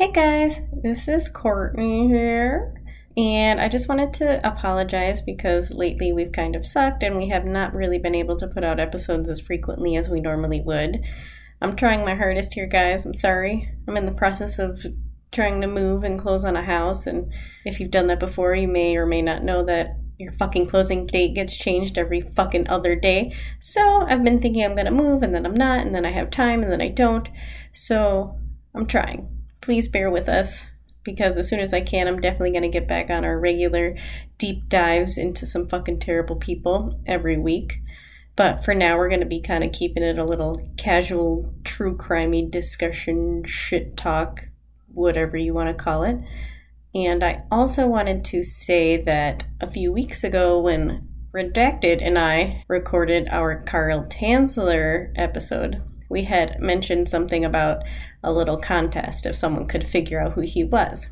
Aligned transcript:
Hey 0.00 0.12
guys, 0.12 0.56
this 0.82 1.08
is 1.08 1.28
Courtney 1.28 2.08
here. 2.08 2.72
And 3.18 3.60
I 3.60 3.68
just 3.68 3.86
wanted 3.86 4.14
to 4.14 4.40
apologize 4.48 5.20
because 5.20 5.72
lately 5.72 6.10
we've 6.10 6.32
kind 6.32 6.56
of 6.56 6.64
sucked 6.64 7.02
and 7.02 7.18
we 7.18 7.28
have 7.28 7.44
not 7.44 7.74
really 7.74 7.98
been 7.98 8.14
able 8.14 8.38
to 8.38 8.48
put 8.48 8.64
out 8.64 8.80
episodes 8.80 9.28
as 9.28 9.42
frequently 9.42 9.96
as 9.96 10.08
we 10.08 10.22
normally 10.22 10.62
would. 10.62 11.02
I'm 11.60 11.76
trying 11.76 12.02
my 12.02 12.14
hardest 12.14 12.54
here, 12.54 12.66
guys. 12.66 13.04
I'm 13.04 13.12
sorry. 13.12 13.74
I'm 13.86 13.94
in 13.98 14.06
the 14.06 14.12
process 14.12 14.58
of 14.58 14.86
trying 15.32 15.60
to 15.60 15.66
move 15.66 16.02
and 16.02 16.18
close 16.18 16.46
on 16.46 16.56
a 16.56 16.64
house, 16.64 17.06
and 17.06 17.30
if 17.66 17.78
you've 17.78 17.90
done 17.90 18.06
that 18.06 18.20
before, 18.20 18.54
you 18.54 18.68
may 18.68 18.96
or 18.96 19.04
may 19.04 19.20
not 19.20 19.44
know 19.44 19.62
that 19.66 19.98
your 20.16 20.32
fucking 20.32 20.66
closing 20.66 21.04
date 21.08 21.34
gets 21.34 21.54
changed 21.54 21.98
every 21.98 22.22
fucking 22.22 22.68
other 22.68 22.94
day. 22.96 23.34
So 23.60 24.06
I've 24.08 24.24
been 24.24 24.40
thinking 24.40 24.64
I'm 24.64 24.74
gonna 24.74 24.92
move, 24.92 25.22
and 25.22 25.34
then 25.34 25.44
I'm 25.44 25.52
not, 25.52 25.80
and 25.80 25.94
then 25.94 26.06
I 26.06 26.12
have 26.12 26.30
time, 26.30 26.62
and 26.62 26.72
then 26.72 26.80
I 26.80 26.88
don't. 26.88 27.28
So 27.74 28.38
I'm 28.74 28.86
trying. 28.86 29.36
Please 29.70 29.86
bear 29.86 30.10
with 30.10 30.28
us 30.28 30.64
because 31.04 31.38
as 31.38 31.48
soon 31.48 31.60
as 31.60 31.72
I 31.72 31.80
can, 31.80 32.08
I'm 32.08 32.20
definitely 32.20 32.50
going 32.50 32.62
to 32.62 32.68
get 32.68 32.88
back 32.88 33.08
on 33.08 33.24
our 33.24 33.38
regular 33.38 33.96
deep 34.36 34.68
dives 34.68 35.16
into 35.16 35.46
some 35.46 35.68
fucking 35.68 36.00
terrible 36.00 36.34
people 36.34 37.00
every 37.06 37.38
week. 37.38 37.78
But 38.34 38.64
for 38.64 38.74
now, 38.74 38.98
we're 38.98 39.08
going 39.08 39.20
to 39.20 39.26
be 39.26 39.40
kind 39.40 39.62
of 39.62 39.70
keeping 39.70 40.02
it 40.02 40.18
a 40.18 40.24
little 40.24 40.68
casual, 40.76 41.54
true 41.62 41.96
crimey 41.96 42.50
discussion, 42.50 43.44
shit 43.44 43.96
talk, 43.96 44.46
whatever 44.92 45.36
you 45.36 45.54
want 45.54 45.68
to 45.68 45.84
call 45.84 46.02
it. 46.02 46.16
And 46.92 47.22
I 47.22 47.44
also 47.48 47.86
wanted 47.86 48.24
to 48.24 48.42
say 48.42 49.00
that 49.00 49.44
a 49.60 49.70
few 49.70 49.92
weeks 49.92 50.24
ago, 50.24 50.58
when 50.58 51.08
Redacted 51.32 52.04
and 52.04 52.18
I 52.18 52.64
recorded 52.66 53.28
our 53.30 53.62
Carl 53.62 54.04
Tanzler 54.10 55.12
episode, 55.14 55.80
we 56.10 56.24
had 56.24 56.60
mentioned 56.60 57.08
something 57.08 57.44
about 57.44 57.82
a 58.22 58.32
little 58.32 58.58
contest 58.58 59.24
if 59.24 59.36
someone 59.36 59.66
could 59.66 59.86
figure 59.86 60.20
out 60.20 60.32
who 60.32 60.42
he 60.42 60.62
was. 60.62 61.06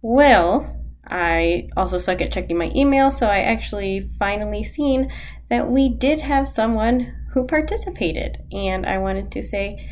Well, 0.00 0.80
I 1.06 1.68
also 1.76 1.98
suck 1.98 2.22
at 2.22 2.32
checking 2.32 2.56
my 2.56 2.70
email, 2.74 3.10
so 3.10 3.26
I 3.26 3.40
actually 3.40 4.08
finally 4.18 4.64
seen 4.64 5.12
that 5.50 5.70
we 5.70 5.90
did 5.90 6.22
have 6.22 6.48
someone 6.48 7.14
who 7.32 7.46
participated, 7.46 8.38
and 8.52 8.86
I 8.86 8.98
wanted 8.98 9.30
to 9.32 9.42
say, 9.42 9.90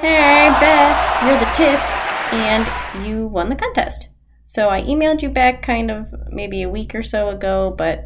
Hey, 0.00 0.50
Beth, 0.60 1.22
you're 1.24 1.38
the 1.38 1.50
tits, 1.56 2.00
and 2.32 3.06
you 3.06 3.26
won 3.26 3.48
the 3.48 3.56
contest. 3.56 4.08
So 4.44 4.68
I 4.68 4.82
emailed 4.82 5.22
you 5.22 5.30
back 5.30 5.62
kind 5.62 5.90
of 5.90 6.06
maybe 6.28 6.62
a 6.62 6.68
week 6.68 6.94
or 6.94 7.02
so 7.02 7.30
ago, 7.30 7.74
but 7.76 8.04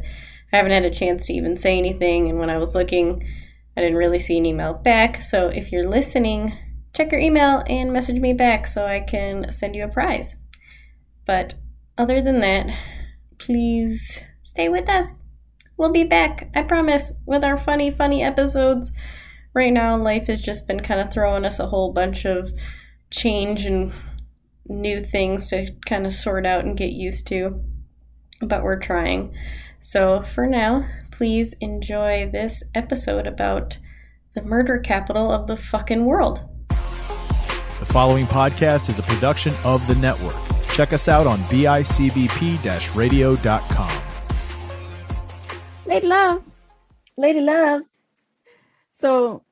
I 0.53 0.57
haven't 0.57 0.71
had 0.71 0.85
a 0.85 0.91
chance 0.91 1.27
to 1.27 1.33
even 1.33 1.57
say 1.57 1.77
anything, 1.77 2.29
and 2.29 2.39
when 2.39 2.49
I 2.49 2.57
was 2.57 2.75
looking, 2.75 3.27
I 3.75 3.81
didn't 3.81 3.97
really 3.97 4.19
see 4.19 4.37
an 4.37 4.45
email 4.45 4.73
back. 4.73 5.21
So 5.21 5.49
if 5.49 5.71
you're 5.71 5.87
listening, 5.87 6.57
check 6.93 7.11
your 7.11 7.21
email 7.21 7.63
and 7.67 7.91
message 7.91 8.19
me 8.19 8.33
back 8.33 8.67
so 8.67 8.85
I 8.85 9.01
can 9.01 9.51
send 9.51 9.75
you 9.75 9.83
a 9.83 9.89
prize. 9.89 10.35
But 11.25 11.55
other 11.97 12.21
than 12.21 12.39
that, 12.39 12.67
please 13.37 14.21
stay 14.43 14.69
with 14.69 14.87
us. 14.89 15.17
We'll 15.77 15.91
be 15.91 16.05
back, 16.05 16.49
I 16.55 16.61
promise, 16.61 17.11
with 17.25 17.43
our 17.43 17.57
funny, 17.57 17.91
funny 17.91 18.23
episodes. 18.23 18.91
Right 19.53 19.73
now, 19.73 19.97
life 19.97 20.27
has 20.27 20.41
just 20.41 20.67
been 20.67 20.79
kind 20.79 21.01
of 21.01 21.11
throwing 21.11 21.43
us 21.43 21.59
a 21.59 21.67
whole 21.67 21.91
bunch 21.91 22.25
of 22.25 22.53
change 23.11 23.65
and 23.65 23.93
new 24.67 25.03
things 25.03 25.49
to 25.49 25.67
kind 25.85 26.05
of 26.05 26.13
sort 26.13 26.45
out 26.45 26.63
and 26.63 26.77
get 26.77 26.91
used 26.91 27.27
to. 27.27 27.61
But 28.41 28.63
we're 28.63 28.79
trying. 28.79 29.35
So 29.85 30.23
for 30.33 30.47
now, 30.47 30.83
please 31.11 31.53
enjoy 31.61 32.27
this 32.31 32.63
episode 32.73 33.27
about 33.27 33.77
the 34.33 34.41
murder 34.41 34.79
capital 34.79 35.31
of 35.31 35.45
the 35.45 35.55
fucking 35.55 36.05
world. 36.05 36.39
The 36.69 37.85
following 37.85 38.25
podcast 38.25 38.89
is 38.89 38.97
a 38.97 39.03
production 39.03 39.53
of 39.63 39.85
the 39.87 39.93
network. 40.01 40.33
Check 40.73 40.91
us 40.91 41.07
out 41.07 41.27
on 41.27 41.37
bicbp 41.53 42.97
radio.com. 42.97 44.01
Lady 45.85 46.07
Love. 46.07 46.43
Lady 47.15 47.41
Love. 47.41 47.83
So 48.91 49.43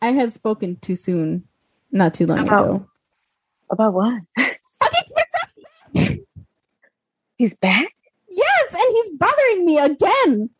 I 0.00 0.12
had 0.12 0.32
spoken 0.32 0.76
too 0.76 0.96
soon, 0.96 1.46
not 1.90 2.14
too 2.14 2.24
long 2.24 2.38
About- 2.38 2.64
ago. 2.64 2.86
About 3.68 3.92
what? 3.92 4.22
He's 7.36 7.54
back? 7.56 7.92
Yes, 8.32 8.74
and 8.74 8.94
he's 8.94 9.10
bothering 9.10 9.66
me 9.66 9.78
again. 9.78 10.50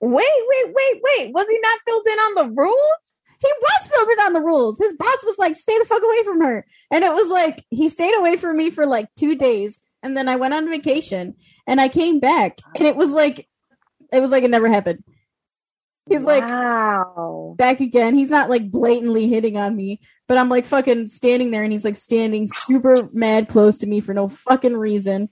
Wait, 0.00 0.26
wait, 0.48 0.74
wait, 0.74 1.00
wait. 1.02 1.32
Was 1.34 1.46
he 1.48 1.58
not 1.60 1.80
filled 1.84 2.06
in 2.06 2.18
on 2.18 2.34
the 2.34 2.60
rules? 2.60 2.98
He 3.40 3.48
was 3.60 3.88
filled 3.88 4.08
in 4.10 4.18
on 4.20 4.32
the 4.32 4.40
rules. 4.40 4.78
His 4.78 4.94
boss 4.94 5.24
was 5.24 5.38
like, 5.38 5.54
stay 5.54 5.78
the 5.78 5.84
fuck 5.84 6.02
away 6.02 6.22
from 6.24 6.40
her. 6.40 6.66
And 6.90 7.04
it 7.04 7.12
was 7.12 7.30
like, 7.30 7.64
he 7.70 7.88
stayed 7.88 8.16
away 8.16 8.36
from 8.36 8.56
me 8.56 8.70
for 8.70 8.86
like 8.86 9.14
two 9.14 9.36
days. 9.36 9.80
And 10.02 10.16
then 10.16 10.28
I 10.28 10.36
went 10.36 10.54
on 10.54 10.68
vacation 10.68 11.34
and 11.66 11.80
I 11.80 11.88
came 11.88 12.20
back 12.20 12.58
and 12.76 12.86
it 12.86 12.96
was 12.96 13.10
like, 13.10 13.48
it 14.12 14.20
was 14.20 14.30
like 14.30 14.42
it 14.42 14.50
never 14.50 14.68
happened. 14.68 15.04
He's 16.08 16.24
like 16.24 16.48
wow. 16.48 17.54
back 17.58 17.80
again. 17.80 18.14
He's 18.14 18.30
not 18.30 18.48
like 18.48 18.70
blatantly 18.70 19.28
hitting 19.28 19.56
on 19.56 19.76
me, 19.76 20.00
but 20.26 20.38
I'm 20.38 20.48
like 20.48 20.64
fucking 20.64 21.08
standing 21.08 21.50
there 21.50 21.62
and 21.62 21.72
he's 21.72 21.84
like 21.84 21.96
standing 21.96 22.46
super 22.46 23.08
mad 23.12 23.48
close 23.48 23.78
to 23.78 23.86
me 23.86 24.00
for 24.00 24.14
no 24.14 24.28
fucking 24.28 24.76
reason. 24.76 25.28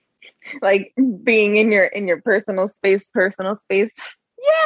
Like 0.62 0.92
being 1.22 1.56
in 1.56 1.70
your 1.72 1.84
in 1.86 2.06
your 2.08 2.20
personal 2.22 2.68
space, 2.68 3.08
personal 3.08 3.56
space. 3.56 3.90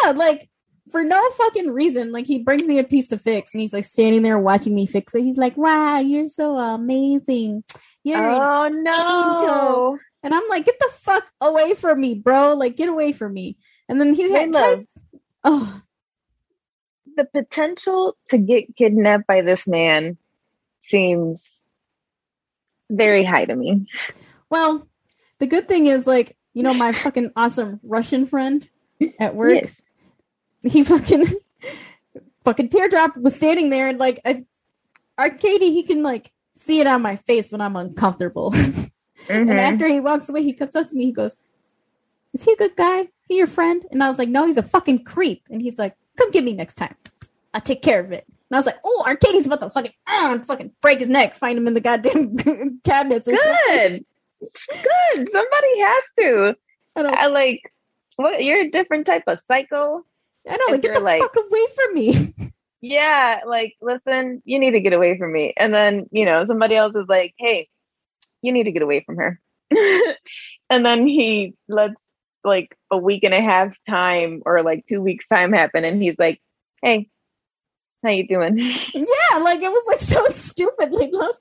Yeah, 0.05 0.11
like 0.13 0.49
for 0.91 1.05
no 1.05 1.31
fucking 1.31 1.71
reason. 1.71 2.13
Like 2.13 2.27
he 2.27 2.39
brings 2.43 2.67
me 2.67 2.79
a 2.79 2.85
piece 2.85 3.07
to 3.09 3.19
fix 3.19 3.55
and 3.55 3.61
he's 3.61 3.73
like 3.73 3.85
standing 3.85 4.23
there 4.23 4.39
watching 4.39 4.75
me 4.75 4.87
fix 4.87 5.15
it. 5.15 5.23
He's 5.23 5.39
like, 5.39 5.57
Wow, 5.57 5.99
you're 6.01 6.29
so 6.29 6.57
amazing. 6.57 7.65
You're 8.03 8.29
an 8.29 8.43
Oh 8.43 8.69
no. 8.69 9.31
angel. 9.31 9.99
And 10.23 10.35
I'm 10.35 10.47
like, 10.49 10.67
get 10.67 10.79
the 10.79 10.91
fuck 10.93 11.25
away 11.41 11.75
from 11.75 12.01
me, 12.01 12.15
bro. 12.15 12.53
Like, 12.55 12.77
get 12.77 12.89
away 12.91 13.13
from 13.13 13.33
me. 13.33 13.57
And 13.89 13.99
then 14.01 14.13
he's 14.13 14.31
like, 14.31 14.53
tries, 14.53 14.85
oh, 15.45 15.81
The 17.17 17.25
potential 17.25 18.17
to 18.29 18.37
get 18.39 18.77
kidnapped 18.77 19.27
by 19.27 19.41
this 19.41 19.67
man 19.67 20.19
seems 20.83 21.51
very 22.91 23.25
high 23.25 23.47
to 23.47 23.55
me. 23.57 23.87
well, 24.51 24.87
the 25.41 25.47
good 25.49 25.67
thing 25.67 25.87
is 25.87 26.07
like, 26.07 26.37
you 26.55 26.63
know, 26.63 26.73
my 26.75 26.93
fucking 26.93 27.33
awesome 27.37 27.81
Russian 27.83 28.25
friend 28.27 28.67
at 29.19 29.35
work, 29.35 29.65
Yes. 30.63 30.73
he 30.73 30.83
fucking 30.85 31.27
fucking 32.45 32.69
teardrop 32.69 33.17
was 33.17 33.35
standing 33.35 33.71
there 33.71 33.89
and 33.89 33.99
like 33.99 34.21
I, 34.25 34.45
Arcady, 35.19 35.73
he 35.73 35.83
can 35.83 36.03
like 36.03 36.33
see 36.55 36.81
it 36.81 36.87
on 36.87 37.03
my 37.03 37.17
face 37.17 37.53
when 37.53 37.61
I'm 37.61 37.77
uncomfortable. 37.77 38.53
Mhm. 38.53 38.87
And 39.29 39.51
after 39.61 39.87
he 39.87 40.01
walks 40.01 40.29
away, 40.29 40.43
he 40.43 40.53
comes 40.55 40.75
up 40.75 40.89
to 40.89 40.95
me. 40.97 41.05
He 41.05 41.13
goes, 41.13 41.37
"Is 42.33 42.43
he 42.43 42.53
a 42.53 42.57
good 42.57 42.75
guy? 42.75 43.09
He 43.29 43.37
your 43.37 43.47
friend?" 43.47 43.85
And 43.93 44.03
I 44.03 44.09
was 44.09 44.19
like, 44.19 44.29
"No, 44.31 44.45
he's 44.47 44.57
a 44.57 44.63
fucking 44.63 45.05
creep." 45.05 45.43
And 45.51 45.63
he's 45.63 45.79
like, 45.79 45.95
"Come 46.17 46.33
get 46.33 46.43
me 46.43 46.53
next 46.53 46.75
time. 46.75 46.97
I'll 47.55 47.61
take 47.61 47.81
care 47.81 48.01
of 48.01 48.11
it." 48.11 48.25
And 48.27 48.57
I 48.57 48.59
was 48.59 48.67
like, 48.67 48.79
"Oh, 48.85 49.05
Arcadie's 49.07 49.47
about 49.47 49.61
to 49.61 49.71
fucking, 49.71 49.93
uh, 50.07 50.39
fucking 50.47 50.73
break 50.81 50.99
his 50.99 51.09
neck, 51.11 51.35
find 51.35 51.57
him 51.57 51.69
in 51.69 51.75
the 51.75 51.81
goddamn 51.81 52.81
cabinets 52.85 53.29
or 53.29 53.37
something." 53.37 54.05
Good. 54.41 55.31
Somebody 55.33 55.81
has 55.81 56.05
to. 56.21 56.55
I 56.97 57.03
I 57.03 57.27
like 57.27 57.73
what 58.17 58.45
you're 58.45 58.63
a 58.63 58.71
different 58.71 59.07
type 59.07 59.25
of 59.27 59.39
psycho. 59.49 60.05
I 60.49 60.57
don't 60.57 60.73
like, 60.73 60.83
get 60.83 60.95
the 60.95 61.01
like- 61.01 61.21
fuck 61.21 61.37
away 61.37 61.67
from 61.75 61.95
me. 61.95 62.35
Yeah, 62.83 63.41
like 63.47 63.75
listen, 63.83 64.43
you 64.47 64.59
need 64.59 64.71
to 64.71 64.81
get 64.81 64.95
away 64.95 65.19
from 65.19 65.33
me. 65.33 65.53
And 65.57 65.75
then, 65.75 66.07
you 66.13 66.25
know, 66.25 66.47
somebody 66.47 66.77
else 66.77 66.95
is 66.95 67.07
like, 67.09 67.35
"Hey, 67.37 67.69
you 68.41 68.53
need 68.53 68.65
to 68.65 68.73
get 68.73 68.83
away 68.83 69.03
from 69.05 69.17
her." 69.19 69.39
and 70.71 70.87
then 70.87 71.07
he 71.07 71.55
lets 71.69 71.95
like 72.43 72.75
a 72.91 72.97
week 72.97 73.23
and 73.23 73.35
a 73.35 73.43
half 73.43 73.77
time 73.87 74.43
or 74.47 74.63
like 74.63 74.87
2 74.87 75.03
weeks 75.03 75.27
time 75.29 75.53
happen 75.53 75.85
and 75.85 76.03
he's 76.03 76.17
like, 76.19 76.41
"Hey, 76.83 77.11
how 78.03 78.11
you 78.11 78.27
doing?" 78.27 78.59
yeah, 78.95 79.39
like 79.43 79.63
it 79.63 79.71
was 79.71 79.85
like 79.87 80.01
so 80.01 80.25
stupidly 80.35 81.11
love. 81.13 81.37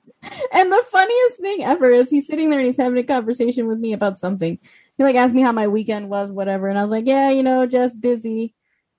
And 0.52 0.70
the 0.72 0.82
funniest 0.90 1.40
thing 1.40 1.62
ever 1.64 1.90
is 1.90 2.10
he's 2.10 2.26
sitting 2.26 2.50
there 2.50 2.58
and 2.60 2.66
he's 2.66 2.76
having 2.76 2.98
a 2.98 3.02
conversation 3.02 3.66
with 3.66 3.78
me 3.78 3.92
about 3.92 4.18
something. 4.18 4.58
He 4.96 5.04
like 5.04 5.16
asked 5.16 5.34
me 5.34 5.40
how 5.42 5.52
my 5.52 5.68
weekend 5.68 6.08
was, 6.10 6.32
whatever, 6.32 6.68
and 6.68 6.78
I 6.78 6.82
was 6.82 6.90
like, 6.90 7.06
yeah, 7.06 7.30
you 7.30 7.42
know, 7.42 7.66
just 7.66 8.00
busy. 8.00 8.54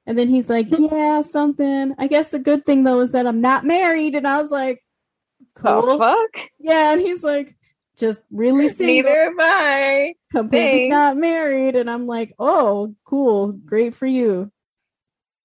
And 0.08 0.18
then 0.18 0.28
he's 0.30 0.50
like, 0.50 0.68
yeah, 0.78 1.22
something. 1.22 1.94
I 1.98 2.08
guess 2.08 2.32
the 2.32 2.40
good 2.40 2.66
thing 2.66 2.84
though 2.84 3.02
is 3.02 3.12
that 3.12 3.28
I'm 3.28 3.42
not 3.42 3.66
married. 3.66 4.16
And 4.16 4.28
I 4.28 4.42
was 4.42 4.52
like, 4.52 4.82
Oh 5.64 5.84
cool. 5.84 5.98
fuck. 6.00 6.50
Yeah, 6.60 6.94
and 6.94 7.02
he's 7.02 7.24
like, 7.24 7.56
just 7.98 8.20
really 8.32 8.68
single, 8.70 9.12
Neither 9.12 9.24
am 9.26 9.36
I. 9.40 10.14
completely 10.32 10.90
thanks. 10.90 10.94
not 10.94 11.18
married. 11.18 11.76
And 11.76 11.90
I'm 11.90 12.08
like, 12.08 12.34
oh, 12.40 12.96
cool, 13.04 13.52
great 13.52 13.94
for 13.94 14.08
you. 14.08 14.52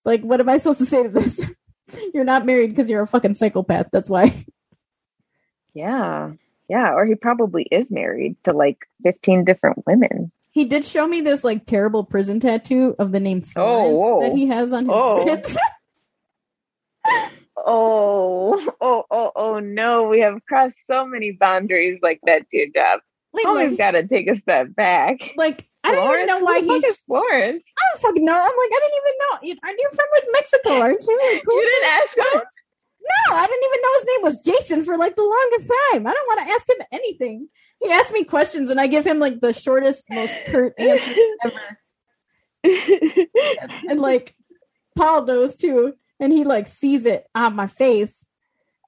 Like, 0.07 0.23
what 0.23 0.41
am 0.41 0.49
I 0.49 0.57
supposed 0.59 0.79
to 0.79 0.87
say 0.87 1.03
to 1.03 1.09
this? 1.11 1.45
you're 2.15 2.25
not 2.25 2.47
married 2.47 2.69
because 2.71 2.89
you're 2.89 3.03
a 3.03 3.07
fucking 3.07 3.35
psychopath. 3.35 3.89
That's 3.93 4.11
why. 4.11 4.45
Yeah. 5.75 6.33
Yeah, 6.69 6.95
or 6.95 7.05
he 7.05 7.15
probably 7.15 7.65
is 7.71 7.87
married 7.91 8.37
to 8.45 8.53
like 8.53 8.79
15 9.05 9.45
different 9.45 9.87
women. 9.87 10.33
He 10.51 10.65
did 10.65 10.85
show 10.85 11.07
me 11.07 11.21
this 11.21 11.45
like 11.45 11.67
terrible 11.67 12.03
prison 12.03 12.41
tattoo 12.41 12.97
of 12.99 13.13
the 13.13 13.21
name 13.21 13.43
oh, 13.45 13.51
Florence 13.53 14.03
whoa. 14.03 14.21
that 14.23 14.33
he 14.33 14.47
has 14.47 14.73
on 14.73 14.87
his 14.87 14.95
Oh. 14.95 15.25
ribs. 15.25 15.59
Oh, 17.59 18.75
oh, 18.83 19.05
oh, 19.11 19.33
oh 19.35 19.59
no! 19.61 20.09
We 20.09 20.21
have 20.21 20.45
crossed 20.47 20.75
so 20.91 21.07
many 21.07 21.33
boundaries 21.33 21.99
like 22.03 22.21
that, 22.27 22.43
dear 22.51 22.67
job. 22.75 23.01
Like, 23.33 23.47
Always 23.47 23.71
like, 23.73 23.79
got 23.79 23.91
to 23.93 24.07
take 24.07 24.29
a 24.29 24.39
step 24.41 24.75
back. 24.75 25.33
like, 25.37 25.67
I 25.87 25.93
don't 25.93 26.15
even 26.15 26.27
know 26.27 26.39
why 26.41 26.61
he's. 26.61 26.85
is 26.85 26.99
Florence. 27.07 27.63
I 27.79 27.83
don't 27.93 28.01
fucking 28.03 28.25
know. 28.25 28.33
I'm 28.33 28.39
like, 28.43 28.71
I 28.73 28.81
didn't 28.83 28.99
even 28.99 29.15
know. 29.21 29.39
You- 29.43 29.61
Are 29.65 29.71
you 29.73 29.89
from 29.91 30.07
like 30.15 30.25
Mexico? 30.33 30.71
Aren't 30.81 31.07
you? 31.07 31.21
Like, 31.33 31.43
who- 31.45 31.55
You 31.55 31.63
didn't 31.63 31.89
ask 31.93 32.19
us. 32.19 32.45
No, 33.31 33.37
I 33.37 33.47
didn't 33.47 33.65
even 33.65 33.83
know 33.83 33.93
his 33.95 34.05
name 34.07 34.23
was 34.25 34.39
Jason 34.41 34.83
for 34.85 34.97
like 34.97 35.15
the 35.15 35.23
longest 35.23 35.73
time. 35.93 36.07
I 36.07 36.13
don't 36.13 36.27
want 36.27 36.41
to 36.47 36.53
ask 36.53 36.69
him 36.69 36.87
anything. 36.93 37.49
He 37.81 37.91
asks 37.93 38.13
me 38.13 38.25
questions 38.25 38.69
and 38.71 38.81
I 38.81 38.89
give 38.89 39.07
him 39.07 39.21
like 39.21 39.41
the 39.41 39.53
shortest, 39.53 40.05
most 40.11 40.35
curt 40.47 40.75
answer 40.79 41.15
ever. 41.45 41.79
And 43.89 44.01
like 44.01 44.35
Paul 44.97 45.25
knows 45.25 45.57
too. 45.57 45.95
And 46.19 46.33
he 46.33 46.45
like 46.45 46.67
sees 46.67 47.05
it 47.07 47.27
on 47.35 47.55
my 47.55 47.67
face 47.67 48.25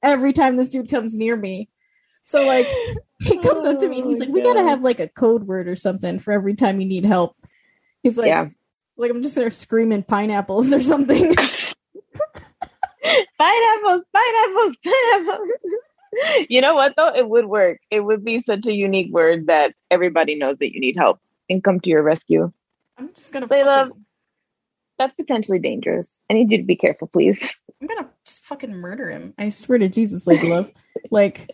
every 0.02 0.32
time 0.32 0.56
this 0.56 0.68
dude 0.70 0.90
comes 0.90 1.16
near 1.16 1.36
me. 1.36 1.68
So 2.24 2.42
like 2.42 2.68
he 3.20 3.38
comes 3.38 3.64
up 3.64 3.78
to 3.80 3.88
me 3.88 4.00
and 4.00 4.08
he's 4.10 4.18
Oh 4.18 4.20
like, 4.20 4.28
my 4.28 4.34
We 4.34 4.42
gotta 4.42 4.62
have 4.62 4.82
like 4.82 5.00
a 5.00 5.08
code 5.08 5.44
word 5.44 5.68
or 5.68 5.76
something 5.76 6.18
for 6.18 6.32
every 6.32 6.54
time 6.54 6.80
you 6.80 6.86
need 6.86 7.04
help. 7.04 7.36
He's 8.02 8.16
like, 8.16 8.28
yeah. 8.28 8.48
like 8.96 9.10
I'm 9.10 9.22
just 9.22 9.34
there 9.34 9.50
screaming 9.50 10.02
pineapples 10.04 10.72
or 10.72 10.80
something. 10.80 11.34
Pineapples, 13.38 14.02
pineapples, 14.12 14.76
pineapples. 14.84 15.48
you 16.48 16.60
know 16.60 16.74
what 16.74 16.94
though? 16.96 17.08
It 17.14 17.28
would 17.28 17.46
work. 17.46 17.78
It 17.90 18.00
would 18.00 18.24
be 18.24 18.42
such 18.46 18.66
a 18.66 18.72
unique 18.72 19.12
word 19.12 19.46
that 19.46 19.74
everybody 19.90 20.34
knows 20.34 20.58
that 20.58 20.74
you 20.74 20.80
need 20.80 20.96
help 20.96 21.20
and 21.48 21.62
come 21.62 21.80
to 21.80 21.88
your 21.88 22.02
rescue. 22.02 22.52
I'm 22.98 23.14
just 23.14 23.32
gonna 23.32 23.46
They 23.46 23.64
love- 23.64 23.92
That's 24.98 25.14
potentially 25.14 25.58
dangerous. 25.60 26.10
I 26.28 26.34
need 26.34 26.50
you 26.50 26.58
to 26.58 26.64
be 26.64 26.76
careful, 26.76 27.06
please. 27.08 27.40
I'm 27.80 27.86
gonna 27.86 28.08
just 28.26 28.44
fucking 28.44 28.74
murder 28.74 29.10
him. 29.10 29.32
I 29.38 29.48
swear 29.50 29.78
to 29.78 29.88
Jesus, 29.88 30.26
Lady 30.26 30.48
Love. 30.48 30.70
Like, 31.10 31.48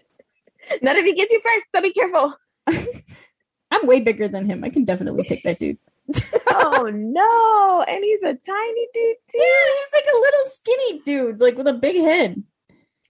Not 0.83 0.97
if 0.97 1.05
he 1.05 1.15
gets 1.15 1.33
you 1.33 1.41
first, 1.43 1.65
so 1.75 1.83
be 1.83 1.93
careful. 1.93 2.35
I'm 3.71 3.87
way 3.87 4.01
bigger 4.01 4.29
than 4.29 4.47
him. 4.47 4.63
I 4.65 4.71
can 4.71 4.85
definitely 4.85 5.25
take 5.25 5.43
that 5.45 5.59
dude. 5.59 5.79
oh 6.49 6.91
no. 6.93 7.85
And 7.89 8.05
he's 8.05 8.23
a 8.23 8.35
tiny 8.35 8.89
dude 8.95 9.17
too. 9.31 9.39
Yeah, 9.39 9.65
he's 9.75 9.93
like 9.95 10.05
a 10.13 10.19
little 10.19 10.45
skinny 10.51 11.01
dude, 11.01 11.41
like 11.41 11.57
with 11.57 11.69
a 11.69 11.75
big 11.75 11.97
head. 11.97 12.43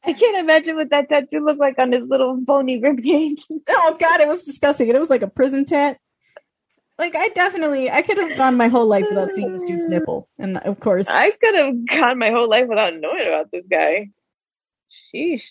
I 0.06 0.12
can't 0.12 0.36
imagine 0.36 0.76
what 0.76 0.90
that 0.90 1.08
tattoo 1.08 1.44
looked 1.44 1.60
like 1.60 1.78
on 1.78 1.92
his 1.92 2.02
little 2.06 2.36
bony 2.36 2.80
ribcage. 2.80 3.42
Oh 3.68 3.96
god, 3.98 4.20
it 4.20 4.28
was 4.28 4.44
disgusting. 4.44 4.88
It 4.88 4.98
was 4.98 5.10
like 5.10 5.22
a 5.22 5.28
prison 5.28 5.64
tat. 5.64 5.98
Like 6.98 7.16
I 7.16 7.28
definitely 7.28 7.90
I 7.90 8.02
could 8.02 8.18
have 8.18 8.36
gone 8.36 8.56
my 8.56 8.68
whole 8.68 8.86
life 8.86 9.06
without 9.08 9.30
seeing 9.30 9.52
this 9.52 9.64
dude's 9.64 9.88
nipple. 9.88 10.28
And 10.38 10.58
of 10.58 10.78
course 10.80 11.08
I 11.08 11.30
could 11.30 11.54
have 11.56 11.86
gone 11.86 12.18
my 12.18 12.30
whole 12.30 12.48
life 12.48 12.66
without 12.68 12.94
knowing 12.94 13.26
about 13.26 13.50
this 13.50 13.66
guy. 13.66 14.10
Sheesh. 15.12 15.42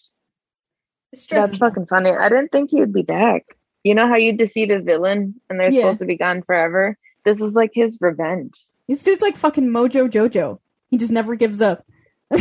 That's 1.30 1.58
fucking 1.58 1.86
funny. 1.88 2.12
I 2.12 2.30
didn't 2.30 2.52
think 2.52 2.72
he 2.72 2.80
would 2.80 2.94
be 2.94 3.02
back. 3.04 3.46
You 3.84 3.96
know 3.96 4.08
how 4.08 4.16
you 4.16 4.34
defeat 4.34 4.72
a 4.72 4.80
villain 4.80 5.40
and 5.50 5.60
they're 5.60 5.72
Yeah. 5.72 5.82
supposed 5.82 6.00
to 6.00 6.06
be 6.06 6.18
gone 6.18 6.42
forever? 6.44 6.98
This 7.26 7.42
is 7.42 7.54
like 7.54 7.72
his 7.74 7.98
revenge. 8.02 8.54
This 8.88 9.04
dude's 9.04 9.22
like 9.22 9.38
fucking 9.38 9.68
Mojo 9.68 10.10
Jojo. 10.10 10.60
He 10.90 10.98
just 10.98 11.12
never 11.12 11.36
gives 11.36 11.62
up. 11.62 11.86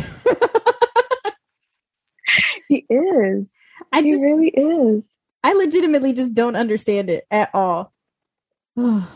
He 2.69 2.87
is. 2.89 3.47
I 3.93 4.01
he 4.03 4.09
just 4.09 4.25
really 4.25 4.49
is. 4.49 5.03
I 5.45 5.53
legitimately 5.53 6.13
just 6.15 6.33
don't 6.35 6.57
understand 6.57 7.11
it 7.11 7.27
at 7.31 7.51
all. 7.53 7.93
oh 8.77 9.09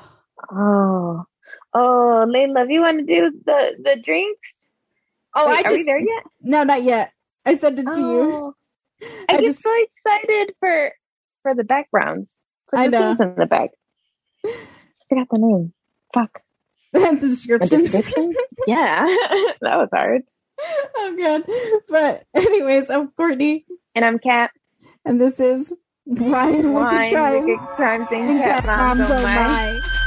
Oh. 0.52 1.24
Oh, 1.72 2.24
Layla, 2.28 2.70
you 2.70 2.80
want 2.80 2.98
to 2.98 3.04
do 3.06 3.30
the, 3.44 3.70
the 3.82 3.96
drinks? 4.02 4.48
Oh, 5.34 5.46
Wait, 5.48 5.64
I 5.66 5.68
are 5.68 5.72
we 5.72 5.78
just 5.78 5.86
there 5.86 6.00
yet? 6.00 6.24
no, 6.42 6.64
not 6.64 6.82
yet. 6.82 7.12
I 7.44 7.54
sent 7.56 7.78
it 7.78 7.84
to 7.90 7.98
you. 8.00 8.20
Oh. 8.32 8.54
I, 9.02 9.24
I 9.28 9.36
get 9.36 9.44
just- 9.44 9.62
so 9.62 9.70
excited 9.72 10.54
for 10.60 10.92
for 11.42 11.54
the 11.54 11.64
backgrounds. 11.64 12.28
For 12.70 12.78
I 12.78 12.88
the 12.88 12.90
know. 12.98 13.10
in 13.24 13.34
the 13.36 13.46
back. 13.46 13.70
Forgot 15.08 15.28
the 15.30 15.38
name. 15.38 15.72
Fuck. 16.12 16.40
the 16.92 17.16
descriptions. 17.20 17.90
description? 17.90 18.34
yeah. 18.66 19.02
that 19.60 19.76
was 19.76 19.88
hard. 19.92 20.22
oh 20.96 21.16
god. 21.18 21.42
But 21.88 22.24
anyways, 22.34 22.90
I'm 22.90 23.08
Courtney, 23.12 23.66
And 23.94 24.04
I'm 24.04 24.18
Kat. 24.18 24.50
and 25.04 25.20
this 25.20 25.38
is 25.38 25.72
Wine, 26.06 26.72
Wicked 26.72 27.12
Crimes. 27.12 27.44
Wicked 27.46 27.60
Crimes, 27.76 28.08
and 28.10 28.40
Cat 28.42 28.64
Moms 28.64 29.00
Moms 29.08 30.05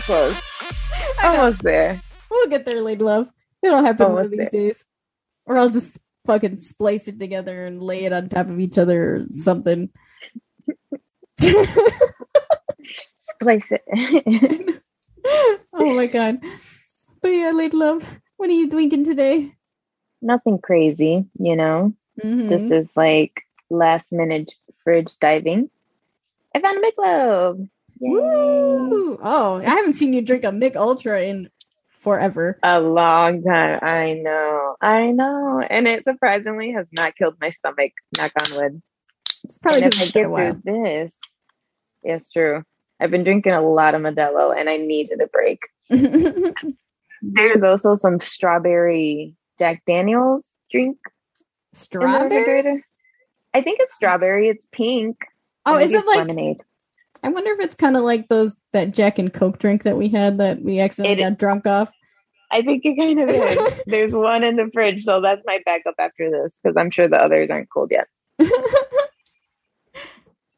so 0.00 0.06
close. 0.06 0.40
Almost 1.22 1.62
there. 1.62 2.00
We'll 2.30 2.48
get 2.48 2.64
there, 2.64 2.82
lady 2.82 3.02
love. 3.02 3.30
It'll 3.62 3.82
happen 3.82 4.12
one 4.12 4.26
of 4.26 4.30
these 4.30 4.48
there. 4.50 4.60
days. 4.68 4.84
Or 5.46 5.58
I'll 5.58 5.70
just 5.70 5.98
fucking 6.26 6.60
splice 6.60 7.08
it 7.08 7.18
together 7.18 7.64
and 7.64 7.82
lay 7.82 8.04
it 8.04 8.12
on 8.12 8.28
top 8.28 8.48
of 8.48 8.60
each 8.60 8.78
other 8.78 9.16
or 9.16 9.26
something. 9.30 9.88
splice 11.40 11.68
it. 13.70 14.82
oh 15.72 15.94
my 15.94 16.06
god. 16.06 16.38
But 17.22 17.28
yeah, 17.28 17.50
lady 17.52 17.76
love, 17.76 18.04
what 18.36 18.50
are 18.50 18.52
you 18.52 18.68
drinking 18.68 19.04
today? 19.04 19.52
Nothing 20.22 20.58
crazy, 20.58 21.24
you 21.38 21.56
know. 21.56 21.94
Mhm. 22.22 22.48
This 22.48 22.84
is 22.84 22.88
like 22.96 23.42
last 23.70 24.12
minute 24.12 24.52
fridge 24.84 25.12
diving. 25.20 25.70
I 26.54 26.60
found 26.60 26.78
a 26.78 26.80
Michelob. 26.80 27.68
Woo! 28.00 29.18
Oh, 29.22 29.56
I 29.60 29.64
haven't 29.64 29.94
seen 29.94 30.12
you 30.12 30.22
drink 30.22 30.44
a 30.44 30.52
Mich 30.52 30.76
Ultra 30.76 31.22
in 31.22 31.50
forever. 31.90 32.58
A 32.62 32.80
long 32.80 33.42
time. 33.42 33.80
I 33.82 34.14
know. 34.14 34.76
I 34.80 35.10
know. 35.10 35.62
And 35.68 35.86
it 35.88 36.04
surprisingly 36.04 36.72
has 36.72 36.86
not 36.96 37.16
killed 37.16 37.36
my 37.40 37.50
stomach. 37.50 37.92
Knock 38.16 38.32
on 38.40 38.56
wood. 38.56 38.82
It's 39.44 39.58
probably 39.58 39.82
and 39.82 39.90
because 39.90 40.08
if 40.08 40.16
I 40.16 40.52
get 40.52 40.62
through 40.62 40.82
this, 40.82 41.12
it's 42.02 42.30
true. 42.30 42.62
I've 43.00 43.10
been 43.10 43.24
drinking 43.24 43.52
a 43.52 43.60
lot 43.60 43.94
of 43.94 44.02
Modelo 44.02 44.58
and 44.58 44.68
I 44.68 44.76
needed 44.76 45.20
a 45.20 45.26
break. 45.28 45.60
There's 47.22 47.62
also 47.62 47.94
some 47.94 48.20
strawberry 48.20 49.36
Jack 49.58 49.82
Daniels 49.86 50.44
drink 50.70 50.98
Strawberry? 51.78 52.84
I 53.54 53.62
think 53.62 53.80
it's 53.80 53.94
strawberry. 53.94 54.48
It's 54.48 54.64
pink. 54.72 55.16
Oh, 55.64 55.76
is 55.76 55.92
it 55.92 56.06
like? 56.06 56.18
lemonade? 56.18 56.62
I 57.22 57.28
wonder 57.28 57.52
if 57.52 57.60
it's 57.60 57.76
kind 57.76 57.96
of 57.96 58.02
like 58.02 58.28
those 58.28 58.54
that 58.72 58.92
Jack 58.94 59.18
and 59.18 59.32
Coke 59.32 59.58
drink 59.58 59.82
that 59.84 59.96
we 59.96 60.08
had 60.08 60.38
that 60.38 60.62
we 60.62 60.80
accidentally 60.80 61.22
It- 61.22 61.28
got 61.30 61.38
drunk 61.38 61.66
off. 61.66 61.90
I 62.50 62.62
think 62.62 62.82
it 62.82 62.96
kind 62.96 63.20
of 63.20 63.28
is. 63.28 63.82
There's 63.86 64.12
one 64.12 64.42
in 64.42 64.56
the 64.56 64.70
fridge, 64.72 65.04
so 65.04 65.20
that's 65.20 65.42
my 65.44 65.60
backup 65.66 65.96
after 65.98 66.30
this 66.30 66.50
because 66.62 66.78
I'm 66.78 66.90
sure 66.90 67.06
the 67.06 67.18
others 67.22 67.50
aren't 67.50 67.68
cold 67.70 67.90
yet. 67.90 68.06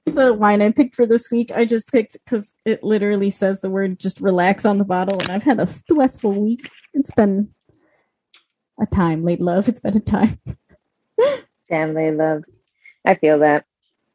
the 0.06 0.32
wine 0.32 0.62
I 0.62 0.70
picked 0.70 0.94
for 0.94 1.04
this 1.04 1.30
week, 1.32 1.50
I 1.50 1.64
just 1.64 1.90
picked 1.90 2.16
because 2.24 2.54
it 2.64 2.84
literally 2.84 3.30
says 3.30 3.60
the 3.60 3.70
word 3.70 3.98
just 3.98 4.20
relax 4.20 4.64
on 4.64 4.78
the 4.78 4.84
bottle, 4.84 5.18
and 5.20 5.30
I've 5.30 5.42
had 5.42 5.58
a 5.58 5.66
stressful 5.66 6.32
week. 6.32 6.70
It's 6.94 7.10
been 7.10 7.52
a 8.80 8.86
time, 8.86 9.24
late 9.24 9.40
love. 9.40 9.68
It's 9.68 9.80
been 9.80 9.96
a 9.96 10.00
time. 10.00 10.38
Family 11.68 12.12
love. 12.12 12.44
I 13.04 13.16
feel 13.16 13.40
that. 13.40 13.64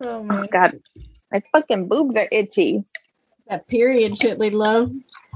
Oh 0.01 0.25
Oh 0.29 0.45
God, 0.51 0.79
my 1.35 1.43
fucking 1.51 1.87
boobs 1.87 2.15
are 2.15 2.27
itchy. 2.31 2.83
that 3.47 3.67
period 3.67 4.17
shit, 4.21 4.37
we 4.39 4.49
love. 4.49 4.89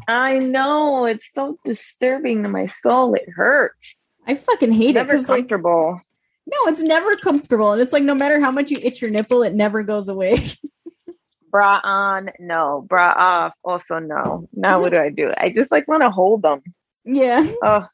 I 0.08 0.38
know 0.40 1.06
it's 1.06 1.26
so 1.34 1.58
disturbing 1.66 2.44
to 2.44 2.50
my 2.50 2.68
soul. 2.68 3.14
It 3.16 3.28
hurts. 3.30 3.96
I 4.26 4.36
fucking 4.36 4.72
hate 4.72 4.92
it 4.92 4.94
Never 4.94 5.14
because 5.14 5.28
like 5.30 5.50
comfortable. 5.50 6.02
no, 6.48 6.58
it's 6.72 6.82
never 6.82 7.16
comfortable, 7.18 7.72
and 7.74 7.82
it's 7.82 7.92
like 7.94 8.04
no 8.04 8.16
matter 8.16 8.40
how 8.40 8.52
much 8.52 8.72
you 8.72 8.78
itch 8.82 9.02
your 9.02 9.12
nipple, 9.12 9.44
it 9.44 9.54
never 9.54 9.84
goes 9.84 10.08
away. 10.08 10.38
Bra 11.52 11.82
on, 11.84 12.30
no. 12.40 12.86
Bra 12.88 13.14
off, 13.18 13.54
also 13.64 14.00
no. 14.00 14.48
Now 14.54 14.80
what 14.82 14.92
do 14.92 14.98
I 15.00 15.10
do? 15.10 15.34
I 15.36 15.50
just 15.50 15.72
like 15.72 15.88
want 15.88 16.04
to 16.04 16.12
hold 16.12 16.44
them. 16.44 16.62
yeah, 17.04 17.46
Oh, 17.64 17.86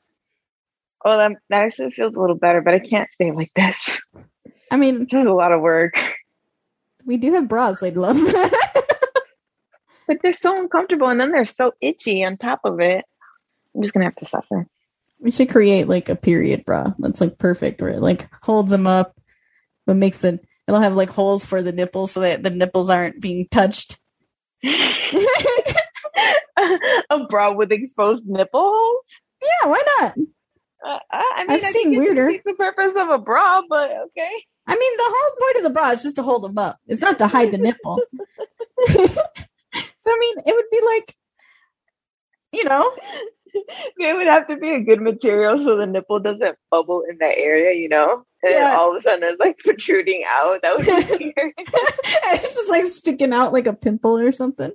oh, 1.06 1.18
that, 1.18 1.32
that 1.50 1.64
actually 1.64 1.92
feels 1.92 2.14
a 2.16 2.20
little 2.20 2.36
better, 2.36 2.62
but 2.62 2.74
I 2.76 2.80
can't 2.80 3.12
stay 3.14 3.32
like 3.32 3.52
this. 3.56 3.98
I 4.70 4.78
mean 4.78 5.08
This 5.10 5.22
is 5.22 5.26
a 5.28 5.32
lot 5.34 5.54
of 5.54 5.62
work. 5.62 5.94
We 7.06 7.18
do 7.18 7.34
have 7.34 7.48
bras, 7.48 7.82
late 7.82 7.98
love. 7.98 8.18
But 10.08 10.18
they're 10.22 10.34
so 10.34 10.60
uncomfortable, 10.60 11.08
and 11.08 11.20
then 11.20 11.32
they're 11.32 11.46
so 11.46 11.72
itchy 11.82 12.24
on 12.24 12.38
top 12.38 12.60
of 12.64 12.80
it. 12.80 13.04
I'm 13.76 13.82
just 13.82 13.92
gonna 13.94 14.06
have 14.06 14.16
to 14.18 14.28
suffer. 14.28 14.68
we 15.20 15.32
should 15.32 15.50
create 15.50 15.88
like 15.88 16.10
a 16.10 16.16
period 16.16 16.64
bra 16.64 16.94
that's 17.00 17.20
like 17.22 17.40
perfect, 17.40 17.82
where 17.82 17.90
it 17.90 18.02
like 18.02 18.30
holds 18.44 18.70
them 18.70 18.86
up, 18.86 19.20
but 19.88 19.96
makes 19.96 20.24
it. 20.24 20.46
It'll 20.68 20.80
have 20.82 20.96
like 20.96 21.10
holes 21.10 21.44
for 21.44 21.64
the 21.64 21.72
nipples 21.72 22.12
so 22.12 22.20
that 22.20 22.44
the 22.44 22.52
nipples 22.52 22.92
aren't 22.92 23.20
being 23.20 23.48
touched. 23.50 24.00
a 24.64 24.80
bra 27.30 27.54
with 27.54 27.72
exposed 27.72 28.24
nipples. 28.28 28.96
Yeah, 29.42 29.70
why 29.70 29.82
not? 30.00 30.14
Uh, 30.86 31.00
I 31.12 31.34
I 31.38 31.46
mean, 31.48 31.58
I've 31.58 31.64
I 31.64 31.72
seen 31.72 31.90
think 31.92 31.98
weirder. 31.98 32.28
defeats 32.28 32.44
the 32.46 32.54
purpose 32.54 32.94
of 32.96 33.10
a 33.10 33.18
bra, 33.18 33.62
but 33.68 33.92
okay. 34.08 34.32
I 34.68 34.76
mean, 34.76 34.98
the 34.98 35.04
whole 35.08 35.32
point 35.40 35.58
of 35.58 35.64
the 35.64 35.70
bra 35.70 35.92
is 35.92 36.04
just 36.04 36.16
to 36.18 36.24
hold 36.24 36.44
them 36.44 36.58
up. 36.58 36.80
It's 36.88 37.02
not 37.02 37.20
to 37.20 37.28
hide 37.28 37.52
the 37.52 37.58
nipple. 37.58 38.00
so 38.88 38.98
I 40.08 40.18
mean, 40.20 40.36
it 40.46 40.56
would 40.56 40.70
be 40.72 40.82
like, 40.86 41.16
you 42.54 42.64
know, 42.66 42.92
It 43.98 44.16
would 44.16 44.28
have 44.28 44.48
to 44.48 44.58
be 44.58 44.72
a 44.72 44.80
good 44.82 45.02
material 45.02 45.58
so 45.60 45.78
the 45.78 45.86
nipple 45.86 46.20
doesn't 46.20 46.58
bubble 46.70 47.04
in 47.10 47.18
that 47.20 47.38
area, 47.38 47.74
you 47.80 47.90
know? 47.90 48.26
And 48.44 48.52
Yeah. 48.54 48.76
all 48.78 48.92
of 48.92 48.98
a 48.98 49.02
sudden 49.02 49.24
it's 49.24 49.40
like 49.40 49.58
protruding 49.60 50.24
out. 50.30 50.62
That 50.62 50.78
would 50.78 50.86
be 51.20 51.34
weird. 51.38 51.54
it's 51.58 52.56
just 52.56 52.70
like 52.70 52.86
sticking 52.86 53.34
out 53.34 53.54
like 53.54 53.68
a 53.68 53.74
pimple 53.74 54.18
or 54.18 54.32
something. 54.32 54.72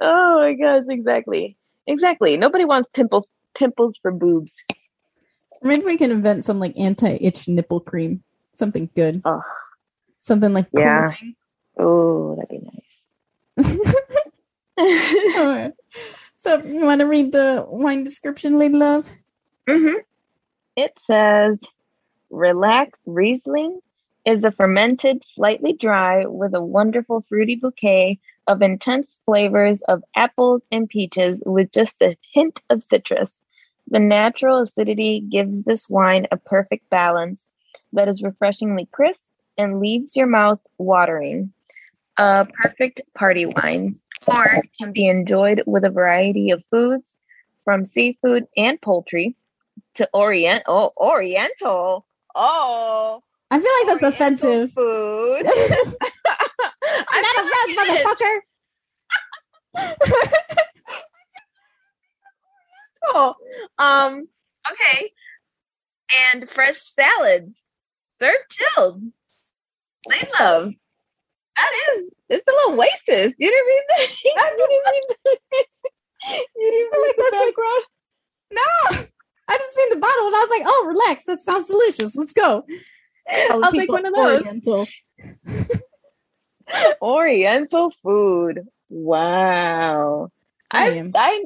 oh 0.00 0.38
my 0.40 0.54
gosh, 0.54 0.84
exactly. 0.88 1.56
Exactly. 1.86 2.36
Nobody 2.36 2.64
wants 2.64 2.88
pimples 2.92 3.26
pimples 3.56 3.98
for 4.02 4.10
boobs. 4.12 4.52
Maybe 5.62 5.84
we 5.84 5.96
can 5.96 6.10
invent 6.10 6.44
some 6.44 6.58
like 6.58 6.76
anti-itch 6.78 7.48
nipple 7.48 7.80
cream, 7.80 8.22
something 8.54 8.90
good, 8.94 9.22
Oh, 9.24 9.42
something 10.20 10.52
like 10.52 10.66
Yeah. 10.72 11.12
cooling. 11.12 11.36
oh 11.78 12.34
that'd 12.36 12.48
be 12.50 12.60
nice. 13.58 15.72
So, 16.38 16.62
you 16.62 16.82
want 16.84 17.00
to 17.00 17.06
read 17.06 17.32
the 17.32 17.64
wine 17.66 18.04
description, 18.04 18.58
Lady 18.58 18.74
Love? 18.74 19.10
Mm-hmm. 19.68 19.98
It 20.76 20.92
says 21.04 21.58
Relax 22.30 22.96
Riesling 23.04 23.80
is 24.24 24.44
a 24.44 24.52
fermented, 24.52 25.24
slightly 25.24 25.72
dry, 25.72 26.24
with 26.26 26.54
a 26.54 26.62
wonderful 26.62 27.24
fruity 27.28 27.56
bouquet 27.56 28.20
of 28.46 28.62
intense 28.62 29.18
flavors 29.24 29.80
of 29.88 30.04
apples 30.14 30.62
and 30.70 30.88
peaches 30.88 31.42
with 31.44 31.72
just 31.72 31.96
a 32.00 32.16
hint 32.32 32.62
of 32.70 32.84
citrus. 32.84 33.32
The 33.88 33.98
natural 34.00 34.58
acidity 34.58 35.20
gives 35.20 35.62
this 35.62 35.88
wine 35.88 36.26
a 36.32 36.36
perfect 36.36 36.88
balance 36.90 37.40
that 37.92 38.08
is 38.08 38.22
refreshingly 38.22 38.86
crisp 38.92 39.20
and 39.56 39.80
leaves 39.80 40.16
your 40.16 40.26
mouth 40.26 40.60
watering. 40.78 41.52
A 42.18 42.46
perfect 42.62 43.00
party 43.14 43.46
wine, 43.46 43.96
or 44.26 44.62
can 44.78 44.92
be 44.92 45.06
enjoyed 45.06 45.62
with 45.66 45.84
a 45.84 45.90
variety 45.90 46.50
of 46.50 46.64
foods, 46.70 47.04
from 47.64 47.84
seafood 47.84 48.46
and 48.56 48.80
poultry 48.80 49.34
to 49.94 50.08
orient 50.14 50.62
oh 50.66 50.92
oriental 50.96 52.06
oh 52.34 53.22
I 53.50 53.58
feel 53.60 53.70
like 53.88 54.00
that's 54.00 54.20
Oriental 54.20 54.62
offensive. 54.62 54.72
food 54.72 55.46
I'm 57.08 57.22
not 57.22 57.36
offensive, 57.44 57.76
motherfucker. 57.76 58.36
Oh, 63.08 63.34
um, 63.78 64.28
okay. 64.70 65.12
And 66.32 66.48
fresh 66.50 66.78
salads. 66.80 67.52
Served 68.20 68.36
chilled. 68.50 69.02
They 70.08 70.28
love. 70.40 70.72
That 71.56 71.72
is, 71.96 72.10
it's 72.28 72.46
a 72.46 72.50
little 72.52 72.74
oasis. 72.80 73.34
You 73.38 73.50
didn't 73.50 73.66
read 73.66 73.84
that? 73.88 74.08
You 74.24 74.32
didn't 74.56 74.82
read 74.86 75.02
that? 75.24 75.36
You 76.56 76.70
didn't 76.72 77.02
read 77.02 77.14
the 77.16 77.22
that's 77.30 77.32
like- 77.32 77.54
background? 77.54 77.84
No, 78.52 79.06
I 79.48 79.58
just 79.58 79.74
seen 79.74 79.90
the 79.90 79.96
bottle 79.96 80.26
and 80.26 80.36
I 80.36 80.38
was 80.38 80.50
like, 80.50 80.62
"Oh, 80.66 80.84
relax. 80.86 81.24
That 81.26 81.40
sounds 81.42 81.66
delicious. 81.68 82.16
Let's 82.16 82.32
go." 82.32 82.64
I 83.28 83.56
was 83.56 83.74
like 83.74 83.88
one 83.90 84.06
of 84.06 84.14
those. 84.14 84.42
Oriental. 84.42 84.86
Oriental 87.02 87.92
food. 88.02 88.68
Wow. 88.88 90.30
I 90.70 91.10
I. 91.14 91.44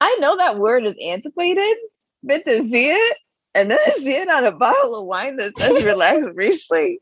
I 0.00 0.16
know 0.20 0.36
that 0.36 0.58
word 0.58 0.84
is 0.84 0.94
antiquated, 1.02 1.76
but 2.22 2.44
to 2.44 2.62
see 2.62 2.90
it 2.90 3.16
and 3.54 3.70
then 3.70 3.78
see 3.96 4.14
it 4.14 4.28
on 4.28 4.44
a 4.44 4.52
bottle 4.52 4.96
of 4.96 5.06
wine 5.06 5.36
that 5.36 5.58
says 5.58 5.84
relax 5.84 6.26
Riesling 6.34 6.98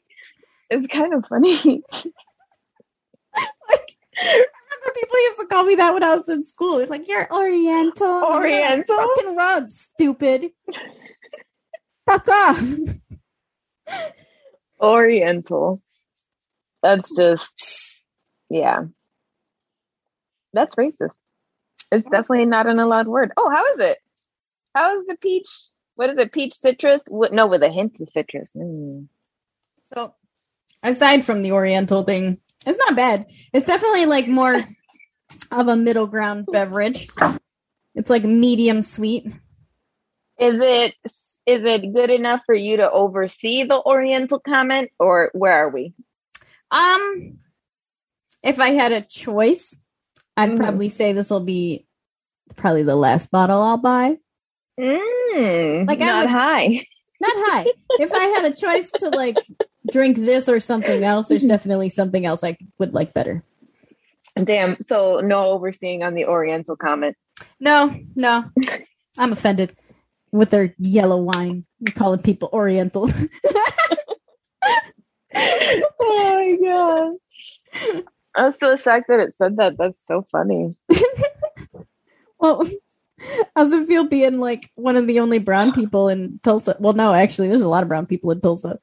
is 0.70 0.86
kind 0.86 1.14
of 1.14 1.26
funny. 1.26 1.82
Like, 3.34 3.96
I 4.20 4.26
remember 4.26 4.94
people 4.94 5.22
used 5.22 5.40
to 5.40 5.46
call 5.46 5.64
me 5.64 5.74
that 5.76 5.94
when 5.94 6.02
I 6.02 6.16
was 6.16 6.28
in 6.28 6.44
school. 6.44 6.78
It's 6.78 6.90
like 6.90 7.08
you're 7.08 7.32
Oriental. 7.32 8.06
I'm 8.06 8.20
like, 8.20 8.32
Oriental? 8.32 8.96
Fucking 8.98 9.36
rug, 9.36 9.70
stupid. 9.70 10.50
Fuck 12.04 12.28
off. 12.28 12.62
Oriental. 14.80 15.80
That's 16.82 17.16
just 17.16 18.04
yeah. 18.50 18.82
That's 20.52 20.74
racist. 20.74 21.14
It's 21.92 22.08
definitely 22.08 22.46
not 22.46 22.66
an 22.66 22.80
allowed 22.80 23.06
word. 23.06 23.32
Oh, 23.36 23.50
how 23.50 23.74
is 23.74 23.80
it? 23.80 23.98
How 24.74 24.96
is 24.96 25.04
the 25.04 25.16
peach? 25.16 25.48
What 25.94 26.08
is 26.08 26.16
it? 26.16 26.32
Peach 26.32 26.54
citrus? 26.54 27.02
What, 27.06 27.34
no, 27.34 27.46
with 27.46 27.62
a 27.62 27.68
hint 27.68 28.00
of 28.00 28.08
citrus. 28.08 28.48
Mm. 28.56 29.08
So, 29.92 30.14
aside 30.82 31.22
from 31.22 31.42
the 31.42 31.52
Oriental 31.52 32.02
thing, 32.02 32.38
it's 32.64 32.78
not 32.78 32.96
bad. 32.96 33.26
It's 33.52 33.66
definitely 33.66 34.06
like 34.06 34.26
more 34.26 34.66
of 35.50 35.68
a 35.68 35.76
middle 35.76 36.06
ground 36.06 36.46
beverage. 36.50 37.08
It's 37.94 38.08
like 38.08 38.24
medium 38.24 38.80
sweet. 38.80 39.26
Is 40.38 40.58
it 40.58 40.94
is 41.04 41.38
it 41.44 41.92
good 41.92 42.08
enough 42.08 42.40
for 42.46 42.54
you 42.54 42.78
to 42.78 42.90
oversee 42.90 43.64
the 43.64 43.82
Oriental 43.84 44.40
comment, 44.40 44.90
or 44.98 45.30
where 45.34 45.52
are 45.52 45.68
we? 45.68 45.92
Um, 46.70 47.38
if 48.42 48.58
I 48.58 48.70
had 48.70 48.92
a 48.92 49.02
choice, 49.02 49.76
I'd 50.36 50.50
Mhm. 50.50 50.56
probably 50.56 50.88
say 50.88 51.12
this 51.12 51.30
will 51.30 51.40
be 51.40 51.86
probably 52.56 52.82
the 52.82 52.96
last 52.96 53.30
bottle 53.30 53.60
I'll 53.62 53.76
buy. 53.78 54.18
Mm, 54.80 55.86
Like, 55.86 56.00
I 56.00 56.06
not 56.06 56.24
would- 56.24 56.30
high. 56.30 56.86
Not 57.20 57.32
high. 57.36 57.66
if 58.00 58.12
I 58.12 58.24
had 58.24 58.44
a 58.46 58.52
choice 58.56 58.90
to 58.98 59.08
like 59.10 59.36
drink 59.92 60.16
this 60.16 60.48
or 60.48 60.58
something 60.58 61.04
else, 61.04 61.28
there's 61.28 61.44
definitely 61.44 61.88
something 61.88 62.26
else 62.26 62.42
I 62.42 62.56
would 62.80 62.94
like 62.94 63.14
better. 63.14 63.44
Damn. 64.42 64.76
So 64.82 65.20
no 65.20 65.46
overseeing 65.48 66.02
on 66.02 66.14
the 66.14 66.24
Oriental 66.24 66.74
comment. 66.76 67.16
No, 67.60 67.94
no, 68.16 68.44
I'm 69.18 69.30
offended 69.32 69.76
with 70.32 70.50
their 70.50 70.74
yellow 70.78 71.18
wine. 71.22 71.64
You're 71.80 71.92
calling 71.94 72.20
people 72.22 72.48
Oriental. 72.52 73.08
oh 76.00 76.34
my 76.34 76.56
god. 77.92 78.04
I'm 78.34 78.52
still 78.52 78.76
shocked 78.76 79.08
that 79.08 79.20
it 79.20 79.34
said 79.38 79.56
that. 79.56 79.76
That's 79.76 80.06
so 80.06 80.26
funny. 80.32 80.74
well, 82.38 82.66
how's 83.54 83.72
it 83.72 83.86
feel 83.86 84.04
being 84.04 84.40
like 84.40 84.70
one 84.74 84.96
of 84.96 85.06
the 85.06 85.20
only 85.20 85.38
brown 85.38 85.72
people 85.72 86.08
in 86.08 86.40
Tulsa? 86.42 86.76
Well, 86.78 86.94
no, 86.94 87.12
actually, 87.12 87.48
there's 87.48 87.60
a 87.60 87.68
lot 87.68 87.82
of 87.82 87.88
brown 87.88 88.06
people 88.06 88.30
in 88.30 88.40
Tulsa. 88.40 88.78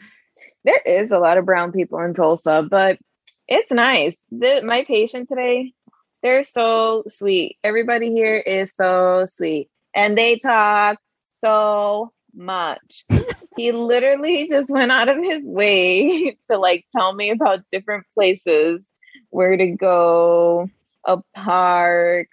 There 0.63 0.81
is 0.85 1.11
a 1.11 1.17
lot 1.19 1.37
of 1.37 1.45
brown 1.45 1.71
people 1.71 1.99
in 1.99 2.13
Tulsa, 2.13 2.65
but 2.69 2.99
it's 3.47 3.71
nice. 3.71 4.15
The, 4.31 4.61
my 4.63 4.83
patient 4.85 5.29
today, 5.29 5.73
they're 6.21 6.43
so 6.43 7.03
sweet. 7.07 7.57
Everybody 7.63 8.11
here 8.11 8.35
is 8.35 8.71
so 8.79 9.25
sweet. 9.31 9.69
And 9.95 10.17
they 10.17 10.37
talk 10.37 10.99
so 11.41 12.11
much. 12.35 13.05
he 13.57 13.71
literally 13.71 14.47
just 14.47 14.69
went 14.69 14.91
out 14.91 15.09
of 15.09 15.17
his 15.17 15.47
way 15.47 16.37
to 16.51 16.57
like 16.57 16.85
tell 16.95 17.13
me 17.13 17.31
about 17.31 17.67
different 17.71 18.05
places 18.13 18.87
where 19.29 19.55
to 19.55 19.67
go, 19.67 20.69
a 21.05 21.17
park, 21.35 22.27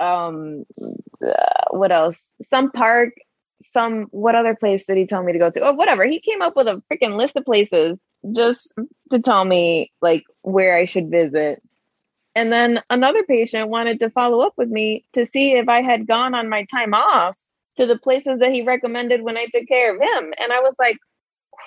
um 0.00 0.64
uh, 1.24 1.64
what 1.70 1.92
else? 1.92 2.20
Some 2.50 2.72
park, 2.72 3.14
some 3.70 4.04
what 4.10 4.34
other 4.34 4.54
place 4.54 4.84
did 4.84 4.96
he 4.96 5.06
tell 5.06 5.22
me 5.22 5.32
to 5.32 5.38
go 5.38 5.50
to? 5.50 5.60
Oh, 5.60 5.72
whatever. 5.72 6.04
He 6.04 6.20
came 6.20 6.42
up 6.42 6.56
with 6.56 6.68
a 6.68 6.82
freaking 6.90 7.16
list 7.16 7.36
of 7.36 7.44
places 7.44 7.98
just 8.34 8.72
to 9.10 9.20
tell 9.20 9.44
me 9.44 9.92
like 10.00 10.24
where 10.42 10.76
I 10.76 10.84
should 10.84 11.10
visit. 11.10 11.62
And 12.34 12.50
then 12.50 12.80
another 12.88 13.22
patient 13.24 13.68
wanted 13.68 14.00
to 14.00 14.10
follow 14.10 14.40
up 14.40 14.54
with 14.56 14.68
me 14.68 15.04
to 15.12 15.26
see 15.26 15.52
if 15.52 15.68
I 15.68 15.82
had 15.82 16.06
gone 16.06 16.34
on 16.34 16.48
my 16.48 16.64
time 16.64 16.94
off 16.94 17.36
to 17.76 17.86
the 17.86 17.98
places 17.98 18.40
that 18.40 18.52
he 18.52 18.62
recommended 18.62 19.22
when 19.22 19.36
I 19.36 19.46
took 19.46 19.66
care 19.68 19.94
of 19.94 20.00
him. 20.00 20.32
And 20.38 20.52
I 20.52 20.60
was 20.60 20.74
like, 20.78 20.96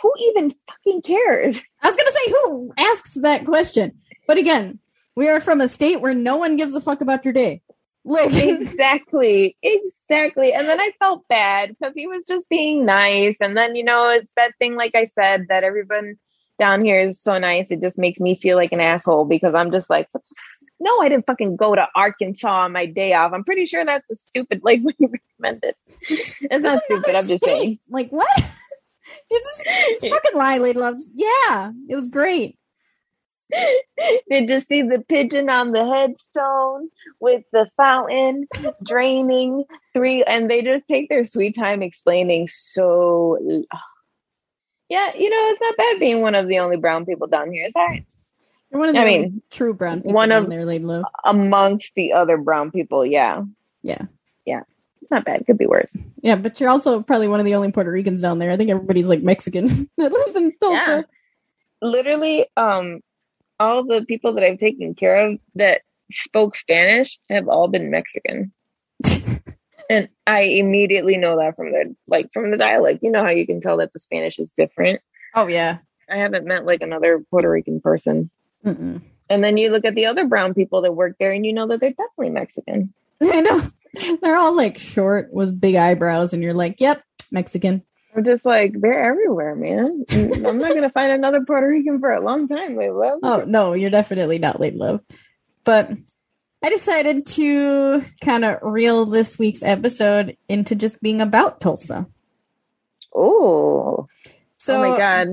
who 0.01 0.11
even 0.19 0.53
fucking 0.67 1.01
cares? 1.03 1.61
I 1.81 1.87
was 1.87 1.95
gonna 1.95 2.11
say 2.11 2.31
who 2.31 2.73
asks 2.77 3.13
that 3.15 3.45
question, 3.45 3.99
but 4.27 4.37
again, 4.37 4.79
we 5.15 5.29
are 5.29 5.39
from 5.39 5.61
a 5.61 5.67
state 5.67 6.01
where 6.01 6.13
no 6.13 6.37
one 6.37 6.55
gives 6.57 6.75
a 6.75 6.81
fuck 6.81 7.01
about 7.01 7.25
your 7.25 7.33
day. 7.33 7.61
Like, 8.03 8.33
exactly. 8.33 9.57
Exactly. 9.63 10.53
And 10.53 10.67
then 10.67 10.79
i 10.79 10.91
felt 10.99 11.27
bad 11.27 11.69
because 11.69 11.93
he 11.95 12.07
was 12.07 12.23
just 12.23 12.47
being 12.49 12.85
nice. 12.85 13.37
And 13.41 13.57
then 13.57 13.75
you 13.75 13.83
know 13.83 14.09
it's 14.09 14.31
that 14.35 14.51
thing 14.59 14.75
like 14.75 14.95
i 14.95 15.07
said 15.19 15.47
that 15.49 15.63
everyone 15.63 16.17
down 16.57 16.85
here 16.85 16.99
is 16.99 17.21
so 17.21 17.37
nice. 17.37 17.71
It 17.71 17.81
just 17.81 17.97
makes 17.97 18.19
me 18.19 18.35
feel 18.35 18.55
like 18.55 18.71
an 18.71 18.79
asshole 18.79 19.25
because 19.25 19.55
i'm 19.55 19.71
just 19.71 19.89
like 19.89 20.07
no 20.79 21.01
i 21.01 21.09
didn't 21.09 21.25
fucking 21.25 21.55
go 21.55 21.73
to 21.73 21.87
arkansas 21.95 22.65
on 22.65 22.71
my 22.71 22.85
day 22.85 23.13
off. 23.13 23.33
I'm 23.33 23.43
pretty 23.43 23.65
sure 23.65 23.83
that's 23.83 24.09
a 24.11 24.15
stupid 24.15 24.61
like 24.63 24.81
what 24.83 24.95
you 24.99 25.11
recommended 25.11 25.75
it's 26.01 26.33
not 26.51 26.83
stupid. 26.83 27.09
another 27.09 27.17
i'm 27.17 27.27
just 27.27 27.43
saying. 27.43 27.79
Like 27.89 28.09
what? 28.09 28.29
you 29.31 29.39
just, 29.39 29.63
just 30.01 30.07
fucking 30.07 30.37
lie, 30.37 30.59
lady 30.59 30.79
loves. 30.79 31.05
Yeah, 31.15 31.71
it 31.89 31.95
was 31.95 32.09
great. 32.09 32.57
Did 34.29 34.49
you 34.49 34.59
see 34.59 34.81
the 34.81 35.03
pigeon 35.07 35.49
on 35.49 35.71
the 35.71 35.85
headstone 35.85 36.89
with 37.19 37.43
the 37.51 37.69
fountain 37.77 38.47
draining 38.83 39.63
three? 39.93 40.23
And 40.23 40.49
they 40.49 40.61
just 40.61 40.87
take 40.87 41.09
their 41.09 41.25
sweet 41.25 41.55
time 41.55 41.81
explaining 41.81 42.47
so. 42.47 43.65
Yeah, 44.87 45.13
you 45.17 45.31
know, 45.31 45.49
it's 45.49 45.61
not 45.61 45.77
bad 45.77 45.99
being 45.99 46.21
one 46.21 46.35
of 46.35 46.47
the 46.47 46.59
only 46.59 46.77
brown 46.77 47.07
people 47.07 47.25
down 47.25 47.51
here. 47.51 47.65
It's 47.65 47.75
all 47.75 47.87
right. 47.87 48.05
You're 48.69 48.79
one 48.79 48.89
of 48.89 48.93
the 48.93 49.01
I 49.01 49.05
mean, 49.05 49.41
true 49.49 49.73
brown 49.73 50.01
people 50.01 50.13
one 50.13 50.29
down 50.29 50.43
of- 50.43 50.49
there, 50.51 50.63
Lady 50.63 50.85
Love. 50.85 51.05
Amongst 51.23 51.93
the 51.95 52.13
other 52.13 52.37
brown 52.37 52.69
people, 52.69 53.03
yeah. 53.03 53.41
Yeah. 53.81 54.03
Yeah. 54.45 54.61
It's 55.01 55.09
not 55.09 55.25
bad. 55.25 55.43
Could 55.47 55.57
be 55.57 55.65
worse. 55.65 55.89
Yeah, 56.21 56.35
but 56.35 56.59
you're 56.59 56.69
also 56.69 57.01
probably 57.01 57.27
one 57.27 57.39
of 57.39 57.47
the 57.47 57.55
only 57.55 57.71
Puerto 57.71 57.91
Ricans 57.91 58.21
down 58.21 58.37
there. 58.37 58.51
I 58.51 58.57
think 58.57 58.69
everybody's 58.69 59.07
like 59.07 59.23
Mexican 59.23 59.89
that 59.97 60.11
lives 60.11 60.35
in 60.35 60.53
Tulsa. 60.59 60.77
Yeah. 60.87 61.01
Literally, 61.81 62.45
um, 62.55 63.01
all 63.59 63.85
the 63.85 64.05
people 64.05 64.33
that 64.33 64.43
I've 64.43 64.59
taken 64.59 64.95
care 64.95 65.27
of 65.27 65.39
that 65.55 65.81
spoke 66.11 66.55
Spanish 66.55 67.19
have 67.29 67.47
all 67.47 67.67
been 67.67 67.89
Mexican. 67.89 68.51
and 69.89 70.09
I 70.25 70.41
immediately 70.41 71.17
know 71.17 71.37
that 71.37 71.55
from 71.55 71.71
the 71.71 71.95
like 72.07 72.31
from 72.33 72.51
the 72.51 72.57
dialect. 72.57 72.99
You 73.03 73.11
know 73.11 73.23
how 73.23 73.31
you 73.31 73.45
can 73.45 73.61
tell 73.61 73.77
that 73.77 73.93
the 73.93 73.99
Spanish 73.99 74.39
is 74.39 74.49
different. 74.51 75.01
Oh 75.33 75.47
yeah. 75.47 75.79
I 76.09 76.17
haven't 76.17 76.45
met 76.45 76.65
like 76.65 76.81
another 76.81 77.23
Puerto 77.29 77.49
Rican 77.49 77.81
person. 77.81 78.29
Mm-mm. 78.63 79.01
And 79.29 79.43
then 79.43 79.57
you 79.57 79.71
look 79.71 79.85
at 79.85 79.95
the 79.95 80.05
other 80.05 80.25
brown 80.25 80.53
people 80.53 80.81
that 80.81 80.93
work 80.93 81.15
there 81.19 81.31
and 81.31 81.45
you 81.45 81.53
know 81.53 81.67
that 81.67 81.79
they're 81.79 81.89
definitely 81.89 82.29
Mexican. 82.29 82.93
I 83.23 83.41
know. 83.41 83.61
They're 84.21 84.37
all 84.37 84.55
like 84.55 84.77
short 84.77 85.33
with 85.33 85.59
big 85.59 85.75
eyebrows, 85.75 86.33
and 86.33 86.43
you're 86.43 86.53
like, 86.53 86.81
"Yep, 86.81 87.01
Mexican." 87.31 87.81
I'm 88.15 88.23
just 88.23 88.45
like, 88.45 88.73
they're 88.79 89.03
everywhere, 89.11 89.55
man. 89.55 90.05
I'm 90.09 90.57
not 90.57 90.73
gonna 90.73 90.89
find 90.89 91.11
another 91.11 91.43
Puerto 91.45 91.67
Rican 91.67 91.99
for 91.99 92.11
a 92.13 92.21
long 92.23 92.47
time. 92.47 92.75
What? 92.75 93.19
Oh 93.23 93.43
no, 93.45 93.73
you're 93.73 93.89
definitely 93.89 94.39
not 94.39 94.59
late 94.59 94.75
love. 94.75 95.01
But 95.63 95.91
I 96.63 96.69
decided 96.69 97.25
to 97.27 98.03
kind 98.21 98.45
of 98.45 98.59
reel 98.61 99.05
this 99.05 99.37
week's 99.37 99.63
episode 99.63 100.37
into 100.47 100.75
just 100.75 101.01
being 101.01 101.19
about 101.21 101.59
Tulsa. 101.59 102.07
Oh, 103.13 104.07
So, 104.57 104.83
oh 104.83 104.89
my 104.91 104.97
god. 104.97 105.27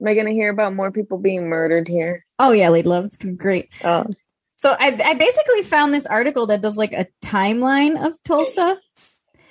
Am 0.00 0.06
I 0.06 0.14
gonna 0.14 0.30
hear 0.30 0.50
about 0.50 0.74
more 0.74 0.92
people 0.92 1.18
being 1.18 1.48
murdered 1.48 1.88
here? 1.88 2.24
Oh 2.38 2.52
yeah, 2.52 2.68
late 2.68 2.86
love. 2.86 3.06
It's 3.06 3.16
great. 3.16 3.68
Oh, 3.82 4.06
So 4.56 4.70
I, 4.78 4.98
I 5.04 5.14
basically 5.14 5.62
found 5.62 5.92
this 5.92 6.06
article 6.06 6.46
that 6.46 6.60
does 6.62 6.76
like 6.76 6.92
a 6.92 7.06
timeline 7.22 8.00
of 8.06 8.22
Tulsa. 8.22 8.78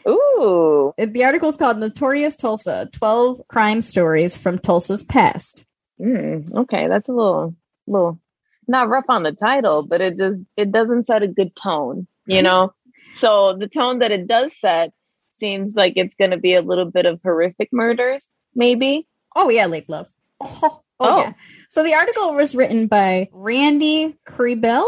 Ooh, 0.08 0.94
The 0.98 1.24
article 1.26 1.50
is 1.50 1.58
called 1.58 1.78
"Notorious 1.78 2.36
Tulsa: 2.36 2.90
Twelve 2.92 3.42
Crime 3.48 3.82
Stories 3.82 4.36
from 4.36 4.60
Tulsa's 4.60 5.04
Past." 5.04 5.66
mm, 6.00 6.54
okay, 6.56 6.88
that's 6.88 7.10
a 7.10 7.14
little, 7.14 7.56
little, 7.88 8.20
not 8.68 8.88
rough 8.90 9.06
on 9.10 9.24
the 9.24 9.32
title, 9.34 9.84
but 9.84 10.00
it 10.02 10.18
just 10.18 10.40
it 10.56 10.72
doesn't 10.72 11.08
set 11.08 11.24
a 11.24 11.28
good 11.28 11.52
tone, 11.62 12.08
you 12.26 12.42
know. 12.42 12.74
so 13.16 13.56
the 13.58 13.68
tone 13.68 14.00
that 14.00 14.12
it 14.12 14.28
does 14.28 14.58
set 14.60 14.92
seems 15.40 15.76
like 15.76 15.94
it's 15.96 16.16
gonna 16.16 16.38
be 16.38 16.54
a 16.54 16.62
little 16.62 16.90
bit 16.90 17.06
of 17.06 17.20
horrific 17.24 17.70
murders, 17.72 18.28
maybe. 18.56 19.08
Oh 19.36 19.50
yeah, 19.50 19.66
late 19.66 19.90
love. 19.90 20.08
Oh, 20.40 20.60
oh, 20.64 20.82
Oh. 21.00 21.20
yeah. 21.22 21.34
So 21.70 21.84
the 21.84 21.94
article 21.94 22.34
was 22.34 22.56
written 22.56 22.88
by 22.88 23.28
Randy 23.32 24.16
Krehbiel 24.26 24.86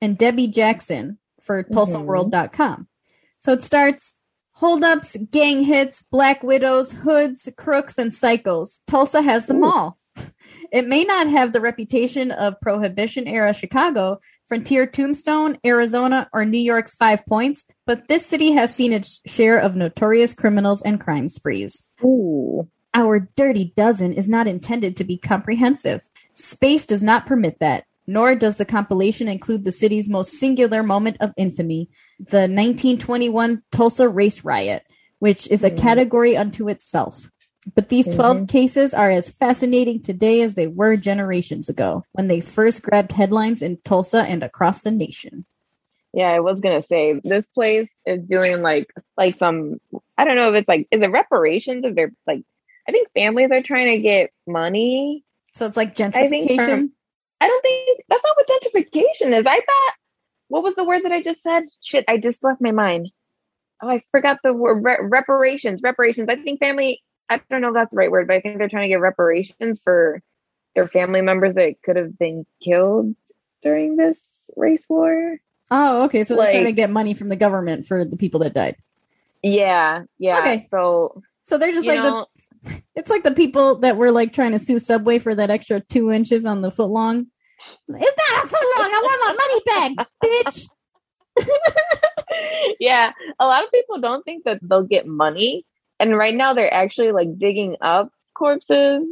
and 0.00 0.16
Debbie 0.16 0.46
Jackson 0.46 1.18
for 1.40 1.64
TulsaWorld.com. 1.64 2.86
So 3.40 3.52
it 3.52 3.62
starts 3.64 4.16
holdups, 4.60 5.16
gang 5.30 5.62
hits, 5.62 6.02
black 6.02 6.42
widows, 6.42 6.92
hoods, 6.92 7.48
crooks, 7.56 7.96
and 7.96 8.12
psychos. 8.12 8.80
Tulsa 8.86 9.22
has 9.22 9.46
them 9.46 9.64
Ooh. 9.64 9.70
all. 9.70 9.98
It 10.72 10.86
may 10.86 11.02
not 11.02 11.26
have 11.26 11.52
the 11.52 11.60
reputation 11.60 12.30
of 12.30 12.60
Prohibition 12.60 13.26
era 13.26 13.52
Chicago, 13.52 14.20
Frontier 14.46 14.86
Tombstone, 14.86 15.58
Arizona, 15.66 16.28
or 16.32 16.44
New 16.44 16.60
York's 16.60 16.94
Five 16.94 17.26
Points, 17.26 17.66
but 17.86 18.06
this 18.06 18.24
city 18.24 18.52
has 18.52 18.72
seen 18.72 18.92
its 18.92 19.20
share 19.26 19.58
of 19.58 19.74
notorious 19.74 20.32
criminals 20.32 20.80
and 20.82 21.00
crime 21.00 21.28
sprees. 21.28 21.84
Ooh, 22.04 22.68
Our 22.94 23.28
dirty 23.34 23.72
dozen 23.76 24.12
is 24.12 24.28
not 24.28 24.46
intended 24.46 24.96
to 24.96 25.04
be 25.04 25.16
comprehensive. 25.16 26.08
Space 26.34 26.86
does 26.86 27.02
not 27.02 27.26
permit 27.26 27.58
that, 27.58 27.84
nor 28.10 28.34
does 28.34 28.56
the 28.56 28.64
compilation 28.64 29.28
include 29.28 29.62
the 29.64 29.70
city's 29.72 30.08
most 30.08 30.32
singular 30.32 30.82
moment 30.82 31.16
of 31.20 31.32
infamy, 31.36 31.88
the 32.18 32.48
1921 32.48 33.62
Tulsa 33.70 34.08
race 34.08 34.44
riot, 34.44 34.82
which 35.20 35.46
is 35.48 35.62
a 35.62 35.70
Hmm. 35.70 35.76
category 35.76 36.36
unto 36.36 36.68
itself. 36.68 37.30
But 37.74 37.88
these 37.88 38.08
12 38.08 38.38
Mhm. 38.42 38.48
cases 38.48 38.94
are 38.94 39.10
as 39.10 39.30
fascinating 39.30 40.02
today 40.02 40.40
as 40.42 40.54
they 40.54 40.66
were 40.66 40.96
generations 40.96 41.68
ago, 41.68 42.04
when 42.12 42.26
they 42.26 42.40
first 42.40 42.82
grabbed 42.82 43.12
headlines 43.12 43.62
in 43.62 43.78
Tulsa 43.84 44.22
and 44.24 44.42
across 44.42 44.80
the 44.80 44.90
nation. 44.90 45.44
Yeah, 46.12 46.30
I 46.30 46.40
was 46.40 46.60
gonna 46.60 46.82
say 46.82 47.20
this 47.22 47.46
place 47.46 47.88
is 48.06 48.20
doing 48.26 48.60
like 48.62 48.92
like 49.16 49.38
some 49.38 49.80
I 50.18 50.24
don't 50.24 50.34
know 50.34 50.48
if 50.52 50.56
it's 50.56 50.68
like 50.68 50.88
is 50.90 51.00
it 51.00 51.10
reparations 51.12 51.84
if 51.84 51.94
they're 51.94 52.12
like 52.26 52.42
I 52.88 52.92
think 52.92 53.06
families 53.14 53.52
are 53.52 53.62
trying 53.62 53.94
to 53.94 54.02
get 54.02 54.30
money. 54.48 55.22
So 55.52 55.64
it's 55.66 55.76
like 55.76 55.94
gentrification. 55.94 56.64
from- 56.64 56.92
I 57.40 57.46
don't 57.46 57.62
think 57.62 58.00
that's 58.08 58.22
not 58.22 58.36
what 58.36 58.48
gentrification 58.48 59.36
is. 59.36 59.46
I 59.46 59.56
thought 59.56 59.94
what 60.48 60.62
was 60.62 60.74
the 60.74 60.84
word 60.84 61.02
that 61.04 61.12
I 61.12 61.22
just 61.22 61.42
said? 61.42 61.64
Shit, 61.80 62.04
I 62.08 62.18
just 62.18 62.44
left 62.44 62.60
my 62.60 62.72
mind. 62.72 63.10
Oh, 63.82 63.88
I 63.88 64.02
forgot 64.10 64.38
the 64.42 64.52
word 64.52 64.84
re- 64.84 64.98
reparations. 65.00 65.80
Reparations. 65.82 66.28
I 66.28 66.36
think 66.36 66.60
family. 66.60 67.02
I 67.28 67.40
don't 67.48 67.60
know 67.60 67.68
if 67.68 67.74
that's 67.74 67.92
the 67.92 67.96
right 67.96 68.10
word, 68.10 68.26
but 68.26 68.34
I 68.34 68.40
think 68.40 68.58
they're 68.58 68.68
trying 68.68 68.84
to 68.84 68.88
get 68.88 69.00
reparations 69.00 69.80
for 69.82 70.20
their 70.74 70.88
family 70.88 71.22
members 71.22 71.54
that 71.54 71.80
could 71.82 71.96
have 71.96 72.18
been 72.18 72.44
killed 72.62 73.14
during 73.62 73.96
this 73.96 74.18
race 74.56 74.84
war. 74.88 75.38
oh, 75.70 76.04
okay. 76.04 76.24
So 76.24 76.34
they're 76.34 76.50
trying 76.50 76.64
to 76.66 76.72
get 76.72 76.90
money 76.90 77.14
from 77.14 77.28
the 77.28 77.36
government 77.36 77.86
for 77.86 78.04
the 78.04 78.16
people 78.16 78.40
that 78.40 78.54
died. 78.54 78.76
Yeah, 79.42 80.02
yeah. 80.18 80.40
Okay. 80.40 80.66
So 80.70 81.22
So 81.44 81.56
they're 81.58 81.72
just 81.72 81.86
like 81.86 82.02
know, 82.02 82.26
the 82.34 82.39
it's 82.94 83.10
like 83.10 83.22
the 83.22 83.30
people 83.30 83.76
that 83.76 83.96
were 83.96 84.10
like 84.10 84.32
trying 84.32 84.52
to 84.52 84.58
sue 84.58 84.78
Subway 84.78 85.18
for 85.18 85.34
that 85.34 85.50
extra 85.50 85.80
two 85.80 86.10
inches 86.10 86.44
on 86.44 86.60
the 86.60 86.70
foot 86.70 86.90
long. 86.90 87.26
It's 87.88 88.30
not 88.30 88.44
a 88.44 88.48
foot 88.48 88.78
long. 88.78 88.90
I 88.92 89.02
want 89.02 89.38
my 89.66 89.86
money 89.86 89.96
back, 89.96 90.08
bitch. 90.24 90.68
yeah, 92.80 93.12
a 93.38 93.46
lot 93.46 93.64
of 93.64 93.70
people 93.70 94.00
don't 94.00 94.24
think 94.24 94.44
that 94.44 94.58
they'll 94.62 94.84
get 94.84 95.06
money, 95.06 95.64
and 95.98 96.16
right 96.16 96.34
now 96.34 96.54
they're 96.54 96.72
actually 96.72 97.12
like 97.12 97.38
digging 97.38 97.76
up 97.80 98.10
corpses. 98.34 99.06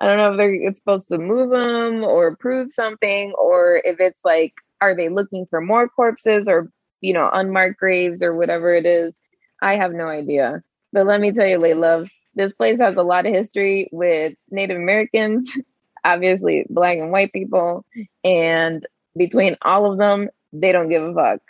I 0.00 0.06
don't 0.06 0.16
know 0.16 0.32
if 0.32 0.36
they're 0.36 0.54
it's 0.54 0.78
supposed 0.78 1.08
to 1.08 1.18
move 1.18 1.50
them 1.50 2.04
or 2.04 2.36
prove 2.36 2.72
something, 2.72 3.32
or 3.32 3.82
if 3.84 4.00
it's 4.00 4.20
like, 4.24 4.54
are 4.80 4.96
they 4.96 5.08
looking 5.08 5.46
for 5.50 5.60
more 5.60 5.88
corpses 5.88 6.48
or 6.48 6.70
you 7.00 7.12
know 7.12 7.28
unmarked 7.32 7.78
graves 7.78 8.22
or 8.22 8.34
whatever 8.34 8.74
it 8.74 8.86
is. 8.86 9.14
I 9.62 9.76
have 9.76 9.92
no 9.92 10.06
idea. 10.08 10.62
But 10.92 11.06
let 11.06 11.20
me 11.20 11.32
tell 11.32 11.46
you, 11.46 11.58
Love, 11.58 12.08
this 12.34 12.52
place 12.52 12.78
has 12.78 12.96
a 12.96 13.02
lot 13.02 13.26
of 13.26 13.32
history 13.34 13.88
with 13.92 14.34
Native 14.50 14.76
Americans, 14.76 15.50
obviously 16.04 16.66
black 16.68 16.98
and 16.98 17.10
white 17.10 17.32
people, 17.32 17.84
and 18.24 18.86
between 19.16 19.56
all 19.62 19.90
of 19.90 19.98
them, 19.98 20.28
they 20.52 20.72
don't 20.72 20.88
give 20.88 21.02
a 21.02 21.14
fuck. 21.14 21.40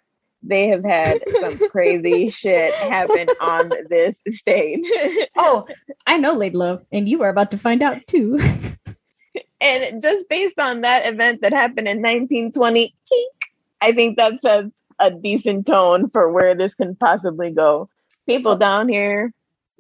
They 0.43 0.69
have 0.69 0.85
had 0.85 1.23
some 1.41 1.69
crazy 1.71 2.31
shit 2.31 2.73
happen 2.75 3.29
on 3.41 3.71
this 3.89 4.17
state. 4.31 4.85
Oh, 5.37 5.67
I 6.07 6.19
know, 6.19 6.33
Lady 6.33 6.57
Love, 6.57 6.85
and 6.93 7.09
you 7.09 7.23
are 7.23 7.31
about 7.31 7.51
to 7.53 7.59
find 7.59 7.83
out 7.83 8.07
too. 8.07 8.39
and 9.61 10.03
just 10.03 10.29
based 10.29 10.59
on 10.59 10.83
that 10.83 11.07
event 11.07 11.41
that 11.41 11.53
happened 11.53 11.89
in 11.89 11.99
1920, 11.99 12.95
I 13.81 13.93
think 13.93 14.19
that 14.19 14.41
sets 14.41 14.69
a 14.99 15.11
decent 15.11 15.67
tone 15.67 16.11
for 16.11 16.31
where 16.31 16.55
this 16.55 16.75
can 16.75 16.95
possibly 16.95 17.51
go. 17.51 17.89
People 18.27 18.57
down 18.57 18.89
here 18.89 19.33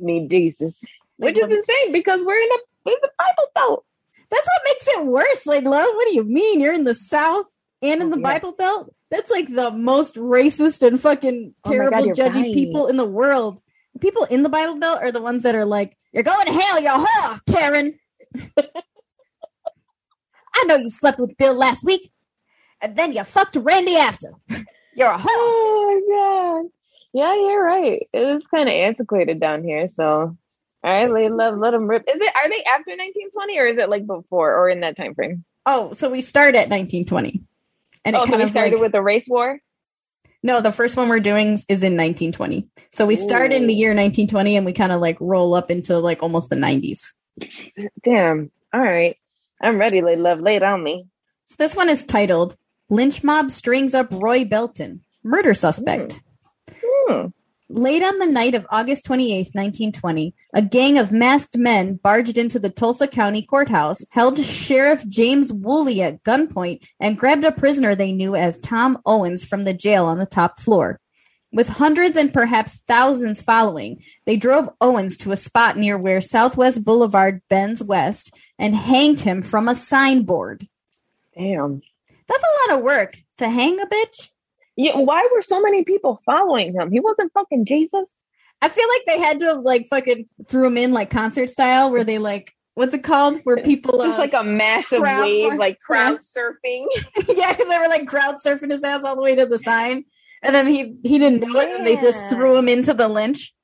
need 0.02 0.30
Jesus, 0.30 0.76
which 1.18 1.36
is 1.38 1.44
insane 1.50 1.92
because 1.92 2.22
we're 2.24 2.38
in 2.40 2.50
a, 2.52 2.90
in 2.90 2.96
the 3.02 3.10
Bible 3.18 3.50
Belt. 3.54 3.84
That's 4.30 4.48
what 4.48 4.62
makes 4.66 4.88
it 4.88 5.06
worse, 5.06 5.46
Like, 5.46 5.64
Love. 5.64 5.90
What 5.94 6.08
do 6.08 6.14
you 6.14 6.24
mean? 6.24 6.60
You're 6.60 6.74
in 6.74 6.84
the 6.84 6.94
South 6.94 7.46
and 7.82 8.02
in 8.02 8.08
Oh, 8.08 8.10
the 8.10 8.18
yeah. 8.18 8.38
Bible 8.38 8.52
Belt? 8.52 8.94
That's 9.10 9.30
like 9.30 9.48
the 9.48 9.70
most 9.72 10.16
racist 10.16 10.86
and 10.86 11.00
fucking 11.00 11.54
Oh 11.64 11.84
God, 11.90 12.08
terrible, 12.08 12.12
judgy 12.14 12.42
right. 12.42 12.54
people 12.54 12.88
in 12.88 12.96
the 12.96 13.06
world. 13.06 13.60
The 13.94 14.00
people 14.00 14.24
in 14.24 14.42
the 14.44 14.48
Bible 14.48 14.78
Belt 14.78 15.00
are 15.02 15.12
the 15.12 15.22
ones 15.22 15.42
that 15.44 15.54
are 15.56 15.64
like, 15.64 15.96
"You're 16.12 16.22
going 16.22 16.46
to 16.46 16.52
hell, 16.52 16.80
you 16.80 16.90
whore, 16.90 17.40
Karen." 17.46 17.98
I 20.54 20.64
know 20.66 20.76
you 20.76 20.90
slept 20.90 21.18
with 21.18 21.36
Bill 21.38 21.54
last 21.54 21.84
week, 21.84 22.10
and 22.80 22.96
then 22.96 23.12
you 23.12 23.24
fucked 23.24 23.56
Randy 23.56 23.96
after. 23.96 24.28
You're 24.94 25.12
a 25.12 25.18
whore. 25.18 25.26
Oh 25.26 26.02
my 26.08 26.62
god. 26.62 26.70
Yeah, 27.12 27.34
you're 27.34 27.64
right. 27.64 28.06
It 28.12 28.18
is 28.20 28.42
kind 28.46 28.68
of 28.68 28.72
antiquated 28.72 29.40
down 29.40 29.64
here. 29.64 29.88
So, 29.88 30.04
all 30.04 30.36
right, 30.82 31.10
let 31.10 31.32
love, 31.32 31.58
let 31.58 31.72
them 31.72 31.88
rip. 31.88 32.04
Is 32.08 32.14
it? 32.16 32.34
Are 32.36 32.48
they 32.48 32.62
after 32.64 32.90
1920 32.92 33.58
or 33.58 33.66
is 33.66 33.78
it 33.78 33.88
like 33.88 34.06
before 34.06 34.54
or 34.54 34.68
in 34.68 34.80
that 34.80 34.96
time 34.96 35.14
frame? 35.14 35.44
Oh, 35.66 35.92
so 35.92 36.08
we 36.08 36.20
start 36.22 36.54
at 36.54 36.70
1920, 36.70 37.42
and 38.04 38.16
oh, 38.16 38.22
it 38.22 38.26
so 38.26 38.30
kind 38.30 38.38
we 38.38 38.44
of 38.44 38.50
started 38.50 38.72
like, 38.74 38.82
with 38.82 38.92
the 38.92 39.02
race 39.02 39.28
war. 39.28 39.58
no. 40.42 40.60
The 40.60 40.72
first 40.72 40.96
one 40.96 41.08
we're 41.08 41.20
doing 41.20 41.54
is 41.68 41.82
in 41.82 41.96
1920. 41.96 42.66
So 42.92 43.04
we 43.06 43.16
start 43.16 43.52
in 43.52 43.66
the 43.66 43.74
year 43.74 43.90
1920, 43.90 44.56
and 44.56 44.64
we 44.64 44.72
kind 44.72 44.92
of 44.92 45.00
like 45.00 45.18
roll 45.20 45.54
up 45.54 45.70
into 45.70 45.98
like 45.98 46.22
almost 46.22 46.48
the 46.48 46.56
90s. 46.56 47.12
Damn. 48.02 48.50
All 48.72 48.80
right, 48.80 49.16
I'm 49.60 49.78
ready. 49.78 50.00
Lay 50.00 50.16
love, 50.16 50.40
lay 50.40 50.56
it 50.56 50.62
on 50.62 50.82
me. 50.82 51.06
So 51.44 51.56
this 51.58 51.74
one 51.76 51.88
is 51.88 52.04
titled 52.04 52.56
Lynch 52.88 53.22
Mob 53.24 53.50
Strings 53.50 53.94
Up 53.94 54.08
Roy 54.10 54.44
Belton, 54.44 55.02
Murder 55.24 55.54
Suspect. 55.54 56.12
Hmm. 56.12 56.18
Hmm. 57.10 57.26
Late 57.72 58.02
on 58.02 58.18
the 58.18 58.26
night 58.26 58.54
of 58.54 58.66
August 58.70 59.04
28, 59.04 59.50
1920, 59.52 60.34
a 60.54 60.62
gang 60.62 60.98
of 60.98 61.12
masked 61.12 61.56
men 61.56 61.94
barged 61.94 62.36
into 62.36 62.58
the 62.58 62.68
Tulsa 62.68 63.06
County 63.06 63.42
Courthouse, 63.42 64.00
held 64.10 64.44
Sheriff 64.44 65.06
James 65.06 65.52
Woolley 65.52 66.02
at 66.02 66.24
gunpoint, 66.24 66.84
and 66.98 67.16
grabbed 67.16 67.44
a 67.44 67.52
prisoner 67.52 67.94
they 67.94 68.10
knew 68.10 68.34
as 68.34 68.58
Tom 68.58 68.98
Owens 69.06 69.44
from 69.44 69.62
the 69.62 69.72
jail 69.72 70.06
on 70.06 70.18
the 70.18 70.26
top 70.26 70.58
floor. 70.58 70.98
With 71.52 71.68
hundreds 71.68 72.16
and 72.16 72.32
perhaps 72.32 72.78
thousands 72.88 73.40
following, 73.40 74.02
they 74.24 74.36
drove 74.36 74.68
Owens 74.80 75.16
to 75.18 75.32
a 75.32 75.36
spot 75.36 75.76
near 75.76 75.96
where 75.96 76.20
Southwest 76.20 76.84
Boulevard 76.84 77.40
bends 77.48 77.82
west 77.82 78.36
and 78.58 78.74
hanged 78.74 79.20
him 79.20 79.42
from 79.42 79.68
a 79.68 79.76
signboard. 79.76 80.66
Damn. 81.36 81.82
That's 82.26 82.42
a 82.42 82.70
lot 82.70 82.78
of 82.78 82.84
work 82.84 83.16
to 83.38 83.48
hang 83.48 83.80
a 83.80 83.86
bitch. 83.86 84.30
Yeah, 84.76 84.96
why 84.96 85.28
were 85.32 85.42
so 85.42 85.60
many 85.60 85.84
people 85.84 86.20
following 86.24 86.72
him? 86.72 86.90
He 86.90 87.00
wasn't 87.00 87.32
fucking 87.32 87.66
Jesus. 87.66 88.06
I 88.62 88.68
feel 88.68 88.86
like 88.88 89.02
they 89.06 89.18
had 89.18 89.40
to 89.40 89.46
have 89.46 89.58
like 89.60 89.86
fucking 89.86 90.26
threw 90.46 90.66
him 90.66 90.76
in 90.76 90.92
like 90.92 91.10
concert 91.10 91.48
style, 91.48 91.90
where 91.90 92.04
they 92.04 92.18
like 92.18 92.54
what's 92.74 92.94
it 92.94 93.02
called? 93.02 93.40
Where 93.44 93.58
people 93.58 94.02
Just 94.02 94.18
uh, 94.18 94.22
like 94.22 94.34
a 94.34 94.44
massive 94.44 95.00
wave, 95.00 95.54
like 95.54 95.78
crowd 95.86 96.20
surfing. 96.20 96.86
yeah, 97.28 97.54
they 97.54 97.78
were 97.78 97.88
like 97.88 98.06
crowd 98.06 98.36
surfing 98.44 98.70
his 98.70 98.82
ass 98.82 99.04
all 99.04 99.16
the 99.16 99.22
way 99.22 99.34
to 99.34 99.46
the 99.46 99.58
sign, 99.58 100.04
and 100.42 100.54
then 100.54 100.66
he 100.66 100.96
he 101.02 101.18
didn't 101.18 101.40
do 101.40 101.58
it, 101.58 101.70
and 101.70 101.86
they 101.86 101.96
just 101.96 102.28
threw 102.28 102.56
him 102.56 102.68
into 102.68 102.94
the 102.94 103.08
lynch. 103.08 103.54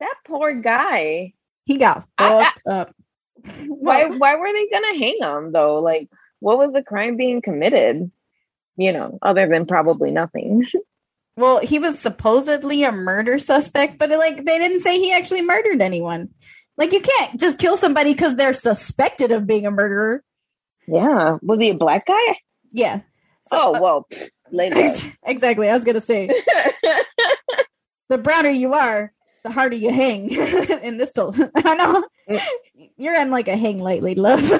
That 0.00 0.14
poor 0.26 0.54
guy. 0.54 1.34
He 1.64 1.76
got 1.76 2.06
I- 2.18 2.44
fucked 2.44 2.66
up. 2.66 2.94
Why 3.66 4.06
why 4.06 4.36
were 4.36 4.52
they 4.52 4.68
gonna 4.68 4.98
hang 4.98 5.18
him 5.20 5.52
though? 5.52 5.80
Like 5.80 6.08
what 6.38 6.58
was 6.58 6.72
the 6.72 6.82
crime 6.82 7.16
being 7.16 7.42
committed? 7.42 8.10
You 8.76 8.92
know, 8.92 9.18
other 9.22 9.46
than 9.48 9.66
probably 9.66 10.10
nothing. 10.10 10.66
Well, 11.34 11.60
he 11.60 11.78
was 11.78 11.98
supposedly 11.98 12.82
a 12.84 12.92
murder 12.92 13.38
suspect, 13.38 13.98
but 13.98 14.10
like 14.10 14.44
they 14.44 14.58
didn't 14.58 14.80
say 14.80 14.98
he 14.98 15.14
actually 15.14 15.40
murdered 15.40 15.80
anyone. 15.80 16.28
Like 16.76 16.92
you 16.92 17.00
can't 17.00 17.40
just 17.40 17.58
kill 17.58 17.78
somebody 17.78 18.12
because 18.12 18.36
they're 18.36 18.52
suspected 18.52 19.32
of 19.32 19.46
being 19.46 19.64
a 19.64 19.70
murderer. 19.70 20.22
yeah. 20.86 21.38
Was 21.40 21.58
he 21.58 21.70
a 21.70 21.74
black 21.74 22.06
guy? 22.06 22.36
Yeah. 22.70 23.00
So, 23.44 23.58
oh 23.58 23.74
uh, 23.74 23.80
well 23.80 24.08
later. 24.50 24.90
exactly. 25.24 25.70
I 25.70 25.72
was 25.72 25.84
gonna 25.84 26.02
say 26.02 26.26
the 28.10 28.18
browner 28.18 28.50
you 28.50 28.74
are, 28.74 29.10
the 29.42 29.50
harder 29.50 29.76
you 29.76 29.90
hang. 29.90 30.30
In 30.82 30.98
this 30.98 31.12
told, 31.12 31.38
I 31.56 31.74
know 31.74 32.04
you're 32.98 33.18
in 33.18 33.30
like 33.30 33.48
a 33.48 33.56
hang 33.56 33.78
lightly, 33.78 34.14
love. 34.16 34.52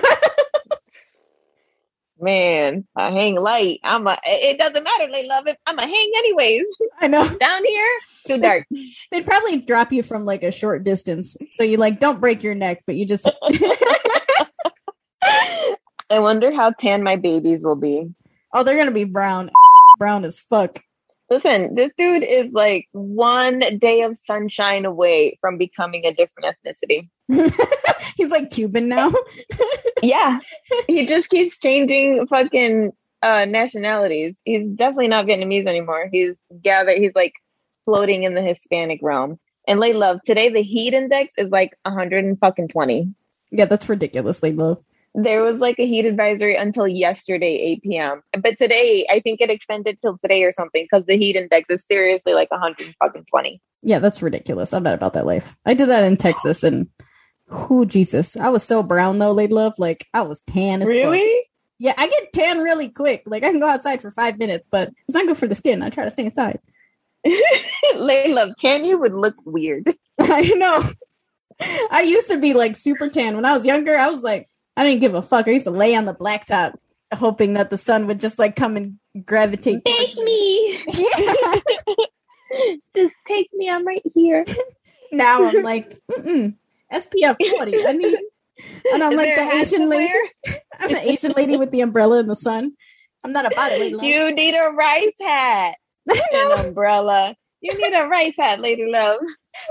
Man, 2.23 2.87
I 2.95 3.11
hang 3.11 3.35
light. 3.35 3.81
I'm 3.83 4.07
a 4.07 4.17
it 4.25 4.57
doesn't 4.57 4.85
matter, 4.85 5.11
they 5.13 5.27
love 5.27 5.49
it. 5.49 5.59
I'm 5.67 5.77
a 5.77 5.83
hang 5.83 6.13
anyways. 6.19 6.63
I 7.01 7.09
know 7.09 7.29
Down 7.41 7.65
here, 7.65 7.99
too 8.29 8.39
dark. 8.39 8.65
they'd 9.11 9.27
probably 9.27 9.57
drop 9.61 9.93
you 9.93 10.05
from 10.05 10.25
like 10.25 10.45
a 10.45 10.53
short 10.53 10.85
distance, 10.85 11.37
so 11.51 11.65
you 11.65 11.79
like 11.79 11.99
don't 11.99 12.21
break 12.21 12.45
your 12.45 12.55
neck, 12.55 12.85
but 12.87 12.95
you 12.95 13.07
just 13.07 13.29
I 15.25 16.21
wonder 16.21 16.53
how 16.53 16.71
tan 16.71 17.03
my 17.03 17.17
babies 17.17 17.65
will 17.65 17.75
be. 17.75 18.09
oh 18.55 18.63
they're 18.63 18.77
gonna 18.77 18.93
be 18.93 19.03
brown, 19.03 19.51
brown 19.99 20.25
as 20.25 20.39
fuck. 20.39 20.79
Listen, 21.29 21.75
this 21.75 21.91
dude 21.99 22.23
is 22.23 22.53
like 22.53 22.87
one 22.93 23.65
day 23.81 24.03
of 24.03 24.17
sunshine 24.25 24.85
away 24.85 25.39
from 25.41 25.59
becoming 25.59 26.07
a 26.07 26.13
different 26.13 26.55
ethnicity. 26.55 27.09
He's 28.17 28.31
like 28.31 28.51
Cuban 28.51 28.89
now. 28.89 29.13
Yeah. 30.05 30.41
he 30.89 31.07
just 31.07 31.31
keeps 31.31 31.59
changing 31.59 32.27
fucking 32.27 32.91
uh 33.23 33.45
nationalities. 33.45 34.35
He's 34.45 34.67
definitely 34.75 35.07
not 35.09 35.27
Vietnamese 35.27 35.67
anymore. 35.69 36.09
He's 36.11 36.35
gathered 36.61 36.99
he's 36.99 37.13
like 37.15 37.35
floating 37.85 38.25
in 38.25 38.35
the 38.35 38.43
Hispanic 38.43 38.99
realm. 39.01 39.39
And 39.69 39.79
Lay 39.79 39.93
Love, 39.93 40.19
today 40.27 40.49
the 40.49 40.63
heat 40.63 40.93
index 40.93 41.33
is 41.39 41.51
like 41.51 41.77
120. 41.85 43.15
yeah, 43.53 43.65
that's 43.65 43.89
ridiculously 43.89 44.51
low. 44.53 44.83
There 45.15 45.43
was 45.43 45.61
like 45.61 45.79
a 45.79 45.87
heat 45.87 46.07
advisory 46.07 46.57
until 46.57 46.89
yesterday, 46.89 47.55
8 47.55 47.83
p.m. 47.83 48.23
But 48.41 48.57
today, 48.59 49.07
I 49.11 49.21
think 49.21 49.41
it 49.43 49.51
extended 49.51 49.99
till 50.01 50.17
today 50.19 50.43
or 50.43 50.53
something 50.53 50.87
because 50.91 51.07
the 51.07 51.17
heat 51.19 51.37
index 51.37 51.69
is 51.71 51.85
seriously 51.87 52.33
like 52.35 52.51
120. 52.51 53.61
Yeah, 53.83 53.99
that's 53.99 54.23
ridiculous. 54.23 54.73
I'm 54.73 54.83
not 54.83 54.95
about 54.95 55.13
that 55.13 55.27
life. 55.27 55.55
I 55.67 55.75
did 55.75 55.91
that 55.91 56.03
in 56.03 56.17
Texas 56.17 56.63
and 56.65 56.89
who 57.53 57.87
Jesus. 57.87 58.37
I 58.37 58.49
was 58.49 58.63
so 58.63 58.83
brown 58.83 59.19
though, 59.19 59.33
lady 59.33 59.53
love. 59.53 59.75
Like 59.79 60.07
I 60.15 60.23
was 60.23 60.43
tan 60.43 60.83
as 60.83 60.89
fuck. 60.89 60.95
Really? 60.95 61.43
Yeah, 61.79 61.95
I 61.99 62.09
get 62.09 62.33
tan 62.33 62.59
really 62.61 62.89
quick. 62.89 63.23
Like 63.27 63.43
I 63.43 63.51
can 63.51 63.61
go 63.61 63.69
outside 63.69 64.01
for 64.01 64.11
five 64.11 64.39
minutes, 64.39 64.67
but 64.71 64.91
it's 65.07 65.15
not 65.15 65.27
good 65.27 65.37
for 65.37 65.49
the 65.49 65.55
skin. 65.55 65.83
I 65.83 65.91
try 65.91 66.05
to 66.05 66.11
stay 66.11 66.25
inside. 66.27 66.61
Lay 67.95 68.29
Love, 68.29 68.51
tan 68.59 68.85
you 68.85 68.99
would 68.99 69.15
look 69.15 69.37
weird. 69.45 69.95
I 70.19 70.43
know. 70.43 70.83
I 71.91 72.03
used 72.03 72.29
to 72.29 72.39
be 72.39 72.55
like 72.55 72.77
super 72.77 73.09
tan 73.09 73.37
when 73.37 73.45
I 73.45 73.55
was 73.55 73.67
younger. 73.67 73.97
I 73.97 74.09
was 74.09 74.23
like, 74.23 74.49
I 74.77 74.85
didn't 74.85 75.01
give 75.01 75.15
a 75.15 75.23
fuck. 75.23 75.47
I 75.47 75.53
used 75.53 75.65
to 75.65 75.71
lay 75.71 75.95
on 75.95 76.07
the 76.07 76.15
blacktop, 76.15 76.75
hoping 77.15 77.55
that 77.55 77.71
the 77.71 77.77
sun 77.77 78.07
would 78.07 78.21
just 78.21 78.39
like 78.39 78.57
come 78.57 78.77
and 78.77 78.99
gravitate. 79.25 79.85
Take 79.85 80.17
me. 80.17 80.83
Yeah. 80.87 81.61
Just 82.95 83.15
take 83.27 83.49
me. 83.55 83.71
I'm 83.71 83.87
right 83.87 84.03
here. 84.15 84.45
now 85.13 85.45
I'm 85.45 85.63
like, 85.63 85.97
mm-mm, 86.11 86.55
SPF 86.93 87.37
40. 87.57 87.87
I 87.87 87.93
need, 87.93 88.19
and 88.93 89.03
I'm 89.03 89.13
Is 89.13 89.17
like 89.17 89.35
the 89.37 89.51
Asian 89.55 89.89
lady. 89.89 90.13
I'm 90.79 90.89
the 90.89 91.11
Asian 91.11 91.33
lady 91.33 91.57
with 91.57 91.71
the 91.71 91.81
umbrella 91.81 92.21
in 92.21 92.27
the 92.27 92.37
sun. 92.37 92.73
I'm 93.25 93.33
not 93.33 93.47
a 93.47 93.91
love. 93.91 94.03
You 94.03 94.35
need 94.35 94.55
a 94.55 94.71
rice 94.71 95.13
hat. 95.21 95.77
An 96.11 96.67
umbrella. 96.67 97.37
You 97.61 97.79
need 97.79 97.97
a 97.97 98.09
rice 98.09 98.35
hat, 98.37 98.61
Lady 98.61 98.87
Love. 98.87 99.21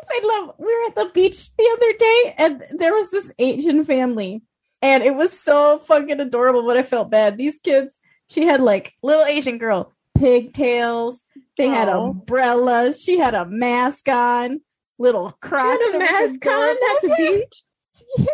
I 0.10 0.22
love. 0.24 0.56
We 0.58 0.66
were 0.66 0.88
at 0.88 0.96
the 0.96 1.12
beach 1.14 1.54
the 1.58 1.78
other 1.78 1.94
day, 1.98 2.36
and 2.38 2.64
there 2.80 2.94
was 2.94 3.12
this 3.12 3.32
Asian 3.38 3.84
family, 3.84 4.42
and 4.82 5.04
it 5.04 5.16
was 5.16 5.38
so 5.38 5.78
fucking 5.78 6.22
adorable. 6.22 6.66
But 6.66 6.78
I 6.78 6.84
felt 6.84 7.12
bad. 7.12 7.38
These 7.38 7.60
kids. 7.60 7.98
She 8.30 8.46
had 8.46 8.62
like 8.62 8.94
little 9.04 9.26
Asian 9.26 9.58
girl 9.58 9.94
pigtails. 10.18 11.22
They 11.58 11.68
had 11.68 11.90
umbrellas. 11.90 13.02
She 13.02 13.18
had 13.18 13.34
a 13.34 13.46
mask 13.46 14.08
on. 14.08 14.62
Little 15.02 15.32
Crocs. 15.42 15.80
A 15.84 15.88
It 15.88 16.00
was 16.00 16.00
mask 16.00 16.46
on 16.48 16.70
at 16.70 16.78
the 17.02 17.08
Yeah. 17.18 17.18
beach. 17.18 17.64
Yeah. 18.18 18.26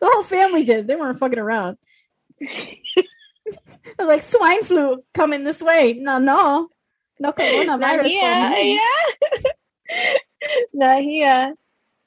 The 0.00 0.10
whole 0.12 0.22
family 0.22 0.64
did. 0.64 0.86
They 0.86 0.96
weren't 0.96 1.18
fucking 1.18 1.38
around. 1.38 1.78
Like 3.98 4.22
swine 4.22 4.62
flu 4.64 5.04
coming 5.12 5.44
this 5.44 5.62
way. 5.62 5.92
No, 5.92 6.18
no, 6.18 6.68
no 7.20 7.32
coronavirus. 7.32 8.04
me. 8.04 8.74
yeah. 8.76 9.42
Not 10.74 11.02
here. 11.02 11.54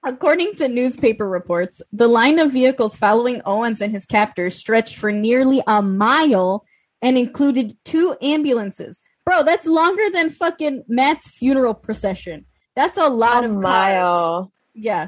According 0.03 0.55
to 0.55 0.67
newspaper 0.67 1.27
reports, 1.29 1.81
the 1.93 2.07
line 2.07 2.39
of 2.39 2.51
vehicles 2.51 2.95
following 2.95 3.41
Owens 3.45 3.79
and 3.81 3.91
his 3.91 4.05
captors 4.05 4.55
stretched 4.55 4.97
for 4.97 5.12
nearly 5.12 5.62
a 5.67 5.81
mile 5.81 6.65
and 7.01 7.17
included 7.17 7.77
two 7.86 8.17
ambulances. 8.21 8.99
Bro, 9.23 9.43
that's 9.43 9.67
longer 9.67 10.10
than 10.12 10.29
fucking 10.29 10.83
Matt's 10.88 11.27
funeral 11.29 11.73
procession. 11.75 12.45
That's 12.77 12.99
a 12.99 13.09
lot 13.09 13.43
A 13.43 13.47
of 13.47 13.53
cars. 13.53 13.63
mile. 13.63 14.51
Yeah. 14.75 15.07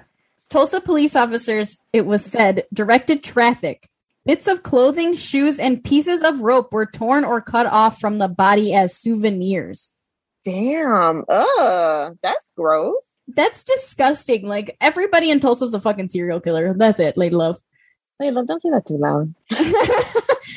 Tulsa 0.50 0.82
police 0.82 1.16
officers, 1.16 1.78
it 1.94 2.04
was 2.04 2.26
said, 2.26 2.66
directed 2.74 3.22
traffic. 3.22 3.88
Bits 4.26 4.48
of 4.48 4.64
clothing, 4.64 5.14
shoes, 5.14 5.60
and 5.60 5.84
pieces 5.84 6.24
of 6.24 6.42
rope 6.42 6.74
were 6.74 6.88
torn 6.88 7.24
or 7.24 7.42
cut 7.42 7.68
off 7.68 8.00
from 8.00 8.18
the 8.18 8.28
body 8.28 8.74
as 8.74 8.98
souvenirs. 8.98 9.94
Damn. 10.44 11.24
Ugh. 11.30 12.18
That's 12.24 12.50
gross. 12.58 13.08
That's 13.28 13.64
disgusting. 13.64 14.48
Like, 14.48 14.76
everybody 14.82 15.30
in 15.30 15.40
Tulsa's 15.40 15.76
a 15.76 15.80
fucking 15.80 16.10
serial 16.10 16.42
killer. 16.42 16.74
That's 16.76 17.00
it, 17.00 17.18
lady 17.18 17.36
love. 17.36 17.60
Wait, 18.20 18.34
love, 18.34 18.48
don't 18.48 18.64
say 18.64 18.72
that 18.72 18.88
too 18.88 18.98
loud. 18.98 19.36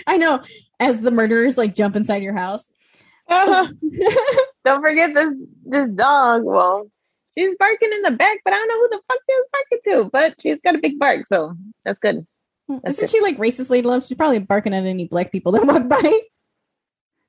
I 0.07 0.17
know. 0.17 0.43
As 0.81 0.99
the 1.01 1.11
murderers 1.11 1.59
like 1.59 1.75
jump 1.75 1.95
inside 1.95 2.23
your 2.23 2.35
house. 2.35 2.71
don't 3.29 4.81
forget 4.81 5.15
this 5.15 5.29
this 5.67 5.91
dog. 5.91 6.43
Well, 6.45 6.91
she's 7.37 7.55
barking 7.59 7.93
in 7.93 8.03
the 8.03 8.11
back, 8.13 8.39
but 8.45 8.53
I 8.53 8.57
don't 8.59 8.69
know 8.69 8.81
who 8.81 8.89
the 8.91 9.01
fuck 9.09 9.19
she 9.29 9.35
was 9.35 9.49
barking 9.53 9.81
to. 10.05 10.11
But 10.13 10.35
she's 10.41 10.59
got 10.65 10.75
a 10.75 10.79
big 10.79 10.99
bark, 10.99 11.27
so 11.29 11.55
that's 11.85 11.99
good. 12.01 12.27
That's 12.69 12.99
Isn't 12.99 13.11
she 13.11 13.21
like 13.21 13.39
racist 13.39 13.71
lady 13.71 13.87
love? 13.89 14.05
She's 14.07 14.17
probably 14.17 14.39
barking 14.39 14.73
at 14.75 14.85
any 14.85 15.07
black 15.07 15.33
people 15.33 15.53
that 15.53 15.65
walk 15.67 15.89
by. 15.89 16.21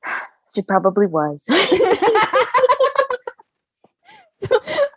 She 0.55 0.61
probably 0.61 1.07
was. 1.07 1.39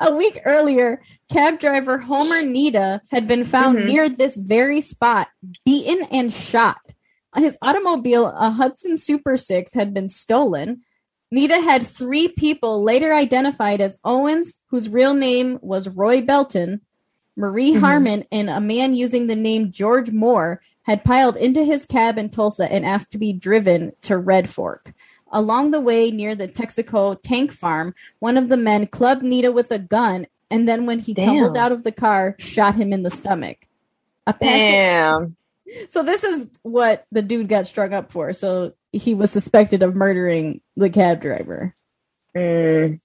a 0.01 0.15
week 0.15 0.41
earlier, 0.45 1.01
cab 1.33 1.61
driver 1.61 1.99
Homer 1.99 2.43
Nida 2.43 3.01
had 3.11 3.27
been 3.29 3.45
found 3.45 3.79
Mhm. 3.79 3.87
near 3.87 4.09
this 4.09 4.37
very 4.37 4.81
spot, 4.81 5.29
beaten 5.65 6.03
and 6.11 6.33
shot. 6.33 6.79
His 7.37 7.57
automobile, 7.63 8.27
a 8.27 8.51
Hudson 8.51 8.97
Super 8.97 9.37
6, 9.37 9.75
had 9.75 9.95
been 9.95 10.09
stolen. 10.09 10.83
Nida 11.35 11.63
had 11.63 11.87
three 11.87 12.29
people 12.29 12.83
later 12.83 13.13
identified 13.13 13.81
as 13.81 13.99
Owens, 14.05 14.61
whose 14.69 14.89
real 14.89 15.15
name 15.15 15.59
was 15.61 15.89
Roy 15.89 16.21
Belton, 16.21 16.81
Marie 17.37 17.73
Mhm. 17.73 17.81
Harmon, 17.81 18.25
and 18.31 18.49
a 18.49 18.61
man 18.61 18.95
using 18.95 19.27
the 19.27 19.37
name 19.37 19.71
George 19.71 20.11
Moore 20.11 20.61
had 20.83 21.05
piled 21.05 21.37
into 21.37 21.65
his 21.65 21.85
cab 21.85 22.17
in 22.17 22.29
Tulsa 22.31 22.71
and 22.73 22.87
asked 22.87 23.11
to 23.11 23.19
be 23.19 23.33
driven 23.33 23.93
to 24.03 24.17
Red 24.17 24.49
Fork. 24.49 24.95
Along 25.33 25.73
the 25.73 25.81
way 25.81 26.11
near 26.13 26.37
the 26.37 26.47
Texaco 26.47 27.21
tank 27.21 27.51
farm, 27.53 27.95
one 28.21 28.37
of 28.37 28.49
the 28.49 28.57
men 28.57 28.87
clubbed 28.87 29.23
Nida 29.25 29.53
with 29.53 29.73
a 29.73 29.79
gun 29.81 30.27
and 30.49 30.69
then 30.69 30.87
when 30.87 31.01
he 31.01 31.13
Damn. 31.13 31.25
tumbled 31.27 31.57
out 31.57 31.73
of 31.73 31.83
the 31.83 31.91
car, 31.91 32.37
shot 32.39 32.77
him 32.77 32.93
in 32.93 33.03
the 33.03 33.11
stomach. 33.11 33.67
A 34.29 34.33
passing- 34.33 34.59
Damn. 34.71 35.37
So 35.89 36.03
this 36.03 36.25
is 36.25 36.47
what 36.63 37.07
the 37.11 37.23
dude 37.23 37.49
got 37.49 37.67
strung 37.67 37.93
up 37.93 38.13
for. 38.13 38.33
So 38.33 38.73
he 38.93 39.15
was 39.15 39.31
suspected 39.31 39.83
of 39.83 39.95
murdering 39.95 40.61
the 40.77 40.91
cab 40.91 41.21
driver. 41.21 41.75
Mm. 42.37 43.01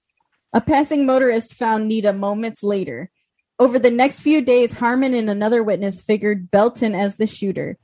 A 0.52 0.60
passing 0.60 1.06
motorist 1.06 1.54
found 1.54 1.90
Nida 1.90 2.16
moments 2.16 2.62
later. 2.62 3.10
Over 3.58 3.78
the 3.78 3.90
next 3.90 4.22
few 4.22 4.40
days, 4.42 4.74
Harmon 4.74 5.14
and 5.14 5.30
another 5.30 5.62
witness 5.62 6.00
figured 6.00 6.50
Belton 6.50 6.94
as 6.94 7.16
the 7.16 7.26
shooter. 7.26 7.78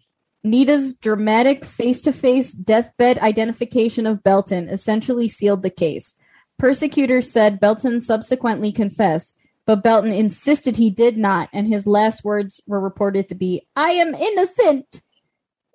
Nida's 0.44 0.92
dramatic 0.92 1.64
face 1.64 2.00
to 2.02 2.12
face 2.12 2.52
deathbed 2.52 3.18
identification 3.18 4.06
of 4.06 4.22
Belton 4.22 4.68
essentially 4.68 5.28
sealed 5.28 5.62
the 5.62 5.70
case. 5.70 6.14
Persecutors 6.58 7.30
said 7.30 7.60
Belton 7.60 8.00
subsequently 8.00 8.72
confessed, 8.72 9.36
but 9.68 9.82
Belton 9.82 10.14
insisted 10.14 10.78
he 10.78 10.88
did 10.88 11.18
not, 11.18 11.50
and 11.52 11.68
his 11.68 11.86
last 11.86 12.24
words 12.24 12.58
were 12.66 12.80
reported 12.80 13.28
to 13.28 13.34
be, 13.34 13.66
I 13.76 13.90
am 13.90 14.14
innocent. 14.14 15.02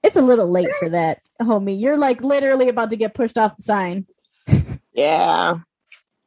It's 0.01 0.15
a 0.15 0.21
little 0.23 0.49
late 0.49 0.73
for 0.79 0.89
that, 0.89 1.19
homie. 1.39 1.79
You're 1.79 1.95
like 1.95 2.23
literally 2.23 2.69
about 2.69 2.89
to 2.89 2.95
get 2.95 3.13
pushed 3.13 3.37
off 3.37 3.55
the 3.55 3.61
sign. 3.63 4.07
Yeah. 4.95 5.55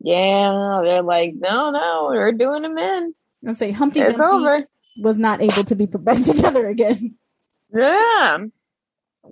Yeah. 0.01 0.81
They're 0.85 1.03
like, 1.03 1.35
no, 1.37 1.71
no, 1.71 2.07
we're 2.11 2.33
doing 2.33 2.65
him 2.65 2.77
in. 2.79 3.15
I'd 3.47 3.57
say 3.57 3.71
Humpty 3.73 4.01
It's 4.01 4.15
Dumpty 4.15 4.35
over. 4.37 4.65
was 5.01 5.19
not 5.19 5.41
able 5.41 5.63
to 5.65 5.75
be 5.77 5.87
put 5.87 6.05
back 6.05 6.23
together 6.25 6.67
again. 6.69 7.15
Yeah. 7.73 8.39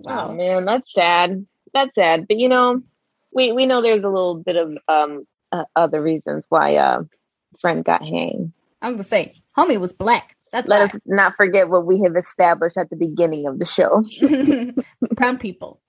Oh 0.07 0.33
man, 0.33 0.65
that's 0.65 0.93
sad. 0.93 1.45
That's 1.73 1.95
sad. 1.95 2.27
But 2.27 2.37
you 2.37 2.47
know, 2.49 2.81
we 3.33 3.51
we 3.51 3.65
know 3.65 3.81
there's 3.81 4.03
a 4.03 4.09
little 4.09 4.35
bit 4.35 4.55
of 4.57 4.77
um 4.87 5.25
uh, 5.51 5.63
other 5.75 6.01
reasons 6.01 6.45
why 6.49 6.75
uh 6.77 7.03
friend 7.59 7.83
got 7.83 8.01
hanged. 8.01 8.51
I 8.81 8.87
was 8.87 8.95
gonna 8.95 9.03
say, 9.03 9.35
homie 9.57 9.79
was 9.79 9.93
black. 9.93 10.35
That's 10.51 10.69
Let 10.69 10.79
why. 10.79 10.85
us 10.85 10.97
not 11.05 11.35
forget 11.35 11.69
what 11.69 11.85
we 11.85 12.01
have 12.01 12.15
established 12.15 12.77
at 12.77 12.89
the 12.89 12.95
beginning 12.95 13.47
of 13.47 13.59
the 13.59 13.65
show. 13.65 14.03
brown 15.15 15.37
people 15.37 15.81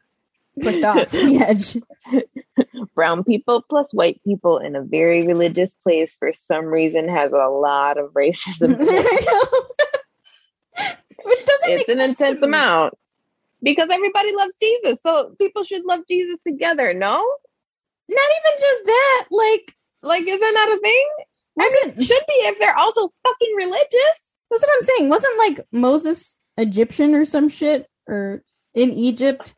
pushed 0.62 0.82
off 0.84 1.10
the 1.12 1.36
edge. 1.46 1.76
Brown 2.94 3.22
people 3.24 3.62
plus 3.68 3.92
white 3.92 4.20
people 4.24 4.58
in 4.58 4.74
a 4.74 4.82
very 4.82 5.26
religious 5.26 5.74
place 5.82 6.16
for 6.18 6.32
some 6.32 6.64
reason 6.66 7.08
has 7.08 7.32
a 7.32 7.48
lot 7.48 7.98
of 7.98 8.12
racism. 8.12 8.78
to 8.78 8.86
it. 8.88 9.76
Which 11.24 11.46
doesn't 11.46 11.68
make 11.74 11.80
it's 11.88 11.88
an 11.94 12.00
intense 12.00 12.42
amount 12.42 12.94
because 13.62 13.88
everybody 13.90 14.34
loves 14.34 14.54
Jesus, 14.60 15.00
so 15.02 15.34
people 15.38 15.64
should 15.64 15.84
love 15.84 16.00
Jesus 16.08 16.36
together. 16.46 16.94
No, 16.94 17.16
Not 18.08 18.30
even 18.38 18.60
just 18.60 18.80
that. 18.86 19.24
Like, 19.30 19.74
like 20.02 20.22
isn't 20.26 20.40
that 20.40 20.76
a 20.76 20.80
thing? 20.80 21.08
I 21.58 21.82
mean, 21.84 21.94
wasn't 21.94 22.04
should 22.04 22.22
be 22.28 22.34
if 22.34 22.58
they're 22.58 22.76
also 22.76 23.12
fucking 23.26 23.54
religious. 23.56 24.20
that's 24.50 24.62
what 24.62 24.70
I'm 24.74 24.82
saying. 24.82 25.08
Wasn't 25.08 25.38
like 25.38 25.66
Moses 25.72 26.36
Egyptian 26.56 27.14
or 27.14 27.24
some 27.24 27.48
shit 27.48 27.86
or 28.06 28.42
in 28.74 28.90
Egypt? 28.90 29.54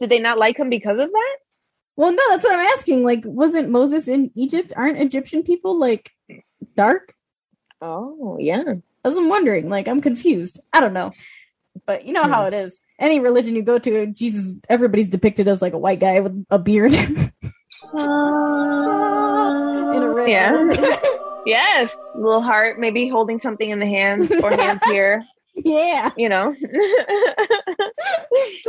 Did 0.00 0.10
they 0.10 0.18
not 0.18 0.38
like 0.38 0.58
him 0.58 0.70
because 0.70 0.98
of 0.98 1.10
that? 1.10 1.36
Well, 1.96 2.12
no, 2.12 2.22
that's 2.30 2.44
what 2.44 2.54
I'm 2.54 2.66
asking. 2.66 3.04
Like, 3.04 3.22
wasn't 3.24 3.70
Moses 3.70 4.08
in 4.08 4.30
Egypt? 4.34 4.72
Aren't 4.74 4.98
Egyptian 4.98 5.42
people 5.42 5.78
like 5.78 6.10
dark? 6.76 7.14
Oh 7.80 8.38
yeah. 8.40 8.62
That's 9.02 9.16
I'm 9.16 9.28
wondering. 9.28 9.68
Like, 9.68 9.88
I'm 9.88 10.00
confused. 10.00 10.60
I 10.72 10.80
don't 10.80 10.92
know. 10.92 11.12
But 11.86 12.06
you 12.06 12.12
know 12.12 12.24
how 12.24 12.42
hmm. 12.42 12.48
it 12.48 12.54
is. 12.54 12.78
Any 12.98 13.18
religion 13.20 13.56
you 13.56 13.62
go 13.62 13.78
to, 13.78 14.06
Jesus, 14.06 14.56
everybody's 14.68 15.08
depicted 15.08 15.48
as 15.48 15.60
like 15.60 15.72
a 15.72 15.78
white 15.78 16.00
guy 16.00 16.20
with 16.20 16.44
a 16.50 16.58
beard 16.58 16.92
in 16.92 17.32
uh, 17.94 19.21
yeah. 20.26 20.96
yes, 21.46 21.94
little 22.14 22.42
heart, 22.42 22.78
maybe 22.78 23.08
holding 23.08 23.38
something 23.38 23.70
in 23.70 23.78
the 23.78 23.86
hands 23.86 24.30
or 24.30 24.50
hands 24.50 24.80
here. 24.86 25.22
yeah. 25.54 26.10
You 26.16 26.28
know, 26.28 26.54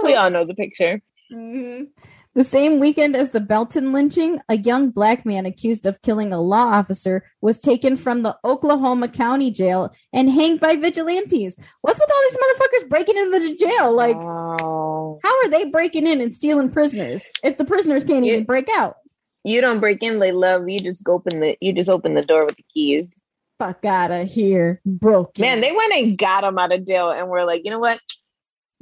we 0.03 0.15
all 0.15 0.29
know 0.29 0.45
the 0.45 0.55
picture. 0.55 1.01
Mhm. 1.31 1.87
The 2.35 2.43
same 2.43 2.79
weekend 2.79 3.15
as 3.15 3.29
the 3.29 3.39
Belton 3.39 3.93
lynching, 3.93 4.39
a 4.49 4.57
young 4.57 4.89
black 4.89 5.23
man 5.23 5.45
accused 5.45 5.85
of 5.85 6.01
killing 6.01 6.33
a 6.33 6.41
law 6.41 6.63
officer 6.65 7.23
was 7.41 7.61
taken 7.61 7.95
from 7.95 8.23
the 8.23 8.35
Oklahoma 8.43 9.07
County 9.07 9.51
jail 9.51 9.93
and 10.11 10.31
hanged 10.31 10.59
by 10.59 10.75
vigilantes. 10.75 11.55
What's 11.81 11.99
with 11.99 12.09
all 12.11 12.21
these 12.23 12.37
motherfuckers 12.37 12.89
breaking 12.89 13.17
into 13.17 13.39
the 13.39 13.55
jail? 13.55 13.93
Like, 13.93 14.19
how 14.19 15.41
are 15.43 15.49
they 15.49 15.65
breaking 15.65 16.07
in 16.07 16.21
and 16.21 16.33
stealing 16.33 16.71
prisoners 16.71 17.23
if 17.43 17.57
the 17.57 17.65
prisoners 17.65 18.03
can't 18.03 18.25
You- 18.25 18.33
even 18.33 18.45
break 18.45 18.67
out? 18.75 18.95
You 19.43 19.61
don't 19.61 19.79
break 19.79 20.01
in, 20.03 20.19
they 20.19 20.31
love 20.31 20.67
you. 20.67 20.79
Just 20.79 21.03
open 21.07 21.39
the 21.39 21.57
you 21.61 21.73
just 21.73 21.89
open 21.89 22.13
the 22.13 22.21
door 22.23 22.45
with 22.45 22.57
the 22.57 22.65
keys. 22.73 23.13
Fuck 23.59 23.85
out 23.85 24.11
of 24.11 24.29
here, 24.31 24.81
broken. 24.85 25.41
Man, 25.43 25.61
they 25.61 25.71
went 25.71 25.93
and 25.93 26.17
got 26.17 26.43
him 26.43 26.57
out 26.57 26.71
of 26.73 26.87
jail, 26.87 27.11
and 27.11 27.29
we're 27.29 27.45
like, 27.45 27.63
you 27.65 27.71
know 27.71 27.79
what? 27.79 27.99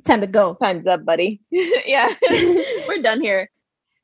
time 0.06 0.22
to 0.22 0.28
go. 0.28 0.56
Time's 0.56 0.88
up, 0.88 1.06
buddy. 1.06 1.42
yeah, 1.52 2.10
we're 2.88 3.02
done 3.04 3.22
here. 3.22 3.50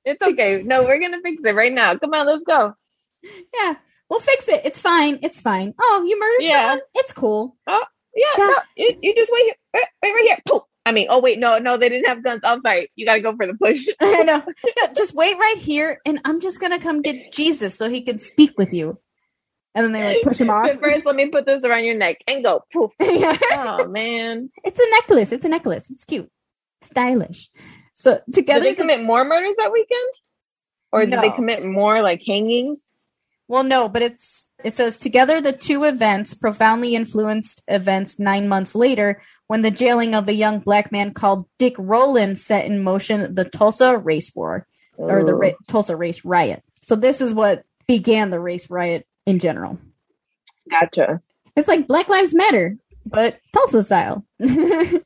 It's 0.05 0.21
okay. 0.21 0.61
No, 0.63 0.83
we're 0.83 0.99
gonna 1.01 1.21
fix 1.21 1.43
it 1.43 1.55
right 1.55 1.71
now. 1.73 1.97
Come 1.97 2.13
on, 2.13 2.27
let's 2.27 2.43
go. 2.43 2.73
Yeah, 3.23 3.75
we'll 4.09 4.19
fix 4.19 4.47
it. 4.47 4.61
It's 4.63 4.79
fine. 4.79 5.19
It's 5.23 5.39
fine. 5.41 5.73
Oh, 5.79 6.05
you 6.07 6.19
murdered 6.19 6.43
Yeah. 6.43 6.61
someone? 6.63 6.79
It's 6.95 7.13
cool. 7.13 7.57
Oh, 7.67 7.83
yeah, 8.15 8.25
Yeah. 8.37 8.45
no, 8.45 8.55
you, 8.75 8.97
you 9.01 9.15
just 9.15 9.31
wait 9.33 9.43
here. 9.45 9.55
Wait, 9.73 9.83
wait 10.03 10.13
right 10.13 10.23
here. 10.25 10.37
Poof. 10.47 10.61
I 10.87 10.93
mean, 10.93 11.07
oh 11.09 11.19
wait, 11.19 11.37
no, 11.37 11.57
no, 11.57 11.75
they 11.75 11.89
didn't 11.89 12.07
have 12.07 12.23
guns. 12.23 12.39
I'm 12.45 12.61
sorry. 12.61 12.89
You 12.95 13.05
gotta 13.05 13.19
go 13.19 13.35
for 13.35 13.45
the 13.45 13.55
push. 13.55 13.85
I 13.99 14.23
know. 14.23 14.41
No, 14.41 14.93
just 14.95 15.13
wait 15.13 15.37
right 15.37 15.57
here, 15.57 15.99
and 16.05 16.21
I'm 16.23 16.39
just 16.39 16.61
gonna 16.61 16.79
come 16.79 17.01
get 17.01 17.33
Jesus 17.33 17.75
so 17.75 17.89
he 17.89 17.99
can 17.99 18.17
speak 18.17 18.53
with 18.57 18.73
you. 18.73 18.97
And 19.75 19.83
then 19.83 19.91
they 19.91 20.15
like 20.15 20.23
push 20.23 20.39
him 20.39 20.49
off. 20.49 20.67
But 20.67 20.79
first, 20.79 21.05
let 21.05 21.17
me 21.17 21.27
put 21.27 21.45
this 21.45 21.65
around 21.65 21.83
your 21.83 21.97
neck 21.97 22.19
and 22.25 22.41
go. 22.41 22.63
Poof. 22.71 22.91
Yeah. 23.01 23.37
Oh 23.51 23.85
man. 23.89 24.49
It's 24.63 24.79
a 24.79 24.89
necklace. 24.91 25.33
It's 25.33 25.43
a 25.43 25.49
necklace. 25.49 25.91
It's 25.91 26.05
cute, 26.05 26.31
stylish. 26.81 27.49
So 27.95 28.21
Did 28.25 28.33
together, 28.33 28.63
they 28.63 28.73
commit 28.73 29.03
more 29.03 29.25
murders 29.25 29.55
that 29.59 29.73
weekend? 29.73 30.09
Or 30.93 31.05
did 31.05 31.19
they 31.19 31.31
commit 31.31 31.65
more 31.65 32.01
like 32.01 32.21
hangings? 32.25 32.79
well, 33.49 33.63
no, 33.63 33.89
but 33.89 34.01
it's 34.01 34.47
it 34.63 34.73
says 34.73 34.97
together 34.99 35.41
the 35.41 35.51
two 35.51 35.83
events 35.83 36.33
profoundly 36.33 36.95
influenced 36.95 37.61
events 37.67 38.19
nine 38.19 38.47
months 38.47 38.73
later 38.73 39.21
when 39.47 39.61
the 39.61 39.71
jailing 39.71 40.13
of 40.15 40.27
a 40.27 40.33
young 40.33 40.59
black 40.59 40.91
man 40.91 41.13
called 41.13 41.45
Dick 41.57 41.75
Rowland 41.77 42.37
set 42.37 42.65
in 42.65 42.83
motion 42.83 43.33
the 43.33 43.45
Tulsa 43.45 43.97
race 43.97 44.31
war 44.35 44.67
or 44.97 45.23
the 45.23 45.33
ra- 45.33 45.51
Tulsa 45.67 45.95
race 45.95 46.23
riot. 46.25 46.63
So 46.81 46.95
this 46.95 47.21
is 47.21 47.33
what 47.33 47.63
began 47.87 48.29
the 48.29 48.39
race 48.39 48.69
riot 48.69 49.07
in 49.25 49.39
general. 49.39 49.79
Gotcha. 50.69 51.21
It's 51.55 51.67
like 51.67 51.87
Black 51.87 52.09
Lives 52.09 52.35
Matter, 52.35 52.77
but 53.05 53.39
Tulsa 53.53 53.83
style. 53.83 54.25
Crazy 54.39 55.01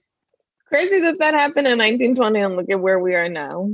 that 1.01 1.17
that 1.19 1.33
happened 1.33 1.67
in 1.67 1.77
1920 1.77 2.39
and 2.39 2.55
look 2.55 2.69
at 2.69 2.79
where 2.79 2.99
we 2.99 3.15
are 3.15 3.29
now. 3.29 3.69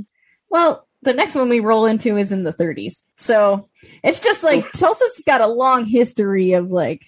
well, 0.50 0.86
the 1.02 1.14
next 1.14 1.36
one 1.36 1.48
we 1.48 1.60
roll 1.60 1.86
into 1.86 2.16
is 2.16 2.32
in 2.32 2.42
the 2.42 2.52
30s. 2.52 3.04
So 3.16 3.68
it's 4.02 4.18
just 4.18 4.42
like 4.42 4.64
Tulsa's 4.72 5.22
got 5.24 5.40
a 5.40 5.46
long 5.46 5.86
history 5.86 6.54
of 6.54 6.72
like 6.72 7.04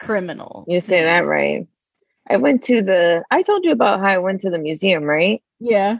criminal. 0.00 0.64
You 0.66 0.80
say 0.80 1.04
that 1.04 1.24
right. 1.24 1.68
I 2.28 2.36
went 2.36 2.64
to 2.64 2.82
the, 2.82 3.24
I 3.30 3.42
told 3.42 3.64
you 3.64 3.72
about 3.72 4.00
how 4.00 4.06
I 4.06 4.18
went 4.18 4.42
to 4.42 4.50
the 4.50 4.58
museum, 4.58 5.04
right? 5.04 5.42
Yeah. 5.60 5.98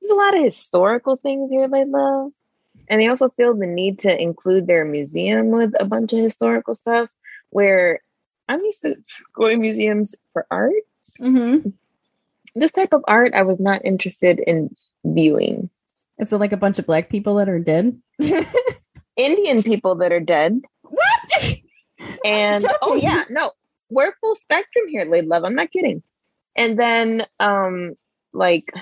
There's 0.00 0.10
a 0.10 0.14
lot 0.14 0.36
of 0.36 0.44
historical 0.44 1.16
things 1.16 1.50
here 1.50 1.68
they 1.68 1.84
love. 1.84 2.32
And 2.88 3.00
they 3.00 3.08
also 3.08 3.28
feel 3.30 3.54
the 3.54 3.66
need 3.66 3.98
to 4.00 4.22
include 4.22 4.66
their 4.66 4.84
museum 4.84 5.50
with 5.50 5.72
a 5.78 5.84
bunch 5.84 6.12
of 6.12 6.20
historical 6.20 6.74
stuff 6.74 7.10
where 7.50 8.00
I'm 8.48 8.64
used 8.64 8.82
to 8.82 8.96
going 9.34 9.56
to 9.56 9.62
museums 9.62 10.14
for 10.32 10.46
art. 10.50 10.72
Mm-hmm. 11.20 11.70
This 12.54 12.72
type 12.72 12.92
of 12.92 13.04
art 13.06 13.34
I 13.34 13.42
was 13.42 13.60
not 13.60 13.84
interested 13.84 14.40
in 14.40 14.74
viewing. 15.04 15.70
It's 16.18 16.32
like 16.32 16.52
a 16.52 16.56
bunch 16.56 16.78
of 16.78 16.86
black 16.86 17.10
people 17.10 17.36
that 17.36 17.48
are 17.48 17.58
dead. 17.58 18.00
Indian 19.16 19.62
people 19.62 19.96
that 19.96 20.12
are 20.12 20.20
dead. 20.20 20.60
what? 20.82 21.56
And 22.24 22.64
oh 22.80 22.94
yeah, 22.94 23.24
no, 23.28 23.52
we're 23.90 24.14
full 24.20 24.34
spectrum 24.34 24.86
here, 24.88 25.04
Lady 25.04 25.26
Love. 25.26 25.44
I'm 25.44 25.54
not 25.54 25.70
kidding. 25.70 26.02
And 26.56 26.78
then 26.78 27.26
um 27.40 27.94
like 28.32 28.72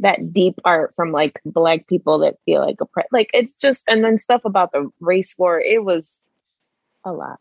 that 0.00 0.32
deep 0.32 0.58
art 0.64 0.94
from 0.96 1.12
like 1.12 1.40
black 1.44 1.86
people 1.86 2.18
that 2.20 2.36
feel 2.46 2.60
like 2.60 2.80
oppressed. 2.80 3.12
Like 3.12 3.30
it's 3.34 3.54
just 3.54 3.84
and 3.88 4.02
then 4.04 4.18
stuff 4.18 4.42
about 4.44 4.72
the 4.72 4.90
race 5.00 5.34
war. 5.38 5.60
It 5.60 5.84
was 5.84 6.20
a 7.04 7.12
lot. 7.12 7.38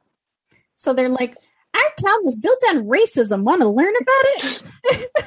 So 0.76 0.94
they're 0.94 1.10
like, 1.10 1.36
our 1.74 1.82
town 2.02 2.20
was 2.24 2.36
built 2.38 2.60
on 2.70 2.86
racism. 2.86 3.44
Want 3.44 3.62
to 3.62 3.68
learn 3.70 3.94
about 3.96 4.26
it? 4.92 5.10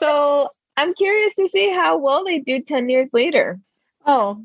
So 0.00 0.48
I'm 0.78 0.94
curious 0.94 1.34
to 1.34 1.46
see 1.48 1.70
how 1.70 1.98
well 1.98 2.24
they 2.24 2.38
do 2.38 2.62
ten 2.62 2.88
years 2.88 3.10
later. 3.12 3.60
oh, 4.06 4.42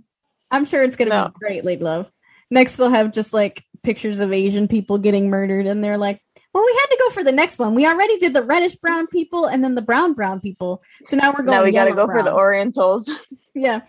I'm 0.51 0.65
sure 0.65 0.83
it's 0.83 0.97
gonna 0.97 1.15
No. 1.15 1.25
be 1.29 1.33
great, 1.39 1.63
late 1.65 1.81
love. 1.81 2.11
Next, 2.51 2.75
they'll 2.75 2.89
have 2.89 3.13
just 3.13 3.31
like 3.33 3.63
pictures 3.83 4.19
of 4.19 4.33
Asian 4.33 4.67
people 4.67 4.97
getting 4.97 5.29
murdered, 5.29 5.65
and 5.65 5.81
they're 5.83 5.97
like, 5.97 6.21
Well, 6.55 6.63
we 6.63 6.71
had 6.79 6.85
to 6.85 6.97
go 7.01 7.09
for 7.09 7.21
the 7.21 7.33
next 7.33 7.59
one. 7.59 7.75
We 7.75 7.85
already 7.85 8.15
did 8.15 8.33
the 8.33 8.41
reddish 8.41 8.77
brown 8.77 9.07
people 9.07 9.45
and 9.45 9.61
then 9.61 9.75
the 9.75 9.81
brown 9.81 10.13
brown 10.13 10.39
people. 10.39 10.81
So 11.03 11.17
now 11.17 11.31
we're 11.31 11.43
going. 11.43 11.57
now 11.57 11.63
we 11.65 11.73
got 11.73 11.83
to 11.83 11.93
go 11.93 12.07
for 12.07 12.23
the. 12.23 12.31
Orientals. 12.33 13.11
Yeah. 13.53 13.81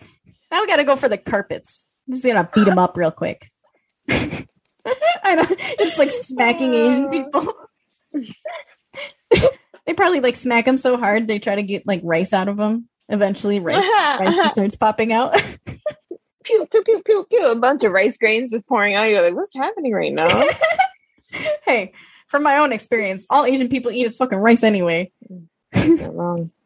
Now 0.51 0.61
we 0.61 0.67
got 0.67 0.75
to 0.75 0.83
go 0.83 0.97
for 0.97 1.07
the 1.07 1.17
carpets. 1.17 1.85
I'm 2.07 2.13
just 2.13 2.25
gonna 2.25 2.49
beat 2.53 2.65
them 2.65 2.79
up 2.79 2.95
real 2.95 3.11
quick. 3.11 3.51
I 4.09 4.45
know, 5.35 5.45
just 5.79 5.97
like 5.97 6.11
smacking 6.11 6.73
Asian 6.73 7.09
people. 7.11 7.53
they 9.85 9.93
probably 9.93 10.21
like 10.21 10.35
smack 10.37 10.65
them 10.65 10.77
so 10.77 10.95
hard 10.95 11.27
they 11.27 11.39
try 11.39 11.55
to 11.55 11.63
get 11.63 11.85
like 11.87 12.01
rice 12.03 12.33
out 12.33 12.47
of 12.47 12.57
them. 12.57 12.87
Eventually, 13.09 13.59
rice, 13.61 13.85
rice 14.19 14.35
just 14.35 14.53
starts 14.53 14.75
popping 14.77 15.11
out. 15.13 15.33
pew 16.43 16.65
pew 16.71 16.83
pew 16.83 17.01
pew 17.05 17.25
pew. 17.29 17.45
A 17.45 17.55
bunch 17.55 17.83
of 17.85 17.93
rice 17.93 18.17
grains 18.17 18.51
just 18.51 18.67
pouring 18.67 18.95
out. 18.95 19.09
You're 19.09 19.21
like, 19.21 19.35
what's 19.35 19.55
happening 19.55 19.93
right 19.93 20.13
now? 20.13 20.43
hey, 21.65 21.93
from 22.27 22.43
my 22.43 22.57
own 22.57 22.71
experience, 22.71 23.25
all 23.29 23.45
Asian 23.45 23.69
people 23.69 23.91
eat 23.91 24.05
is 24.05 24.15
fucking 24.15 24.37
rice 24.37 24.63
anyway. 24.63 25.11
Wrong. 25.73 26.51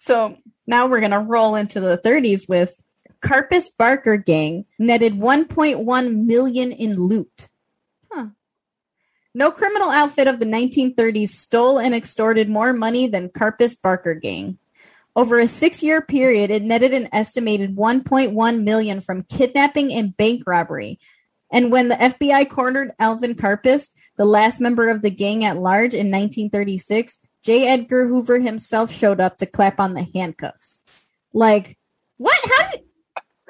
So 0.00 0.38
now 0.66 0.86
we're 0.86 1.00
gonna 1.00 1.20
roll 1.20 1.54
into 1.54 1.80
the 1.80 1.98
30s 1.98 2.48
with 2.48 2.82
Karpis 3.20 3.68
Barker 3.76 4.16
gang 4.16 4.64
netted 4.78 5.14
1.1 5.14 6.24
million 6.24 6.72
in 6.72 6.96
loot. 6.96 7.48
Huh. 8.10 8.28
No 9.34 9.50
criminal 9.50 9.90
outfit 9.90 10.28
of 10.28 10.40
the 10.40 10.46
1930s 10.46 11.28
stole 11.28 11.78
and 11.78 11.94
extorted 11.94 12.48
more 12.48 12.72
money 12.72 13.06
than 13.06 13.28
Karpis 13.28 13.76
Barker 13.80 14.14
gang. 14.14 14.58
Over 15.16 15.40
a 15.40 15.48
six-year 15.48 16.02
period, 16.02 16.50
it 16.50 16.62
netted 16.62 16.94
an 16.94 17.08
estimated 17.12 17.76
1.1 17.76 18.62
million 18.62 19.00
from 19.00 19.24
kidnapping 19.24 19.92
and 19.92 20.16
bank 20.16 20.44
robbery. 20.46 21.00
And 21.50 21.72
when 21.72 21.88
the 21.88 21.96
FBI 21.96 22.48
cornered 22.48 22.92
Alvin 22.98 23.34
Karpis, 23.34 23.88
the 24.18 24.26
last 24.26 24.60
member 24.60 24.88
of 24.88 25.00
the 25.00 25.10
gang 25.10 25.44
at 25.44 25.56
large 25.56 25.94
in 25.94 26.10
1936, 26.10 27.18
J. 27.42 27.68
Edgar 27.68 28.06
Hoover 28.06 28.38
himself 28.38 28.92
showed 28.92 29.20
up 29.20 29.38
to 29.38 29.46
clap 29.46 29.80
on 29.80 29.94
the 29.94 30.02
handcuffs. 30.02 30.82
Like, 31.32 31.78
what? 32.18 32.38
How 32.44 32.70
did? 32.70 32.80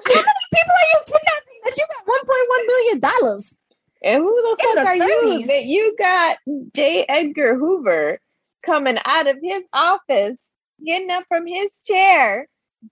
How 0.06 0.14
many 0.14 0.46
people 0.54 0.72
are 0.72 0.90
you 0.92 1.00
kidnapping 1.06 1.60
that 1.64 1.76
you 1.76 1.86
got 1.88 2.06
1.1 2.06 2.66
million 2.66 3.00
dollars? 3.00 3.54
And 4.02 4.22
who 4.22 4.42
the 4.42 4.56
fuck 4.62 4.74
the 4.76 4.80
are 4.82 4.94
you 4.94 5.46
that 5.48 5.64
you 5.64 5.96
got 5.98 6.36
J. 6.74 7.04
Edgar 7.08 7.56
Hoover 7.58 8.20
coming 8.64 8.96
out 9.04 9.26
of 9.26 9.36
his 9.42 9.62
office, 9.72 10.36
getting 10.84 11.10
up 11.10 11.24
from 11.26 11.46
his 11.46 11.68
chair 11.84 12.46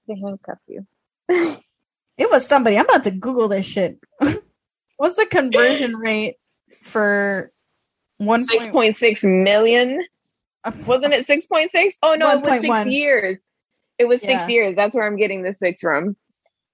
to 0.09 0.17
handcuff 0.17 0.59
you? 0.67 0.87
It 2.19 2.31
was 2.31 2.47
somebody. 2.47 2.79
I'm 2.79 2.87
about 2.87 3.05
to 3.05 3.11
Google 3.11 3.49
this 3.49 3.67
shit. 3.67 3.99
What's 4.97 5.17
the 5.17 5.27
conversion 5.27 5.95
rate 5.95 6.37
for 6.83 7.53
one 8.19 8.45
Six 8.45 8.67
point 8.69 8.97
six 8.97 9.23
million. 9.25 10.05
Wasn't 10.87 11.13
it 11.13 11.27
six 11.27 11.47
point 11.47 11.71
six? 11.73 11.97
Oh 12.03 12.15
no, 12.15 12.31
it 12.33 12.43
was 12.43 12.61
six 12.61 12.69
1.1. 12.69 12.93
years. 12.93 13.39
It 13.99 14.07
was 14.07 14.23
Yeah. 14.23 14.39
six 14.39 14.51
years. 14.51 14.75
That's 14.75 14.95
where 14.95 15.07
I'm 15.07 15.17
getting 15.17 15.43
the 15.43 15.53
six 15.53 15.81
from. 15.81 16.17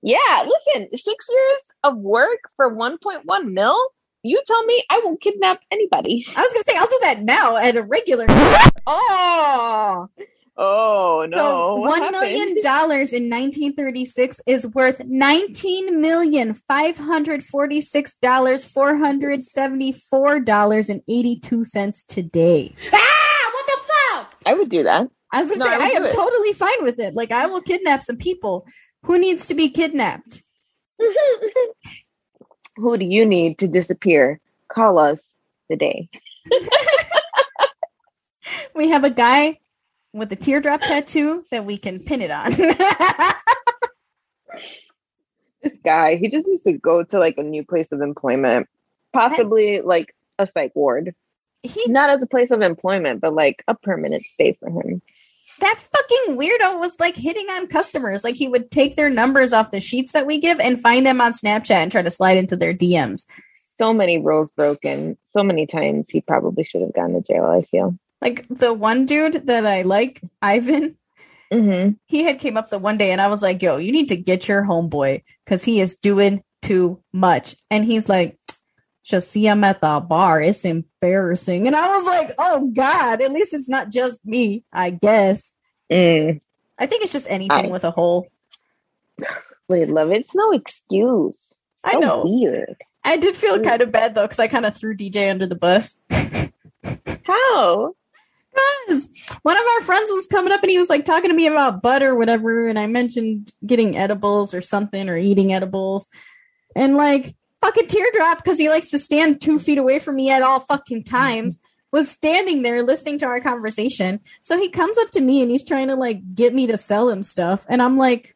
Yeah, 0.02 0.18
listen, 0.46 0.88
six 0.96 1.26
years 1.30 1.60
of 1.84 1.96
work 1.98 2.38
for 2.56 2.68
one 2.68 2.98
point 2.98 3.24
one 3.24 3.54
mil. 3.54 3.78
You 4.24 4.40
tell 4.46 4.64
me, 4.66 4.82
I 4.90 4.98
will 5.04 5.16
kidnap 5.16 5.60
anybody. 5.70 6.24
I 6.34 6.40
was 6.42 6.52
gonna 6.52 6.64
say 6.68 6.76
I'll 6.76 6.86
do 6.86 6.98
that 7.02 7.22
now 7.22 7.56
at 7.56 7.76
a 7.76 7.82
regular. 7.82 8.26
Oh, 8.84 10.08
Oh 10.56 11.26
no! 11.28 11.36
so 11.38 11.74
what 11.76 12.00
one 12.00 12.12
million 12.12 12.60
dollars 12.60 13.12
in 13.12 13.30
1936 13.30 14.40
is 14.46 14.66
worth 14.66 15.00
19 15.02 16.00
million 16.00 16.52
five 16.52 16.98
hundred 16.98 17.42
forty-six 17.42 18.14
dollars 18.16 18.62
four 18.64 18.98
hundred 18.98 19.44
seventy-four 19.44 20.40
dollars 20.40 20.90
and 20.90 21.00
eighty-two 21.08 21.64
cents 21.64 22.04
today. 22.04 22.74
Ah, 22.92 22.98
I 24.44 24.54
would 24.54 24.68
do 24.68 24.82
that. 24.82 25.08
I 25.32 25.40
was 25.40 25.48
gonna 25.50 25.60
No, 25.64 25.70
say 25.70 25.76
I 25.76 25.86
I 25.86 25.90
am 25.90 26.04
it. 26.04 26.12
totally 26.12 26.52
fine 26.52 26.82
with 26.82 26.98
it. 26.98 27.14
Like 27.14 27.30
I 27.32 27.46
will 27.46 27.62
kidnap 27.62 28.02
some 28.02 28.16
people. 28.18 28.66
Who 29.04 29.18
needs 29.18 29.46
to 29.46 29.54
be 29.54 29.70
kidnapped? 29.70 30.42
Who 32.76 32.98
do 32.98 33.04
you 33.04 33.24
need 33.24 33.58
to 33.58 33.68
disappear? 33.68 34.40
Call 34.68 34.98
us 34.98 35.20
today. 35.70 36.08
We 38.74 38.88
have 38.88 39.04
a 39.04 39.10
guy 39.10 39.58
with 40.12 40.32
a 40.32 40.36
teardrop 40.36 40.80
tattoo 40.80 41.44
that 41.50 41.64
we 41.64 41.78
can 41.78 42.00
pin 42.00 42.20
it 42.20 42.30
on. 42.30 42.52
This 45.62 45.78
guy, 45.84 46.16
he 46.16 46.28
just 46.28 46.46
needs 46.46 46.62
to 46.62 46.72
go 46.72 47.04
to 47.04 47.18
like 47.20 47.38
a 47.38 47.42
new 47.42 47.64
place 47.64 47.92
of 47.92 48.00
employment, 48.00 48.68
possibly 49.12 49.80
like 49.80 50.12
a 50.38 50.46
psych 50.46 50.72
ward. 50.74 51.14
he 51.62 51.84
Not 51.86 52.10
as 52.10 52.20
a 52.20 52.26
place 52.26 52.50
of 52.50 52.62
employment, 52.62 53.20
but 53.20 53.32
like 53.32 53.62
a 53.68 53.76
permanent 53.76 54.24
stay 54.24 54.56
for 54.58 54.68
him. 54.68 55.02
that 55.60 55.78
fucking 55.78 56.36
weirdo 56.36 56.80
was 56.80 56.98
like 56.98 57.16
hitting 57.16 57.46
on 57.50 57.68
customers. 57.68 58.24
Like 58.24 58.34
he 58.34 58.48
would 58.48 58.72
take 58.72 58.96
their 58.96 59.08
numbers 59.08 59.52
off 59.52 59.70
the 59.70 59.78
sheets 59.78 60.12
that 60.14 60.26
we 60.26 60.38
give 60.38 60.58
and 60.58 60.80
find 60.80 61.06
them 61.06 61.20
on 61.20 61.30
Snapchat 61.32 61.70
and 61.70 61.92
try 61.92 62.02
to 62.02 62.10
slide 62.10 62.38
into 62.38 62.56
their 62.56 62.74
DMs. 62.74 63.24
So 63.78 63.92
many 63.92 64.18
rules 64.18 64.50
broken. 64.50 65.16
So 65.28 65.44
many 65.44 65.66
times 65.66 66.10
he 66.10 66.20
probably 66.20 66.64
should 66.64 66.82
have 66.82 66.92
gone 66.94 67.12
to 67.12 67.20
jail. 67.20 67.44
I 67.44 67.62
feel. 67.62 67.96
Like 68.22 68.46
the 68.48 68.72
one 68.72 69.04
dude 69.04 69.46
that 69.48 69.66
I 69.66 69.82
like, 69.82 70.22
Ivan, 70.40 70.96
Mm-hmm. 71.52 71.90
he 72.06 72.22
had 72.24 72.38
came 72.38 72.56
up 72.56 72.70
the 72.70 72.78
one 72.78 72.96
day 72.96 73.10
and 73.10 73.20
I 73.20 73.28
was 73.28 73.42
like, 73.42 73.60
yo, 73.60 73.76
you 73.76 73.92
need 73.92 74.08
to 74.08 74.16
get 74.16 74.48
your 74.48 74.62
homeboy 74.62 75.22
because 75.44 75.62
he 75.62 75.82
is 75.82 75.96
doing 75.96 76.42
too 76.62 77.02
much. 77.12 77.54
And 77.70 77.84
he's 77.84 78.08
like, 78.08 78.38
just 79.04 79.28
see 79.30 79.46
him 79.46 79.62
at 79.62 79.82
the 79.82 80.00
bar. 80.00 80.40
It's 80.40 80.64
embarrassing. 80.64 81.66
And 81.66 81.76
I 81.76 81.88
was 81.88 82.06
like, 82.06 82.32
oh 82.38 82.70
God, 82.72 83.20
at 83.20 83.32
least 83.32 83.52
it's 83.52 83.68
not 83.68 83.90
just 83.90 84.24
me, 84.24 84.64
I 84.72 84.90
guess. 84.90 85.52
Mm. 85.90 86.40
I 86.78 86.86
think 86.86 87.02
it's 87.02 87.12
just 87.12 87.26
anything 87.28 87.66
I- 87.66 87.68
with 87.68 87.84
a 87.84 87.90
hole. 87.90 88.28
Wait, 89.68 89.90
love, 89.90 90.10
it's 90.10 90.34
no 90.34 90.52
excuse. 90.52 91.34
I 91.84 91.92
So 91.92 91.98
know. 91.98 92.22
Weird. 92.24 92.76
I 93.04 93.18
did 93.18 93.36
feel 93.36 93.60
kind 93.60 93.82
of 93.82 93.92
bad 93.92 94.14
though, 94.14 94.22
because 94.22 94.38
I 94.38 94.48
kind 94.48 94.64
of 94.64 94.74
threw 94.74 94.96
DJ 94.96 95.30
under 95.30 95.46
the 95.46 95.56
bus. 95.56 95.96
How? 97.24 97.94
Because 98.86 99.30
one 99.42 99.56
of 99.56 99.62
our 99.62 99.80
friends 99.82 100.10
was 100.10 100.26
coming 100.26 100.52
up 100.52 100.62
and 100.62 100.70
he 100.70 100.78
was 100.78 100.90
like 100.90 101.04
talking 101.04 101.30
to 101.30 101.36
me 101.36 101.46
about 101.46 101.82
butter 101.82 102.10
or 102.10 102.14
whatever, 102.14 102.68
and 102.68 102.78
I 102.78 102.86
mentioned 102.86 103.52
getting 103.64 103.96
edibles 103.96 104.54
or 104.54 104.60
something 104.60 105.08
or 105.08 105.16
eating 105.16 105.52
edibles, 105.52 106.06
and 106.76 106.96
like 106.96 107.34
fucking 107.60 107.86
teardrop 107.86 108.38
because 108.38 108.58
he 108.58 108.68
likes 108.68 108.90
to 108.90 108.98
stand 108.98 109.40
two 109.40 109.58
feet 109.58 109.78
away 109.78 109.98
from 109.98 110.16
me 110.16 110.30
at 110.30 110.42
all 110.42 110.60
fucking 110.60 111.04
times. 111.04 111.58
Was 111.92 112.10
standing 112.10 112.62
there 112.62 112.82
listening 112.82 113.18
to 113.18 113.26
our 113.26 113.38
conversation. 113.38 114.20
So 114.40 114.56
he 114.56 114.70
comes 114.70 114.96
up 114.96 115.10
to 115.10 115.20
me 115.20 115.42
and 115.42 115.50
he's 115.50 115.62
trying 115.62 115.88
to 115.88 115.94
like 115.94 116.34
get 116.34 116.54
me 116.54 116.66
to 116.68 116.78
sell 116.78 117.10
him 117.10 117.22
stuff. 117.22 117.66
And 117.68 117.82
I'm 117.82 117.98
like, 117.98 118.34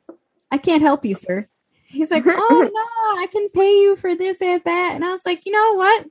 I 0.50 0.58
can't 0.58 0.82
help 0.82 1.06
you, 1.06 1.14
sir. 1.14 1.48
He's 1.86 2.10
like, 2.10 2.24
Oh 2.26 2.70
no, 2.70 3.22
I 3.22 3.26
can 3.32 3.48
pay 3.48 3.80
you 3.80 3.96
for 3.96 4.14
this 4.14 4.42
and 4.42 4.62
that. 4.62 4.92
And 4.94 5.02
I 5.02 5.10
was 5.10 5.24
like, 5.24 5.46
you 5.46 5.52
know 5.52 5.74
what? 5.74 6.06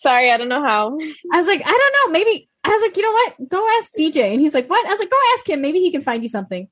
Sorry, 0.00 0.30
I 0.30 0.36
don't 0.36 0.50
know 0.50 0.62
how. 0.62 0.98
I 1.32 1.38
was 1.38 1.46
like, 1.46 1.62
I 1.64 1.70
don't 1.70 2.12
know. 2.12 2.12
Maybe 2.12 2.47
I 2.68 2.72
was 2.72 2.82
like, 2.82 2.96
you 2.96 3.02
know 3.02 3.12
what? 3.12 3.48
Go 3.48 3.68
ask 3.78 3.90
DJ. 3.98 4.32
And 4.32 4.40
he's 4.40 4.54
like, 4.54 4.68
what? 4.68 4.86
I 4.86 4.90
was 4.90 4.98
like, 4.98 5.10
go 5.10 5.16
ask 5.34 5.48
him. 5.48 5.60
Maybe 5.60 5.80
he 5.80 5.90
can 5.90 6.02
find 6.02 6.22
you 6.22 6.28
something. 6.28 6.68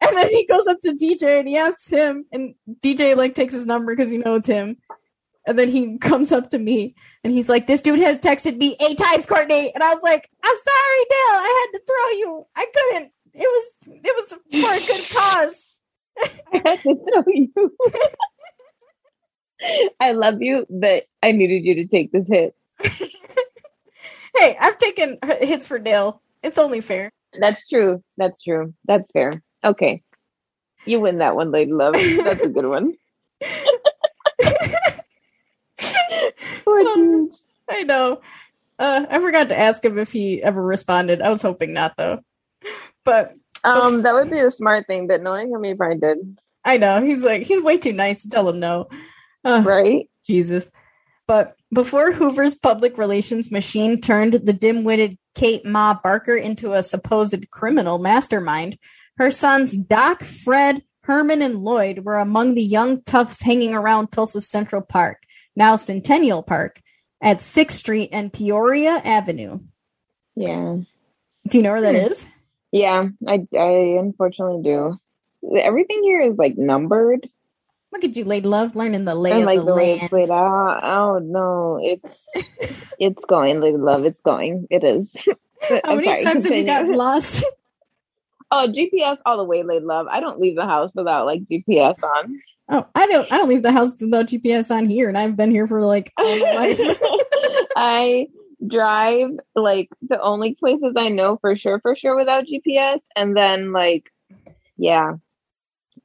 And 0.00 0.16
then 0.16 0.28
he 0.28 0.46
goes 0.46 0.66
up 0.66 0.80
to 0.82 0.92
DJ 0.92 1.40
and 1.40 1.48
he 1.48 1.56
asks 1.58 1.90
him, 1.90 2.24
and 2.32 2.54
DJ 2.80 3.14
like 3.16 3.34
takes 3.34 3.52
his 3.52 3.66
number 3.66 3.94
because 3.94 4.10
he 4.10 4.18
knows 4.18 4.46
him. 4.46 4.78
And 5.46 5.58
then 5.58 5.68
he 5.68 5.98
comes 5.98 6.32
up 6.32 6.50
to 6.50 6.58
me 6.58 6.94
and 7.24 7.32
he's 7.32 7.48
like, 7.48 7.66
this 7.66 7.82
dude 7.82 7.98
has 8.00 8.18
texted 8.18 8.56
me 8.56 8.76
eight 8.80 8.98
times, 8.98 9.26
Courtney. 9.26 9.72
And 9.74 9.82
I 9.82 9.94
was 9.94 10.02
like, 10.02 10.30
I'm 10.42 10.56
sorry, 10.56 11.04
Dale. 11.10 11.36
I 11.36 11.66
had 11.66 11.78
to 11.78 11.84
throw 11.86 12.18
you. 12.18 12.46
I 12.56 12.66
couldn't. 12.74 13.12
It 13.34 13.40
was 13.40 13.72
it 13.86 14.14
was 14.16 14.30
for 14.30 14.72
a 14.72 14.80
good 14.86 15.04
cause. 15.16 15.64
I 16.52 16.62
had 16.64 16.82
to 16.82 16.94
throw 16.94 17.24
you. 17.26 17.76
I 20.00 20.12
love 20.12 20.40
you, 20.40 20.66
but 20.70 21.04
I 21.22 21.32
needed 21.32 21.64
you 21.64 21.74
to 21.76 21.86
take 21.86 22.12
this 22.12 22.26
hit. 22.26 22.54
Hey, 24.34 24.56
I've 24.60 24.78
taken 24.78 25.18
hits 25.40 25.66
for 25.66 25.78
Dale. 25.78 26.22
It's 26.42 26.58
only 26.58 26.80
fair. 26.80 27.10
That's 27.38 27.66
true. 27.68 28.02
That's 28.16 28.42
true. 28.42 28.74
That's 28.86 29.10
fair. 29.12 29.42
Okay. 29.64 30.02
You 30.86 31.00
win 31.00 31.18
that 31.18 31.36
one, 31.36 31.50
Lady 31.50 31.72
Love. 31.72 31.94
That's 31.94 32.42
a 32.42 32.48
good 32.48 32.66
one. 32.66 32.94
Um. 36.66 37.30
I 37.68 37.82
know. 37.82 38.20
Uh, 38.78 39.06
I 39.10 39.18
forgot 39.18 39.48
to 39.50 39.58
ask 39.58 39.84
him 39.84 39.98
if 39.98 40.12
he 40.12 40.42
ever 40.42 40.62
responded. 40.62 41.20
I 41.20 41.28
was 41.30 41.42
hoping 41.42 41.72
not, 41.72 41.96
though. 41.96 42.20
But 43.04 43.34
Um, 43.64 44.02
that 44.02 44.14
would 44.14 44.30
be 44.30 44.38
a 44.38 44.50
smart 44.50 44.86
thing, 44.86 45.06
but 45.06 45.22
knowing 45.22 45.50
him, 45.50 45.62
he 45.62 45.74
probably 45.74 45.98
did. 45.98 46.38
I 46.64 46.76
know 46.78 47.02
he's 47.02 47.22
like 47.22 47.42
he's 47.42 47.62
way 47.62 47.78
too 47.78 47.92
nice 47.92 48.22
to 48.22 48.28
tell 48.28 48.48
him 48.48 48.60
no. 48.60 48.88
Uh, 49.44 49.62
Right? 49.64 50.08
Jesus. 50.26 50.70
But 51.30 51.54
before 51.72 52.10
Hoover's 52.10 52.56
public 52.56 52.98
relations 52.98 53.52
machine 53.52 54.00
turned 54.00 54.32
the 54.34 54.52
dim-witted 54.52 55.16
Kate 55.36 55.64
Ma 55.64 55.94
Barker 55.94 56.34
into 56.34 56.72
a 56.72 56.82
supposed 56.82 57.48
criminal 57.52 58.00
mastermind, 58.00 58.76
her 59.16 59.30
sons 59.30 59.76
Doc, 59.76 60.24
Fred, 60.24 60.82
Herman, 61.04 61.40
and 61.40 61.62
Lloyd 61.62 62.00
were 62.00 62.16
among 62.16 62.54
the 62.54 62.64
young 62.64 63.04
toughs 63.04 63.42
hanging 63.42 63.74
around 63.74 64.10
Tulsa's 64.10 64.48
Central 64.48 64.82
Park, 64.82 65.22
now 65.54 65.76
Centennial 65.76 66.42
Park, 66.42 66.80
at 67.22 67.38
6th 67.38 67.70
Street 67.76 68.08
and 68.10 68.32
Peoria 68.32 69.00
Avenue. 69.04 69.60
Yeah. 70.34 70.78
Do 71.46 71.58
you 71.58 71.62
know 71.62 71.70
where 71.70 71.82
that 71.82 71.94
Hmm. 72.24 72.30
Yeah, 72.72 73.06
I 73.28 73.46
I 73.56 73.98
unfortunately 74.00 74.64
do. 74.64 74.98
Everything 75.56 76.02
here 76.02 76.22
is 76.22 76.36
like 76.36 76.58
numbered. 76.58 77.28
Look 77.92 78.04
at 78.04 78.16
you, 78.16 78.24
Lady 78.24 78.46
Love, 78.46 78.76
learning 78.76 79.04
the 79.04 79.14
lay 79.14 79.32
and 79.32 79.40
of 79.40 79.46
like 79.46 79.58
the, 79.58 79.64
the 79.64 79.74
land. 79.74 80.12
laid 80.12 80.30
out. 80.30 80.84
I 80.84 80.94
don't 80.94 81.32
know. 81.32 81.80
It's 81.82 82.84
it's 82.98 83.24
going, 83.26 83.60
Lady 83.60 83.76
Love. 83.76 84.04
It's 84.04 84.20
going. 84.24 84.66
It 84.70 84.84
is. 84.84 85.08
How 85.84 85.94
many 85.94 86.04
sorry, 86.06 86.22
times 86.22 86.44
have 86.44 86.52
you 86.56 86.64
continue. 86.64 86.66
gotten 86.66 86.92
lost? 86.96 87.44
Oh, 88.52 88.68
GPS 88.68 89.18
all 89.26 89.36
the 89.38 89.44
way, 89.44 89.62
Lady 89.62 89.84
Love. 89.84 90.06
I 90.08 90.20
don't 90.20 90.40
leave 90.40 90.56
the 90.56 90.66
house 90.66 90.90
without 90.94 91.26
like 91.26 91.42
GPS 91.50 92.02
on. 92.02 92.40
Oh, 92.68 92.86
I 92.94 93.06
don't. 93.06 93.30
I 93.32 93.36
don't 93.36 93.48
leave 93.48 93.62
the 93.62 93.72
house 93.72 93.92
without 94.00 94.26
GPS 94.26 94.70
on 94.70 94.88
here, 94.88 95.08
and 95.08 95.18
I've 95.18 95.36
been 95.36 95.50
here 95.50 95.66
for 95.66 95.82
like 95.82 96.12
all 96.16 96.38
my 96.38 96.52
life. 96.52 96.80
I 97.76 98.28
drive 98.66 99.30
like 99.56 99.88
the 100.08 100.20
only 100.20 100.54
places 100.54 100.92
I 100.96 101.08
know 101.08 101.38
for 101.40 101.56
sure, 101.56 101.80
for 101.80 101.96
sure 101.96 102.14
without 102.16 102.44
GPS, 102.46 103.00
and 103.16 103.36
then 103.36 103.72
like, 103.72 104.12
yeah, 104.76 105.14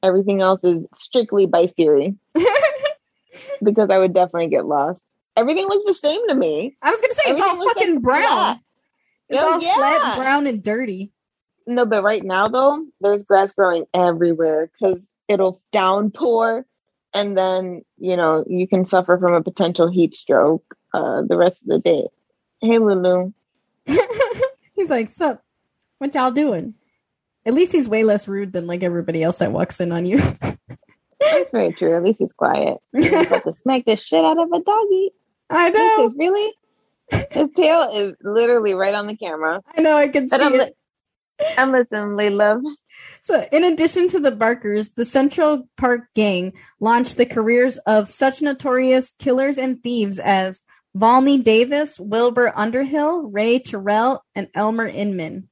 everything 0.06 0.40
else 0.40 0.62
is 0.64 0.84
strictly 0.94 1.46
by 1.46 1.66
Siri 1.66 2.14
because 3.62 3.90
I 3.90 3.98
would 3.98 4.14
definitely 4.14 4.48
get 4.48 4.66
lost. 4.66 5.02
Everything 5.36 5.66
looks 5.66 5.84
the 5.84 5.94
same 5.94 6.26
to 6.28 6.34
me. 6.34 6.76
I 6.82 6.90
was 6.90 7.00
gonna 7.00 7.14
say 7.14 7.22
it's 7.32 7.40
all 7.40 7.62
fucking 7.66 7.94
like 7.94 8.02
brown. 8.02 8.22
flat. 8.22 8.56
It's 9.28 9.38
Oh, 9.42 9.52
all 9.54 9.60
flat, 9.60 10.18
brown, 10.18 10.46
and 10.46 10.62
dirty. 10.62 11.12
No, 11.66 11.84
but 11.84 12.02
right 12.02 12.22
now 12.24 12.48
though, 12.48 12.86
there's 13.00 13.24
grass 13.24 13.52
growing 13.52 13.86
everywhere 13.92 14.70
because 14.72 15.02
it'll 15.28 15.60
downpour, 15.72 16.64
and 17.12 17.36
then 17.36 17.82
you 17.98 18.16
know 18.16 18.44
you 18.48 18.66
can 18.68 18.84
suffer 18.86 19.18
from 19.18 19.34
a 19.34 19.42
potential 19.42 19.90
heat 19.90 20.14
stroke 20.14 20.64
uh, 20.94 21.22
the 21.28 21.36
rest 21.36 21.60
of 21.62 21.66
the 21.68 21.78
day. 21.80 22.04
Hey, 22.60 22.78
Lulu. 22.78 23.32
he's 24.74 24.88
like, 24.90 25.10
"Sup? 25.10 25.42
What 25.98 26.14
y'all 26.14 26.30
doing?" 26.30 26.74
At 27.46 27.54
least 27.54 27.72
he's 27.72 27.88
way 27.88 28.02
less 28.02 28.26
rude 28.26 28.52
than 28.52 28.66
like 28.66 28.82
everybody 28.82 29.22
else 29.22 29.38
that 29.38 29.52
walks 29.52 29.80
in 29.80 29.92
on 29.92 30.04
you. 30.04 30.18
That's 31.20 31.50
very 31.52 31.72
true. 31.72 31.96
At 31.96 32.02
least 32.02 32.18
he's 32.18 32.32
quiet. 32.32 32.78
He's 32.92 33.12
about 33.12 33.44
to 33.44 33.52
smack 33.54 33.84
the 33.86 33.96
shit 33.96 34.24
out 34.24 34.38
of 34.38 34.48
a 34.52 34.60
doggy. 34.62 35.12
I 35.48 35.70
know. 35.70 36.06
is 36.06 36.14
really. 36.16 36.52
His 37.30 37.48
tail 37.56 37.88
is 37.92 38.16
literally 38.20 38.74
right 38.74 38.94
on 38.94 39.06
the 39.06 39.16
camera. 39.16 39.62
I 39.76 39.80
know. 39.80 39.96
I 39.96 40.08
can 40.08 40.28
see 40.28 40.36
I'm, 40.36 40.54
it. 40.54 40.76
li- 41.40 41.46
I'm 41.56 41.70
listening, 41.70 42.16
Layla. 42.16 42.60
So, 43.22 43.46
in 43.52 43.64
addition 43.64 44.08
to 44.08 44.20
the 44.20 44.32
Barkers, 44.32 44.90
the 44.90 45.04
Central 45.04 45.68
Park 45.76 46.02
Gang 46.14 46.52
launched 46.80 47.16
the 47.16 47.26
careers 47.26 47.78
of 47.78 48.08
such 48.08 48.42
notorious 48.42 49.14
killers 49.18 49.56
and 49.58 49.82
thieves 49.82 50.18
as 50.18 50.62
Volney 50.96 51.42
Davis, 51.42 52.00
Wilbur 52.00 52.52
Underhill, 52.56 53.22
Ray 53.22 53.60
Terrill, 53.60 54.20
and 54.34 54.48
Elmer 54.54 54.86
Inman. 54.86 55.48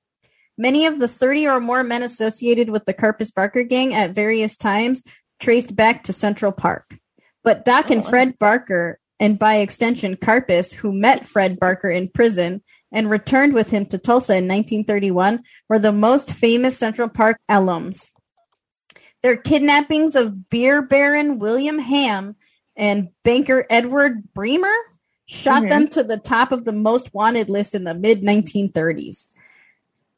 Many 0.57 0.87
of 0.87 0.99
the 0.99 1.09
30 1.09 1.49
or 1.49 1.61
more 1.61 1.83
men 1.83 2.03
associated 2.03 2.71
with 2.71 2.85
the 2.85 2.95
Karpis 2.95 3.35
Barker 3.35 3.63
gang 3.65 3.93
at 3.95 4.15
various 4.15 4.57
times 4.57 5.03
traced 5.41 5.75
back 5.75 6.05
to 6.05 6.13
Central 6.13 6.53
Park. 6.53 6.99
But 7.43 7.65
Doc 7.65 7.91
and 7.91 8.03
Oh. 8.03 8.09
Fred 8.09 8.39
Barker, 8.39 8.99
and 9.21 9.39
by 9.39 9.57
extension 9.57 10.17
Karpis, 10.17 10.73
who 10.75 10.93
met 10.93 11.27
Fred 11.27 11.59
Barker 11.59 11.91
in 11.91 12.09
prison 12.09 12.63
and 12.93 13.11
returned 13.11 13.53
with 13.55 13.71
him 13.71 13.85
to 13.87 13.99
Tulsa 13.99 14.37
in 14.37 14.47
1931, 14.47 15.43
were 15.69 15.79
the 15.79 15.93
most 15.93 16.33
famous 16.35 16.79
Central 16.79 17.09
Park 17.09 17.39
alums. 17.51 18.11
Their 19.23 19.37
kidnappings 19.37 20.15
of 20.17 20.49
beer 20.51 20.83
baron 20.83 21.39
William 21.39 21.79
Hamm 21.79 22.37
and 22.77 23.09
banker 23.25 23.67
Edward 23.71 24.33
Bremer 24.35 24.75
shot 25.27 25.63
Mhm. 25.63 25.69
them 25.69 25.89
to 25.89 26.03
the 26.03 26.19
top 26.19 26.53
of 26.53 26.65
the 26.65 26.73
most 26.73 27.13
wanted 27.15 27.49
list 27.49 27.75
in 27.75 27.85
the 27.85 27.95
mid 27.95 28.23
1930s. 28.23 29.29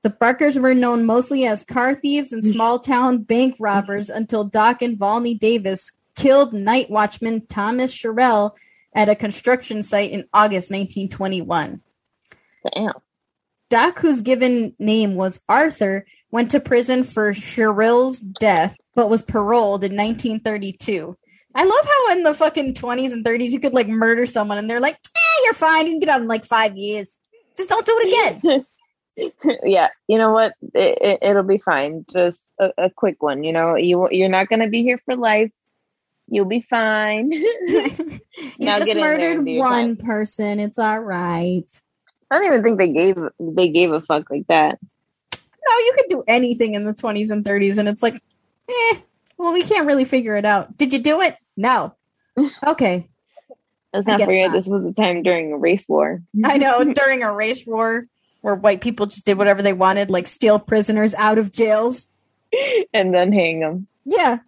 The 0.07 0.11
Barkers 0.11 0.57
were 0.57 0.73
known 0.73 1.05
mostly 1.05 1.47
as 1.47 1.65
car 1.65 1.93
thieves 1.93 2.33
and 2.33 2.45
small 2.45 2.79
town 2.79 3.25
bank 3.25 3.57
robbers 3.59 4.09
until 4.09 4.45
Doc 4.45 4.81
and 4.81 4.97
Volney 4.97 5.37
Davis 5.37 5.91
killed 6.15 6.53
night 6.53 6.89
watchman 6.89 7.45
Thomas 7.49 7.93
Sherrill 7.93 8.55
at 8.95 9.09
a 9.09 9.17
construction 9.17 9.83
site 9.83 10.13
in 10.13 10.29
August 10.33 10.71
1921. 10.71 11.81
Damn. 12.73 12.93
Doc, 13.69 13.99
whose 13.99 14.21
given 14.21 14.77
name 14.79 15.17
was 15.17 15.41
Arthur, 15.49 16.07
went 16.31 16.53
to 16.53 16.61
prison 16.61 17.03
for 17.03 17.35
Sherrill's 17.35 18.21
death, 18.21 18.77
but 18.95 19.11
was 19.11 19.25
paroled 19.25 19.83
in 19.83 19.97
1932. 19.97 21.19
I 21.53 21.65
love 21.65 21.85
how 21.85 22.13
in 22.13 22.23
the 22.23 22.33
fucking 22.33 22.75
20s 22.75 23.13
and 23.13 23.25
30s 23.25 23.51
you 23.51 23.59
could 23.59 23.75
like 23.75 23.89
murder 23.89 24.25
someone 24.25 24.59
and 24.59 24.71
they're 24.71 24.79
like, 24.79 24.95
eh, 24.95 25.43
you're 25.43 25.53
fine. 25.53 25.87
You 25.87 25.95
can 25.95 25.99
get 25.99 26.11
out 26.11 26.21
in 26.21 26.29
like 26.29 26.45
five 26.45 26.77
years. 26.77 27.09
Just 27.57 27.69
don't 27.69 27.85
do 27.85 27.99
it 28.05 28.39
again. 28.43 28.67
yeah, 29.63 29.89
you 30.09 30.19
know 30.19 30.33
what? 30.33 30.55
It, 30.75 30.99
it, 31.01 31.19
it'll 31.23 31.43
be 31.43 31.59
fine. 31.59 32.05
Just 32.13 32.43
a, 32.61 32.71
a 32.79 32.91
quick 32.91 33.23
one. 33.23 33.45
You 33.45 33.53
know, 33.53 33.77
you 33.77 34.09
you're 34.11 34.29
not 34.29 34.49
gonna 34.49 34.69
be 34.69 34.83
here 34.83 35.01
for 35.05 35.17
life. 35.17 35.51
You'll 36.29 36.45
be 36.45 36.61
fine. 36.69 37.31
you 37.33 38.21
Now 38.59 38.79
just 38.79 38.87
get 38.87 38.97
in 38.97 39.03
there 39.03 39.13
and 39.15 39.45
murdered 39.45 39.59
one 39.59 39.97
person. 39.97 40.61
It's 40.61 40.79
all 40.79 41.01
right. 41.01 41.65
I 42.31 42.39
don't 42.39 42.47
even 42.47 42.63
think 42.63 42.79
they 42.79 42.93
gave 42.93 43.17
they 43.39 43.71
gave 43.71 43.93
a 43.93 44.01
fuck 44.01 44.31
like 44.31 44.47
that. 44.49 44.79
No, 45.33 45.79
you 45.79 45.93
could 45.97 46.11
do 46.11 46.25
anything 46.29 46.75
in 46.75 46.85
the 46.85 46.93
20s 46.93 47.31
and 47.31 47.45
30s, 47.45 47.79
and 47.79 47.89
it's 47.89 48.03
like, 48.03 48.23
eh, 48.69 48.99
well, 49.37 49.53
we 49.53 49.63
can't 49.63 49.87
really 49.87 50.05
figure 50.05 50.37
it 50.37 50.45
out. 50.45 50.77
Did 50.77 50.93
you 50.93 51.01
do 51.01 51.21
it? 51.23 51.37
No. 51.57 51.95
Okay. 52.65 53.09
Let's 53.93 54.07
not 54.07 54.21
forget 54.21 54.51
not. 54.51 54.57
this 54.57 54.67
was 54.67 54.85
a 54.85 54.93
time 54.93 55.23
during 55.23 55.53
a 55.53 55.57
race 55.57 55.89
war. 55.89 56.23
I 56.45 56.59
know 56.59 56.85
during 56.85 57.23
a 57.23 57.33
race 57.33 57.67
war 57.67 58.07
where 58.47 58.55
white 58.55 58.81
people 58.81 59.07
just 59.07 59.25
did 59.25 59.37
whatever 59.39 59.61
they 59.61 59.73
wanted, 59.73 60.09
like 60.09 60.29
steal 60.29 60.61
prisoners 60.61 61.15
out 61.15 61.37
of 61.37 61.51
jails. 61.51 62.07
and 62.95 63.13
then 63.13 63.33
hang 63.33 63.59
them. 63.59 63.89
Yeah. 64.05 64.39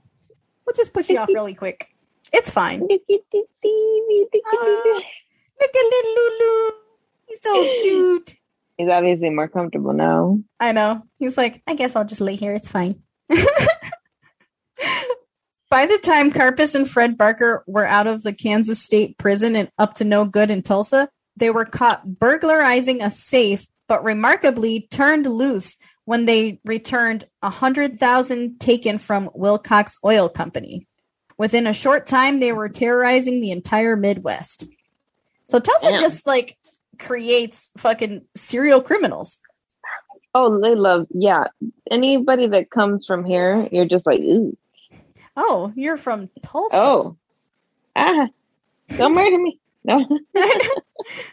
We'll 0.64 0.74
just 0.76 0.92
push 0.92 1.08
you 1.10 1.18
off 1.18 1.26
really 1.34 1.54
quick. 1.54 1.88
It's 2.32 2.48
fine. 2.48 2.86
Ah, 4.50 5.02
look 5.60 5.74
at 5.74 5.90
little 5.90 6.14
Lulu. 6.14 6.70
He's 7.26 7.42
so 7.42 7.62
cute. 7.82 8.36
He's 8.76 8.88
obviously 8.88 9.30
more 9.30 9.48
comfortable 9.48 9.92
now. 9.92 10.38
I 10.60 10.70
know. 10.70 11.02
He's 11.18 11.36
like, 11.36 11.60
I 11.66 11.74
guess 11.74 11.96
I'll 11.96 12.04
just 12.04 12.20
lay 12.20 12.36
here. 12.36 12.54
It's 12.54 12.68
fine. 12.68 13.02
By 15.70 15.86
the 15.86 15.98
time 15.98 16.32
Karpis 16.32 16.76
and 16.76 16.88
Fred 16.88 17.18
Barker 17.18 17.64
were 17.66 17.86
out 17.86 18.06
of 18.06 18.22
the 18.22 18.32
Kansas 18.32 18.80
State 18.80 19.18
prison 19.18 19.56
and 19.56 19.70
up 19.76 19.94
to 19.94 20.04
no 20.04 20.24
good 20.24 20.50
in 20.50 20.62
Tulsa, 20.62 21.08
they 21.36 21.50
were 21.50 21.64
caught 21.64 22.18
burglarizing 22.18 23.02
a 23.02 23.10
safe, 23.10 23.66
but 23.88 24.04
remarkably 24.04 24.86
turned 24.90 25.26
loose 25.26 25.76
when 26.04 26.24
they 26.26 26.60
returned 26.64 27.26
a 27.42 27.50
hundred 27.50 27.98
thousand 27.98 28.60
taken 28.60 28.98
from 28.98 29.30
Wilcox 29.34 29.98
Oil 30.04 30.28
Company. 30.28 30.86
Within 31.36 31.66
a 31.66 31.72
short 31.72 32.06
time, 32.06 32.40
they 32.40 32.52
were 32.52 32.68
terrorizing 32.68 33.40
the 33.40 33.50
entire 33.50 33.96
Midwest. 33.96 34.66
So 35.46 35.58
Tulsa 35.58 35.90
Damn. 35.90 36.00
just 36.00 36.26
like 36.26 36.56
creates 36.98 37.72
fucking 37.78 38.22
serial 38.36 38.80
criminals. 38.80 39.38
Oh, 40.34 40.60
they 40.60 40.74
love 40.74 41.06
yeah. 41.10 41.44
Anybody 41.90 42.46
that 42.48 42.70
comes 42.70 43.06
from 43.06 43.24
here, 43.24 43.68
you're 43.72 43.86
just 43.86 44.06
like, 44.06 44.20
ooh, 44.20 44.56
Oh, 45.36 45.72
you're 45.76 45.96
from 45.96 46.28
Tulsa. 46.42 46.76
oh, 46.76 47.16
ah, 47.94 48.26
don't 48.96 49.14
murder 49.14 49.38
me. 49.38 49.60
No, 49.84 50.04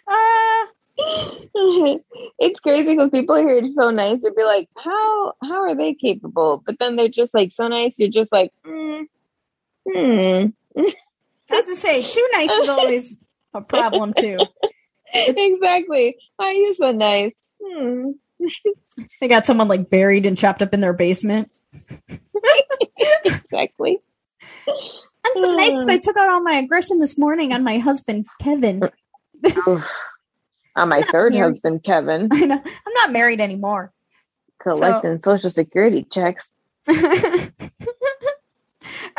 Uh, 0.08 0.66
it's 2.40 2.60
crazy 2.60 2.96
because 2.96 3.10
people 3.10 3.36
here 3.36 3.64
are 3.64 3.68
so 3.70 3.90
nice. 3.90 4.24
You'd 4.24 4.36
be 4.36 4.44
like, 4.44 4.70
how 4.78 5.34
how 5.42 5.62
are 5.62 5.76
they 5.76 5.94
capable? 5.94 6.64
But 6.66 6.80
then 6.80 6.96
they're 6.96 7.10
just 7.10 7.34
like 7.34 7.52
so 7.52 7.68
nice. 7.68 7.96
You're 7.98 8.10
just 8.10 8.32
like, 8.32 8.52
mm, 8.66 9.04
hmm. 9.88 10.48
I 10.78 11.56
was 11.56 11.66
to 11.66 11.76
say, 11.76 12.08
too 12.08 12.28
nice 12.34 12.50
is 12.50 12.70
always 12.70 13.20
a 13.54 13.62
problem 13.62 14.14
too. 14.14 14.38
exactly. 15.14 16.18
Why 16.38 16.48
are 16.48 16.54
you 16.54 16.74
so 16.74 16.92
nice? 16.92 17.34
Hmm. 17.64 18.12
They 19.20 19.28
got 19.28 19.46
someone 19.46 19.68
like 19.68 19.90
buried 19.90 20.26
and 20.26 20.38
chopped 20.38 20.62
up 20.62 20.74
in 20.74 20.82
their 20.82 20.94
basement. 20.94 21.52
Exactly. 23.26 24.00
I'm 24.68 25.34
so 25.36 25.56
nice 25.56 25.72
because 25.72 25.88
I 25.88 25.98
took 26.04 26.18
out 26.18 26.30
all 26.30 26.42
my 26.42 26.58
aggression 26.58 27.00
this 27.00 27.18
morning 27.18 27.54
on 27.54 27.64
my 27.64 27.78
husband 27.78 28.26
Kevin. 28.42 28.82
On 30.76 30.90
my 30.90 31.00
Not 31.00 31.12
third 31.12 31.36
husband, 31.36 31.84
Kevin, 31.84 32.28
I 32.32 32.46
know 32.46 32.62
I'm 32.64 32.94
not 32.94 33.12
married 33.12 33.40
anymore. 33.40 33.92
collecting 34.60 35.22
social 35.22 35.50
security 35.50 36.04
checks. 36.04 36.52
I 36.88 37.52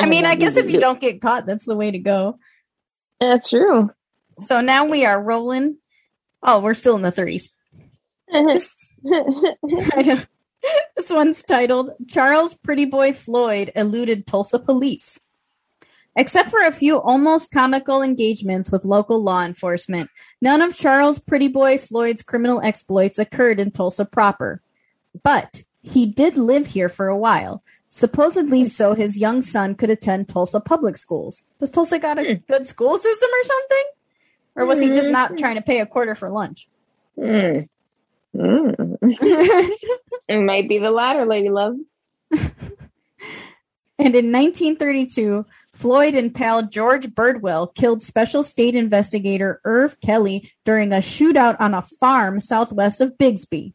mean, 0.05 0.25
I 0.25 0.35
guess 0.35 0.57
if 0.57 0.69
you 0.69 0.79
don't 0.79 1.01
get 1.01 1.21
caught, 1.21 1.45
that's 1.45 1.65
the 1.65 1.75
way 1.75 1.91
to 1.91 1.99
go. 1.99 2.39
That's 3.19 3.49
true. 3.49 3.91
So 4.39 4.61
now 4.61 4.85
we 4.85 5.05
are 5.05 5.21
rolling. 5.21 5.77
Oh, 6.43 6.59
we're 6.59 6.75
still 6.75 6.95
in 6.95 7.01
the 7.01 7.11
30s. 7.11 7.49
This. 8.31 8.75
This 10.97 11.09
one's 11.09 11.43
titled 11.43 11.91
Charles 12.07 12.53
Pretty 12.53 12.85
Boy 12.85 13.13
Floyd 13.13 13.71
Eluded 13.75 14.27
Tulsa 14.27 14.59
Police. 14.59 15.19
Except 16.17 16.49
for 16.49 16.61
a 16.61 16.71
few 16.71 16.99
almost 16.99 17.51
comical 17.51 18.01
engagements 18.01 18.71
with 18.71 18.85
local 18.85 19.21
law 19.21 19.43
enforcement, 19.43 20.09
none 20.41 20.63
of 20.63 20.75
Charles 20.75 21.19
Pretty 21.19 21.47
Boy 21.47 21.77
Floyd's 21.77 22.23
criminal 22.23 22.59
exploits 22.63 23.19
occurred 23.19 23.59
in 23.59 23.69
Tulsa 23.69 24.03
proper. 24.03 24.59
But 25.21 25.63
he 25.83 26.07
did 26.07 26.35
live 26.35 26.65
here 26.65 26.89
for 26.89 27.07
a 27.07 27.15
while, 27.15 27.63
supposedly 27.87 28.65
so 28.65 28.95
his 28.95 29.19
young 29.19 29.43
son 29.43 29.75
could 29.75 29.91
attend 29.91 30.27
Tulsa 30.27 30.59
public 30.59 30.97
schools. 30.97 31.43
Does 31.59 31.69
Tulsa 31.69 31.99
got 31.99 32.17
a 32.17 32.33
good 32.33 32.65
school 32.65 32.97
system 32.97 33.29
or 33.29 33.43
something? 33.43 33.83
Or 34.55 34.65
was 34.65 34.81
he 34.81 34.87
just 34.87 35.11
not 35.11 35.37
trying 35.37 35.57
to 35.57 35.61
pay 35.61 35.81
a 35.81 35.85
quarter 35.85 36.15
for 36.15 36.31
lunch? 36.31 36.67
Mm. 37.15 37.69
Mm. 38.35 38.97
it 40.27 40.43
might 40.43 40.67
be 40.67 40.79
the 40.79 40.89
latter, 40.89 41.27
Lady 41.27 41.49
Love. 41.49 41.75
And 43.99 44.15
in 44.15 44.31
1932, 44.31 45.45
Floyd 45.73 46.13
and 46.13 46.33
pal 46.33 46.63
George 46.63 47.07
Birdwell 47.07 47.73
killed 47.73 48.03
Special 48.03 48.43
State 48.43 48.75
Investigator 48.75 49.59
Irv 49.65 49.99
Kelly 50.01 50.51
during 50.65 50.93
a 50.93 50.97
shootout 50.97 51.59
on 51.59 51.73
a 51.73 51.81
farm 51.81 52.39
southwest 52.39 53.01
of 53.01 53.17
Bixby. 53.17 53.73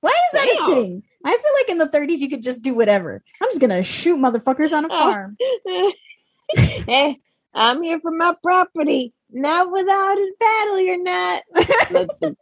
Why 0.00 0.10
is 0.10 0.32
that 0.32 0.46
a 0.48 0.66
thing? 0.74 1.02
I 1.24 1.30
feel 1.30 1.52
like 1.60 1.68
in 1.70 1.78
the 1.78 1.86
30s 1.86 2.18
you 2.18 2.28
could 2.28 2.42
just 2.42 2.62
do 2.62 2.74
whatever. 2.74 3.22
I'm 3.40 3.48
just 3.48 3.60
gonna 3.60 3.82
shoot 3.82 4.16
motherfuckers 4.18 4.72
on 4.72 4.84
a 4.84 4.88
Oh. 4.90 4.90
farm. 4.90 5.36
hey, 6.86 7.18
I'm 7.54 7.82
here 7.82 7.98
for 8.00 8.10
my 8.10 8.34
property. 8.42 9.12
Not 9.30 9.72
without 9.72 10.18
a 10.18 10.30
battle, 10.38 10.80
you're 10.80 11.02
not. 11.02 11.42
let's, 11.90 12.14
good, 12.20 12.36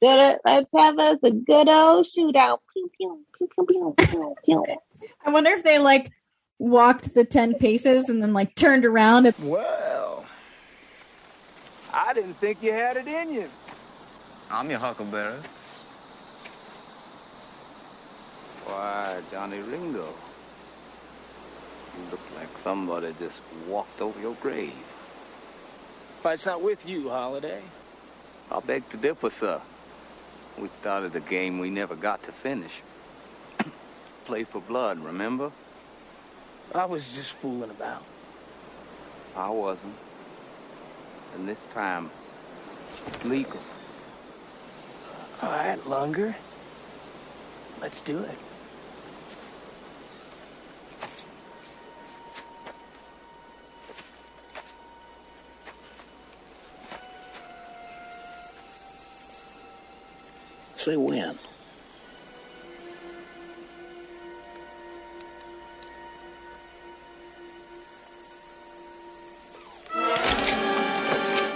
let's 0.44 0.66
have 0.76 0.98
us 0.98 1.18
a 1.22 1.30
good 1.30 1.68
old 1.68 2.06
shootout. 2.06 2.58
Pew, 2.74 2.90
pew, 2.98 3.24
pew, 3.38 3.48
pew, 3.56 3.66
pew, 3.66 3.94
pew, 3.96 4.34
pew. 4.44 4.66
I 5.24 5.30
wonder 5.30 5.50
if 5.50 5.62
they 5.62 5.78
like 5.78 6.10
walked 6.58 7.14
the 7.14 7.24
10 7.24 7.54
paces 7.54 8.08
and 8.08 8.22
then 8.22 8.32
like 8.32 8.54
turned 8.54 8.84
around. 8.84 9.26
And, 9.26 9.34
Well, 9.38 10.24
I 11.92 12.14
didn't 12.14 12.34
think 12.34 12.62
you 12.62 12.72
had 12.72 12.96
it 12.96 13.06
in 13.06 13.32
you. 13.32 13.48
I'm 14.50 14.70
your 14.70 14.78
huckleberry. 14.78 15.38
Why, 18.66 19.20
Johnny 19.30 19.58
Ringo. 19.58 20.14
You 21.98 22.10
look 22.10 22.20
like 22.36 22.56
somebody 22.56 23.14
just 23.18 23.42
walked 23.68 24.00
over 24.00 24.18
your 24.20 24.34
grave. 24.40 24.72
Fight's 26.22 26.46
not 26.46 26.62
with 26.62 26.88
you, 26.88 27.10
Holliday. 27.10 27.60
I 28.50 28.60
beg 28.60 28.88
to 28.90 28.96
differ, 28.96 29.28
sir. 29.28 29.60
We 30.58 30.68
started 30.68 31.14
a 31.16 31.20
game 31.20 31.58
we 31.58 31.70
never 31.70 31.96
got 31.96 32.22
to 32.24 32.32
finish. 32.32 32.82
Play 34.24 34.44
for 34.44 34.60
blood, 34.60 35.02
remember? 35.02 35.50
I 36.74 36.86
was 36.86 37.14
just 37.14 37.34
fooling 37.34 37.70
about. 37.70 38.02
I 39.36 39.50
wasn't. 39.50 39.94
And 41.34 41.46
this 41.46 41.66
time, 41.66 42.10
it's 43.08 43.24
legal. 43.26 43.60
All 45.42 45.50
right, 45.50 45.86
Lunger. 45.86 46.34
Let's 47.80 48.00
do 48.00 48.18
it. 48.18 48.38
Say 60.76 60.96
when. 60.96 61.38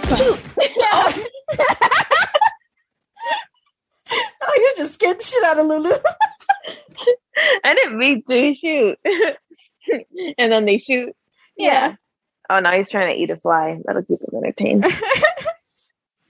oh, 0.09 1.23
you 4.55 4.73
just 4.77 4.93
scared 4.93 5.19
the 5.19 5.23
shit 5.23 5.43
out 5.43 5.59
of 5.59 5.65
Lulu. 5.65 5.91
I 7.63 7.73
didn't 7.73 7.97
mean 7.97 8.23
to 8.29 8.55
shoot. 8.55 8.97
and 10.37 10.51
then 10.51 10.65
they 10.65 10.77
shoot. 10.77 11.13
yeah. 11.57 11.95
Oh, 12.49 12.59
now 12.59 12.77
he's 12.77 12.89
trying 12.89 13.13
to 13.13 13.21
eat 13.21 13.31
a 13.31 13.35
fly. 13.35 13.79
That'll 13.83 14.03
keep 14.03 14.21
him 14.21 14.29
entertained. 14.37 14.85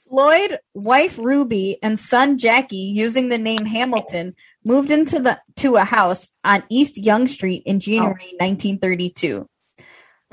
Floyd, 0.10 0.58
wife 0.74 1.20
Ruby, 1.20 1.78
and 1.84 2.00
son 2.00 2.40
Jackie, 2.40 2.78
using 2.78 3.30
the 3.30 3.38
name 3.38 3.66
Hamilton, 3.66 4.34
moved 4.64 4.90
into 4.90 5.20
the 5.20 5.40
to 5.58 5.76
a 5.76 5.84
house 5.84 6.30
on 6.44 6.64
East 6.70 7.06
Young 7.06 7.28
Street 7.28 7.62
in 7.66 7.80
January 7.80 8.34
1932. 8.40 9.48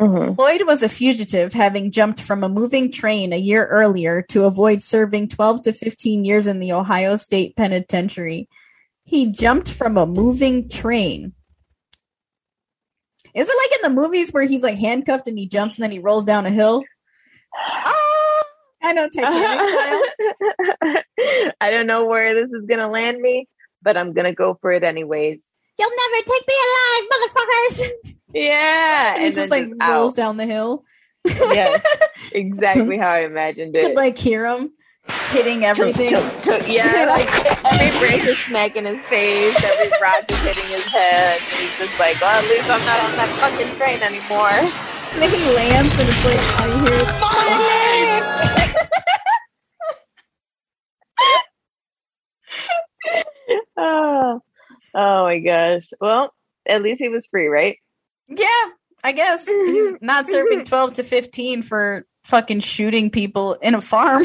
Mhm. 0.00 0.34
Floyd 0.34 0.62
was 0.66 0.82
a 0.82 0.88
fugitive, 0.88 1.52
having 1.52 1.92
jumped 1.92 2.20
from 2.20 2.42
a 2.42 2.48
moving 2.48 2.90
train 2.90 3.32
a 3.32 3.36
year 3.36 3.66
earlier 3.66 4.22
to 4.30 4.44
avoid 4.44 4.80
serving 4.80 5.28
12 5.28 5.62
to 5.62 5.72
15 5.72 6.24
years 6.24 6.46
in 6.48 6.58
the 6.58 6.72
Ohio 6.72 7.14
State 7.16 7.54
Penitentiary. 7.54 8.48
He 9.04 9.26
jumped 9.26 9.70
from 9.70 9.96
a 9.96 10.06
moving 10.06 10.68
train. 10.68 11.32
Is 13.34 13.48
it 13.48 13.56
like 13.56 13.78
in 13.78 13.82
the 13.94 14.00
movies 14.00 14.32
where 14.32 14.44
he's 14.44 14.62
like 14.62 14.78
handcuffed 14.78 15.28
and 15.28 15.38
he 15.38 15.46
jumps 15.48 15.76
and 15.76 15.82
then 15.84 15.90
he 15.90 15.98
rolls 15.98 16.24
down 16.24 16.46
a 16.46 16.50
hill? 16.50 16.82
Ah, 17.56 18.42
I 18.82 18.92
know 18.92 19.08
Titanic 19.08 19.62
style. 19.62 21.02
I 21.60 21.70
don't 21.70 21.86
know 21.86 22.04
where 22.06 22.34
this 22.34 22.50
is 22.50 22.66
gonna 22.68 22.88
land 22.88 23.20
me, 23.20 23.48
but 23.80 23.96
I'm 23.96 24.12
gonna 24.12 24.34
go 24.34 24.58
for 24.60 24.72
it 24.72 24.82
anyways. 24.82 25.38
You'll 25.78 25.90
never 25.90 26.24
take 26.26 26.46
me 26.48 26.54
alive, 26.66 27.08
motherfuckers. 27.12 28.14
Yeah, 28.34 29.14
And 29.14 29.24
he 29.24 29.30
just 29.30 29.50
like 29.50 29.68
out. 29.80 29.90
rolls 29.92 30.14
down 30.14 30.36
the 30.36 30.46
hill. 30.46 30.84
yeah. 31.24 31.78
exactly 32.32 32.98
how 32.98 33.10
I 33.10 33.20
imagined 33.20 33.74
You 33.74 33.80
it. 33.82 33.86
could 33.88 33.96
like 33.96 34.18
hear 34.18 34.44
him 34.46 34.72
hitting 35.30 35.64
everything. 35.64 36.10
Yeah, 36.10 37.04
like 37.08 37.28
every 37.64 37.98
brick 37.98 38.24
is 38.26 38.38
smacking 38.48 38.84
his 38.86 39.04
face, 39.06 39.56
every 39.62 39.90
rock 40.02 40.24
is 40.30 40.38
hitting 40.42 40.64
his 40.70 40.84
head, 40.92 41.38
and 41.38 41.60
he's 41.60 41.78
just 41.78 41.98
like, 42.00 42.20
"Well, 42.20 42.30
at 42.42 42.44
least 42.50 42.68
I'm 42.70 42.84
not 42.84 43.00
on 43.04 43.12
that 43.16 43.28
fucking 43.40 43.70
train 43.78 44.02
anymore." 44.02 44.60
And 45.14 45.22
then 45.22 45.30
he 45.30 45.54
lands 45.54 45.94
and 45.96 46.08
it's 46.08 46.24
like 46.24 46.42
you 46.66 46.86
hear 46.90 47.04
oh, 53.76 53.76
ah, 53.76 54.38
oh 54.94 55.24
my 55.24 55.38
gosh. 55.40 55.88
Well, 56.00 56.32
at 56.66 56.82
least 56.82 57.00
he 57.00 57.08
was 57.08 57.26
free, 57.26 57.46
right? 57.48 57.76
Yeah, 58.28 58.46
I 59.02 59.12
guess. 59.12 59.46
He's 59.46 59.94
not 60.00 60.28
serving 60.28 60.64
12 60.64 60.94
to 60.94 61.04
15 61.04 61.62
for 61.62 62.06
fucking 62.24 62.60
shooting 62.60 63.10
people 63.10 63.54
in 63.54 63.74
a 63.74 63.80
farm. 63.80 64.24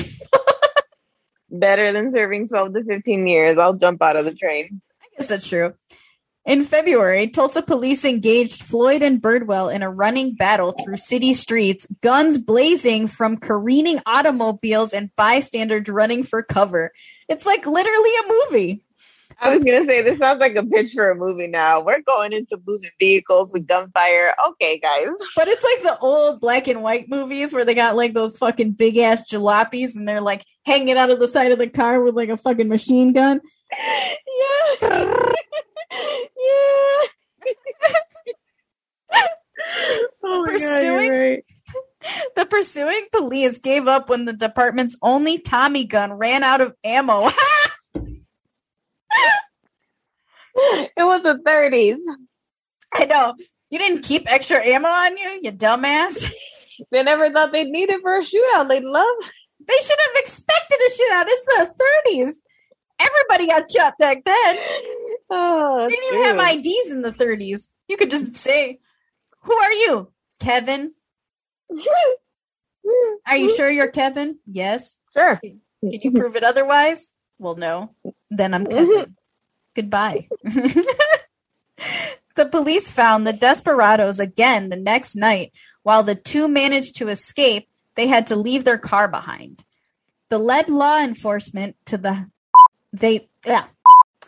Better 1.51 1.91
than 1.91 2.11
serving 2.11 2.47
12 2.47 2.73
to 2.73 2.83
15 2.83 3.27
years. 3.27 3.57
I'll 3.57 3.73
jump 3.73 4.01
out 4.01 4.15
of 4.15 4.25
the 4.25 4.33
train. 4.33 4.81
I 5.01 5.05
guess 5.17 5.29
that's 5.29 5.47
true. 5.47 5.73
In 6.45 6.63
February, 6.63 7.27
Tulsa 7.27 7.61
police 7.61 8.05
engaged 8.05 8.63
Floyd 8.63 9.03
and 9.03 9.21
Birdwell 9.21 9.73
in 9.73 9.83
a 9.83 9.89
running 9.89 10.33
battle 10.35 10.71
through 10.71 10.95
city 10.95 11.33
streets, 11.33 11.85
guns 12.01 12.37
blazing 12.37 13.07
from 13.07 13.37
careening 13.37 13.99
automobiles 14.05 14.93
and 14.93 15.15
bystanders 15.15 15.87
running 15.89 16.23
for 16.23 16.41
cover. 16.41 16.91
It's 17.27 17.45
like 17.45 17.67
literally 17.67 18.09
a 18.09 18.27
movie. 18.27 18.83
I 19.41 19.55
was 19.55 19.63
gonna 19.63 19.85
say 19.85 20.01
this 20.01 20.19
sounds 20.19 20.39
like 20.39 20.55
a 20.55 20.65
pitch 20.65 20.93
for 20.93 21.09
a 21.09 21.15
movie 21.15 21.47
now. 21.47 21.81
We're 21.81 22.01
going 22.01 22.33
into 22.33 22.57
moving 22.65 22.89
vehicles 22.99 23.51
with 23.53 23.67
gunfire. 23.67 24.33
Okay, 24.49 24.79
guys. 24.79 25.07
But 25.35 25.47
it's 25.47 25.63
like 25.63 25.83
the 25.83 25.97
old 25.99 26.41
black 26.41 26.67
and 26.67 26.83
white 26.83 27.07
movies 27.09 27.53
where 27.53 27.63
they 27.63 27.75
got 27.75 27.95
like 27.95 28.13
those 28.13 28.37
fucking 28.37 28.71
big 28.71 28.97
ass 28.97 29.29
jalopies 29.31 29.95
and 29.95 30.07
they're 30.07 30.21
like 30.21 30.43
hanging 30.65 30.97
out 30.97 31.09
of 31.09 31.19
the 31.19 31.27
side 31.27 31.51
of 31.51 31.59
the 31.59 31.69
car 31.69 32.01
with 32.01 32.15
like 32.15 32.29
a 32.29 32.37
fucking 32.37 32.67
machine 32.67 33.13
gun. 33.13 33.39
yeah. 33.71 34.09
yeah. 35.91 37.07
oh 40.23 40.45
my 40.45 40.57
God, 40.57 40.87
right. 41.09 41.45
The 42.35 42.45
pursuing 42.45 43.07
police 43.11 43.59
gave 43.59 43.87
up 43.87 44.09
when 44.09 44.25
the 44.25 44.33
department's 44.33 44.97
only 45.01 45.39
Tommy 45.39 45.85
gun 45.85 46.13
ran 46.13 46.43
out 46.43 46.61
of 46.61 46.73
ammo. 46.83 47.29
It 50.55 50.91
was 51.03 51.23
the 51.23 51.39
30s. 51.45 51.97
I 52.93 53.05
know. 53.05 53.35
You 53.69 53.79
didn't 53.79 54.03
keep 54.03 54.29
extra 54.31 54.57
ammo 54.65 54.89
on 54.89 55.17
you, 55.17 55.39
you 55.43 55.51
dumbass. 55.51 56.31
They 56.91 57.03
never 57.03 57.31
thought 57.31 57.51
they'd 57.51 57.67
need 57.69 57.89
it 57.89 58.01
for 58.01 58.17
a 58.17 58.23
shootout. 58.23 58.67
They 58.69 58.81
love. 58.81 59.05
They 59.67 59.77
should 59.81 59.99
have 60.07 60.15
expected 60.15 60.77
a 60.79 60.89
shootout. 60.91 61.25
It's 61.27 61.45
the 61.45 61.73
30s. 62.09 62.31
Everybody 62.99 63.47
got 63.47 63.69
shot 63.71 63.93
back 63.99 64.23
then. 64.23 64.57
Oh, 65.31 65.87
They 65.87 65.95
didn't 65.95 66.15
even 66.15 66.37
have 66.37 66.55
IDs 66.55 66.91
in 66.91 67.01
the 67.03 67.11
30s. 67.11 67.67
You 67.87 67.97
could 67.97 68.09
just 68.09 68.35
say, 68.35 68.79
Who 69.41 69.53
are 69.53 69.71
you? 69.71 70.11
Kevin. 70.39 70.93
Are 73.27 73.37
you 73.37 73.55
sure 73.55 73.69
you're 73.69 73.91
Kevin? 73.91 74.39
Yes. 74.51 74.97
Sure. 75.13 75.39
Can 75.39 75.61
you 75.81 76.11
prove 76.11 76.35
it 76.35 76.43
otherwise? 76.43 77.11
Well, 77.37 77.55
no. 77.55 77.93
Then 78.29 78.53
I'm 78.53 78.65
mm-hmm. 78.65 78.93
Kevin. 78.93 79.15
Goodbye. 79.75 80.27
the 82.35 82.45
police 82.45 82.91
found 82.91 83.25
the 83.25 83.33
desperados 83.33 84.19
again 84.19 84.69
the 84.69 84.75
next 84.75 85.15
night 85.15 85.51
While 85.83 86.03
the 86.03 86.15
two 86.15 86.47
managed 86.47 86.97
to 86.97 87.07
escape, 87.07 87.69
they 87.95 88.07
had 88.07 88.27
to 88.27 88.35
leave 88.35 88.63
their 88.63 88.77
car 88.77 89.07
behind. 89.07 89.63
The 90.29 90.37
led 90.37 90.69
law 90.69 90.99
enforcement 90.99 91.75
to 91.85 91.97
the 91.97 92.29
they 92.93 93.29
yeah, 93.45 93.65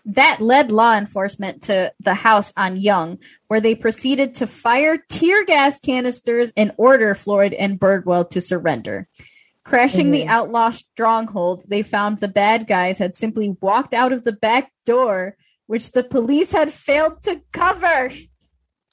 that 0.05 0.41
led 0.41 0.71
law 0.71 0.95
enforcement 0.95 1.63
to 1.63 1.93
the 1.99 2.13
house 2.13 2.53
on 2.57 2.77
Young, 2.77 3.19
where 3.47 3.61
they 3.61 3.75
proceeded 3.75 4.35
to 4.35 4.47
fire 4.47 4.97
tear 4.97 5.45
gas 5.45 5.77
canisters 5.79 6.51
and 6.57 6.71
order 6.77 7.13
Floyd 7.13 7.53
and 7.53 7.79
Birdwell 7.79 8.29
to 8.31 8.41
surrender. 8.41 9.07
Crashing 9.63 10.09
the 10.09 10.21
mm-hmm. 10.21 10.29
outlaw 10.29 10.71
stronghold, 10.71 11.63
they 11.67 11.83
found 11.83 12.17
the 12.17 12.27
bad 12.27 12.67
guys 12.67 12.97
had 12.97 13.15
simply 13.15 13.55
walked 13.61 13.93
out 13.93 14.11
of 14.11 14.23
the 14.23 14.33
back 14.33 14.71
door, 14.85 15.35
which 15.67 15.91
the 15.91 16.03
police 16.03 16.51
had 16.51 16.73
failed 16.73 17.21
to 17.23 17.41
cover. 17.51 18.11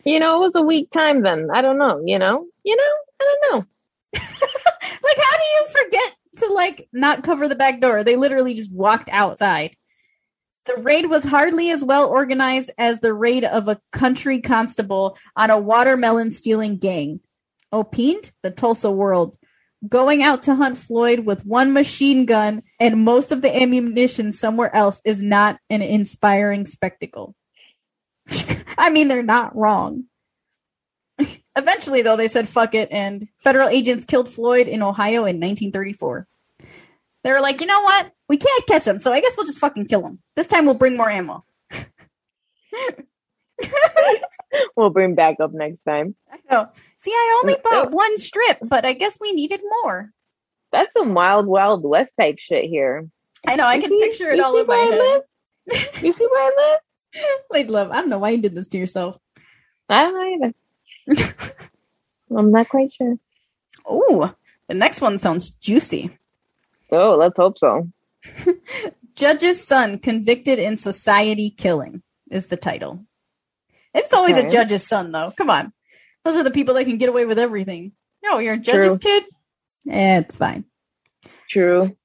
You 0.05 0.21
know, 0.21 0.37
it 0.37 0.41
was 0.41 0.57
a 0.57 0.62
weak 0.62 0.91
time 0.91 1.23
then. 1.23 1.49
I 1.53 1.62
don't 1.62 1.79
know. 1.79 2.03
You 2.05 2.19
know, 2.19 2.47
you 2.64 2.77
know, 2.77 2.83
I 3.21 3.25
don't 3.25 3.53
know. 3.53 3.66
like, 4.14 5.16
how 5.16 5.37
do 5.37 5.45
you 5.45 5.66
forget 5.71 6.16
to 6.37 6.53
like 6.53 6.89
not 6.93 7.25
cover 7.25 7.49
the 7.49 7.55
back 7.55 7.81
door? 7.81 8.05
They 8.05 8.16
literally 8.16 8.55
just 8.55 8.71
walked 8.71 9.09
outside. 9.11 9.75
The 10.66 10.77
raid 10.77 11.07
was 11.07 11.25
hardly 11.25 11.71
as 11.71 11.83
well 11.83 12.07
organized 12.07 12.71
as 12.77 13.01
the 13.01 13.14
raid 13.14 13.43
of 13.43 13.69
a 13.69 13.81
country 13.91 14.43
constable 14.43 15.16
on 15.35 15.49
a 15.49 15.59
watermelon 15.59 16.31
stealing 16.31 16.77
gang. 16.77 17.21
Oh, 17.73 17.81
Opined 17.81 18.33
the 18.43 18.51
Tulsa 18.51 18.91
World. 18.91 19.37
Going 19.87 20.22
out 20.22 20.43
to 20.45 20.57
hunt 20.57 20.76
Floyd 20.76 21.20
with 21.20 21.47
one 21.47 21.72
machine 21.72 22.26
gun 22.26 22.62
and 22.81 23.05
most 23.05 23.31
of 23.31 23.43
the 23.43 23.55
ammunition 23.55 24.33
somewhere 24.33 24.74
else 24.74 25.01
is 25.05 25.22
not 25.22 25.61
an 25.70 25.83
inspiring 25.83 26.66
spectacle. 26.66 27.35
I 28.79 28.91
mean, 28.91 29.09
they're 29.09 29.22
not 29.22 29.55
wrong. 29.55 30.05
Eventually, 31.57 32.03
though, 32.03 32.16
they 32.16 32.29
said 32.29 32.49
fuck 32.49 32.74
it, 32.74 32.89
and 32.91 33.29
federal 33.37 33.68
agents 33.68 34.05
killed 34.05 34.29
Floyd 34.29 34.66
in 34.68 34.83
Ohio 34.83 35.20
in 35.20 35.41
1934. 35.41 36.26
They 37.24 37.33
were 37.33 37.41
like, 37.41 37.61
you 37.61 37.66
know 37.66 37.83
what? 37.83 38.12
We 38.29 38.37
can't 38.37 38.66
catch 38.66 38.87
him, 38.87 38.99
so 38.99 39.12
I 39.12 39.20
guess 39.20 39.37
we'll 39.37 39.47
just 39.47 39.59
fucking 39.59 39.87
kill 39.87 40.07
him. 40.07 40.20
This 40.37 40.47
time 40.47 40.64
we'll 40.64 40.74
bring 40.74 40.97
more 40.97 41.11
ammo. 41.11 41.45
We'll 44.77 44.91
bring 44.91 45.15
back 45.15 45.41
up 45.41 45.53
next 45.53 45.79
time. 45.87 46.15
I 46.33 46.39
know. 46.51 46.69
See, 46.97 47.11
I 47.11 47.41
only 47.43 47.55
Uh, 47.57 47.61
bought 47.63 47.87
uh. 47.89 47.91
one 47.91 48.17
strip, 48.19 48.59
but 48.63 48.85
I 48.85 48.93
guess 48.95 49.19
we 49.21 49.33
needed 49.33 49.61
more. 49.83 50.11
That's 50.73 50.93
some 50.93 51.15
wild, 51.15 51.47
wild 51.47 51.83
west 51.85 52.11
type 52.19 52.39
shit 52.39 52.65
here. 52.67 53.09
I 53.47 53.57
know. 53.57 53.65
I 53.65 53.75
You 53.77 53.81
can 53.83 53.91
see- 53.91 54.01
picture 54.01 54.31
it 54.31 54.41
all 54.41 54.57
in 54.59 54.67
my 54.67 54.75
I 54.75 54.79
head. 54.85 54.99
live? 54.99 56.03
You 56.03 56.13
see 56.13 56.27
where 56.27 56.45
I 56.53 56.55
live? 56.57 56.81
Lady 57.51 57.69
love, 57.71 57.91
I 57.91 57.97
don't 58.01 58.09
know 58.11 58.19
why 58.19 58.31
you 58.31 58.39
did 58.43 58.55
this 58.55 58.69
to 58.69 58.79
yourself. 58.79 59.19
I 59.89 60.03
don't 60.03 60.15
know 60.41 60.53
either. 61.09 61.35
I'm 62.37 62.51
not 62.51 62.69
quite 62.69 62.93
sure. 62.93 63.17
Oh, 63.87 64.35
the 64.69 64.75
next 64.75 65.01
one 65.01 65.19
sounds 65.19 65.51
juicy. 65.51 66.11
Oh, 66.93 67.17
let's 67.17 67.37
hope 67.37 67.59
so. 67.59 67.89
Judge's 69.15 69.63
son 69.63 69.99
convicted 69.99 70.59
in 70.59 70.77
society 70.77 71.51
killing 71.51 72.03
is 72.31 72.49
the 72.49 72.57
title. 72.57 73.05
It's 73.99 74.13
always 74.15 74.37
a 74.37 74.49
judge's 74.49 74.87
son, 74.87 75.13
though. 75.13 75.33
Come 75.37 75.51
on. 75.51 75.73
Those 76.25 76.37
are 76.37 76.43
the 76.43 76.51
people 76.51 76.75
that 76.75 76.85
can 76.85 76.99
get 76.99 77.09
away 77.09 77.25
with 77.27 77.39
everything. 77.39 77.93
No, 78.23 78.39
you're 78.39 78.55
a 78.55 78.59
judge's 78.59 78.99
True. 78.99 78.99
kid? 78.99 79.25
Eh, 79.91 80.19
it's 80.19 80.37
fine. 80.37 80.65
True. 81.51 81.97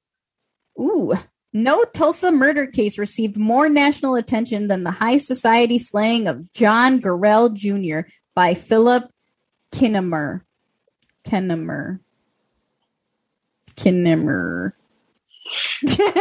Ooh. 0.80 1.14
No 1.52 1.84
Tulsa 1.84 2.32
murder 2.32 2.66
case 2.68 2.98
received 2.98 3.38
more 3.38 3.70
national 3.70 4.16
attention 4.16 4.68
than 4.68 4.84
the 4.84 4.92
high 4.92 5.18
society 5.20 5.78
slaying 5.78 6.28
of 6.28 6.52
John 6.54 7.00
Gorrell 7.00 7.54
Jr. 7.54 8.08
by 8.34 8.54
Philip 8.54 9.12
Kinnemer. 9.72 10.42
Kinnemer. 11.26 12.00
Kinnemer. 13.76 14.72
it's, 15.84 16.00
like- 16.00 16.20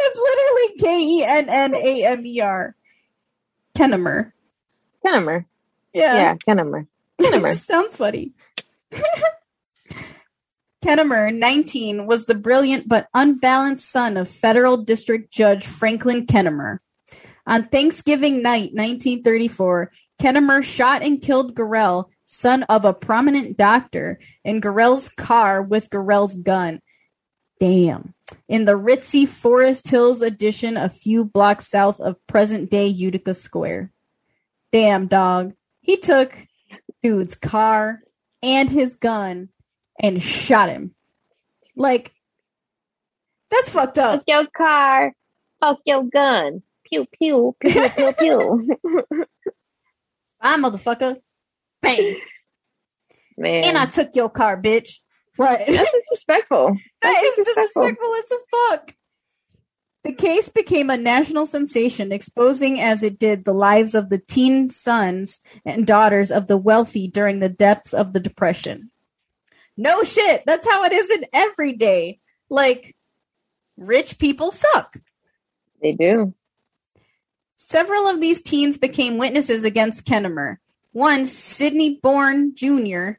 it's 0.00 0.18
literally 0.18 0.78
K 0.78 1.00
E 1.00 1.24
N 1.26 1.48
N 1.48 1.74
A 1.74 2.04
M 2.06 2.26
E 2.26 2.40
R. 2.40 2.74
Kennamer. 3.78 4.32
Kennamer. 5.04 5.44
Yeah. 5.92 6.14
Yeah, 6.14 6.34
Kennamer. 6.36 6.86
Kennamer. 7.20 7.48
Sounds 7.56 7.96
funny. 7.96 8.32
Kennamer, 10.84 11.34
19, 11.36 12.06
was 12.06 12.26
the 12.26 12.34
brilliant 12.34 12.88
but 12.88 13.08
unbalanced 13.14 13.88
son 13.90 14.16
of 14.16 14.28
federal 14.28 14.76
district 14.78 15.32
judge 15.32 15.66
Franklin 15.66 16.26
Kennamer. 16.26 16.78
On 17.46 17.64
Thanksgiving 17.64 18.42
night, 18.42 18.70
1934, 18.74 19.90
Kennamer 20.20 20.62
shot 20.62 21.02
and 21.02 21.20
killed 21.22 21.54
Gorrell, 21.54 22.06
son 22.24 22.64
of 22.64 22.84
a 22.84 22.92
prominent 22.92 23.56
doctor, 23.56 24.18
in 24.44 24.60
Gorrell's 24.60 25.08
car 25.08 25.62
with 25.62 25.90
Gorrell's 25.90 26.36
gun. 26.36 26.80
Damn. 27.60 28.14
In 28.48 28.64
the 28.64 28.72
ritzy 28.72 29.28
Forest 29.28 29.88
Hills 29.88 30.22
addition 30.22 30.76
a 30.76 30.88
few 30.88 31.24
blocks 31.24 31.68
south 31.68 32.00
of 32.00 32.16
present 32.26 32.70
day 32.70 32.86
Utica 32.86 33.34
Square. 33.34 33.92
Damn, 34.72 35.06
dog. 35.06 35.52
He 35.80 35.98
took 35.98 36.36
dude's 37.02 37.34
car 37.34 38.00
and 38.42 38.70
his 38.70 38.96
gun 38.96 39.50
and 40.00 40.22
shot 40.22 40.70
him. 40.70 40.94
Like, 41.76 42.12
that's 43.50 43.70
fucked 43.70 43.98
up. 43.98 44.20
Fuck 44.20 44.24
your 44.26 44.46
car. 44.56 45.12
Fuck 45.60 45.78
your 45.84 46.04
gun. 46.04 46.62
Pew 46.84 47.06
pew 47.18 47.54
pew 47.60 47.70
pew 47.70 47.90
pew 47.90 48.12
pew. 48.18 48.76
Bye, 50.40 50.56
motherfucker. 50.56 51.16
Bang. 51.82 52.16
Man, 53.36 53.64
And 53.64 53.78
I 53.78 53.86
took 53.86 54.14
your 54.14 54.30
car, 54.30 54.60
bitch. 54.60 55.00
What? 55.38 55.60
that's 55.66 55.92
disrespectful. 55.92 56.76
That 57.00 57.12
That's 57.22 57.26
is 57.38 57.46
disrespectful. 57.46 57.82
disrespectful 57.82 58.14
as 58.14 58.32
a 58.32 58.36
fuck. 58.76 58.94
The 60.04 60.12
case 60.12 60.48
became 60.48 60.90
a 60.90 60.96
national 60.96 61.46
sensation, 61.46 62.12
exposing 62.12 62.80
as 62.80 63.02
it 63.02 63.18
did 63.18 63.44
the 63.44 63.52
lives 63.54 63.94
of 63.94 64.08
the 64.10 64.18
teen 64.18 64.70
sons 64.70 65.40
and 65.64 65.86
daughters 65.86 66.30
of 66.30 66.46
the 66.48 66.56
wealthy 66.56 67.06
during 67.08 67.38
the 67.38 67.48
depths 67.48 67.92
of 67.94 68.12
the 68.12 68.20
Depression. 68.20 68.90
No 69.76 70.02
shit. 70.02 70.42
That's 70.44 70.68
how 70.68 70.82
it 70.84 70.92
is 70.92 71.10
in 71.10 71.24
every 71.32 71.72
day. 71.74 72.18
Like, 72.48 72.96
rich 73.76 74.18
people 74.18 74.50
suck. 74.50 74.96
They 75.80 75.92
do. 75.92 76.34
Several 77.54 78.08
of 78.08 78.20
these 78.20 78.42
teens 78.42 78.76
became 78.78 79.18
witnesses 79.18 79.64
against 79.64 80.04
Kennamer. 80.04 80.56
One, 80.92 81.24
Sidney 81.26 82.00
Bourne 82.02 82.54
Jr., 82.56 83.18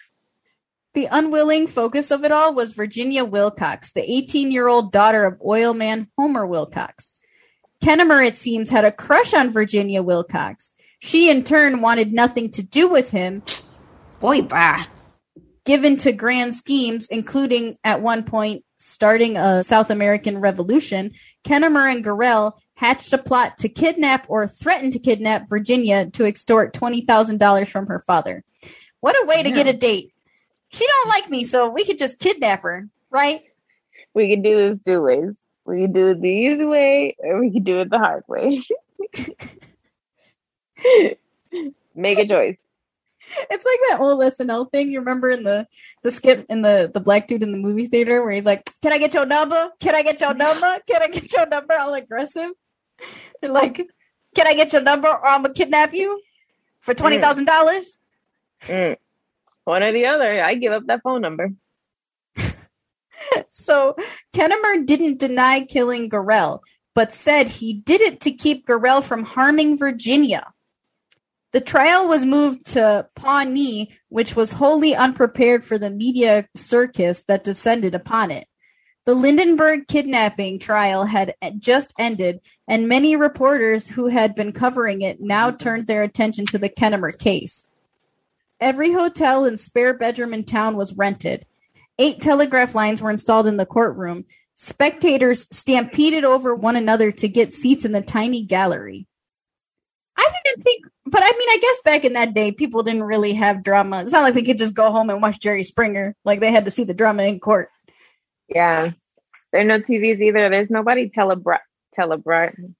The 0.93 1.07
unwilling 1.09 1.67
focus 1.67 2.11
of 2.11 2.25
it 2.25 2.33
all 2.33 2.53
was 2.53 2.73
Virginia 2.73 3.23
Wilcox, 3.23 3.93
the 3.93 4.01
18 4.01 4.51
year 4.51 4.67
old 4.67 4.91
daughter 4.91 5.23
of 5.23 5.39
oilman 5.39 6.07
Homer 6.17 6.45
Wilcox. 6.45 7.13
Kennamer, 7.81 8.25
it 8.25 8.35
seems, 8.35 8.69
had 8.69 8.83
a 8.83 8.91
crush 8.91 9.33
on 9.33 9.51
Virginia 9.51 10.03
Wilcox. 10.03 10.73
She, 10.99 11.29
in 11.29 11.43
turn, 11.43 11.81
wanted 11.81 12.13
nothing 12.13 12.51
to 12.51 12.61
do 12.61 12.89
with 12.89 13.11
him. 13.11 13.41
Boy, 14.19 14.41
bah. 14.41 14.85
Given 15.65 15.97
to 15.97 16.11
grand 16.11 16.53
schemes, 16.53 17.07
including 17.07 17.77
at 17.83 18.01
one 18.01 18.23
point 18.23 18.65
starting 18.77 19.37
a 19.37 19.63
South 19.63 19.89
American 19.89 20.39
revolution, 20.39 21.11
Kennamer 21.43 21.91
and 21.91 22.03
Gorrell 22.03 22.53
hatched 22.75 23.13
a 23.13 23.17
plot 23.17 23.59
to 23.59 23.69
kidnap 23.69 24.25
or 24.27 24.45
threaten 24.45 24.91
to 24.91 24.99
kidnap 24.99 25.47
Virginia 25.47 26.09
to 26.11 26.25
extort 26.25 26.73
$20,000 26.73 27.67
from 27.67 27.87
her 27.87 27.99
father. 27.99 28.43
What 28.99 29.15
a 29.21 29.25
way 29.25 29.41
to 29.41 29.51
get 29.51 29.67
a 29.67 29.73
date. 29.73 30.13
She 30.71 30.87
don't 30.87 31.09
like 31.09 31.29
me, 31.29 31.43
so 31.43 31.69
we 31.69 31.85
could 31.85 31.97
just 31.97 32.19
kidnap 32.19 32.61
her, 32.63 32.87
right? 33.09 33.41
we 34.13 34.29
can 34.29 34.41
do 34.41 34.69
this 34.69 34.79
two 34.85 35.01
ways. 35.01 35.35
We 35.65 35.83
can 35.83 35.93
do 35.93 36.09
it 36.11 36.21
the 36.21 36.29
easy 36.29 36.65
way, 36.65 37.15
or 37.19 37.39
we 37.39 37.51
can 37.51 37.63
do 37.63 37.79
it 37.81 37.89
the 37.89 37.99
hard 37.99 38.23
way. 38.27 38.63
Make 41.95 42.19
a 42.19 42.27
choice. 42.27 42.57
It's 43.49 43.65
like 43.65 43.79
that 43.89 43.99
old 44.01 44.19
SNL 44.21 44.69
thing. 44.71 44.91
You 44.91 44.99
remember 44.99 45.29
in 45.29 45.43
the 45.43 45.67
the 46.03 46.11
skip 46.11 46.45
in 46.49 46.61
the 46.61 46.91
the 46.93 46.99
black 46.99 47.27
dude 47.27 47.43
in 47.43 47.51
the 47.51 47.57
movie 47.57 47.85
theater 47.85 48.21
where 48.21 48.31
he's 48.31 48.45
like, 48.45 48.69
"Can 48.81 48.91
I 48.91 48.97
get 48.97 49.13
your 49.13 49.25
number? 49.25 49.69
Can 49.79 49.95
I 49.95 50.03
get 50.03 50.19
your 50.19 50.33
number? 50.33 50.79
Can 50.87 51.01
I 51.01 51.07
get 51.07 51.31
your 51.31 51.45
number?" 51.45 51.73
All 51.79 51.93
aggressive. 51.93 52.51
And 53.41 53.53
like, 53.53 53.77
"Can 54.35 54.47
I 54.47 54.53
get 54.53 54.73
your 54.73 54.81
number 54.81 55.07
or 55.07 55.25
I'm 55.25 55.43
gonna 55.43 55.53
kidnap 55.53 55.93
you 55.93 56.21
for 56.79 56.93
twenty 56.93 57.19
thousand 57.19 57.45
dollars?" 57.45 57.97
Mm. 58.63 58.97
One 59.65 59.83
or 59.83 59.91
the 59.91 60.07
other. 60.07 60.43
I 60.43 60.55
give 60.55 60.71
up 60.71 60.85
that 60.87 61.03
phone 61.03 61.21
number. 61.21 61.51
So 63.49 63.95
Kennamer 64.33 64.85
didn't 64.85 65.19
deny 65.19 65.61
killing 65.61 66.09
Gorrell, 66.09 66.59
but 66.95 67.13
said 67.13 67.47
he 67.47 67.73
did 67.73 68.01
it 68.01 68.19
to 68.21 68.31
keep 68.31 68.65
Gorrell 68.65 69.03
from 69.03 69.23
harming 69.23 69.77
Virginia. 69.77 70.51
The 71.51 71.61
trial 71.61 72.07
was 72.07 72.25
moved 72.25 72.65
to 72.67 73.07
Pawnee, 73.15 73.97
which 74.09 74.35
was 74.35 74.53
wholly 74.53 74.95
unprepared 74.95 75.63
for 75.63 75.77
the 75.77 75.89
media 75.89 76.47
circus 76.55 77.23
that 77.27 77.43
descended 77.43 77.93
upon 77.93 78.31
it. 78.31 78.47
The 79.05 79.15
Lindbergh 79.15 79.87
kidnapping 79.87 80.59
trial 80.59 81.05
had 81.05 81.35
just 81.59 81.93
ended, 81.97 82.39
and 82.67 82.87
many 82.87 83.15
reporters 83.15 83.87
who 83.89 84.07
had 84.07 84.35
been 84.35 84.51
covering 84.51 85.01
it 85.01 85.19
now 85.19 85.51
turned 85.51 85.87
their 85.87 86.03
attention 86.03 86.45
to 86.47 86.57
the 86.57 86.69
Kennamer 86.69 87.17
case. 87.17 87.67
Every 88.61 88.93
hotel 88.93 89.45
and 89.45 89.59
spare 89.59 89.93
bedroom 89.93 90.33
in 90.35 90.43
town 90.43 90.77
was 90.77 90.93
rented. 90.93 91.47
Eight 91.97 92.21
telegraph 92.21 92.75
lines 92.75 93.01
were 93.01 93.09
installed 93.09 93.47
in 93.47 93.57
the 93.57 93.65
courtroom. 93.65 94.25
Spectators 94.53 95.47
stampeded 95.51 96.23
over 96.23 96.53
one 96.53 96.75
another 96.75 97.11
to 97.11 97.27
get 97.27 97.51
seats 97.51 97.83
in 97.83 97.91
the 97.91 98.01
tiny 98.01 98.43
gallery. 98.43 99.07
I 100.15 100.29
didn't 100.45 100.63
think, 100.63 100.85
but 101.05 101.23
I 101.23 101.31
mean, 101.31 101.49
I 101.49 101.57
guess 101.59 101.81
back 101.83 102.05
in 102.05 102.13
that 102.13 102.35
day, 102.35 102.51
people 102.51 102.83
didn't 102.83 103.03
really 103.03 103.33
have 103.33 103.63
drama. 103.63 104.03
It's 104.03 104.11
not 104.11 104.21
like 104.21 104.35
they 104.35 104.43
could 104.43 104.59
just 104.59 104.75
go 104.75 104.91
home 104.91 105.09
and 105.09 105.21
watch 105.21 105.39
Jerry 105.39 105.63
Springer. 105.63 106.15
Like 106.23 106.39
they 106.39 106.51
had 106.51 106.65
to 106.65 106.71
see 106.71 106.83
the 106.83 106.93
drama 106.93 107.23
in 107.23 107.39
court. 107.39 107.69
Yeah. 108.47 108.91
There 109.51 109.61
are 109.61 109.65
no 109.65 109.79
TVs 109.79 110.21
either. 110.21 110.49
There's 110.49 110.69
nobody 110.69 111.09
telebro- 111.09 111.57
telebro- 111.97 112.73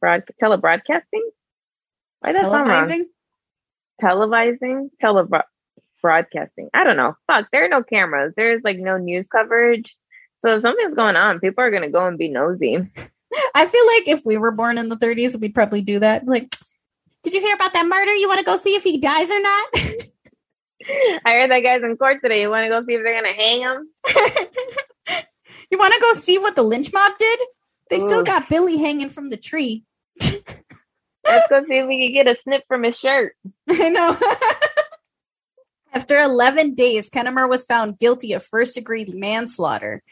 broad- 0.00 0.24
telebroadcasting. 0.40 1.24
Why 2.20 2.32
that 2.32 2.42
sound 2.42 2.68
wrong? 2.68 3.06
Televising? 4.02 4.90
Telebro- 5.02 5.42
broadcasting. 6.00 6.68
I 6.74 6.84
don't 6.84 6.96
know. 6.96 7.16
Fuck, 7.26 7.48
there 7.52 7.64
are 7.64 7.68
no 7.68 7.82
cameras. 7.82 8.34
There's 8.36 8.62
like 8.62 8.78
no 8.78 8.96
news 8.96 9.26
coverage. 9.28 9.96
So 10.42 10.56
if 10.56 10.62
something's 10.62 10.94
going 10.94 11.16
on, 11.16 11.40
people 11.40 11.64
are 11.64 11.70
gonna 11.70 11.90
go 11.90 12.06
and 12.06 12.18
be 12.18 12.28
nosy. 12.28 12.76
I 13.54 13.66
feel 13.66 13.86
like 13.86 14.08
if 14.08 14.24
we 14.24 14.36
were 14.36 14.50
born 14.50 14.78
in 14.78 14.88
the 14.88 14.96
30s, 14.96 15.38
we'd 15.38 15.54
probably 15.54 15.82
do 15.82 15.98
that. 15.98 16.26
Like, 16.26 16.54
did 17.22 17.32
you 17.34 17.40
hear 17.40 17.54
about 17.54 17.72
that 17.72 17.86
murder? 17.86 18.14
You 18.14 18.28
want 18.28 18.38
to 18.38 18.44
go 18.44 18.56
see 18.56 18.74
if 18.74 18.84
he 18.84 18.98
dies 18.98 19.30
or 19.30 19.40
not? 19.40 19.68
I 21.24 21.32
heard 21.32 21.50
that 21.50 21.60
guy's 21.60 21.82
in 21.82 21.96
court 21.96 22.18
today. 22.22 22.40
You 22.40 22.50
want 22.50 22.64
to 22.64 22.70
go 22.70 22.84
see 22.86 22.94
if 22.94 23.02
they're 23.02 23.20
gonna 23.20 23.34
hang 23.34 23.60
him? 23.60 23.88
you 25.70 25.78
want 25.78 25.92
to 25.94 26.00
go 26.00 26.12
see 26.14 26.38
what 26.38 26.56
the 26.56 26.62
lynch 26.62 26.92
mob 26.92 27.12
did? 27.18 27.40
They 27.90 28.00
still 28.00 28.22
got 28.22 28.48
Billy 28.48 28.76
hanging 28.76 29.08
from 29.08 29.30
the 29.30 29.36
tree. 29.36 29.84
Let's 31.28 31.48
go 31.48 31.62
see 31.64 31.78
if 31.78 31.86
we 31.86 32.06
can 32.06 32.14
get 32.14 32.26
a 32.26 32.40
snip 32.42 32.64
from 32.68 32.84
his 32.84 32.98
shirt. 32.98 33.34
I 33.68 33.88
know. 33.88 34.16
After 35.92 36.18
11 36.18 36.74
days, 36.74 37.10
Kennamer 37.10 37.48
was 37.48 37.64
found 37.64 37.98
guilty 37.98 38.32
of 38.32 38.44
first 38.44 38.74
degree 38.74 39.06
manslaughter. 39.08 40.02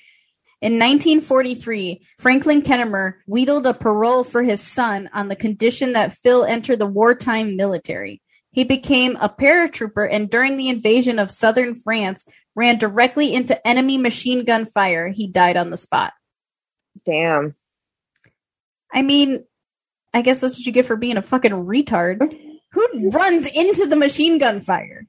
In 0.63 0.75
1943, 0.75 2.01
Franklin 2.19 2.63
Kennamer 2.63 3.15
wheedled 3.27 3.67
a 3.67 3.75
parole 3.75 4.25
for 4.25 4.43
his 4.43 4.63
son 4.63 5.11
on 5.13 5.29
the 5.29 5.37
condition 5.37 5.93
that 5.93 6.15
Phil 6.15 6.45
enter 6.45 6.77
the 6.77 6.87
wartime 6.87 7.57
military. 7.57 8.23
He 8.53 8.65
became 8.65 9.17
a 9.17 9.29
paratrooper 9.29 10.09
and 10.11 10.31
during 10.31 10.57
the 10.57 10.71
invasion 10.71 11.19
of 11.19 11.31
southern 11.31 11.75
France 11.75 12.25
ran 12.55 12.79
directly 12.79 13.35
into 13.35 13.65
enemy 13.69 13.99
machine 13.99 14.47
gun 14.47 14.65
fire. 14.65 15.09
He 15.09 15.27
died 15.27 15.59
on 15.59 15.69
the 15.69 15.77
spot. 15.77 16.15
Damn. 17.05 17.55
I 18.91 19.03
mean, 19.03 19.45
I 20.17 20.23
guess 20.23 20.41
that's 20.41 20.55
what 20.59 20.65
you 20.65 20.73
get 20.73 20.87
for 20.87 20.97
being 20.97 21.19
a 21.19 21.23
fucking 21.23 21.53
retard. 21.53 22.35
Who 22.73 23.11
runs 23.11 23.47
into 23.47 23.85
the 23.87 23.97
machine 23.97 24.39
gun 24.39 24.61
fire? 24.61 25.07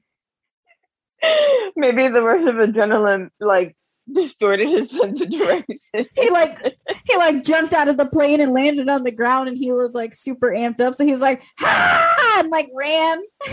Maybe 1.76 2.08
the 2.08 2.20
rush 2.20 2.42
of 2.46 2.56
adrenaline 2.56 3.30
like 3.40 3.74
distorted 4.12 4.68
his 4.68 4.90
sense 4.90 5.22
of 5.22 5.30
direction. 5.30 6.06
he 6.14 6.28
like 6.30 6.58
he 7.06 7.16
like 7.16 7.42
jumped 7.42 7.72
out 7.72 7.88
of 7.88 7.96
the 7.96 8.04
plane 8.04 8.42
and 8.42 8.52
landed 8.52 8.86
on 8.90 9.02
the 9.02 9.10
ground 9.10 9.48
and 9.48 9.56
he 9.56 9.72
was 9.72 9.94
like 9.94 10.14
super 10.14 10.48
amped 10.48 10.80
up 10.80 10.94
so 10.94 11.04
he 11.06 11.12
was 11.12 11.20
like 11.22 11.42
ha 11.58 12.38
and 12.40 12.50
like 12.50 12.68
ran 12.74 13.20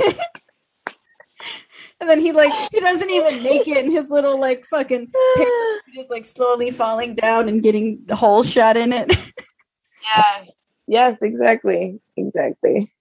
and 2.00 2.10
then 2.10 2.20
he 2.20 2.32
like 2.32 2.54
he 2.72 2.80
doesn't 2.80 3.10
even 3.10 3.44
make 3.44 3.68
it 3.68 3.84
and 3.84 3.92
his 3.92 4.10
little 4.10 4.40
like 4.40 4.66
fucking 4.66 5.12
parachute 5.36 5.98
is 5.98 6.08
like 6.10 6.24
slowly 6.24 6.72
falling 6.72 7.16
down 7.16 7.50
and 7.50 7.62
getting 7.64 8.00
the 8.06 8.16
hole 8.16 8.44
shot 8.44 8.78
in 8.78 8.92
it 8.94 9.14
Yes. 10.16 10.52
Yes, 10.88 11.22
exactly. 11.22 12.00
Exactly. 12.16 12.92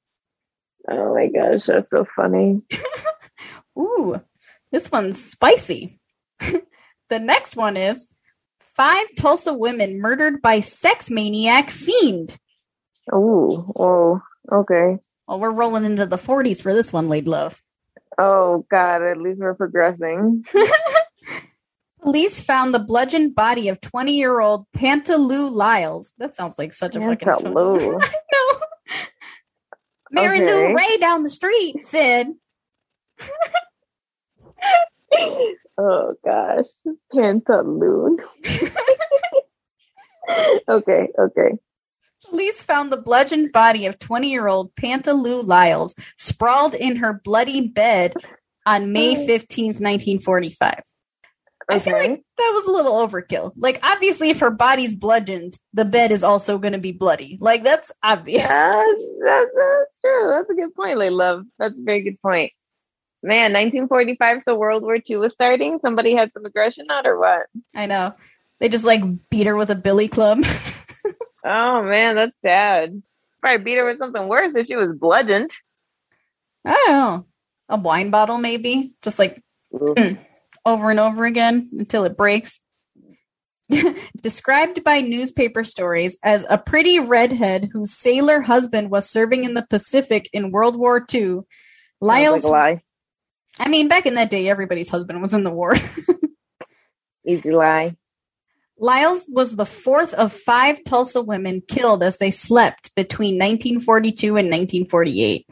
Oh 0.91 1.15
my 1.15 1.29
gosh, 1.29 1.65
that's 1.67 1.91
so 1.91 2.07
funny. 2.17 2.63
ooh 3.79 4.21
this 4.71 4.91
one's 4.93 5.23
spicy 5.33 5.99
the 7.09 7.19
next 7.19 7.57
one 7.57 7.77
is 7.77 8.07
five 8.61 9.07
tulsa 9.17 9.53
women 9.53 10.01
murdered 10.01 10.41
by 10.41 10.61
sex 10.61 11.11
maniac 11.11 11.71
fiend 11.71 12.39
Oh, 13.13 13.73
oh, 13.77 14.21
okay. 14.53 14.99
well 15.27 15.41
we're 15.41 15.51
rolling 15.51 15.85
into 15.85 16.07
the 16.07 16.17
40s 16.17 16.63
for 16.63 16.73
this 16.73 16.93
one 16.93 17.09
lady 17.09 17.29
love 17.29 17.61
Oh 18.17 18.65
god, 18.71 19.03
at 19.03 19.19
least 19.19 19.41
we're 19.41 19.55
progressing. 19.55 20.45
Police 22.05 22.45
found 22.45 22.75
the 22.75 22.79
bludgeoned 22.79 23.35
body 23.35 23.69
of 23.71 23.81
20 23.81 24.13
year 24.13 24.39
old 24.39 24.67
Pantaloo 24.73 25.51
Lyles. 25.51 26.13
That 26.19 26.37
sounds 26.37 26.59
like 26.59 26.75
such 26.75 26.97
a 26.97 27.01
fucking. 27.01 27.27
Pantaloo. 27.27 27.99
no. 28.33 28.61
Mary 30.11 30.43
Okay. 30.43 30.69
Lou 30.69 30.75
Ray 30.77 30.99
down 30.99 31.23
the 31.23 31.31
street 31.31 31.87
said, 31.87 32.35
oh 35.79 36.15
gosh. 36.23 36.67
Pantaloon. 37.11 38.19
okay, 40.69 41.09
okay. 41.19 41.53
Police 42.29 42.63
found 42.63 42.93
the 42.93 42.99
bludgeoned 42.99 43.51
body 43.51 43.87
of 43.87 43.99
20 43.99 44.31
year 44.31 44.47
old 44.47 44.75
Pantaloo 44.75 45.43
Lyles 45.43 45.95
sprawled 46.19 46.75
in 46.75 46.97
her 46.97 47.19
bloody 47.25 47.67
bed 47.67 48.13
on 48.67 48.93
May 48.93 49.27
15th, 49.27 49.81
1945. 49.81 50.83
I 51.69 51.79
feel 51.79 51.95
like 51.95 52.23
that 52.37 52.53
was 52.55 52.67
a 52.67 52.71
little 52.71 52.93
overkill. 52.93 53.53
Like, 53.57 53.81
obviously, 53.83 54.31
if 54.31 54.41
her 54.41 54.51
body's 54.51 54.95
bludgeoned, 54.95 55.59
the 55.73 55.85
bed 55.85 56.13
is 56.13 56.25
also 56.25 56.59
going 56.59 56.73
to 56.73 56.79
be 56.79 56.93
bloody. 56.93 57.39
Like, 57.41 57.65
that's 57.65 57.91
obvious. 58.03 58.47
That's, 58.47 59.03
that's, 59.25 59.51
that's 59.55 60.01
true. 60.01 60.33
That's 60.35 60.51
a 60.51 60.55
good 60.55 60.75
point, 60.75 60.99
Love. 60.99 61.45
That's 61.59 61.75
a 61.75 61.83
very 61.83 62.03
good 62.03 62.21
point. 62.21 62.53
Man, 63.23 63.53
1945, 63.53 64.43
so 64.45 64.57
World 64.57 64.83
War 64.83 64.99
II 64.99 65.17
was 65.17 65.33
starting. 65.33 65.79
Somebody 65.79 66.15
had 66.15 66.33
some 66.33 66.45
aggression 66.45 66.87
out 66.91 67.07
or 67.07 67.19
what? 67.19 67.47
I 67.75 67.87
know. 67.87 68.15
They 68.61 68.69
just 68.69 68.85
like 68.85 69.03
beat 69.31 69.47
her 69.47 69.57
with 69.57 69.71
a 69.71 69.75
billy 69.75 70.09
club. 70.09 70.45
Oh 71.45 71.83
man, 71.83 72.17
that's 72.17 72.37
sad. 72.43 73.03
Probably 73.41 73.63
beat 73.63 73.77
her 73.77 73.85
with 73.85 73.99
something 73.99 74.29
worse 74.29 74.55
if 74.55 74.67
she 74.67 74.77
was 74.77 74.97
bludgeoned. 74.97 75.51
I 76.65 76.71
don't 76.71 76.89
know. 76.89 77.27
A 77.69 77.77
wine 77.77 78.11
bottle, 78.11 78.39
maybe. 78.39 78.95
Just 79.03 79.19
like 79.19 79.43
mm, 79.73 80.19
over 80.65 80.91
and 80.91 81.01
over 81.01 81.25
again 81.25 81.71
until 81.79 82.05
it 82.05 82.17
breaks. 82.17 82.61
Described 84.21 84.85
by 84.85 85.01
newspaper 85.01 85.65
stories 85.65 86.17
as 86.23 86.45
a 86.49 86.59
pretty 86.59 87.01
redhead 87.01 87.71
whose 87.73 87.93
sailor 87.93 88.41
husband 88.41 88.91
was 88.91 89.09
serving 89.09 89.45
in 89.45 89.55
the 89.55 89.67
Pacific 89.69 90.29
in 90.33 90.51
World 90.51 90.77
War 90.77 91.05
II, 91.13 91.41
Lyles. 92.01 92.45
like. 92.45 92.85
I 93.59 93.69
mean, 93.69 93.89
back 93.89 94.07
in 94.07 94.15
that 94.15 94.31
day, 94.31 94.49
everybody's 94.49 94.91
husband 94.91 95.23
was 95.23 95.33
in 95.33 95.45
the 95.45 95.53
war. 95.53 95.75
Easy 97.27 97.51
lie. 97.51 97.97
Lyles 98.79 99.25
was 99.29 99.55
the 99.55 99.67
fourth 99.67 100.13
of 100.15 100.33
five 100.33 100.83
Tulsa 100.85 101.23
women 101.23 101.63
killed 101.67 102.03
as 102.03 102.19
they 102.19 102.33
slept 102.33 102.95
between 102.97 103.35
1942 103.35 104.27
and 104.29 104.49
1948. 104.49 105.47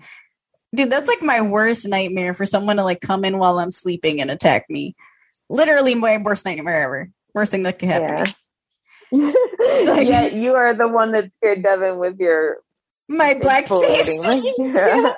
Dude, 0.74 0.90
that's 0.90 1.08
like 1.08 1.22
my 1.22 1.42
worst 1.42 1.86
nightmare 1.86 2.34
for 2.34 2.46
someone 2.46 2.76
to 2.76 2.84
like 2.84 3.00
come 3.00 3.24
in 3.24 3.38
while 3.38 3.58
I'm 3.58 3.70
sleeping 3.70 4.20
and 4.20 4.30
attack 4.30 4.70
me. 4.70 4.96
Literally 5.48 5.94
my 5.94 6.16
worst 6.16 6.46
nightmare 6.46 6.82
ever. 6.82 7.10
Worst 7.34 7.52
thing 7.52 7.62
that 7.64 7.78
could 7.78 7.88
happen 7.88 8.34
yeah, 9.12 10.26
you 10.26 10.54
are 10.54 10.74
the 10.74 10.88
one 10.88 11.12
that 11.12 11.32
scared 11.34 11.62
Devin 11.62 11.98
with 11.98 12.18
your 12.18 12.58
My 13.08 13.34
black 13.34 13.68
face. 13.68 14.18
Yeah. 14.58 15.12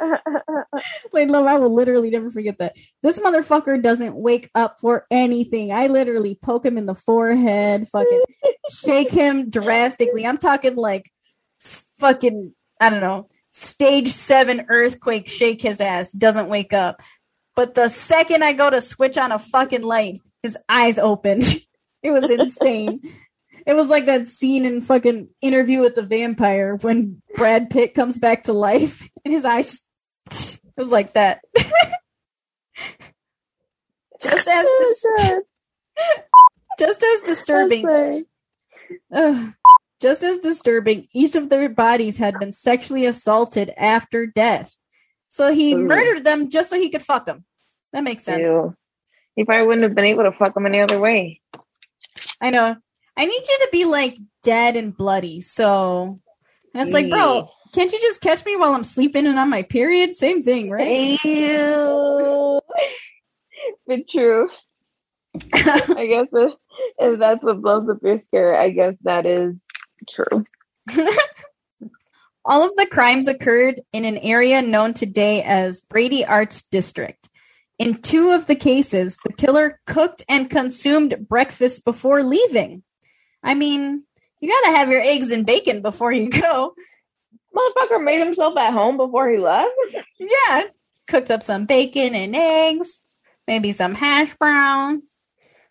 Like, 1.12 1.30
love, 1.30 1.46
I 1.46 1.58
will 1.58 1.72
literally 1.72 2.10
never 2.10 2.30
forget 2.30 2.58
that. 2.58 2.76
This 3.02 3.20
motherfucker 3.20 3.80
doesn't 3.80 4.16
wake 4.16 4.50
up 4.56 4.80
for 4.80 5.06
anything. 5.10 5.72
I 5.72 5.86
literally 5.86 6.34
poke 6.34 6.66
him 6.66 6.76
in 6.76 6.86
the 6.86 6.96
forehead, 6.96 7.86
fucking 7.88 8.22
shake 8.72 9.12
him 9.12 9.50
drastically. 9.50 10.26
I'm 10.26 10.38
talking 10.38 10.74
like 10.74 11.10
fucking, 11.98 12.52
I 12.80 12.90
don't 12.90 13.00
know, 13.00 13.28
stage 13.54 14.08
seven 14.08 14.66
earthquake, 14.68 15.28
shake 15.28 15.62
his 15.62 15.80
ass, 15.80 16.10
doesn't 16.10 16.48
wake 16.48 16.72
up. 16.72 17.00
But 17.54 17.76
the 17.76 17.88
second 17.88 18.42
I 18.42 18.52
go 18.52 18.68
to 18.68 18.82
switch 18.82 19.16
on 19.16 19.30
a 19.30 19.38
fucking 19.38 19.82
light, 19.82 20.20
his 20.42 20.58
eyes 20.68 20.98
opened. 20.98 21.44
it 22.02 22.10
was 22.10 22.28
insane. 22.30 23.00
It 23.66 23.72
was 23.72 23.88
like 23.88 24.04
that 24.04 24.28
scene 24.28 24.66
in 24.66 24.82
fucking 24.82 25.30
Interview 25.40 25.80
with 25.80 25.94
the 25.94 26.02
Vampire 26.02 26.76
when 26.82 27.22
Brad 27.34 27.70
Pitt 27.70 27.94
comes 27.94 28.18
back 28.18 28.44
to 28.44 28.52
life 28.52 29.08
and 29.24 29.32
his 29.32 29.46
eyes 29.46 29.82
just 30.28 30.60
it 30.76 30.80
was 30.80 30.90
like 30.92 31.14
that. 31.14 31.40
just 34.20 34.48
as 34.48 34.66
dis- 34.78 35.06
Just 36.78 37.02
as 37.02 37.20
disturbing. 37.22 38.26
Ugh. 39.14 39.54
Just 40.00 40.22
as 40.22 40.38
disturbing, 40.38 41.08
each 41.12 41.34
of 41.34 41.48
their 41.48 41.68
bodies 41.68 42.16
had 42.16 42.38
been 42.38 42.52
sexually 42.52 43.06
assaulted 43.06 43.72
after 43.76 44.26
death. 44.26 44.74
So 45.28 45.52
he 45.52 45.74
Ooh. 45.74 45.78
murdered 45.78 46.24
them 46.24 46.50
just 46.50 46.70
so 46.70 46.78
he 46.78 46.90
could 46.90 47.02
fuck 47.02 47.26
them. 47.26 47.44
That 47.92 48.04
makes 48.04 48.24
sense. 48.24 48.48
Ew. 48.48 48.74
He 49.36 49.44
probably 49.44 49.66
wouldn't 49.66 49.84
have 49.84 49.94
been 49.94 50.04
able 50.04 50.24
to 50.24 50.32
fuck 50.32 50.54
them 50.54 50.66
any 50.66 50.80
other 50.80 51.00
way. 51.00 51.40
I 52.40 52.50
know. 52.50 52.76
I 53.16 53.24
need 53.26 53.42
you 53.48 53.58
to 53.60 53.68
be 53.72 53.84
like 53.84 54.16
dead 54.42 54.76
and 54.76 54.96
bloody. 54.96 55.40
So 55.40 56.20
and 56.72 56.82
it's 56.82 56.92
like, 56.92 57.08
bro, 57.08 57.48
can't 57.72 57.92
you 57.92 58.00
just 58.00 58.20
catch 58.20 58.44
me 58.44 58.56
while 58.56 58.74
I'm 58.74 58.84
sleeping 58.84 59.26
and 59.26 59.38
on 59.38 59.50
my 59.50 59.62
period? 59.62 60.16
Same 60.16 60.42
thing, 60.42 60.70
right? 60.70 61.18
Ew. 61.24 62.60
but 63.86 64.08
true. 64.08 64.48
I 65.54 66.06
guess 66.08 66.28
if, 66.32 66.52
if 66.98 67.18
that's 67.18 67.44
what 67.44 67.60
blows 67.60 67.88
up 67.88 67.98
your 68.02 68.18
skirt, 68.18 68.54
I 68.54 68.70
guess 68.70 68.94
that 69.02 69.26
is 69.26 69.54
true. 70.08 70.44
All 72.44 72.62
of 72.62 72.76
the 72.76 72.86
crimes 72.86 73.26
occurred 73.26 73.80
in 73.92 74.04
an 74.04 74.18
area 74.18 74.60
known 74.60 74.92
today 74.92 75.42
as 75.42 75.82
Brady 75.82 76.24
Arts 76.24 76.62
District. 76.62 77.28
In 77.78 78.00
two 78.00 78.30
of 78.30 78.46
the 78.46 78.54
cases, 78.54 79.18
the 79.24 79.32
killer 79.32 79.80
cooked 79.86 80.22
and 80.28 80.50
consumed 80.50 81.26
breakfast 81.28 81.84
before 81.84 82.22
leaving. 82.22 82.82
I 83.42 83.54
mean, 83.54 84.04
you 84.40 84.48
gotta 84.48 84.76
have 84.76 84.90
your 84.90 85.00
eggs 85.00 85.30
and 85.30 85.46
bacon 85.46 85.82
before 85.82 86.12
you 86.12 86.28
go. 86.30 86.74
Motherfucker 87.54 88.02
made 88.02 88.18
himself 88.18 88.56
at 88.58 88.72
home 88.72 88.96
before 88.96 89.28
he 89.28 89.38
left. 89.38 89.70
Yeah, 90.18 90.64
cooked 91.06 91.30
up 91.30 91.42
some 91.42 91.66
bacon 91.66 92.14
and 92.14 92.36
eggs, 92.36 92.98
maybe 93.46 93.72
some 93.72 93.94
hash 93.94 94.34
browns, 94.34 95.16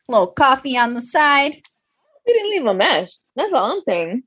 a 0.08 0.12
little 0.12 0.28
coffee 0.28 0.78
on 0.78 0.94
the 0.94 1.02
side. 1.02 1.54
He 2.26 2.34
didn't 2.34 2.52
leave 2.52 2.66
a 2.66 2.74
mess. 2.74 3.18
That's 3.36 3.54
all 3.54 3.72
I'm 3.72 3.82
saying. 3.84 4.24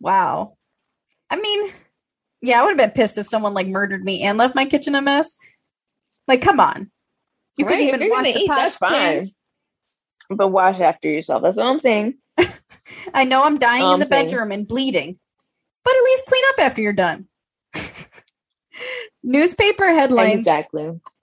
Wow. 0.00 0.54
I 1.30 1.36
mean, 1.36 1.70
yeah, 2.40 2.60
I 2.60 2.64
would 2.64 2.70
have 2.70 2.78
been 2.78 2.90
pissed 2.90 3.18
if 3.18 3.26
someone 3.26 3.54
like 3.54 3.66
murdered 3.66 4.04
me 4.04 4.22
and 4.22 4.38
left 4.38 4.54
my 4.54 4.64
kitchen 4.64 4.94
a 4.94 5.02
mess. 5.02 5.34
Like, 6.26 6.40
come 6.42 6.60
on. 6.60 6.90
You 7.56 7.64
Right, 7.66 7.72
couldn't 7.78 7.88
even 7.88 8.10
wash 8.10 8.24
the 8.26 8.40
eat, 8.40 8.48
that's 8.48 8.76
fine. 8.76 9.30
But 10.30 10.48
wash 10.48 10.80
after 10.80 11.08
yourself. 11.08 11.42
That's 11.42 11.58
all 11.58 11.68
I'm 11.72 11.80
saying. 11.80 12.14
I 13.14 13.24
know 13.24 13.44
I'm 13.44 13.58
dying 13.58 13.82
All 13.82 13.94
in 13.94 13.98
the 14.00 14.04
I'm 14.04 14.08
saying. 14.08 14.26
bedroom 14.26 14.52
and 14.52 14.66
bleeding, 14.68 15.18
but 15.84 15.94
at 15.94 16.02
least 16.04 16.26
clean 16.26 16.44
up 16.50 16.60
after 16.60 16.80
you're 16.82 16.92
done. 16.92 17.26
Newspaper 19.22 19.86
headlines. 19.86 20.40
Exactly. 20.40 21.00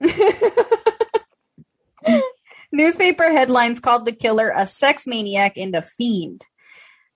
Newspaper 2.72 3.30
headlines 3.30 3.80
called 3.80 4.04
the 4.04 4.12
killer 4.12 4.52
a 4.54 4.66
sex 4.66 5.06
maniac 5.06 5.56
and 5.56 5.74
a 5.74 5.82
fiend. 5.82 6.44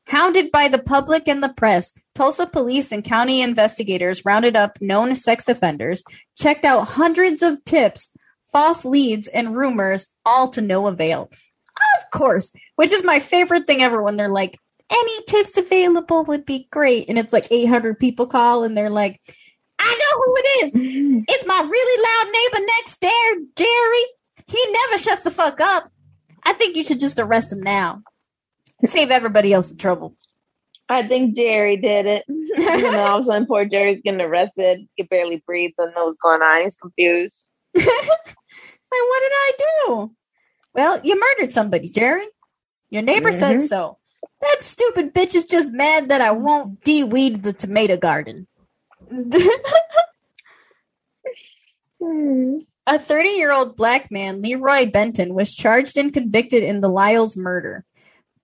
Hounded 0.09 0.51
by 0.51 0.69
the 0.69 0.79
public 0.79 1.29
and 1.29 1.43
the 1.43 1.53
press, 1.53 1.93
Tulsa 2.15 2.47
police 2.47 2.91
and 2.91 3.05
county 3.05 3.43
investigators 3.43 4.25
rounded 4.25 4.57
up 4.57 4.79
known 4.81 5.15
sex 5.15 5.49
offenders, 5.49 6.03
checked 6.37 6.65
out 6.65 6.89
hundreds 6.89 7.43
of 7.43 7.63
tips, 7.65 8.11
false 8.51 8.85
leads, 8.85 9.29
and 9.29 9.57
rumors, 9.57 10.09
all 10.25 10.49
to 10.49 10.61
no 10.61 10.87
avail. 10.89 11.31
Of 11.99 12.11
course, 12.11 12.53
which 12.77 12.93
is 12.93 13.05
my 13.05 13.21
favorite 13.21 13.67
thing 13.67 13.83
ever 13.83 14.03
when 14.03 14.17
they're 14.17 14.29
like, 14.29 14.59
any 14.91 15.23
tips 15.29 15.57
available 15.57 16.25
would 16.25 16.45
be 16.45 16.67
great. 16.73 17.09
And 17.09 17.19
it's 17.19 17.33
like 17.33 17.51
800 17.51 17.99
people 17.99 18.27
call 18.27 18.65
and 18.65 18.77
they're 18.77 18.91
like, 18.91 19.21
I 19.79 19.95
know 19.95 20.23
who 20.25 20.35
it 20.37 20.65
is. 20.65 21.25
It's 21.29 21.47
my 21.47 21.61
really 21.61 22.03
loud 22.03 22.33
neighbor 22.33 22.67
next 22.79 23.01
door, 23.01 23.47
Jerry. 23.57 24.05
He 24.51 24.67
never 24.73 24.99
shuts 25.03 25.25
the 25.25 25.31
fuck 25.31 25.61
up. 25.61 25.91
I 26.45 26.53
think 26.55 26.77
you 26.77 26.83
should 26.85 27.01
just 27.01 27.19
arrest 27.19 27.53
him 27.53 27.61
now. 27.63 28.03
Save 28.85 29.11
everybody 29.11 29.53
else 29.53 29.71
the 29.71 29.77
trouble. 29.77 30.15
I 30.89 31.07
think 31.07 31.37
Jerry 31.37 31.77
did 31.77 32.07
it. 32.07 32.25
and 32.29 32.83
then 32.83 32.95
all 32.97 33.19
of 33.19 33.23
a 33.23 33.27
sudden, 33.27 33.47
poor 33.47 33.65
Jerry's 33.65 34.01
getting 34.03 34.21
arrested. 34.21 34.89
He 34.97 35.05
barely 35.05 35.43
breathes 35.47 35.75
and 35.79 35.95
know 35.95 36.07
what's 36.07 36.19
going 36.23 36.43
on. 36.43 36.65
He's 36.65 36.77
confused. 36.77 37.45
It's 38.83 38.93
like, 38.93 39.09
what 39.09 39.21
did 39.23 39.33
I 39.33 39.53
do? 39.87 40.17
Well, 40.75 41.01
you 41.05 41.19
murdered 41.21 41.53
somebody, 41.53 41.89
Jerry. 41.91 42.27
Your 42.91 43.03
neighbor 43.03 43.31
said 43.33 43.59
Mhm. 43.59 43.69
so. 43.69 43.99
That 44.41 44.59
stupid 44.63 45.15
bitch 45.15 45.37
is 45.37 45.45
just 45.45 45.73
mad 45.73 46.09
that 46.09 46.21
I 46.21 46.33
won't 46.33 46.83
de-weed 46.83 47.43
the 47.45 47.53
tomato 47.53 47.97
garden. 47.97 48.49
Hmm. 52.03 52.59
A 52.91 52.99
30 52.99 53.29
year 53.29 53.53
old 53.53 53.77
black 53.77 54.11
man, 54.11 54.43
Leroy 54.43 54.91
Benton, 54.91 55.33
was 55.33 55.55
charged 55.55 55.97
and 55.97 56.13
convicted 56.13 56.65
in 56.65 56.81
the 56.81 56.89
Lyles 56.89 57.37
murder. 57.37 57.85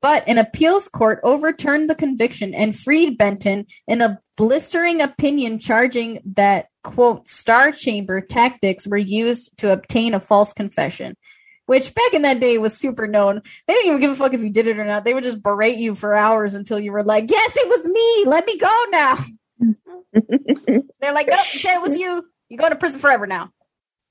But 0.00 0.22
an 0.28 0.38
appeals 0.38 0.88
court 0.88 1.18
overturned 1.24 1.90
the 1.90 1.96
conviction 1.96 2.54
and 2.54 2.78
freed 2.78 3.18
Benton 3.18 3.66
in 3.88 4.00
a 4.02 4.20
blistering 4.36 5.00
opinion 5.00 5.58
charging 5.58 6.20
that, 6.36 6.68
quote, 6.84 7.26
star 7.26 7.72
chamber 7.72 8.20
tactics 8.20 8.86
were 8.86 8.96
used 8.96 9.50
to 9.58 9.72
obtain 9.72 10.14
a 10.14 10.20
false 10.20 10.52
confession. 10.52 11.16
Which 11.64 11.92
back 11.92 12.14
in 12.14 12.22
that 12.22 12.38
day 12.38 12.56
was 12.58 12.76
super 12.76 13.08
known. 13.08 13.42
They 13.66 13.74
didn't 13.74 13.88
even 13.88 14.00
give 14.00 14.12
a 14.12 14.14
fuck 14.14 14.32
if 14.32 14.42
you 14.42 14.50
did 14.50 14.68
it 14.68 14.78
or 14.78 14.84
not. 14.84 15.02
They 15.02 15.12
would 15.12 15.24
just 15.24 15.42
berate 15.42 15.78
you 15.78 15.96
for 15.96 16.14
hours 16.14 16.54
until 16.54 16.78
you 16.78 16.92
were 16.92 17.02
like, 17.02 17.28
yes, 17.28 17.52
it 17.56 17.66
was 17.66 17.84
me. 17.84 18.30
Let 18.30 18.46
me 18.46 18.56
go 18.58 18.84
now. 18.90 19.18
They're 21.00 21.12
like, 21.12 21.26
nope, 21.26 21.46
you 21.52 21.58
said 21.58 21.78
it 21.78 21.82
was 21.82 21.98
you. 21.98 22.24
You're 22.48 22.58
going 22.58 22.70
to 22.70 22.78
prison 22.78 23.00
forever 23.00 23.26
now. 23.26 23.50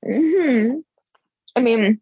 Hmm 0.05 0.79
I 1.55 1.61
mean, 1.61 2.01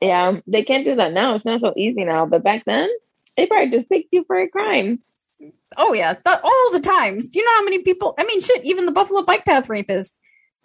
yeah, 0.00 0.40
they 0.46 0.62
can't 0.64 0.84
do 0.84 0.96
that 0.96 1.12
now. 1.12 1.34
It's 1.34 1.44
not 1.44 1.60
so 1.60 1.72
easy 1.76 2.04
now. 2.04 2.26
But 2.26 2.42
back 2.44 2.64
then, 2.66 2.88
they 3.36 3.46
probably 3.46 3.70
just 3.70 3.88
picked 3.88 4.12
you 4.12 4.24
for 4.26 4.38
a 4.38 4.48
crime. 4.48 5.00
Oh 5.76 5.92
yeah, 5.94 6.14
th- 6.14 6.38
all 6.42 6.70
the 6.72 6.80
times. 6.80 7.28
Do 7.28 7.38
you 7.38 7.44
know 7.44 7.54
how 7.54 7.64
many 7.64 7.82
people? 7.82 8.14
I 8.18 8.24
mean, 8.24 8.40
shit. 8.40 8.64
Even 8.64 8.86
the 8.86 8.92
Buffalo 8.92 9.22
Bike 9.22 9.44
Path 9.44 9.68
rapist. 9.68 10.14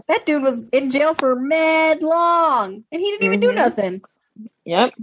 That 0.08 0.26
dude 0.26 0.44
was 0.44 0.62
in 0.72 0.90
jail 0.90 1.14
for 1.14 1.36
mad 1.36 2.02
long, 2.02 2.84
and 2.92 3.02
he 3.02 3.12
didn't 3.12 3.26
even 3.26 3.40
do 3.40 3.52
Mhm. 3.52 3.56
nothing. 3.56 4.02
Yep. 4.66 4.94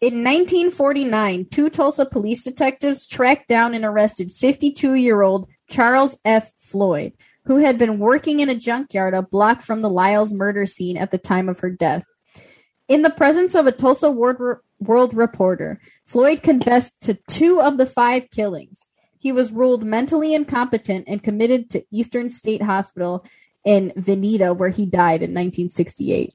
In 0.00 0.22
1949, 0.22 1.46
two 1.46 1.68
Tulsa 1.70 2.06
police 2.06 2.44
detectives 2.44 3.06
tracked 3.06 3.48
down 3.48 3.74
and 3.74 3.84
arrested 3.84 4.28
52-year-old 4.30 5.48
Charles 5.68 6.16
F. 6.24 6.52
Floyd, 6.58 7.14
who 7.48 7.56
had 7.56 7.78
been 7.78 7.98
working 7.98 8.40
in 8.40 8.50
a 8.50 8.54
junkyard 8.54 9.14
a 9.14 9.22
block 9.22 9.62
from 9.62 9.80
the 9.80 9.88
Lyles 9.88 10.34
murder 10.34 10.66
scene 10.66 10.98
at 10.98 11.10
the 11.10 11.16
time 11.16 11.48
of 11.48 11.60
her 11.60 11.70
death. 11.70 12.04
In 12.88 13.00
the 13.00 13.08
presence 13.08 13.54
of 13.54 13.66
a 13.66 13.72
Tulsa 13.72 14.10
World, 14.10 15.14
reporter, 15.14 15.80
Floyd 16.04 16.42
confessed 16.42 17.00
to 17.00 17.14
two 17.14 17.62
of 17.62 17.78
the 17.78 17.86
five 17.86 18.28
killings. 18.28 18.88
He 19.18 19.32
was 19.32 19.50
ruled 19.50 19.82
mentally 19.82 20.34
incompetent 20.34 21.06
and 21.08 21.22
committed 21.22 21.70
to 21.70 21.82
Eastern 21.90 22.28
State 22.28 22.60
Hospital 22.60 23.24
in 23.64 23.94
Vinita, 23.96 24.52
where 24.54 24.68
he 24.68 24.84
died 24.84 25.22
in 25.22 25.30
1968. 25.30 26.34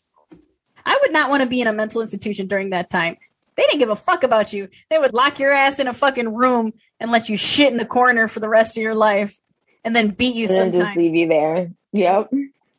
I 0.83 0.97
would 0.99 1.13
not 1.13 1.29
want 1.29 1.43
to 1.43 1.47
be 1.47 1.61
in 1.61 1.67
a 1.67 1.73
mental 1.73 2.01
institution 2.01 2.47
during 2.47 2.71
that 2.71 2.89
time. 2.89 3.17
They 3.55 3.63
didn't 3.67 3.79
give 3.79 3.91
a 3.91 3.95
fuck 3.95 4.23
about 4.23 4.51
you. 4.51 4.67
They 4.89 4.97
would 4.97 5.13
lock 5.13 5.37
your 5.37 5.51
ass 5.51 5.77
in 5.77 5.87
a 5.87 5.93
fucking 5.93 6.33
room 6.33 6.73
and 6.99 7.11
let 7.11 7.29
you 7.29 7.37
shit 7.37 7.71
in 7.71 7.77
the 7.77 7.85
corner 7.85 8.27
for 8.27 8.39
the 8.39 8.49
rest 8.49 8.77
of 8.77 8.81
your 8.81 8.95
life 8.95 9.37
and 9.83 9.95
then 9.95 10.09
beat 10.09 10.35
you 10.35 10.47
And 10.47 10.55
then 10.55 10.69
just 10.71 10.77
sometimes. 10.77 10.97
leave 10.97 11.15
you 11.15 11.27
there. 11.27 11.71
Yep. 11.93 12.31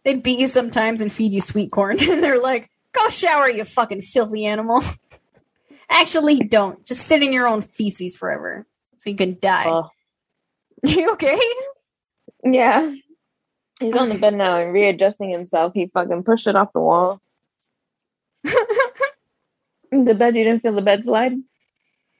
They'd 0.05 0.23
beat 0.23 0.39
you 0.39 0.49
sometimes 0.49 1.01
and 1.01 1.13
feed 1.13 1.33
you 1.35 1.41
sweet 1.41 1.71
corn. 1.71 1.99
and 2.11 2.23
they're 2.23 2.41
like, 2.41 2.71
go 2.93 3.09
shower, 3.09 3.49
you 3.49 3.65
fucking 3.65 4.03
filthy 4.03 4.45
animal. 4.47 4.83
Actually, 5.91 6.39
don't. 6.41 6.85
Just 6.87 7.03
sit 7.03 7.23
in 7.23 7.33
your 7.33 7.47
own 7.47 7.63
feces 7.63 8.17
forever 8.17 8.67
so 8.99 9.11
you 9.11 9.17
can 9.17 9.39
die. 9.41 9.65
Oh, 9.69 9.89
you 10.85 11.13
okay? 11.13 11.39
yeah. 12.43 12.95
He's 13.81 13.95
on 13.95 14.09
the 14.09 14.15
bed 14.19 14.35
now 14.35 14.57
and 14.59 14.73
readjusting 14.73 15.31
himself. 15.31 15.75
He 15.75 15.87
fucking 15.87 16.23
pushed 16.25 16.47
it 16.47 16.57
off 16.57 16.73
the 16.73 16.81
wall. 16.81 17.21
the 19.91 20.15
bed, 20.15 20.37
you 20.37 20.45
didn't 20.45 20.63
feel 20.63 20.75
the 20.75 20.83
bed 20.83 21.03
slide? 21.05 21.33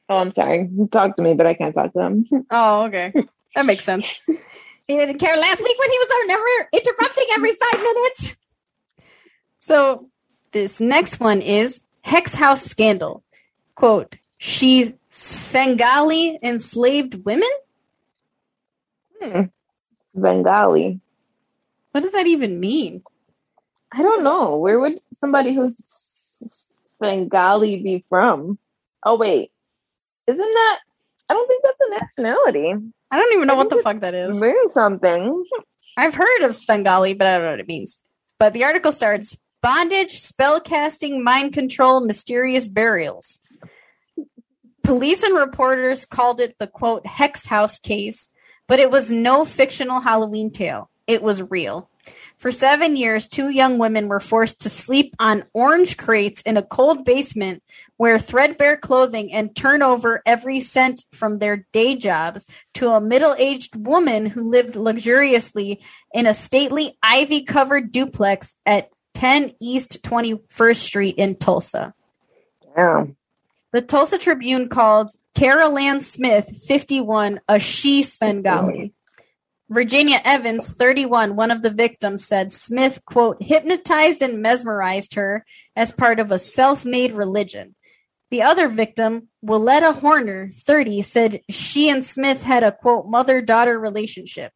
Oh, 0.09 0.17
I'm 0.17 0.31
sorry. 0.31 0.69
Talk 0.91 1.15
to 1.17 1.23
me, 1.23 1.33
but 1.33 1.47
I 1.47 1.53
can't 1.55 1.73
talk 1.73 1.93
to 1.93 1.97
them. 1.97 2.25
Oh, 2.51 2.85
okay. 2.85 3.13
That 3.55 3.65
makes 3.65 3.83
sense. 3.83 4.23
He 4.87 4.97
didn't 4.97 5.17
care 5.17 5.35
last 5.37 5.63
week 5.63 5.79
when 5.79 5.91
he 5.91 5.97
was 5.97 6.07
there, 6.07 6.27
never 6.27 6.69
interrupting 6.73 7.25
every 7.33 7.53
five 7.53 7.81
minutes. 7.81 8.35
So 9.59 10.09
this 10.51 10.79
next 10.79 11.19
one 11.19 11.41
is 11.41 11.79
Hex 12.01 12.35
House 12.35 12.61
Scandal. 12.61 13.23
Quote, 13.73 14.15
she 14.37 14.93
Svengali 15.09 16.37
enslaved 16.43 17.25
women? 17.25 17.49
Hmm. 19.21 19.41
Bengali. 20.13 20.99
What 21.91 22.01
does 22.01 22.11
that 22.11 22.27
even 22.27 22.59
mean? 22.59 23.01
I 23.91 24.01
don't 24.03 24.23
know. 24.23 24.57
Where 24.57 24.79
would 24.79 24.99
somebody 25.19 25.55
who's 25.55 25.75
Bengali 26.99 27.77
be 27.77 28.05
from? 28.09 28.59
Oh, 29.03 29.17
wait. 29.17 29.51
Isn't 30.27 30.51
that? 30.51 30.79
I 31.29 31.33
don't 31.33 31.47
think 31.47 31.63
that's 31.63 31.81
a 31.81 31.89
nationality. 31.99 32.73
I 33.11 33.17
don't 33.17 33.33
even 33.33 33.47
know 33.47 33.53
I 33.53 33.57
what 33.57 33.69
the 33.69 33.81
fuck 33.83 33.99
that 33.99 34.13
is. 34.13 34.39
Means 34.39 34.73
something. 34.73 35.43
I've 35.97 36.15
heard 36.15 36.43
of 36.43 36.55
Svengali, 36.55 37.13
but 37.13 37.27
I 37.27 37.35
don't 37.35 37.43
know 37.43 37.51
what 37.51 37.59
it 37.59 37.67
means. 37.67 37.99
But 38.39 38.53
the 38.53 38.63
article 38.65 38.91
starts 38.91 39.37
bondage, 39.61 40.21
spellcasting, 40.21 41.23
mind 41.23 41.53
control, 41.53 42.01
mysterious 42.01 42.67
burials. 42.67 43.39
Police 44.83 45.23
and 45.23 45.35
reporters 45.35 46.05
called 46.05 46.39
it 46.39 46.55
the 46.59 46.67
quote 46.67 47.07
Hex 47.07 47.47
House 47.47 47.79
case, 47.79 48.29
but 48.67 48.79
it 48.79 48.91
was 48.91 49.09
no 49.09 49.45
fictional 49.45 50.01
Halloween 50.01 50.51
tale. 50.51 50.89
It 51.07 51.23
was 51.23 51.41
real. 51.41 51.89
For 52.37 52.51
seven 52.51 52.95
years, 52.95 53.27
two 53.27 53.49
young 53.49 53.79
women 53.79 54.07
were 54.07 54.19
forced 54.19 54.61
to 54.61 54.69
sleep 54.69 55.15
on 55.19 55.45
orange 55.53 55.97
crates 55.97 56.41
in 56.41 56.57
a 56.57 56.61
cold 56.63 57.05
basement, 57.05 57.63
wear 57.97 58.19
threadbare 58.19 58.77
clothing, 58.77 59.31
and 59.31 59.55
turn 59.55 59.81
over 59.81 60.21
every 60.25 60.59
cent 60.59 61.05
from 61.11 61.39
their 61.39 61.67
day 61.71 61.95
jobs 61.95 62.45
to 62.73 62.89
a 62.89 63.01
middle 63.01 63.35
aged 63.37 63.75
woman 63.75 64.25
who 64.25 64.49
lived 64.49 64.75
luxuriously 64.75 65.81
in 66.13 66.27
a 66.27 66.33
stately 66.33 66.97
ivy 67.01 67.43
covered 67.43 67.91
duplex 67.91 68.55
at 68.65 68.89
10 69.13 69.53
East 69.61 70.01
21st 70.03 70.75
Street 70.75 71.15
in 71.15 71.35
Tulsa. 71.35 71.93
Damn. 72.75 73.15
The 73.71 73.81
Tulsa 73.81 74.17
Tribune 74.17 74.69
called 74.69 75.11
Carol 75.33 75.77
Ann 75.77 76.01
Smith, 76.01 76.63
51, 76.67 77.41
a 77.47 77.59
she 77.59 78.03
Svengali. 78.03 78.93
Virginia 79.69 80.21
Evans, 80.23 80.71
31, 80.71 81.35
one 81.35 81.49
of 81.49 81.61
the 81.61 81.71
victims, 81.71 82.25
said 82.25 82.51
Smith, 82.51 83.03
quote, 83.05 83.37
hypnotized 83.41 84.21
and 84.21 84.41
mesmerized 84.41 85.15
her 85.15 85.43
as 85.75 85.91
part 85.91 86.19
of 86.19 86.31
a 86.31 86.37
self 86.37 86.85
made 86.85 87.13
religion. 87.13 87.75
The 88.31 88.41
other 88.41 88.67
victim, 88.67 89.29
Willetta 89.45 89.93
Horner, 89.95 90.49
30, 90.51 91.01
said 91.03 91.41
she 91.49 91.89
and 91.89 92.05
Smith 92.05 92.43
had 92.43 92.63
a, 92.63 92.71
quote, 92.71 93.07
mother 93.07 93.41
daughter 93.41 93.79
relationship. 93.79 94.51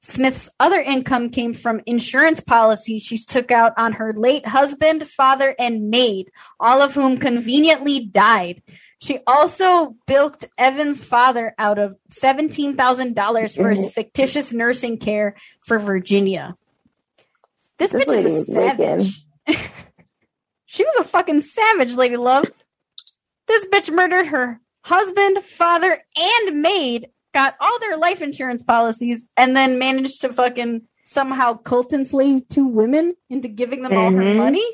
Smith's 0.00 0.50
other 0.60 0.80
income 0.80 1.30
came 1.30 1.54
from 1.54 1.80
insurance 1.86 2.40
policies 2.40 3.02
she 3.02 3.16
took 3.16 3.50
out 3.50 3.72
on 3.78 3.94
her 3.94 4.12
late 4.12 4.46
husband, 4.46 5.08
father, 5.08 5.54
and 5.58 5.88
maid, 5.88 6.30
all 6.60 6.82
of 6.82 6.94
whom 6.94 7.16
conveniently 7.16 8.04
died. 8.04 8.62
She 9.00 9.18
also 9.26 9.96
bilked 10.06 10.46
Evan's 10.58 11.02
father 11.02 11.54
out 11.58 11.78
of 11.78 11.96
$17,000 12.12 13.56
for 13.56 13.70
his 13.70 13.90
fictitious 13.94 14.52
nursing 14.52 14.98
care 14.98 15.36
for 15.62 15.78
Virginia. 15.78 16.54
This, 17.78 17.92
This 17.92 18.04
bitch 18.04 18.24
is 18.24 18.48
a 18.48 18.52
savage. 18.52 19.26
she 20.66 20.84
was 20.84 20.96
a 21.00 21.04
fucking 21.04 21.40
savage, 21.40 21.94
lady 21.96 22.16
love. 22.16 22.46
This 23.46 23.66
bitch 23.66 23.92
murdered 23.92 24.26
her 24.26 24.60
husband, 24.82 25.38
father, 25.42 26.02
and 26.16 26.62
maid, 26.62 27.08
got 27.32 27.56
all 27.60 27.78
their 27.80 27.96
life 27.96 28.20
insurance 28.22 28.62
policies, 28.62 29.24
and 29.36 29.56
then 29.56 29.78
managed 29.78 30.20
to 30.22 30.32
fucking 30.32 30.82
somehow 31.04 31.54
cult 31.54 31.92
enslave 31.92 32.48
two 32.48 32.66
women 32.66 33.14
into 33.28 33.48
giving 33.48 33.82
them 33.82 33.96
all 33.96 34.10
her 34.10 34.22
Mhm. 34.22 34.36
money. 34.36 34.66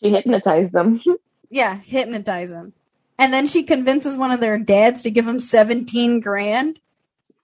She 0.00 0.10
hypnotized 0.10 0.72
them. 0.72 1.00
Yeah, 1.50 1.76
hypnotize 1.84 2.50
them. 2.50 2.72
And 3.16 3.32
then 3.32 3.46
she 3.46 3.62
convinces 3.62 4.18
one 4.18 4.32
of 4.32 4.40
their 4.40 4.58
dads 4.58 5.02
to 5.02 5.10
give 5.10 5.28
him 5.28 5.38
17 5.38 6.18
grand. 6.18 6.80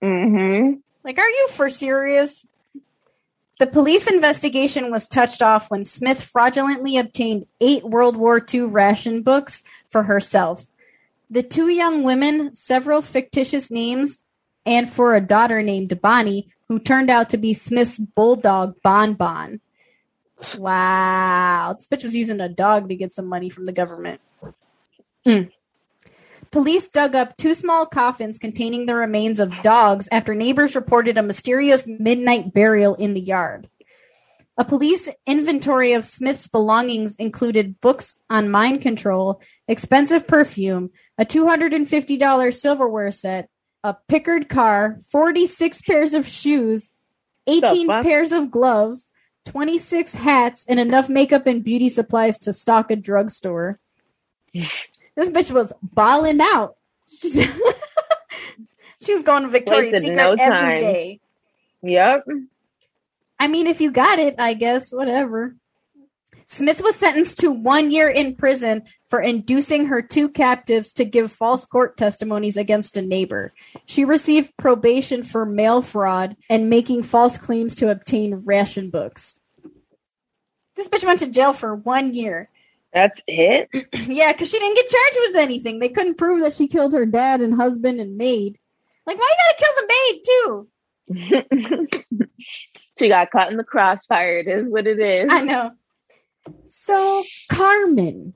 mm-hmm. 0.03 0.79
Like, 1.05 1.19
are 1.19 1.29
you 1.29 1.49
for 1.51 1.71
serious? 1.71 2.45
The 3.61 3.67
police 3.69 4.09
investigation 4.09 4.91
was 4.91 5.07
touched 5.07 5.43
off 5.43 5.71
when 5.71 5.85
Smith 5.85 6.25
fraudulently 6.25 6.97
obtained 6.97 7.47
eight 7.61 7.85
World 7.85 8.17
War 8.17 8.45
II 8.53 8.63
ration 8.63 9.23
books 9.23 9.63
for 9.91 10.05
herself. 10.05 10.71
The 11.29 11.43
two 11.43 11.69
young 11.69 12.03
women, 12.03 12.55
several 12.55 13.03
fictitious 13.03 13.71
names, 13.71 14.19
and 14.67 14.89
for 14.89 15.15
a 15.15 15.21
daughter 15.21 15.63
named 15.63 16.01
Bonnie, 16.01 16.49
who 16.69 16.79
turned 16.79 17.11
out 17.11 17.29
to 17.31 17.39
be 17.39 17.55
Smith's 17.55 17.99
bulldog 17.99 18.75
Bon 18.83 19.15
Bon. 19.15 19.61
Wow. 20.59 21.75
This 21.77 21.89
bitch 21.89 22.03
was 22.03 22.17
using 22.17 22.41
a 22.41 22.49
dog 22.49 22.89
to 22.89 22.97
get 22.97 23.13
some 23.13 23.27
money 23.27 23.51
from 23.51 23.67
the 23.67 23.73
government. 23.73 24.21
Hmm. 25.25 25.43
Police 26.51 26.89
dug 26.89 27.15
up 27.15 27.37
two 27.37 27.55
small 27.55 27.87
coffins 27.87 28.37
containing 28.37 28.87
the 28.87 28.97
remains 28.97 29.39
of 29.39 29.63
dogs 29.63 30.09
after 30.11 30.35
neighbors 30.35 30.75
reported 30.75 31.17
a 31.17 31.23
mysterious 31.23 31.87
midnight 31.87 32.53
burial 32.53 32.97
in 32.97 33.15
the 33.15 33.21
yard. 33.21 33.69
A 34.59 34.65
police 34.65 35.09
inventory 35.27 35.93
of 35.93 36.05
Smith's 36.05 36.49
belongings 36.49 37.17
included 37.17 37.81
books 37.81 38.17
on 38.29 38.51
mind 38.51 38.83
control, 38.83 39.41
expensive 39.67 40.27
perfume, 40.27 40.91
a 41.17 41.25
$250 41.25 42.55
silverware 42.55 43.11
set, 43.11 43.49
a 43.83 43.97
Packard 44.09 44.49
car, 44.49 44.99
46 45.11 45.83
pairs 45.83 46.15
of 46.15 46.27
shoes, 46.27 46.91
18 47.47 47.87
fuck? 47.87 48.03
pairs 48.05 48.33
of 48.33 48.51
gloves, 48.51 49.09
26 49.47 50.15
hats, 50.15 50.65
and 50.69 50.79
enough 50.79 51.09
makeup 51.09 51.47
and 51.47 51.65
beauty 51.65 51.89
supplies 51.89 52.37
to 52.39 52.53
stock 52.53 52.91
a 52.91 52.97
drugstore. 52.97 53.79
this 54.53 54.89
bitch 55.17 55.51
was 55.51 55.73
balling 55.83 56.41
out. 56.41 56.77
she 57.09 57.49
was 59.09 59.23
going 59.23 59.43
to 59.43 59.49
Victoria's 59.49 59.95
Wasted 59.95 60.11
Secret 60.11 60.17
no 60.17 60.33
every 60.39 60.81
day. 60.81 61.21
Yep. 61.83 62.27
I 63.41 63.49
mean, 63.49 63.67
if 63.67 63.81
you 63.81 63.91
got 63.91 64.19
it, 64.19 64.35
I 64.39 64.53
guess, 64.53 64.93
whatever. 64.93 65.57
Smith 66.45 66.83
was 66.83 66.97
sentenced 66.97 67.39
to 67.39 67.51
one 67.51 67.91
year 67.91 68.09
in 68.09 68.35
prison 68.35 68.83
for 69.07 69.21
inducing 69.21 69.87
her 69.87 70.03
two 70.03 70.29
captives 70.29 70.93
to 70.93 71.05
give 71.05 71.33
false 71.33 71.65
court 71.65 71.97
testimonies 71.97 72.59
against 72.59 72.97
a 72.97 73.03
neighbor. 73.03 73.55
She 73.87 74.05
received 74.05 74.53
probation 74.59 75.23
for 75.23 75.47
mail 75.47 75.81
fraud 75.81 76.37
and 76.51 76.69
making 76.69 77.05
false 77.05 77.39
claims 77.39 77.75
to 77.77 77.91
obtain 77.91 78.43
ration 78.45 78.91
books. 78.91 79.39
This 80.77 80.89
bitch 80.89 81.05
went 81.05 81.21
to 81.21 81.29
jail 81.29 81.55
for 81.55 81.75
one 81.75 82.15
year. 82.15 82.51
That's 82.93 83.23
it. 83.27 83.69
yeah, 83.95 84.33
because 84.33 84.51
she 84.51 84.59
didn't 84.59 84.77
get 84.77 84.89
charged 84.89 85.19
with 85.29 85.37
anything. 85.37 85.79
They 85.79 85.89
couldn't 85.89 86.19
prove 86.19 86.41
that 86.41 86.53
she 86.53 86.69
killed 86.69 86.93
her 86.93 87.07
dad 87.07 87.41
and 87.41 87.55
husband 87.55 88.01
and 88.01 88.19
maid. 88.19 88.59
Like, 89.07 89.19
why 89.19 89.31
you 89.31 89.37
gotta 89.47 89.65
kill 89.65 89.75
the 89.77 89.93
maid 89.95 90.23
too? 90.27 90.69
she 93.01 93.09
got 93.09 93.31
caught 93.31 93.51
in 93.51 93.57
the 93.57 93.65
crossfire. 93.65 94.39
It 94.39 94.47
is 94.47 94.69
what 94.69 94.87
it 94.87 95.01
is. 95.01 95.29
I 95.33 95.41
know. 95.41 95.73
So, 96.67 97.25
Carmen, 97.51 98.35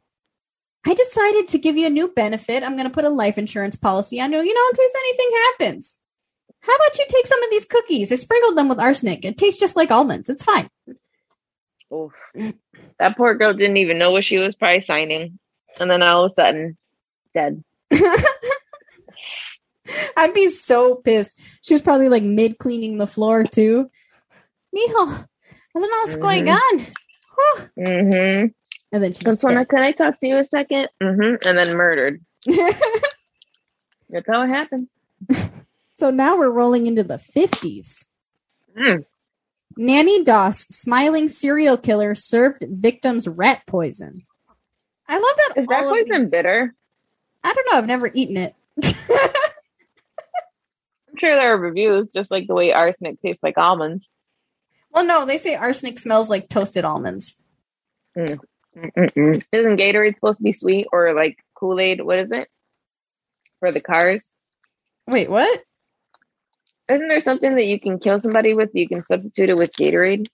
I 0.87 0.95
decided 0.95 1.47
to 1.49 1.59
give 1.59 1.77
you 1.77 1.87
a 1.87 1.91
new 1.91 2.09
benefit. 2.09 2.63
I'm 2.63 2.77
going 2.77 2.89
to 2.89 2.95
put 2.95 3.05
a 3.05 3.11
life 3.11 3.39
insurance 3.39 3.77
policy 3.77 4.21
on 4.21 4.33
you, 4.33 4.39
you 4.41 4.55
know, 4.55 4.69
in 4.71 4.77
case 4.77 4.95
anything 4.97 5.31
happens. 5.37 5.99
How 6.61 6.75
about 6.75 6.99
you 6.99 7.05
take 7.09 7.27
some 7.27 7.43
of 7.43 7.51
these 7.51 7.67
cookies? 7.67 8.11
I 8.11 8.17
sprinkled 8.17 8.57
them 8.57 8.69
with 8.69 8.81
arsenic. 8.81 9.25
It 9.25 9.37
tastes 9.37 9.61
just 9.61 9.77
like 9.77 9.91
almonds. 9.91 10.31
It's 10.31 10.43
fine. 10.43 10.71
Oof. 11.93 12.13
That 12.99 13.17
poor 13.17 13.35
girl 13.35 13.53
didn't 13.53 13.77
even 13.77 13.99
know 13.99 14.13
what 14.13 14.25
she 14.25 14.39
was 14.39 14.55
probably 14.55 14.81
signing. 14.81 15.39
And 15.79 15.91
then 15.91 16.03
all 16.03 16.25
of 16.25 16.33
a 16.33 16.35
sudden, 16.35 16.79
dead. 17.35 17.63
I'd 20.17 20.33
be 20.33 20.49
so 20.49 20.95
pissed. 20.97 21.39
She 21.61 21.75
was 21.75 21.83
probably 21.83 22.09
like 22.09 22.23
mid 22.23 22.59
cleaning 22.59 22.97
the 22.97 23.07
floor 23.07 23.45
too. 23.45 23.91
Mijo, 24.75 25.27
I 25.77 25.79
don't 25.79 25.91
know 25.91 25.99
what's 26.03 26.17
going 26.17 26.47
Mhm. 26.47 26.57
on. 26.57 26.87
Mm-hmm. 27.79 28.47
And 28.93 29.03
then 29.03 29.13
when 29.41 29.57
I, 29.59 29.65
can 29.65 29.81
I 29.81 29.91
talk 29.91 30.21
to 30.21 30.27
you 30.27 30.37
a 30.39 30.43
2nd 30.45 30.87
Mm-hmm. 31.03 31.49
And 31.49 31.59
then 31.59 31.77
murdered. 31.77 32.21
That's 32.47 34.27
how 34.29 34.45
it 34.45 34.51
happens. 34.51 34.89
so 35.95 36.11
now 36.11 36.37
we're 36.39 36.51
rolling 36.51 36.87
into 36.87 37.03
the 37.03 37.17
50s. 37.17 38.05
Mm. 38.79 39.05
Nanny 39.77 40.23
Doss, 40.23 40.67
smiling 40.71 41.27
serial 41.29 41.77
killer, 41.77 42.15
served 42.15 42.65
victims 42.69 43.27
rat 43.27 43.63
poison. 43.67 44.25
I 45.09 45.15
love 45.15 45.37
that. 45.37 45.53
Is 45.57 45.67
rat 45.69 45.83
poison 45.85 46.23
these- 46.23 46.31
bitter? 46.31 46.75
I 47.43 47.53
don't 47.53 47.67
know. 47.73 47.79
I've 47.79 47.87
never 47.87 48.11
eaten 48.15 48.37
it. 48.37 48.55
I'm 51.11 51.17
sure 51.19 51.35
there 51.35 51.55
are 51.55 51.59
reviews, 51.59 52.09
just 52.09 52.31
like 52.31 52.47
the 52.47 52.55
way 52.55 52.73
arsenic 52.73 53.21
tastes 53.21 53.43
like 53.43 53.59
almonds. 53.59 54.09
Well, 54.95 55.05
no, 55.05 55.27
they 55.27 55.39
say 55.39 55.55
arsenic 55.57 55.99
smells 55.99 56.31
like 56.31 56.49
toasted 56.49 56.85
almonds. 56.85 57.35
Mm. 58.17 58.39
Mm-mm. 58.77 59.43
Isn't 59.53 59.77
Gatorade 59.77 60.15
supposed 60.15 60.39
to 60.39 60.45
be 60.45 60.53
sweet 60.53 60.87
or 60.93 61.13
like 61.15 61.39
Kool 61.55 61.81
Aid? 61.81 62.01
What 62.01 62.21
is 62.21 62.31
it 62.31 62.49
for 63.61 63.73
the 63.73 63.81
cars? 63.81 64.27
Wait, 65.07 65.29
what? 65.29 65.61
Isn't 66.89 67.09
there 67.09 67.21
something 67.21 67.55
that 67.57 67.65
you 67.67 67.81
can 67.81 67.99
kill 67.99 68.19
somebody 68.19 68.55
with? 68.55 68.71
You 68.75 68.89
can 68.89 69.05
substitute 69.05 69.49
it 69.51 69.57
with 69.57 69.73
Gatorade 69.75 70.27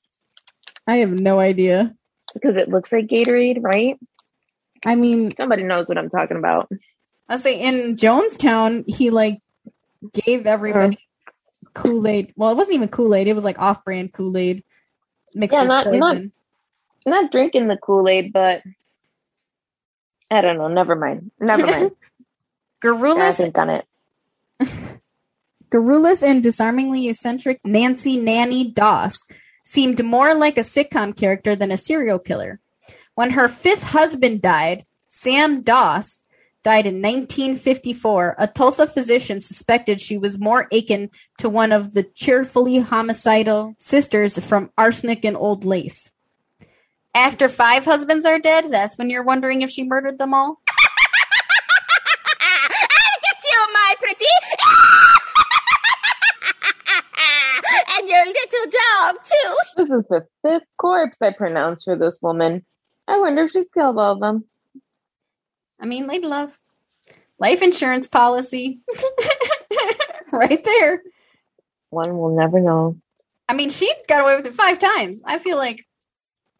I 0.87 0.97
have 0.97 1.11
no 1.13 1.39
idea. 1.39 1.95
because 2.35 2.57
it 2.57 2.69
looks 2.69 2.91
like 2.93 3.07
Gatorade, 3.07 3.63
right? 3.63 3.99
I 4.85 4.95
mean, 4.95 5.31
Somebody 5.37 5.63
knows 5.63 5.89
what 5.89 5.99
I'm 5.99 6.11
talking 6.11 6.37
about. 6.37 6.71
I 7.29 7.37
say 7.37 7.61
in 7.61 7.97
Jonestown, 7.97 8.85
he 8.87 9.11
like 9.11 9.39
gave 10.13 10.47
everybody 10.47 10.99
Kool 11.75 12.07
Aid. 12.07 12.33
Well, 12.37 12.51
it 12.51 12.57
wasn't 12.57 12.77
even 12.77 12.89
Kool 12.89 13.15
Aid. 13.15 13.29
It 13.29 13.35
was 13.35 13.45
like 13.45 13.59
off 13.59 13.85
brand 13.85 14.13
Kool 14.13 14.37
Aid 14.37 14.65
mixed 15.35 15.55
Yeah, 15.55 15.63
with 15.63 15.69
not- 15.69 15.87
not- 15.93 16.13
poison. 16.15 16.33
Not 17.07 17.33
drinking 17.33 17.69
the 17.69 17.79
Kool 17.79 18.09
Aid, 18.09 18.33
but 18.33 18.63
I 20.31 20.41
don't 20.43 20.59
know. 20.59 20.69
Never 20.69 20.95
mind. 20.95 21.31
Never 21.41 21.67
mind. 21.67 21.93
Garrulous, 22.83 23.37
think 23.39 23.57
on 23.59 23.71
it. 23.71 23.87
garrulous, 25.71 26.23
and 26.23 26.43
disarmingly 26.43 27.09
eccentric 27.09 27.61
Nancy 27.65 28.17
Nanny 28.17 28.71
Doss 28.71 29.19
seemed 29.65 30.03
more 30.05 30.35
like 30.35 30.57
a 30.57 30.63
sitcom 30.63 31.17
character 31.17 31.55
than 31.55 31.71
a 31.71 31.77
serial 31.77 32.19
killer. 32.19 32.59
When 33.15 33.31
her 33.31 33.49
fifth 33.49 33.83
husband 33.83 34.43
died, 34.43 34.85
Sam 35.09 35.63
Doss 35.63 36.20
died 36.63 36.87
in 36.87 37.03
1954, 37.03 38.37
a 38.39 38.47
Tulsa 38.47 38.87
physician 38.87 39.41
suspected 39.41 40.01
she 40.01 40.19
was 40.19 40.39
more 40.39 40.69
akin 40.73 41.11
to 41.39 41.49
one 41.49 41.73
of 41.73 41.95
the 41.95 42.03
cheerfully 42.03 42.79
homicidal 42.79 43.75
sisters 43.79 44.39
from 44.39 44.71
Arsenic 44.77 45.25
and 45.25 45.37
Old 45.37 45.65
Lace. 45.65 46.13
After 47.15 47.49
five 47.49 47.85
husbands 47.85 48.25
are 48.25 48.39
dead, 48.39 48.71
that's 48.71 48.97
when 48.97 49.11
you're 49.11 49.25
wondering 49.25 49.63
if 49.63 49.71
she 49.71 49.85
murdered 49.85 50.19
them 50.19 50.35
all. 50.35 50.61
I'll 52.41 53.19
Get 53.23 53.43
you, 53.51 53.67
my 53.73 53.95
pretty! 53.99 54.25
and 57.99 58.09
your 58.09 58.27
little 58.27 58.71
dog, 58.71 59.17
too! 59.25 59.57
This 59.77 59.91
is 59.91 60.05
the 60.09 60.27
fifth 60.43 60.69
corpse 60.79 61.21
I 61.21 61.33
pronounced 61.33 61.85
for 61.85 61.97
this 61.97 62.21
woman. 62.23 62.65
I 63.09 63.19
wonder 63.19 63.45
if 63.45 63.51
she's 63.51 63.67
killed 63.75 63.99
all 63.99 64.13
of 64.13 64.21
them. 64.21 64.45
I 65.81 65.87
mean, 65.87 66.07
lady 66.07 66.27
love. 66.27 66.59
Life 67.39 67.63
insurance 67.63 68.07
policy. 68.07 68.81
right 70.33 70.63
there. 70.63 71.03
One 71.89 72.19
will 72.19 72.37
never 72.37 72.61
know. 72.61 72.97
I 73.49 73.55
mean, 73.55 73.71
she 73.71 73.93
got 74.07 74.23
away 74.23 74.37
with 74.37 74.47
it 74.47 74.55
five 74.55 74.79
times. 74.79 75.23
I 75.25 75.39
feel 75.39 75.57
like 75.57 75.85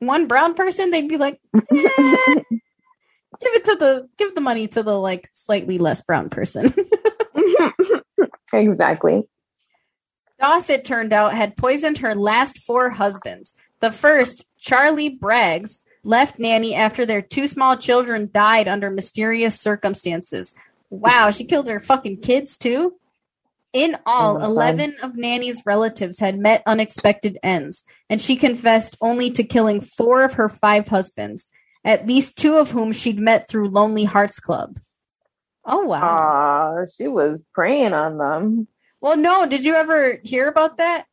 one 0.01 0.27
brown 0.27 0.55
person, 0.55 0.91
they'd 0.91 1.09
be 1.09 1.19
like, 1.19 1.39
eh, 1.55 1.61
give 1.71 3.55
it 3.55 3.65
to 3.67 3.77
the 3.77 4.09
give 4.19 4.35
the 4.35 4.41
money 4.41 4.67
to 4.69 4.83
the 4.83 4.99
like 4.99 5.31
slightly 5.33 5.79
less 5.79 6.03
brown 6.03 6.31
person. 6.31 6.75
exactly. 8.53 9.23
Doss, 10.41 10.71
it 10.71 10.85
turned 10.85 11.13
out, 11.13 11.35
had 11.35 11.57
poisoned 11.57 11.99
her 11.99 12.15
last 12.15 12.59
four 12.59 12.89
husbands. 12.89 13.55
The 13.81 13.91
first, 13.91 14.47
Charlie 14.59 15.19
Braggs, 15.19 15.81
left 16.03 16.39
Nanny 16.39 16.75
after 16.75 17.05
their 17.05 17.23
two 17.23 17.47
small 17.47 17.77
children 17.77 18.31
died 18.33 18.69
under 18.69 18.91
mysterious 18.91 19.59
circumstances. 19.61 20.55
Wow, 20.89 21.31
she 21.31 21.45
killed 21.45 21.69
her 21.69 21.81
fucking 21.81 22.21
kids 22.21 22.57
too? 22.57 22.95
In 23.73 23.97
all, 24.05 24.39
Oh 24.39 24.45
11 24.45 24.97
of 25.03 25.17
Nanny's 25.17 25.63
relatives 25.65 26.19
had 26.19 26.37
met 26.37 26.63
unexpected 26.67 27.39
ends, 27.43 27.85
and 28.09 28.21
she 28.21 28.35
confessed 28.35 28.97
only 29.01 29.31
to 29.31 29.45
killing 29.45 29.81
four 29.81 30.25
of 30.25 30.35
her 30.35 30.49
five 30.49 30.89
husbands, 30.89 31.47
at 31.85 32.07
least 32.07 32.37
two 32.37 32.57
of 32.57 32.73
whom 32.73 32.93
she'd 32.93 33.19
met 33.21 33.49
through 33.49 33.69
Lonely 33.69 34.05
Hearts 34.05 34.41
Club. 34.41 34.79
Oh, 35.65 35.83
wow. 35.85 36.03
Aw, 36.03 36.87
she 36.87 37.07
was 37.07 37.45
preying 37.55 37.93
on 37.93 38.19
them. 38.19 38.67
well, 39.01 39.17
no, 39.17 39.47
did 39.47 39.65
you 39.65 39.75
ever 39.77 40.19
hear 40.25 40.49
about 40.49 40.79
that? 40.79 41.05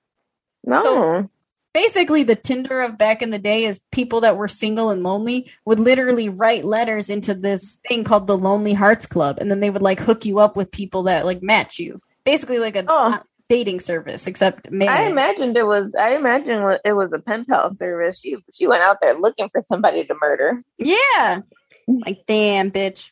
No. 0.66 0.84
So- 0.84 1.30
basically 1.74 2.24
the 2.24 2.36
Tinder 2.36 2.82
of 2.82 2.98
back 2.98 3.22
in 3.22 3.30
the 3.30 3.40
day 3.40 3.66
is 3.66 3.80
people 3.92 4.22
that 4.22 4.38
were 4.38 4.48
single 4.48 4.90
and 4.90 5.04
lonely 5.04 5.52
would 5.66 5.80
literally 5.80 6.30
write 6.30 6.66
letters 6.66 7.10
into 7.10 7.34
this 7.34 7.80
thing 7.88 8.04
called 8.04 8.28
the 8.28 8.38
Lonely 8.38 8.74
Hearts 8.74 9.06
Club, 9.06 9.38
and 9.40 9.50
then 9.52 9.60
they 9.60 9.70
would 9.70 9.82
like 9.82 10.00
hook 10.00 10.26
you 10.26 10.40
up 10.40 10.56
with 10.56 10.72
people 10.72 11.04
that 11.04 11.26
like 11.26 11.42
match 11.44 11.80
you. 11.80 12.00
Basically, 12.26 12.60
like 12.60 12.76
a 12.76 12.84
Oh. 12.88 13.20
dating 13.50 13.80
service, 13.80 14.28
except 14.28 14.70
male. 14.72 14.90
I 14.90 15.04
imagined 15.04 15.56
it 15.56 15.66
was. 15.66 15.96
I 15.96 16.16
imagined 16.16 16.80
it 16.84 16.94
was 16.94 17.12
a 17.14 17.20
pen 17.20 17.46
pal 17.46 17.76
service. 17.78 18.20
She 18.20 18.38
she 18.54 18.68
went 18.68 18.82
out 18.82 18.98
there 19.02 19.14
looking 19.14 19.50
for 19.50 19.64
somebody 19.70 20.04
to 20.06 20.16
murder. 20.20 20.62
yeah, 20.78 21.40
like 21.88 22.24
damn, 22.28 22.72
bitch. 22.72 23.12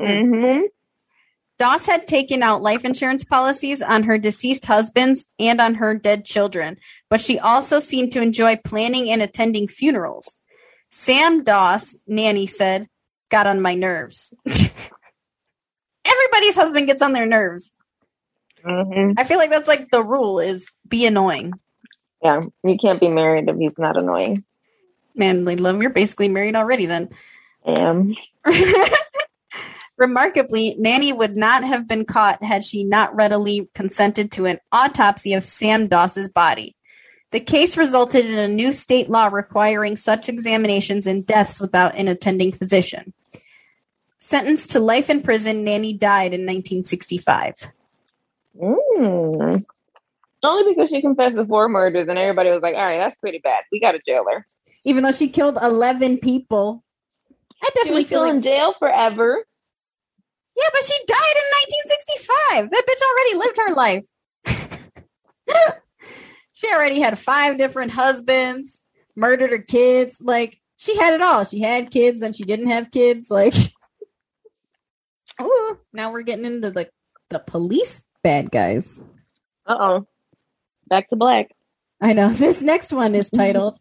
Mm-hmm. 0.00 0.66
Doss 1.58 1.86
had 1.86 2.06
taken 2.06 2.42
out 2.42 2.62
life 2.62 2.84
insurance 2.84 3.24
policies 3.24 3.80
on 3.80 4.02
her 4.02 4.18
deceased 4.18 4.66
husbands 4.66 5.26
and 5.38 5.60
on 5.60 5.76
her 5.76 5.94
dead 5.94 6.24
children, 6.24 6.76
but 7.08 7.20
she 7.20 7.38
also 7.38 7.80
seemed 7.80 8.12
to 8.12 8.20
enjoy 8.20 8.56
planning 8.56 9.10
and 9.10 9.22
attending 9.22 9.66
funerals. 9.66 10.36
Sam 10.90 11.44
Doss, 11.44 11.96
Nanny 12.06 12.46
said, 12.46 12.88
got 13.30 13.46
on 13.46 13.62
my 13.62 13.74
nerves. 13.74 14.34
Everybody's 16.04 16.54
husband 16.54 16.86
gets 16.86 17.02
on 17.02 17.12
their 17.12 17.26
nerves. 17.26 17.72
Mm-hmm. 18.64 19.12
I 19.16 19.24
feel 19.24 19.38
like 19.38 19.50
that's 19.50 19.68
like 19.68 19.90
the 19.90 20.02
rule 20.02 20.38
is 20.40 20.70
be 20.86 21.06
annoying. 21.06 21.54
Yeah, 22.22 22.40
you 22.64 22.76
can't 22.76 23.00
be 23.00 23.08
married 23.08 23.48
if 23.48 23.56
he's 23.56 23.78
not 23.78 24.00
annoying. 24.00 24.44
Man, 25.14 25.44
Lady 25.44 25.62
Love, 25.62 25.80
you're 25.80 25.90
basically 25.90 26.28
married 26.28 26.56
already 26.56 26.86
then. 26.86 27.10
Um, 27.64 28.16
Remarkably, 29.98 30.76
Nanny 30.78 31.12
would 31.12 31.36
not 31.36 31.64
have 31.64 31.88
been 31.88 32.04
caught 32.04 32.42
had 32.42 32.64
she 32.64 32.84
not 32.84 33.14
readily 33.14 33.70
consented 33.74 34.30
to 34.32 34.46
an 34.46 34.58
autopsy 34.70 35.32
of 35.32 35.44
Sam 35.44 35.88
Doss's 35.88 36.28
body. 36.28 36.76
The 37.32 37.40
case 37.40 37.76
resulted 37.76 38.26
in 38.26 38.38
a 38.38 38.48
new 38.48 38.72
state 38.72 39.08
law 39.08 39.26
requiring 39.26 39.96
such 39.96 40.28
examinations 40.28 41.06
and 41.06 41.26
deaths 41.26 41.60
without 41.60 41.96
an 41.96 42.08
attending 42.08 42.52
physician. 42.52 43.14
Sentenced 44.18 44.72
to 44.72 44.80
life 44.80 45.10
in 45.10 45.22
prison, 45.22 45.64
Nanny 45.64 45.92
died 45.92 46.34
in 46.34 46.42
1965. 46.42 47.70
mm. 48.60 49.64
Only 50.42 50.74
because 50.74 50.90
she 50.90 51.00
confessed 51.00 51.36
to 51.36 51.44
four 51.44 51.68
murders, 51.68 52.06
and 52.08 52.18
everybody 52.18 52.50
was 52.50 52.62
like, 52.62 52.74
"All 52.74 52.84
right, 52.84 52.98
that's 52.98 53.18
pretty 53.18 53.38
bad. 53.38 53.64
We 53.72 53.80
got 53.80 53.92
to 53.92 54.00
jail 54.06 54.24
her." 54.30 54.46
Even 54.84 55.02
though 55.02 55.10
she 55.12 55.28
killed 55.28 55.58
11 55.60 56.18
people. 56.18 56.84
I 57.62 57.70
definitely 57.74 58.04
feel 58.04 58.20
still 58.20 58.22
like 58.22 58.34
in 58.34 58.42
jail 58.42 58.74
forever. 58.78 59.44
Yeah, 60.56 60.68
but 60.72 60.84
she 60.84 60.94
died 61.06 61.36
in 61.36 61.44
1965. 61.90 62.70
That 62.70 62.86
bitch 62.88 63.02
already 63.06 63.34
lived 63.36 63.58
her 63.58 63.74
life. 63.74 64.06
she 66.54 66.72
already 66.72 67.00
had 67.00 67.18
five 67.18 67.58
different 67.58 67.92
husbands, 67.92 68.82
murdered 69.14 69.50
her 69.50 69.58
kids. 69.58 70.18
Like, 70.20 70.58
she 70.76 70.96
had 70.96 71.14
it 71.14 71.22
all. 71.22 71.44
She 71.44 71.60
had 71.60 71.90
kids 71.90 72.22
and 72.22 72.34
she 72.34 72.44
didn't 72.44 72.68
have 72.68 72.90
kids. 72.90 73.30
Like, 73.30 73.54
ooh, 75.42 75.78
now 75.92 76.10
we're 76.12 76.22
getting 76.22 76.46
into 76.46 76.70
the, 76.70 76.88
the 77.28 77.38
police 77.38 78.02
bad 78.22 78.50
guys. 78.50 78.98
Uh 79.66 79.76
oh. 79.78 80.06
Back 80.88 81.08
to 81.08 81.16
black. 81.16 81.54
I 82.00 82.12
know. 82.12 82.28
This 82.32 82.62
next 82.62 82.92
one 82.92 83.14
is 83.14 83.30
titled 83.30 83.78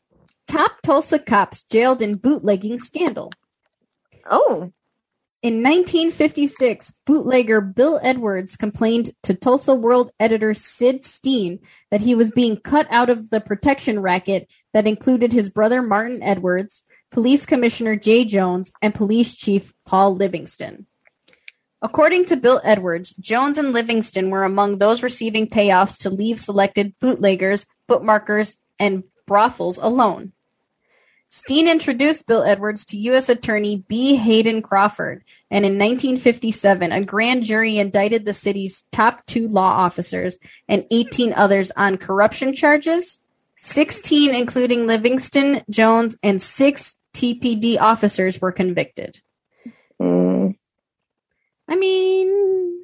Top 0.47 0.81
Tulsa 0.83 1.19
Cops 1.19 1.63
Jailed 1.63 2.01
in 2.01 2.17
Bootlegging 2.17 2.79
Scandal. 2.79 3.31
Oh. 4.29 4.71
In 5.45 5.61
1956, 5.61 6.95
bootlegger 7.05 7.61
Bill 7.61 7.99
Edwards 8.01 8.57
complained 8.57 9.11
to 9.21 9.35
Tulsa 9.35 9.75
World 9.75 10.09
editor 10.19 10.55
Sid 10.55 11.05
Steen 11.05 11.59
that 11.91 12.01
he 12.01 12.15
was 12.15 12.31
being 12.31 12.57
cut 12.57 12.87
out 12.89 13.11
of 13.11 13.29
the 13.29 13.39
protection 13.39 13.99
racket 13.99 14.51
that 14.73 14.87
included 14.87 15.33
his 15.33 15.51
brother 15.51 15.83
Martin 15.83 16.23
Edwards, 16.23 16.83
police 17.11 17.45
commissioner 17.45 17.95
Jay 17.95 18.25
Jones, 18.25 18.71
and 18.81 18.95
police 18.95 19.35
chief 19.35 19.71
Paul 19.85 20.15
Livingston. 20.15 20.87
According 21.79 22.25
to 22.25 22.37
Bill 22.37 22.59
Edwards, 22.63 23.13
Jones 23.13 23.59
and 23.59 23.71
Livingston 23.71 24.31
were 24.31 24.45
among 24.45 24.79
those 24.79 25.03
receiving 25.03 25.47
payoffs 25.47 26.01
to 26.01 26.09
leave 26.09 26.39
selected 26.39 26.95
bootleggers, 26.99 27.67
bookmarkers, 27.87 28.55
and 28.79 29.03
brothels 29.27 29.77
alone. 29.77 30.33
Steen 31.29 31.67
introduced 31.67 32.27
Bill 32.27 32.43
Edwards 32.43 32.85
to 32.85 32.97
U.S. 32.97 33.29
Attorney 33.29 33.83
B. 33.87 34.15
Hayden 34.15 34.61
Crawford, 34.61 35.23
and 35.51 35.65
in 35.65 35.73
1957, 35.73 36.91
a 36.91 37.03
grand 37.03 37.43
jury 37.43 37.77
indicted 37.77 38.25
the 38.25 38.33
city's 38.33 38.85
top 38.91 39.25
two 39.25 39.47
law 39.47 39.71
officers 39.71 40.37
and 40.69 40.85
18 40.91 41.33
others 41.33 41.71
on 41.71 41.97
corruption 41.97 42.53
charges, 42.53 43.19
16 43.57 44.33
including 44.35 44.87
Livingston, 44.87 45.63
Jones, 45.69 46.15
and 46.21 46.41
six 46.41 46.97
TPD 47.13 47.79
officers 47.79 48.39
were 48.39 48.51
convicted. 48.51 49.19
Mm. 50.01 50.55
I 51.67 51.75
mean, 51.75 52.83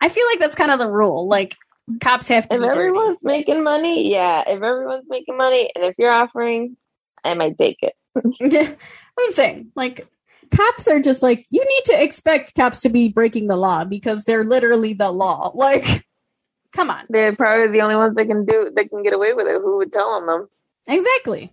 I 0.00 0.08
feel 0.08 0.24
like 0.26 0.38
that's 0.38 0.54
kind 0.54 0.70
of 0.70 0.78
the 0.78 0.90
rule. 0.90 1.26
Like, 1.26 1.56
cops 2.00 2.28
have 2.28 2.48
to 2.50 2.56
If 2.56 2.62
be 2.62 2.66
dirty. 2.68 2.78
everyone's 2.78 3.18
making 3.22 3.64
money, 3.64 4.12
yeah. 4.12 4.42
If 4.46 4.62
everyone's 4.62 5.06
making 5.08 5.36
money, 5.36 5.70
and 5.74 5.84
if 5.84 5.96
you're 5.98 6.12
offering, 6.12 6.76
I 7.24 7.34
might 7.34 7.58
take 7.58 7.78
it. 7.82 7.94
I'm 9.18 9.32
saying, 9.32 9.72
like, 9.74 10.08
cops 10.50 10.88
are 10.88 11.00
just 11.00 11.22
like, 11.22 11.44
you 11.50 11.64
need 11.64 11.84
to 11.86 12.02
expect 12.02 12.54
cops 12.54 12.80
to 12.80 12.88
be 12.88 13.08
breaking 13.08 13.48
the 13.48 13.56
law 13.56 13.84
because 13.84 14.24
they're 14.24 14.44
literally 14.44 14.92
the 14.92 15.10
law. 15.10 15.52
Like, 15.58 16.06
come 16.72 16.90
on. 16.90 17.04
They're 17.08 17.34
probably 17.34 17.68
the 17.68 17.82
only 17.82 17.96
ones 17.96 18.14
that 18.14 18.26
can 18.26 18.44
do 18.44 18.70
that 18.74 18.90
can 18.90 19.02
get 19.02 19.12
away 19.12 19.32
with 19.34 19.46
it. 19.46 19.60
Who 19.60 19.78
would 19.78 19.92
tell 19.92 20.08
on 20.08 20.26
them? 20.26 20.48
Exactly. 20.86 21.52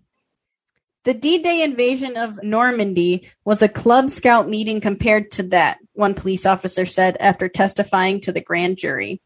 The 1.06 1.14
D 1.14 1.40
Day 1.40 1.62
invasion 1.62 2.18
of 2.18 2.42
Normandy 2.44 3.30
was 3.44 3.62
a 3.62 3.70
Cub 3.70 4.10
Scout 4.10 4.50
meeting 4.50 4.82
compared 4.82 5.32
to 5.32 5.44
that, 5.44 5.78
one 5.94 6.16
police 6.16 6.46
officer 6.46 6.86
said 6.86 7.16
after 7.20 7.48
testifying 7.48 8.20
to 8.22 8.32
the 8.32 8.42
grand 8.42 8.78
jury. 8.78 9.22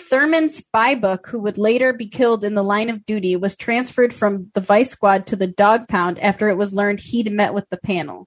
Thurman 0.00 0.46
Spybook, 0.46 1.26
who 1.26 1.40
would 1.40 1.58
later 1.58 1.92
be 1.92 2.06
killed 2.06 2.44
in 2.44 2.54
the 2.54 2.62
line 2.62 2.88
of 2.88 3.06
duty, 3.06 3.36
was 3.36 3.56
transferred 3.56 4.14
from 4.14 4.50
the 4.54 4.60
vice 4.60 4.90
squad 4.90 5.26
to 5.28 5.36
the 5.36 5.46
dog 5.46 5.88
pound 5.88 6.18
after 6.18 6.48
it 6.48 6.56
was 6.56 6.74
learned 6.74 7.00
he'd 7.00 7.30
met 7.30 7.54
with 7.54 7.68
the 7.70 7.76
panel. 7.76 8.26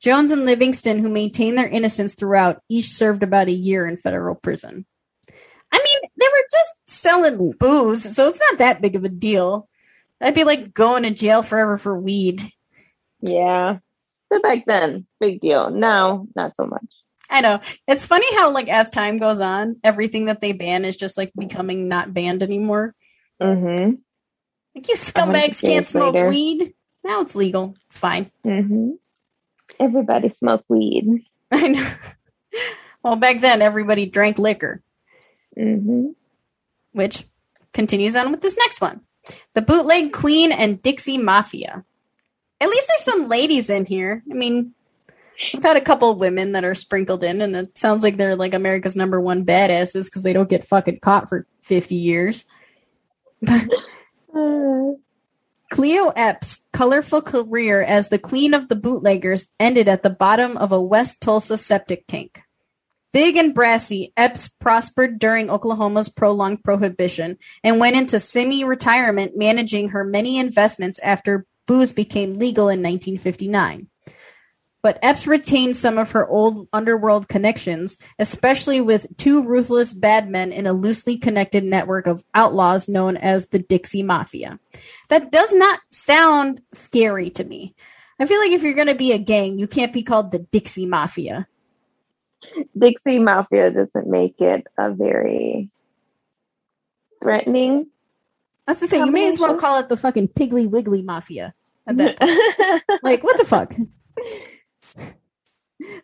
Jones 0.00 0.30
and 0.30 0.46
Livingston, 0.46 0.98
who 0.98 1.08
maintained 1.08 1.58
their 1.58 1.68
innocence 1.68 2.14
throughout, 2.14 2.62
each 2.68 2.88
served 2.88 3.22
about 3.22 3.48
a 3.48 3.52
year 3.52 3.86
in 3.86 3.96
federal 3.96 4.34
prison. 4.34 4.86
I 5.72 5.78
mean, 5.78 6.10
they 6.18 6.26
were 6.26 6.46
just 6.50 6.76
selling 6.86 7.52
booze, 7.58 8.14
so 8.14 8.28
it's 8.28 8.40
not 8.50 8.58
that 8.58 8.82
big 8.82 8.96
of 8.96 9.04
a 9.04 9.08
deal. 9.08 9.68
That'd 10.18 10.34
be 10.34 10.44
like 10.44 10.74
going 10.74 11.02
to 11.04 11.10
jail 11.10 11.42
forever 11.42 11.76
for 11.76 11.98
weed. 11.98 12.42
Yeah. 13.20 13.78
But 14.28 14.42
back 14.42 14.64
then, 14.66 15.06
big 15.18 15.40
deal. 15.40 15.70
Now, 15.70 16.26
not 16.34 16.56
so 16.56 16.66
much. 16.66 16.86
I 17.30 17.40
know. 17.42 17.60
It's 17.86 18.04
funny 18.06 18.26
how 18.34 18.50
like 18.50 18.68
as 18.68 18.90
time 18.90 19.18
goes 19.18 19.38
on, 19.40 19.76
everything 19.84 20.24
that 20.26 20.40
they 20.40 20.52
ban 20.52 20.84
is 20.84 20.96
just 20.96 21.16
like 21.16 21.32
becoming 21.38 21.86
not 21.88 22.12
banned 22.12 22.42
anymore. 22.42 22.92
Mm-hmm. 23.40 23.94
Like 24.74 24.88
you 24.88 24.94
scumbags 24.96 25.62
can't 25.62 25.86
smoke 25.86 26.14
later. 26.14 26.28
weed. 26.28 26.74
Now 27.04 27.20
it's 27.20 27.34
legal. 27.36 27.76
It's 27.88 27.98
fine. 27.98 28.30
Mm-hmm. 28.44 28.90
Everybody 29.78 30.28
smoke 30.30 30.64
weed. 30.68 31.24
I 31.52 31.68
know. 31.68 31.90
Well, 33.02 33.16
back 33.16 33.40
then 33.40 33.62
everybody 33.62 34.06
drank 34.06 34.38
liquor, 34.38 34.82
Mm-hmm. 35.58 36.08
which 36.92 37.24
continues 37.72 38.14
on 38.16 38.30
with 38.30 38.40
this 38.40 38.56
next 38.56 38.80
one. 38.80 39.00
The 39.54 39.62
bootleg 39.62 40.12
queen 40.12 40.52
and 40.52 40.80
Dixie 40.82 41.18
Mafia. 41.18 41.84
At 42.60 42.68
least 42.68 42.88
there's 42.88 43.04
some 43.04 43.28
ladies 43.28 43.70
in 43.70 43.86
here. 43.86 44.22
I 44.30 44.34
mean, 44.34 44.74
I've 45.54 45.62
had 45.62 45.76
a 45.76 45.80
couple 45.80 46.14
women 46.14 46.52
that 46.52 46.64
are 46.64 46.74
sprinkled 46.74 47.24
in, 47.24 47.40
and 47.40 47.56
it 47.56 47.78
sounds 47.78 48.02
like 48.02 48.16
they're 48.16 48.36
like 48.36 48.54
America's 48.54 48.96
number 48.96 49.20
one 49.20 49.44
badasses 49.44 50.06
because 50.06 50.22
they 50.22 50.32
don't 50.32 50.48
get 50.48 50.66
fucking 50.66 51.00
caught 51.00 51.28
for 51.28 51.46
50 51.62 51.94
years. 51.94 52.44
Cleo 55.70 56.08
Epps' 56.16 56.62
colorful 56.72 57.22
career 57.22 57.80
as 57.80 58.08
the 58.08 58.18
queen 58.18 58.54
of 58.54 58.68
the 58.68 58.76
bootleggers 58.76 59.48
ended 59.58 59.88
at 59.88 60.02
the 60.02 60.10
bottom 60.10 60.56
of 60.56 60.72
a 60.72 60.82
West 60.82 61.20
Tulsa 61.20 61.56
septic 61.56 62.06
tank. 62.06 62.42
Big 63.12 63.36
and 63.36 63.54
brassy, 63.54 64.12
Epps 64.16 64.48
prospered 64.48 65.18
during 65.18 65.48
Oklahoma's 65.48 66.08
prolonged 66.08 66.62
prohibition 66.62 67.38
and 67.64 67.80
went 67.80 67.96
into 67.96 68.20
semi 68.20 68.62
retirement 68.62 69.36
managing 69.36 69.88
her 69.90 70.04
many 70.04 70.38
investments 70.38 70.98
after 71.00 71.46
booze 71.66 71.92
became 71.92 72.34
legal 72.34 72.68
in 72.68 72.82
1959. 72.82 73.88
But 74.82 74.98
Epps 75.02 75.26
retained 75.26 75.76
some 75.76 75.98
of 75.98 76.12
her 76.12 76.26
old 76.26 76.66
underworld 76.72 77.28
connections, 77.28 77.98
especially 78.18 78.80
with 78.80 79.06
two 79.18 79.42
ruthless 79.42 79.92
bad 79.92 80.30
men 80.30 80.52
in 80.52 80.66
a 80.66 80.72
loosely 80.72 81.18
connected 81.18 81.64
network 81.64 82.06
of 82.06 82.24
outlaws 82.34 82.88
known 82.88 83.16
as 83.16 83.46
the 83.46 83.58
Dixie 83.58 84.02
Mafia. 84.02 84.58
That 85.08 85.30
does 85.30 85.54
not 85.54 85.80
sound 85.90 86.62
scary 86.72 87.28
to 87.30 87.44
me. 87.44 87.74
I 88.18 88.26
feel 88.26 88.40
like 88.40 88.52
if 88.52 88.62
you're 88.62 88.74
going 88.74 88.86
to 88.86 88.94
be 88.94 89.12
a 89.12 89.18
gang, 89.18 89.58
you 89.58 89.66
can't 89.66 89.92
be 89.92 90.02
called 90.02 90.30
the 90.30 90.38
Dixie 90.38 90.86
Mafia. 90.86 91.46
Dixie 92.76 93.18
Mafia 93.18 93.70
doesn't 93.70 94.06
make 94.06 94.40
it 94.40 94.66
a 94.78 94.90
very 94.92 95.70
threatening. 97.22 97.88
That's 98.66 98.80
to 98.80 98.86
say, 98.86 98.98
you 98.98 99.10
may 99.10 99.28
as 99.28 99.38
well 99.38 99.56
call 99.56 99.78
it 99.78 99.88
the 99.88 99.96
fucking 99.96 100.28
Piggly 100.28 100.68
Wiggly 100.68 101.02
Mafia. 101.02 101.54
At 101.86 101.96
that 101.96 102.18
point. 102.18 102.82
like, 103.02 103.22
what 103.22 103.36
the 103.36 103.44
fuck? 103.44 103.74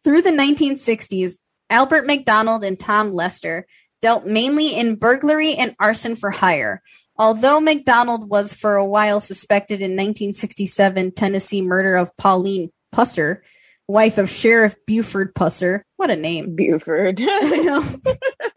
Through 0.04 0.22
the 0.22 0.30
1960s, 0.30 1.34
Albert 1.70 2.06
McDonald 2.06 2.64
and 2.64 2.78
Tom 2.78 3.12
Lester 3.12 3.66
dealt 4.02 4.26
mainly 4.26 4.74
in 4.74 4.96
burglary 4.96 5.54
and 5.54 5.74
arson 5.78 6.16
for 6.16 6.30
hire. 6.30 6.82
Although 7.18 7.60
McDonald 7.60 8.28
was 8.28 8.52
for 8.52 8.76
a 8.76 8.84
while 8.84 9.20
suspected 9.20 9.80
in 9.80 9.92
1967 9.92 11.12
Tennessee 11.12 11.62
murder 11.62 11.96
of 11.96 12.14
Pauline 12.16 12.70
Pusser, 12.94 13.40
wife 13.88 14.18
of 14.18 14.28
Sheriff 14.28 14.74
Buford 14.86 15.34
Pusser. 15.34 15.82
What 15.96 16.10
a 16.10 16.16
name. 16.16 16.54
Buford. 16.54 17.20
I 17.22 17.56
know. 17.56 17.84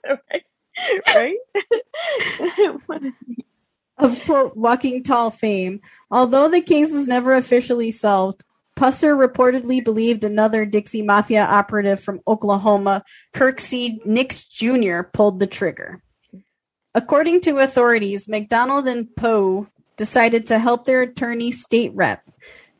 right? 1.07 1.37
of 3.97 4.23
quote 4.25 4.55
walking 4.55 5.03
tall 5.03 5.29
fame. 5.29 5.81
Although 6.11 6.49
the 6.49 6.61
case 6.61 6.91
was 6.91 7.07
never 7.07 7.33
officially 7.33 7.91
solved, 7.91 8.43
Pusser 8.79 9.13
reportedly 9.13 9.83
believed 9.83 10.23
another 10.23 10.65
Dixie 10.65 11.01
Mafia 11.01 11.43
operative 11.43 11.99
from 11.99 12.21
Oklahoma, 12.25 13.03
Kirksey 13.35 14.03
Nix 14.05 14.45
Jr., 14.45 15.01
pulled 15.01 15.41
the 15.41 15.47
trigger. 15.47 15.99
According 16.95 17.41
to 17.41 17.57
authorities, 17.57 18.29
McDonald 18.29 18.87
and 18.87 19.13
Poe 19.17 19.67
decided 19.97 20.45
to 20.45 20.59
help 20.59 20.85
their 20.85 21.01
attorney 21.01 21.51
state 21.51 21.91
rep. 21.93 22.25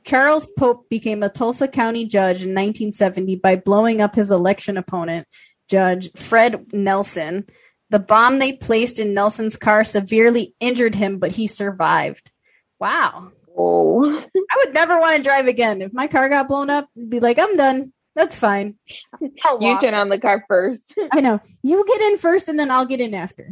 Charles 0.05 0.47
Pope 0.57 0.89
became 0.89 1.21
a 1.21 1.27
Tulsa 1.27 1.67
County 1.67 2.05
judge 2.05 2.37
in 2.37 2.51
1970 2.51 3.35
by 3.35 3.57
blowing 3.57 3.99
up 3.99 4.15
his 4.15 4.31
election 4.31 4.77
opponent, 4.77 5.27
Judge 5.69 6.09
Fred 6.13 6.71
Nelson. 6.71 7.45
The 7.89 7.99
bomb 7.99 8.39
they 8.39 8.53
placed 8.53 8.99
in 8.99 9.13
Nelson's 9.13 9.57
car 9.57 9.83
severely 9.83 10.55
injured 10.61 10.95
him, 10.95 11.19
but 11.19 11.31
he 11.31 11.45
survived. 11.45 12.31
Wow. 12.79 13.33
Oh. 13.59 14.19
I 14.25 14.63
would 14.63 14.73
never 14.73 14.99
want 14.99 15.17
to 15.17 15.23
drive 15.23 15.47
again. 15.47 15.81
If 15.81 15.93
my 15.93 16.07
car 16.07 16.29
got 16.29 16.47
blown 16.47 16.69
up, 16.69 16.87
I'd 16.97 17.09
be 17.09 17.19
like, 17.19 17.37
I'm 17.39 17.55
done. 17.57 17.93
That's 18.15 18.37
fine. 18.37 18.75
You 19.21 19.31
walk. 19.59 19.81
turn 19.81 19.93
on 19.93 20.09
the 20.09 20.19
car 20.19 20.43
first. 20.47 20.93
I 21.11 21.21
know. 21.21 21.39
You 21.63 21.85
get 21.85 22.01
in 22.01 22.17
first 22.17 22.47
and 22.47 22.59
then 22.59 22.71
I'll 22.71 22.85
get 22.85 23.01
in 23.01 23.13
after. 23.13 23.51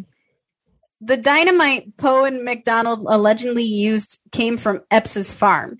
The 0.99 1.17
dynamite 1.17 1.95
Poe 1.97 2.25
and 2.25 2.43
McDonald 2.43 3.03
allegedly 3.07 3.63
used 3.63 4.19
came 4.31 4.57
from 4.57 4.81
Epps's 4.89 5.31
farm. 5.31 5.77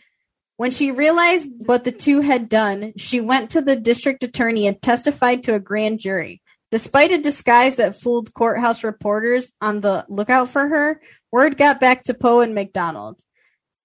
When 0.58 0.72
she 0.72 0.91
realized 0.91 1.49
what 1.66 1.84
the 1.84 1.91
two 1.91 2.22
had 2.22 2.49
done, 2.49 2.94
she 2.98 3.20
went 3.20 3.52
to 3.52 3.62
the 3.62 3.76
district 3.76 4.24
attorney 4.24 4.68
and 4.68 4.82
testified 4.82 5.44
to 5.44 5.54
a 5.54 5.60
grand 5.60 5.99
jury. 5.99 6.41
Despite 6.70 7.12
a 7.12 7.22
disguise 7.22 7.78
that 7.78 7.99
fooled 7.99 8.34
courthouse 8.34 8.84
reporters 8.84 9.52
on 9.62 9.82
the 9.82 10.06
lookout 10.10 10.49
for 10.49 10.68
her, 10.68 11.02
word 11.32 11.58
got 11.58 11.80
back 11.80 12.04
to 12.04 12.14
Poe 12.14 12.41
and 12.41 12.54
McDonald. 12.54 13.22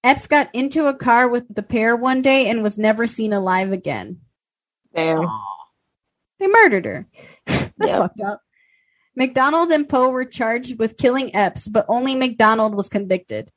Epps 0.04 0.26
got 0.26 0.50
into 0.52 0.86
a 0.86 0.94
car 0.94 1.28
with 1.28 1.44
the 1.54 1.62
pair 1.62 1.94
one 1.94 2.22
day 2.22 2.48
and 2.48 2.62
was 2.62 2.76
never 2.78 3.06
seen 3.06 3.32
alive 3.32 3.72
again. 3.72 4.20
Damn. 4.94 5.28
They 6.38 6.48
murdered 6.48 6.84
her. 6.84 7.06
That's 7.46 7.72
Yep. 7.78 7.98
fucked 7.98 8.20
up. 8.20 8.42
McDonald 9.14 9.70
and 9.70 9.88
Poe 9.88 10.08
were 10.10 10.24
charged 10.24 10.78
with 10.78 10.96
killing 10.96 11.34
Epps, 11.36 11.68
but 11.68 11.86
only 11.88 12.14
McDonald 12.14 12.74
was 12.74 12.88
convicted. 12.88 13.50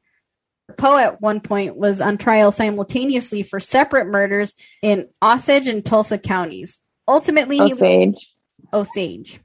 Poe 0.77 0.97
at 0.97 1.21
one 1.21 1.39
point 1.41 1.77
was 1.77 2.01
on 2.01 2.17
trial 2.17 2.51
simultaneously 2.51 3.43
for 3.43 3.59
separate 3.59 4.07
murders 4.07 4.53
in 4.81 5.07
Osage 5.21 5.67
and 5.67 5.85
Tulsa 5.85 6.17
counties. 6.17 6.81
Ultimately, 7.07 7.57
he 7.57 7.73
was 7.73 7.81
Osage. 7.81 8.33
Osage 8.73 9.39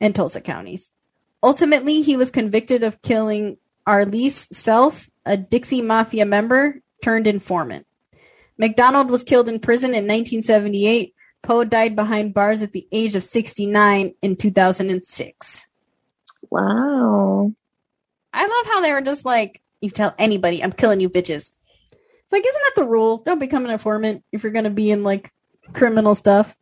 and 0.00 0.14
Tulsa 0.14 0.40
counties. 0.40 0.90
Ultimately, 1.42 2.02
he 2.02 2.16
was 2.16 2.30
convicted 2.30 2.84
of 2.84 3.02
killing 3.02 3.56
Arlise 3.86 4.52
Self, 4.52 5.08
a 5.26 5.36
Dixie 5.36 5.82
Mafia 5.82 6.24
member 6.24 6.80
turned 7.02 7.26
informant. 7.26 7.86
McDonald 8.58 9.10
was 9.10 9.24
killed 9.24 9.48
in 9.48 9.58
prison 9.58 9.90
in 9.90 10.04
1978. 10.04 11.14
Poe 11.42 11.64
died 11.64 11.96
behind 11.96 12.34
bars 12.34 12.62
at 12.62 12.72
the 12.72 12.86
age 12.92 13.16
of 13.16 13.22
69 13.22 14.14
in 14.22 14.36
2006. 14.36 15.66
Wow. 16.50 17.52
I 18.32 18.42
love 18.42 18.66
how 18.66 18.80
they 18.80 18.92
were 18.92 19.02
just 19.02 19.24
like, 19.24 19.60
you 19.80 19.90
tell 19.90 20.14
anybody, 20.18 20.62
I'm 20.62 20.72
killing 20.72 21.00
you 21.00 21.10
bitches. 21.10 21.52
It's 21.92 22.32
like, 22.32 22.46
isn't 22.46 22.62
that 22.64 22.72
the 22.76 22.88
rule? 22.88 23.18
Don't 23.18 23.38
become 23.38 23.64
an 23.64 23.70
informant 23.70 24.24
if 24.32 24.42
you're 24.42 24.52
going 24.52 24.64
to 24.64 24.70
be 24.70 24.90
in 24.90 25.02
like 25.02 25.32
criminal 25.72 26.14
stuff. 26.14 26.56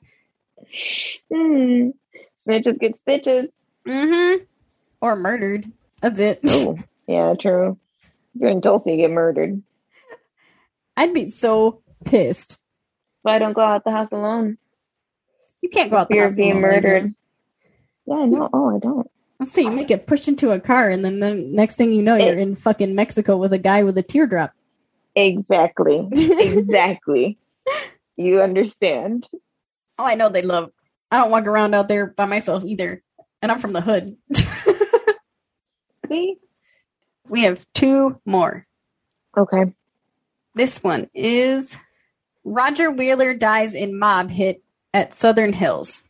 Hmm. 1.33 1.91
Snitches 2.49 2.81
get 2.81 2.99
stitches. 3.03 3.47
Mm-hmm. 3.87 4.45
Or 5.01 5.17
murdered. 5.17 5.67
That's 6.01 6.19
it. 6.19 6.41
Oh, 6.47 6.79
yeah, 7.07 7.35
true. 7.41 7.79
If 8.35 8.41
you're 8.41 8.51
in 8.51 8.61
Tulsa, 8.61 8.91
you 8.91 8.97
get 8.97 9.11
murdered. 9.11 9.63
I'd 10.97 11.15
be 11.15 11.29
so 11.29 11.83
pissed. 12.05 12.59
So 13.23 13.31
I 13.31 13.39
don't 13.39 13.53
go 13.53 13.63
out 13.63 13.85
the 13.85 13.91
house 13.91 14.09
alone. 14.13 14.59
You 15.61 15.69
can't 15.69 15.91
go 15.91 15.97
out 15.97 16.09
the 16.09 16.15
Fear 16.15 16.23
house 16.25 16.33
of 16.33 16.37
being 16.37 16.51
alone, 16.53 16.63
murdered. 16.63 17.15
Yeah, 18.07 18.15
I 18.17 18.25
know. 18.27 18.49
Oh, 18.53 18.77
I 18.77 18.79
don't. 18.79 19.11
See, 19.45 19.63
you 19.63 19.73
may 19.73 19.85
get 19.85 20.07
pushed 20.07 20.29
into 20.29 20.53
a 20.53 20.61
car, 20.61 20.89
and 20.91 21.05
then 21.05 21.21
the 21.21 21.35
next 21.35 21.77
thing 21.77 21.93
you 21.93 22.03
know, 22.03 22.17
you're 22.17 22.39
in 22.39 22.55
fucking 22.57 22.95
Mexico 22.95 23.37
with 23.37 23.53
a 23.53 23.59
guy 23.59 23.83
with 23.83 23.99
a 23.99 24.03
teardrop. 24.03 24.53
Exactly. 25.15 26.09
exactly. 26.13 27.39
You 28.15 28.43
understand. 28.43 29.27
Oh, 29.99 30.05
I 30.05 30.17
know 30.17 30.29
they 30.29 30.43
love. 30.43 30.71
I 31.11 31.17
don't 31.17 31.31
walk 31.31 31.47
around 31.47 31.75
out 31.75 31.89
there 31.89 32.07
by 32.07 32.27
myself 32.27 32.63
either, 32.63 33.03
and 33.41 33.51
I'm 33.51 33.59
from 33.59 33.73
the 33.73 33.81
hood. 33.81 34.17
See? 36.09 36.37
We 37.29 37.43
have 37.43 37.67
two 37.73 38.21
more. 38.25 38.67
Okay. 39.37 39.73
This 40.55 40.83
one 40.83 41.09
is 41.15 41.79
Roger 42.45 42.91
Wheeler 42.91 43.35
dies 43.35 43.75
in 43.75 43.99
mob 43.99 44.31
hit 44.31 44.63
at 44.93 45.15
Southern 45.15 45.53
Hills. 45.53 46.03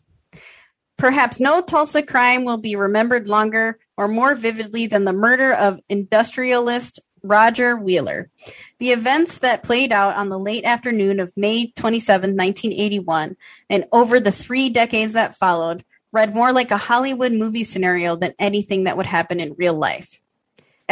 Perhaps 0.97 1.41
no 1.41 1.61
Tulsa 1.61 2.03
crime 2.03 2.45
will 2.45 2.59
be 2.59 2.77
remembered 2.77 3.29
longer 3.29 3.79
or 3.97 4.09
more 4.09 4.35
vividly 4.35 4.87
than 4.87 5.05
the 5.05 5.13
murder 5.13 5.53
of 5.53 5.81
industrialist 5.89 7.01
Roger 7.23 7.77
Wheeler. 7.77 8.31
The 8.79 8.91
events 8.91 9.39
that 9.39 9.63
played 9.63 9.93
out 9.93 10.17
on 10.17 10.29
the 10.29 10.39
late 10.39 10.65
afternoon 10.65 11.21
of 11.21 11.33
May 11.37 11.73
27, 11.73 12.37
1981, 12.37 13.37
and 13.71 13.85
over 13.93 14.19
the 14.21 14.33
three 14.33 14.71
decades 14.71 15.13
that 15.15 15.37
followed, 15.37 15.85
read 16.13 16.35
more 16.35 16.53
like 16.53 16.71
a 16.71 16.77
Hollywood 16.77 17.33
movie 17.33 17.65
scenario 17.65 18.17
than 18.17 18.35
anything 18.39 18.85
that 18.85 18.97
would 18.97 19.07
happen 19.07 19.41
in 19.41 19.55
real 19.57 19.75
life. 19.75 20.22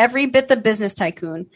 Every 0.00 0.24
bit 0.24 0.48
the 0.48 0.56
business 0.56 0.94
tycoon, 0.94 1.50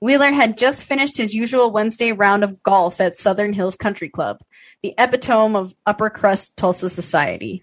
Wheeler 0.00 0.30
had 0.30 0.56
just 0.56 0.84
finished 0.84 1.18
his 1.18 1.34
usual 1.34 1.70
Wednesday 1.70 2.12
round 2.12 2.42
of 2.42 2.62
golf 2.62 2.98
at 2.98 3.18
Southern 3.18 3.52
Hills 3.52 3.76
Country 3.76 4.08
Club, 4.08 4.38
the 4.82 4.94
epitome 4.96 5.54
of 5.54 5.74
upper 5.84 6.08
crust 6.08 6.56
Tulsa 6.56 6.88
society, 6.88 7.62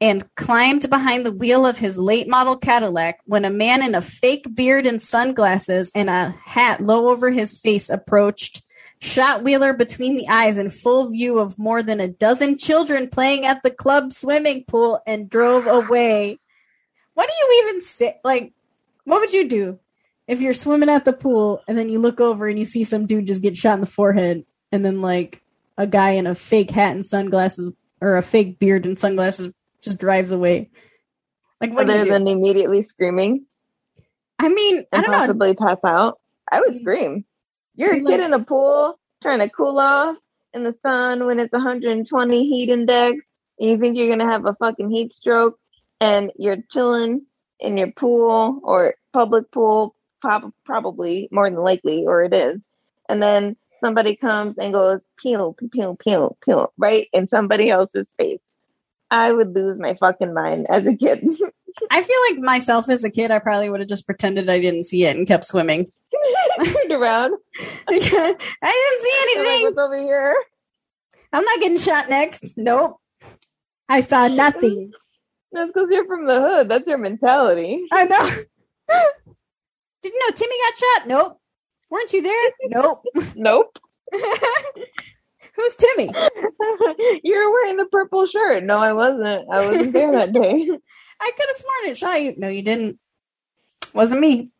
and 0.00 0.32
climbed 0.36 0.88
behind 0.88 1.26
the 1.26 1.32
wheel 1.32 1.66
of 1.66 1.78
his 1.78 1.98
late 1.98 2.28
model 2.28 2.56
Cadillac 2.56 3.18
when 3.24 3.44
a 3.44 3.50
man 3.50 3.82
in 3.82 3.96
a 3.96 4.00
fake 4.00 4.46
beard 4.54 4.86
and 4.86 5.02
sunglasses 5.02 5.90
and 5.96 6.08
a 6.08 6.32
hat 6.44 6.80
low 6.80 7.08
over 7.08 7.32
his 7.32 7.58
face 7.58 7.90
approached, 7.90 8.62
shot 9.00 9.42
Wheeler 9.42 9.72
between 9.72 10.14
the 10.14 10.28
eyes 10.28 10.58
in 10.58 10.70
full 10.70 11.10
view 11.10 11.40
of 11.40 11.58
more 11.58 11.82
than 11.82 11.98
a 11.98 12.06
dozen 12.06 12.56
children 12.56 13.08
playing 13.08 13.46
at 13.46 13.64
the 13.64 13.70
club 13.72 14.12
swimming 14.12 14.62
pool, 14.64 15.00
and 15.08 15.28
drove 15.28 15.66
away. 15.66 16.38
What 17.14 17.28
do 17.28 17.34
you 17.34 17.64
even 17.64 17.80
say? 17.80 18.20
Like, 18.22 18.52
what 19.04 19.20
would 19.20 19.32
you 19.32 19.48
do 19.48 19.78
if 20.26 20.40
you're 20.40 20.54
swimming 20.54 20.88
at 20.88 21.04
the 21.04 21.12
pool 21.12 21.62
and 21.66 21.76
then 21.76 21.88
you 21.88 21.98
look 21.98 22.20
over 22.20 22.46
and 22.46 22.58
you 22.58 22.64
see 22.64 22.84
some 22.84 23.06
dude 23.06 23.26
just 23.26 23.42
get 23.42 23.56
shot 23.56 23.74
in 23.74 23.80
the 23.80 23.86
forehead 23.86 24.44
and 24.70 24.84
then 24.84 25.02
like 25.02 25.42
a 25.76 25.86
guy 25.86 26.10
in 26.10 26.26
a 26.26 26.34
fake 26.34 26.70
hat 26.70 26.94
and 26.94 27.04
sunglasses 27.04 27.70
or 28.00 28.16
a 28.16 28.22
fake 28.22 28.58
beard 28.58 28.84
and 28.86 28.98
sunglasses 28.98 29.50
just 29.82 29.98
drives 29.98 30.32
away? 30.32 30.70
Like, 31.60 31.72
what 31.72 31.88
Other 31.88 32.04
than 32.04 32.26
immediately 32.26 32.82
screaming 32.82 33.46
I 34.38 34.48
mean, 34.48 34.84
I 34.92 35.00
don't 35.00 35.10
know. 35.10 35.16
possibly 35.18 35.54
pass 35.54 35.78
out, 35.84 36.18
I 36.50 36.60
would 36.60 36.70
mm-hmm. 36.70 36.78
scream. 36.78 37.24
You're 37.76 37.94
a 37.94 38.00
Like- 38.00 38.06
kid 38.06 38.20
in 38.20 38.32
a 38.32 38.40
pool 38.44 38.98
trying 39.22 39.38
to 39.38 39.48
cool 39.48 39.78
off 39.78 40.16
in 40.52 40.64
the 40.64 40.74
sun 40.82 41.26
when 41.26 41.38
it's 41.38 41.52
120 41.52 42.48
heat 42.48 42.68
index, 42.68 43.18
and 43.58 43.70
you 43.70 43.78
think 43.78 43.96
you're 43.96 44.08
gonna 44.08 44.30
have 44.30 44.44
a 44.44 44.54
fucking 44.54 44.90
heat 44.90 45.12
stroke, 45.12 45.58
and 46.00 46.32
you're 46.36 46.58
chilling 46.70 47.24
in 47.62 47.76
your 47.78 47.90
pool 47.92 48.60
or 48.62 48.94
public 49.12 49.50
pool, 49.50 49.94
prob- 50.20 50.52
probably 50.64 51.28
more 51.32 51.48
than 51.48 51.60
likely, 51.60 52.04
or 52.06 52.22
it 52.22 52.34
is, 52.34 52.60
and 53.08 53.22
then 53.22 53.56
somebody 53.80 54.16
comes 54.16 54.58
and 54.58 54.72
goes 54.72 55.02
pew 55.16 55.54
pew 55.72 55.96
pew 55.98 56.36
pew 56.44 56.68
right 56.76 57.08
in 57.12 57.26
somebody 57.28 57.70
else's 57.70 58.06
face. 58.18 58.40
I 59.10 59.32
would 59.32 59.54
lose 59.54 59.78
my 59.78 59.94
fucking 59.94 60.32
mind 60.34 60.66
as 60.70 60.84
a 60.86 60.94
kid. 60.94 61.22
I 61.90 62.02
feel 62.02 62.16
like 62.30 62.38
myself 62.38 62.88
as 62.88 63.04
a 63.04 63.10
kid, 63.10 63.30
I 63.30 63.38
probably 63.38 63.70
would 63.70 63.80
have 63.80 63.88
just 63.88 64.06
pretended 64.06 64.48
I 64.50 64.60
didn't 64.60 64.84
see 64.84 65.04
it 65.04 65.16
and 65.16 65.26
kept 65.26 65.44
swimming. 65.44 65.90
Turned 66.64 66.92
around. 66.92 67.34
I 67.88 67.98
didn't 67.98 68.00
see 68.02 68.12
I'm 68.12 69.44
like, 69.44 69.48
anything. 69.48 69.78
over 69.78 69.98
here? 70.00 70.36
I'm 71.32 71.44
not 71.44 71.60
getting 71.60 71.78
shot 71.78 72.10
next. 72.10 72.56
Nope. 72.56 72.98
I 73.88 74.02
saw 74.02 74.28
nothing. 74.28 74.92
That's 75.52 75.70
because 75.72 75.88
you're 75.90 76.06
from 76.06 76.26
the 76.26 76.40
hood. 76.40 76.68
That's 76.68 76.86
your 76.86 76.98
mentality. 76.98 77.84
I 77.92 78.04
know. 78.04 78.30
Didn't 80.02 80.18
know 80.20 80.34
Timmy 80.34 80.56
got 80.58 80.78
shot? 80.78 81.08
Nope. 81.08 81.40
Weren't 81.90 82.12
you 82.12 82.22
there? 82.22 82.50
Nope. 82.68 83.04
Nope. 83.36 83.78
Who's 85.54 85.74
Timmy? 85.76 86.10
You're 87.22 87.52
wearing 87.52 87.76
the 87.76 87.86
purple 87.90 88.26
shirt. 88.26 88.64
No, 88.64 88.78
I 88.78 88.92
wasn't. 88.94 89.46
I 89.50 89.66
wasn't 89.66 89.92
there 89.92 90.12
that 90.12 90.32
day. 90.32 90.68
I 91.20 91.30
could 91.36 91.46
have 91.46 91.56
sworn 91.56 91.90
I 91.90 91.92
saw 91.92 92.14
you. 92.14 92.34
No, 92.38 92.48
you 92.48 92.62
didn't. 92.62 92.98
Wasn't 93.94 94.20
me. 94.20 94.50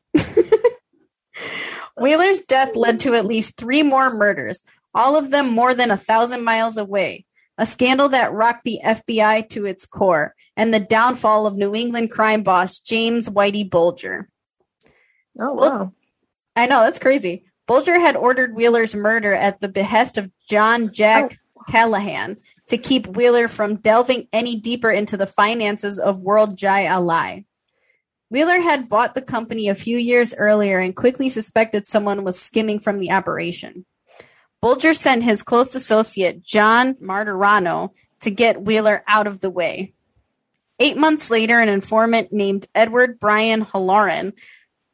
Wheeler's 1.97 2.41
death 2.41 2.77
led 2.77 3.01
to 3.01 3.15
at 3.15 3.25
least 3.25 3.57
three 3.57 3.83
more 3.83 4.13
murders, 4.15 4.63
all 4.95 5.17
of 5.17 5.31
them 5.31 5.51
more 5.51 5.75
than 5.75 5.91
a 5.91 5.97
thousand 5.97 6.45
miles 6.45 6.77
away. 6.77 7.25
A 7.59 7.67
scandal 7.67 8.09
that 8.11 8.33
rocked 8.33 8.65
the 8.65 8.81
FBI 8.85 9.49
to 9.51 9.67
its 9.67 9.87
core, 9.87 10.35
and 10.57 10.73
the 10.73 10.81
downfall 10.81 11.47
of 11.47 11.57
New 11.57 11.75
England 11.75 12.11
crime 12.11 12.43
boss 12.43 12.79
James 12.79 13.29
Whitey 13.29 13.69
Bulger. 13.69 14.29
Oh 15.39 15.55
Well- 15.55 15.71
wow. 15.71 15.93
I 16.55 16.67
know, 16.67 16.81
that's 16.81 16.99
crazy. 16.99 17.45
Bulger 17.67 17.99
had 17.99 18.17
ordered 18.17 18.55
Wheeler's 18.55 18.95
murder 18.95 19.33
at 19.33 19.61
the 19.61 19.69
behest 19.69 20.19
of 20.19 20.31
John 20.49 20.93
Jack 20.93 21.39
oh. 21.57 21.63
Callahan 21.71 22.37
to 22.69 22.77
keep 22.77 23.07
Wheeler 23.07 23.49
from 23.49 23.77
delving 23.77 24.29
any 24.33 24.57
deeper 24.57 24.91
into 24.91 25.17
the 25.17 25.27
finances 25.27 25.99
of 25.99 26.19
World 26.19 26.57
Jai 26.57 26.85
Alai. 26.85 27.47
Wheeler 28.31 28.61
had 28.61 28.89
bought 28.89 29.15
the 29.15 29.23
company 29.23 29.69
a 29.69 29.75
few 29.75 29.97
years 29.97 30.35
earlier 30.35 30.79
and 30.79 30.97
quickly 30.97 31.29
suspected 31.29 31.87
someone 31.87 32.25
was 32.25 32.41
skimming 32.41 32.79
from 32.79 32.99
the 32.99 33.11
operation. 33.11 33.85
Bulger 34.63 34.95
sent 34.95 35.25
his 35.25 35.43
close 35.43 35.75
associate, 35.75 36.43
John 36.43 36.95
Martorano, 36.95 37.91
to 38.21 38.31
get 38.31 38.63
Wheeler 38.63 39.03
out 39.09 39.27
of 39.27 39.41
the 39.41 39.51
way. 39.51 39.93
Eight 40.79 40.97
months 40.97 41.31
later, 41.31 41.59
an 41.59 41.69
informant 41.69 42.33
named 42.33 42.67
Edward 42.75 43.19
Brian 43.21 43.63
Halloran 43.63 44.33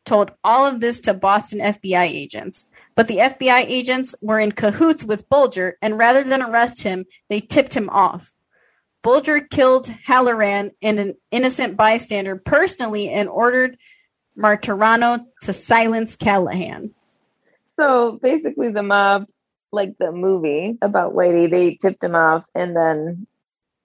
told 0.07 0.31
all 0.43 0.67
of 0.67 0.81
this 0.81 1.03
to 1.03 1.13
Boston 1.13 1.61
FBI 1.61 2.05
agents. 2.05 2.67
But 2.95 3.09
the 3.09 3.19
FBI 3.19 3.67
agents 3.67 4.15
were 4.23 4.41
in 4.41 4.53
cahoots 4.53 5.05
with 5.05 5.29
Bulger, 5.29 5.77
and 5.83 5.99
rather 5.99 6.25
than 6.25 6.43
arrest 6.43 6.83
him, 6.83 7.05
they 7.29 7.41
tipped 7.41 7.77
him 7.77 7.91
off. 7.91 8.33
Bulger 9.03 9.41
killed 9.41 9.87
Halloran 9.87 10.73
and 10.83 10.99
an 10.99 11.15
innocent 11.31 11.77
bystander 11.77 12.37
personally 12.37 13.11
and 13.11 13.29
ordered 13.29 13.77
Martirano 14.37 15.27
to 15.43 15.53
silence 15.53 16.17
Callahan. 16.17 16.95
So 17.77 18.19
basically, 18.21 18.73
the 18.73 18.83
mob, 18.83 19.27
like 19.73 19.97
the 19.99 20.13
movie 20.13 20.79
about 20.83 21.15
Whitey, 21.15 21.51
they 21.51 21.75
tipped 21.75 22.03
him 22.03 22.15
off, 22.15 22.45
and 22.55 22.75
then 22.75 23.27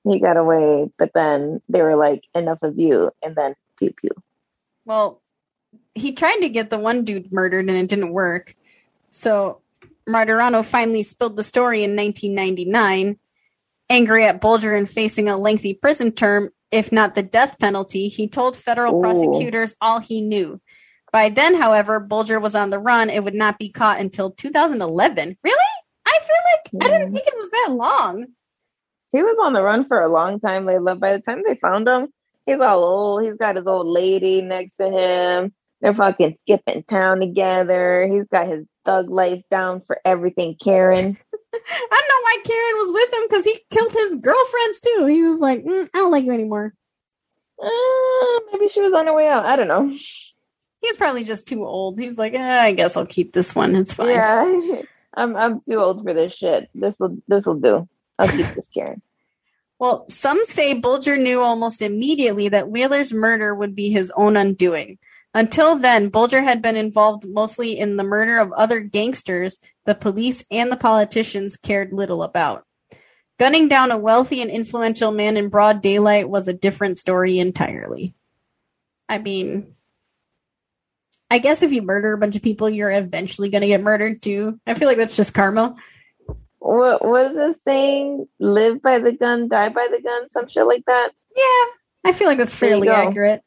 he 0.04 0.20
got 0.20 0.38
away. 0.38 0.90
But 0.98 1.12
then 1.14 1.62
they 1.70 1.82
were 1.82 1.96
like, 1.96 2.24
"Enough 2.34 2.60
of 2.62 2.78
you," 2.78 3.12
and 3.22 3.36
then 3.36 3.56
pew 3.78 3.92
pew. 3.92 4.12
Well, 4.86 5.22
he 5.96 6.14
tried 6.14 6.38
to 6.38 6.50
get 6.50 6.70
the 6.70 6.80
one 6.80 7.04
dude 7.04 7.32
murdered 7.32 7.70
and 7.70 7.78
it 7.78 7.90
didn't 7.90 8.14
work. 8.14 8.56
So 9.12 9.62
Martorano 10.08 10.64
finally 10.66 11.04
spilled 11.04 11.38
the 11.38 11.44
story 11.44 11.84
in 11.84 11.96
1999. 11.96 13.18
Angry 13.90 14.26
at 14.26 14.42
Bulger 14.42 14.76
and 14.76 14.90
facing 14.90 15.30
a 15.30 15.38
lengthy 15.38 15.74
prison 15.74 16.12
term, 16.12 16.50
if 16.72 16.92
not 16.92 17.16
the 17.16 17.24
death 17.24 17.60
penalty, 17.60 18.08
he 18.08 18.28
told 18.28 18.58
federal 18.58 18.98
Ooh. 18.98 19.02
prosecutors 19.02 19.76
all 19.82 20.00
he 20.00 20.22
knew. 20.22 20.60
By 21.12 21.30
then, 21.30 21.54
however, 21.54 22.00
Bulger 22.00 22.40
was 22.40 22.56
on 22.56 22.72
the 22.72 22.80
run 22.80 23.10
and 23.10 23.24
would 23.24 23.36
not 23.36 23.60
be 23.60 23.70
caught 23.70 24.00
until 24.00 24.32
2011. 24.32 25.38
Really? 25.44 25.58
Feel 26.72 26.80
like 26.80 26.90
I 26.90 26.98
didn't 26.98 27.14
think 27.14 27.28
it 27.28 27.36
was 27.36 27.50
that 27.52 27.70
long. 27.72 28.26
He 29.12 29.22
was 29.22 29.38
on 29.42 29.54
the 29.54 29.62
run 29.62 29.86
for 29.86 30.02
a 30.02 30.12
long 30.12 30.40
time, 30.40 30.66
Layla. 30.66 31.00
By 31.00 31.14
the 31.14 31.22
time 31.22 31.44
they 31.46 31.56
found 31.56 31.88
him, 31.88 32.08
he's 32.46 32.60
all 32.60 32.84
old. 32.84 33.24
He's 33.24 33.38
got 33.38 33.56
his 33.56 33.68
old 33.68 33.88
lady 33.88 34.42
next 34.42 34.74
to 34.80 34.90
him. 34.90 35.54
They're 35.82 35.94
fucking 35.94 36.38
skipping 36.42 36.84
town 36.84 37.20
together. 37.20 38.08
He's 38.12 38.28
got 38.32 38.48
his 38.48 38.66
thug 38.86 39.10
life 39.10 39.44
down 39.52 39.82
for 39.82 40.00
everything, 40.06 40.56
Karen. 40.62 41.18
I 41.54 41.88
don't 41.90 42.10
know 42.10 42.22
why 42.24 42.38
Karen 42.44 42.78
was 42.78 42.92
with 42.92 43.14
him 43.14 43.24
because 43.28 43.46
he 43.46 43.60
killed 43.70 43.92
his 43.92 44.16
girlfriends 44.16 44.80
too. 44.80 45.06
He 45.08 45.24
was 45.24 45.40
like, 45.40 45.64
"Mm, 45.64 45.90
I 45.94 45.98
don't 46.00 46.12
like 46.12 46.24
you 46.24 46.32
anymore. 46.32 46.74
Uh, 47.62 48.40
maybe 48.52 48.68
she 48.68 48.82
was 48.82 48.94
on 48.94 49.08
her 49.08 49.14
way 49.14 49.28
out. 49.28 49.46
I 49.46 49.56
don't 49.56 49.68
know. 49.68 49.94
He's 50.82 50.98
probably 50.98 51.24
just 51.24 51.48
too 51.48 51.66
old. 51.66 52.00
He's 52.00 52.18
like, 52.18 52.34
eh, 52.34 52.60
I 52.62 52.74
guess 52.74 52.98
I'll 52.98 53.06
keep 53.06 53.32
this 53.32 53.56
one. 53.56 53.76
It's 53.76 53.94
fine. 53.94 54.10
Yeah, 54.10 54.82
I'm 55.14 55.36
I'm 55.36 55.62
too 55.62 55.78
old 55.78 56.04
for 56.04 56.14
this 56.14 56.34
shit. 56.34 56.70
This 56.74 56.96
will 57.00 57.18
this 57.28 57.46
will 57.46 57.60
do. 57.60 57.88
I'll 58.20 58.28
keep 58.28 58.48
this, 58.48 58.70
Karen. 58.74 59.02
Well, 59.80 60.06
some 60.08 60.46
say 60.46 60.76
Bulger 60.76 61.18
knew 61.18 61.42
almost 61.42 61.82
immediately 61.82 62.48
that 62.48 62.70
Wheeler's 62.70 63.12
murder 63.12 63.54
would 63.54 63.76
be 63.76 63.90
his 63.90 64.14
own 64.16 64.38
undoing. 64.38 64.98
Until 65.34 65.76
then, 65.76 66.08
Bulger 66.08 66.42
had 66.42 66.62
been 66.62 66.78
involved 66.78 67.28
mostly 67.28 67.78
in 67.78 67.98
the 67.98 68.04
murder 68.04 68.38
of 68.38 68.54
other 68.54 68.80
gangsters 68.80 69.58
the 69.86 69.96
police 69.96 70.46
and 70.50 70.72
the 70.72 70.78
politicians 70.78 71.58
cared 71.58 71.92
little 71.92 72.24
about. 72.24 72.66
Gunning 73.40 73.68
down 73.68 73.92
a 73.92 73.98
wealthy 73.98 74.42
and 74.42 74.50
influential 74.50 75.12
man 75.12 75.36
in 75.36 75.50
broad 75.50 75.82
daylight 75.82 76.30
was 76.30 76.48
a 76.48 76.54
different 76.54 76.98
story 76.98 77.40
entirely. 77.40 78.14
I 79.10 79.18
mean, 79.18 79.76
I 81.34 81.40
guess 81.40 81.64
if 81.64 81.72
you 81.72 81.82
murder 81.82 82.14
a 82.14 82.18
bunch 82.20 82.36
of 82.36 82.44
people, 82.44 82.70
you're 82.70 82.92
eventually 82.92 83.50
going 83.50 83.62
to 83.62 83.68
get 83.68 83.82
murdered 83.82 84.22
too. 84.22 84.60
I 84.68 84.76
feel 84.76 84.88
like 84.88 85.00
that's 85.00 85.16
just 85.16 85.34
karma. 85.34 85.76
What 86.60 87.04
was 87.04 87.34
the 87.34 87.56
saying? 87.66 88.28
Live 88.40 88.84
by 88.84 89.00
the 89.00 89.14
gun, 89.14 89.50
die 89.50 89.70
by 89.70 89.88
the 89.90 90.00
gun, 90.00 90.30
some 90.30 90.48
shit 90.48 90.68
like 90.68 90.86
that. 90.86 91.10
Yeah, 91.36 92.12
I 92.12 92.14
feel 92.14 92.28
like 92.28 92.38
that's 92.38 92.54
fairly 92.54 92.88
accurate. 92.88 93.42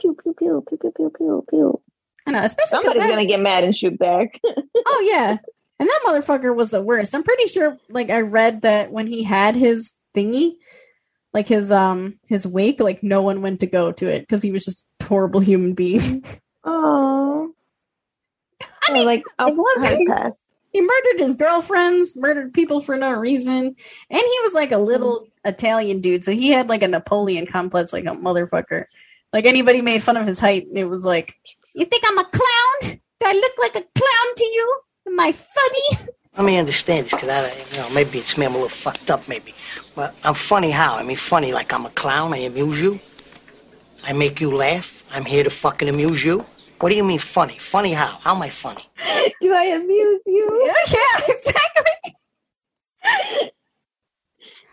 Pew 0.00 0.16
pew 0.20 0.34
pew 0.34 0.64
pew 0.68 0.76
pew 0.78 0.90
pew 0.90 1.12
pew 1.16 1.44
pew. 1.48 1.80
I 2.26 2.32
know, 2.32 2.40
especially 2.42 2.82
Somebody's 2.82 3.08
gonna 3.08 3.24
get 3.24 3.40
mad 3.40 3.62
and 3.62 3.76
shoot 3.76 3.96
back. 3.96 4.40
oh 4.44 5.08
yeah, 5.08 5.36
and 5.78 5.88
that 5.88 6.00
motherfucker 6.04 6.52
was 6.56 6.72
the 6.72 6.82
worst. 6.82 7.14
I'm 7.14 7.22
pretty 7.22 7.46
sure. 7.46 7.78
Like 7.88 8.10
I 8.10 8.22
read 8.22 8.62
that 8.62 8.90
when 8.90 9.06
he 9.06 9.22
had 9.22 9.54
his 9.54 9.92
thingy, 10.12 10.54
like 11.32 11.46
his 11.46 11.70
um 11.70 12.18
his 12.26 12.48
wake, 12.48 12.80
like 12.80 13.04
no 13.04 13.22
one 13.22 13.42
went 13.42 13.60
to 13.60 13.68
go 13.68 13.92
to 13.92 14.08
it 14.08 14.22
because 14.22 14.42
he 14.42 14.50
was 14.50 14.64
just 14.64 14.84
a 15.00 15.04
horrible 15.04 15.38
human 15.38 15.74
being. 15.74 16.24
Oh, 16.64 17.11
I 18.88 18.92
mean, 18.92 19.04
like 19.06 19.22
I'll 19.38 19.54
one 19.54 19.80
hard 19.80 19.96
thing- 19.96 20.06
pass. 20.06 20.32
he 20.72 20.80
murdered 20.80 21.18
his 21.18 21.34
girlfriends, 21.34 22.16
murdered 22.16 22.52
people 22.52 22.80
for 22.80 22.96
no 22.96 23.12
reason, 23.12 23.64
and 23.66 24.20
he 24.20 24.38
was 24.42 24.54
like 24.54 24.72
a 24.72 24.76
mm-hmm. 24.76 24.84
little 24.84 25.28
Italian 25.44 26.00
dude, 26.00 26.24
so 26.24 26.32
he 26.32 26.50
had 26.50 26.68
like 26.68 26.82
a 26.82 26.88
Napoleon 26.88 27.46
complex, 27.46 27.92
like 27.92 28.04
a 28.04 28.10
motherfucker. 28.10 28.84
Like 29.32 29.46
anybody 29.46 29.80
made 29.80 30.02
fun 30.02 30.16
of 30.16 30.26
his 30.26 30.38
height, 30.38 30.66
and 30.66 30.76
it 30.76 30.84
was 30.84 31.04
like, 31.04 31.36
"You 31.74 31.84
think 31.84 32.04
I'm 32.06 32.18
a 32.18 32.24
clown, 32.24 33.00
Do 33.20 33.26
I 33.26 33.32
look 33.32 33.52
like 33.60 33.76
a 33.76 33.86
clown 33.98 34.34
to 34.36 34.44
you? 34.44 34.80
Am 35.08 35.20
I 35.20 35.32
funny? 35.32 36.08
Let 36.36 36.46
me 36.46 36.56
understand 36.56 37.04
this, 37.06 37.12
because 37.12 37.28
I, 37.28 37.72
you 37.72 37.76
know, 37.82 37.90
maybe 37.90 38.18
it's 38.18 38.38
me. 38.38 38.46
I'm 38.46 38.52
a 38.52 38.54
little 38.54 38.68
fucked 38.70 39.10
up, 39.10 39.28
maybe. 39.28 39.54
But 39.94 40.14
I'm 40.24 40.34
funny 40.34 40.70
how? 40.70 40.96
I 40.96 41.02
mean, 41.02 41.16
funny 41.16 41.52
like 41.52 41.72
I'm 41.72 41.84
a 41.84 41.90
clown. 41.90 42.32
I 42.32 42.38
amuse 42.38 42.80
you. 42.80 43.00
I 44.02 44.12
make 44.12 44.40
you 44.40 44.50
laugh. 44.50 45.04
I'm 45.12 45.24
here 45.26 45.44
to 45.44 45.50
fucking 45.50 45.88
amuse 45.88 46.24
you. 46.24 46.44
What 46.82 46.88
do 46.88 46.96
you 46.96 47.04
mean 47.04 47.20
funny? 47.20 47.58
Funny 47.58 47.92
how? 47.92 48.18
How 48.22 48.34
am 48.34 48.42
I 48.42 48.50
funny? 48.50 48.84
Do 49.40 49.54
I 49.54 49.66
amuse 49.66 50.20
you? 50.26 50.74
yeah, 50.88 51.20
exactly. 51.28 52.16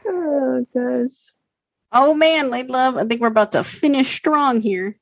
Oh 0.08 0.66
gosh. 0.74 1.12
Oh 1.92 2.16
man, 2.16 2.50
late 2.50 2.68
love. 2.68 2.98
I 2.98 3.06
think 3.06 3.22
we're 3.22 3.28
about 3.28 3.52
to 3.52 3.64
finish 3.64 4.12
strong 4.12 4.60
here. 4.60 4.98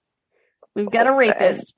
We've 0.76 0.92
got 0.92 1.08
a 1.08 1.14
rapist. 1.14 1.74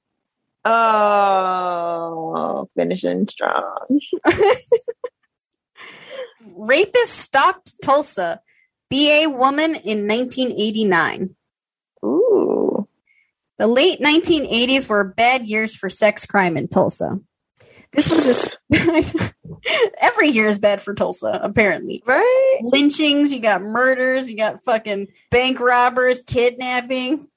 Oh, 0.65 2.67
finishing 2.75 3.27
strong. 3.27 3.99
Rapist 6.55 7.15
stalked 7.15 7.75
Tulsa. 7.83 8.41
BA 8.89 9.25
woman 9.27 9.75
in 9.75 10.07
1989. 10.07 11.35
Ooh. 12.03 12.48
The 13.59 13.67
late 13.67 13.99
1980s 13.99 14.87
were 14.87 15.03
bad 15.03 15.45
years 15.45 15.75
for 15.75 15.89
sex 15.89 16.25
crime 16.25 16.55
in 16.55 16.69
Tulsa. 16.69 17.19
This 17.91 18.09
was 18.09 18.25
a 18.71 19.33
every 19.99 20.29
year 20.29 20.47
is 20.47 20.59
bad 20.59 20.81
for 20.81 20.93
Tulsa, 20.93 21.37
apparently. 21.43 22.01
Right? 22.05 22.59
Lynchings, 22.63 23.33
you 23.33 23.41
got 23.41 23.61
murders, 23.61 24.29
you 24.29 24.37
got 24.37 24.63
fucking 24.63 25.07
bank 25.29 25.59
robbers, 25.59 26.21
kidnapping, 26.21 27.27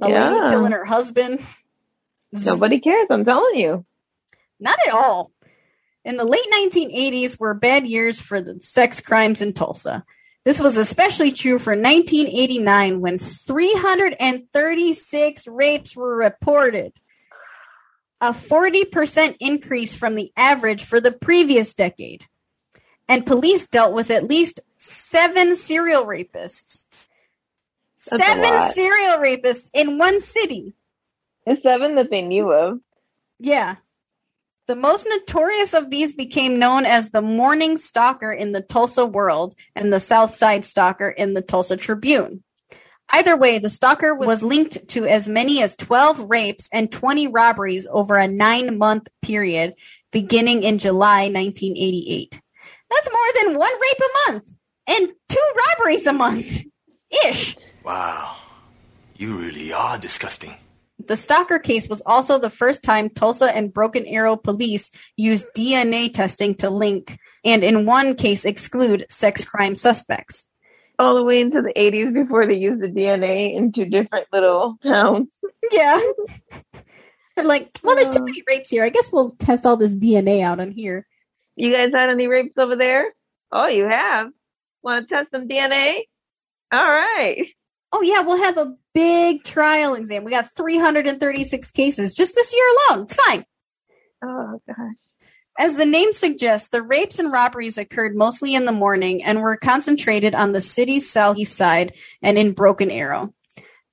a 0.00 0.06
lady 0.06 0.14
Yeah. 0.14 0.50
killing 0.50 0.70
her 0.72 0.84
husband. 0.84 1.40
Nobody 2.30 2.78
cares, 2.78 3.08
I'm 3.10 3.24
telling 3.24 3.58
you. 3.58 3.84
Not 4.60 4.78
at 4.86 4.94
all. 4.94 5.32
In 6.04 6.16
the 6.16 6.24
late 6.24 6.46
1980s 6.52 7.40
were 7.40 7.54
bad 7.54 7.88
years 7.88 8.20
for 8.20 8.40
the 8.40 8.60
sex 8.60 9.00
crimes 9.00 9.42
in 9.42 9.52
Tulsa. 9.52 10.04
This 10.46 10.58
was 10.60 10.76
especially 10.76 11.32
true 11.32 11.58
for 11.58 11.72
1989 11.72 13.00
when 13.00 13.18
336 13.18 15.48
rapes 15.48 15.96
were 15.96 16.14
reported. 16.14 16.92
A 18.20 18.30
40% 18.30 19.38
increase 19.40 19.96
from 19.96 20.14
the 20.14 20.30
average 20.36 20.84
for 20.84 21.00
the 21.00 21.10
previous 21.10 21.74
decade. 21.74 22.26
And 23.08 23.26
police 23.26 23.66
dealt 23.66 23.92
with 23.92 24.12
at 24.12 24.22
least 24.22 24.60
seven 24.76 25.56
serial 25.56 26.04
rapists. 26.04 26.84
That's 28.08 28.24
seven 28.24 28.70
serial 28.70 29.18
rapists 29.18 29.68
in 29.74 29.98
one 29.98 30.20
city. 30.20 30.74
The 31.44 31.56
seven 31.56 31.96
that 31.96 32.12
they 32.12 32.22
knew 32.22 32.52
of. 32.52 32.78
Yeah. 33.40 33.78
The 34.66 34.74
most 34.74 35.06
notorious 35.08 35.74
of 35.74 35.90
these 35.90 36.12
became 36.12 36.58
known 36.58 36.86
as 36.86 37.10
the 37.10 37.22
Morning 37.22 37.76
Stalker 37.76 38.32
in 38.32 38.50
the 38.50 38.60
Tulsa 38.60 39.06
World 39.06 39.54
and 39.76 39.92
the 39.92 40.00
South 40.00 40.34
Side 40.34 40.64
Stalker 40.64 41.08
in 41.08 41.34
the 41.34 41.42
Tulsa 41.42 41.76
Tribune. 41.76 42.42
Either 43.10 43.36
way, 43.36 43.60
the 43.60 43.68
stalker 43.68 44.12
was 44.12 44.42
linked 44.42 44.88
to 44.88 45.06
as 45.06 45.28
many 45.28 45.62
as 45.62 45.76
12 45.76 46.28
rapes 46.28 46.68
and 46.72 46.90
20 46.90 47.28
robberies 47.28 47.86
over 47.88 48.16
a 48.16 48.26
nine 48.26 48.76
month 48.76 49.06
period 49.22 49.74
beginning 50.10 50.64
in 50.64 50.78
July 50.78 51.28
1988. 51.28 52.40
That's 52.90 53.10
more 53.10 53.44
than 53.44 53.58
one 53.58 53.72
rape 53.72 53.98
a 54.00 54.32
month 54.32 54.50
and 54.88 55.08
two 55.28 55.52
robberies 55.68 56.06
a 56.08 56.12
month 56.12 56.64
ish. 57.24 57.56
Wow. 57.84 58.36
You 59.14 59.36
really 59.36 59.72
are 59.72 59.98
disgusting. 59.98 60.56
The 60.98 61.16
stalker 61.16 61.58
case 61.58 61.88
was 61.88 62.02
also 62.06 62.38
the 62.38 62.50
first 62.50 62.82
time 62.82 63.10
Tulsa 63.10 63.54
and 63.54 63.72
Broken 63.72 64.06
Arrow 64.06 64.36
police 64.36 64.90
used 65.16 65.46
DNA 65.56 66.12
testing 66.12 66.54
to 66.56 66.70
link 66.70 67.18
and 67.44 67.62
in 67.62 67.86
one 67.86 68.14
case 68.14 68.44
exclude 68.44 69.04
sex 69.10 69.44
crime 69.44 69.74
suspects. 69.74 70.48
All 70.98 71.14
the 71.14 71.22
way 71.22 71.40
into 71.40 71.60
the 71.60 71.72
80s 71.74 72.12
before 72.14 72.46
they 72.46 72.54
used 72.54 72.82
the 72.82 72.88
DNA 72.88 73.54
in 73.54 73.72
two 73.72 73.84
different 73.84 74.26
little 74.32 74.78
towns. 74.82 75.36
Yeah. 75.72 76.00
They're 77.34 77.44
like, 77.44 77.70
well, 77.82 77.96
there's 77.96 78.08
too 78.08 78.20
uh. 78.20 78.24
many 78.24 78.42
rapes 78.46 78.70
here. 78.70 78.84
I 78.84 78.88
guess 78.88 79.10
we'll 79.12 79.30
test 79.30 79.66
all 79.66 79.76
this 79.76 79.96
DNA 79.96 80.42
out 80.42 80.60
on 80.60 80.70
here. 80.70 81.06
You 81.56 81.72
guys 81.72 81.92
had 81.92 82.08
any 82.08 82.28
rapes 82.28 82.56
over 82.56 82.76
there? 82.76 83.12
Oh, 83.50 83.66
you 83.66 83.84
have? 83.86 84.30
Want 84.82 85.08
to 85.08 85.14
test 85.14 85.32
some 85.32 85.48
DNA? 85.48 86.02
All 86.72 86.84
right. 86.84 87.48
Oh, 87.92 88.02
yeah, 88.02 88.20
we'll 88.20 88.42
have 88.42 88.58
a 88.58 88.74
big 88.94 89.44
trial 89.44 89.94
exam. 89.94 90.24
We 90.24 90.32
got 90.32 90.54
336 90.54 91.70
cases 91.70 92.14
just 92.14 92.34
this 92.34 92.52
year 92.52 92.64
alone. 92.90 93.04
It's 93.04 93.14
fine. 93.14 93.44
Oh, 94.24 94.60
gosh. 94.66 94.94
As 95.58 95.76
the 95.76 95.86
name 95.86 96.12
suggests, 96.12 96.68
the 96.68 96.82
rapes 96.82 97.18
and 97.18 97.32
robberies 97.32 97.78
occurred 97.78 98.14
mostly 98.14 98.54
in 98.54 98.66
the 98.66 98.72
morning 98.72 99.22
and 99.22 99.40
were 99.40 99.56
concentrated 99.56 100.34
on 100.34 100.52
the 100.52 100.60
city's 100.60 101.10
southeast 101.10 101.56
side 101.56 101.94
and 102.22 102.36
in 102.36 102.52
Broken 102.52 102.90
Arrow. 102.90 103.32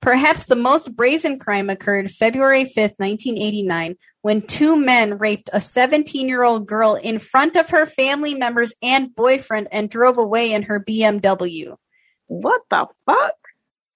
Perhaps 0.02 0.46
the 0.46 0.58
most 0.58 0.94
brazen 0.98 1.40
crime 1.40 1.70
occurred 1.70 2.12
February 2.12 2.66
5th, 2.66 3.00
1989, 3.00 3.96
when 4.22 4.42
two 4.42 4.76
men 4.76 5.18
raped 5.18 5.50
a 5.54 5.62
17 5.62 6.28
year 6.28 6.44
old 6.44 6.68
girl 6.68 6.96
in 6.96 7.20
front 7.20 7.56
of 7.56 7.70
her 7.70 7.86
family 7.86 8.34
members 8.34 8.74
and 8.82 9.16
boyfriend 9.16 9.70
and 9.72 9.90
drove 9.90 10.18
away 10.18 10.52
in 10.52 10.64
her 10.64 10.84
BMW. 10.84 11.78
What 12.28 12.64
the 12.70 12.88
fuck? 13.06 13.36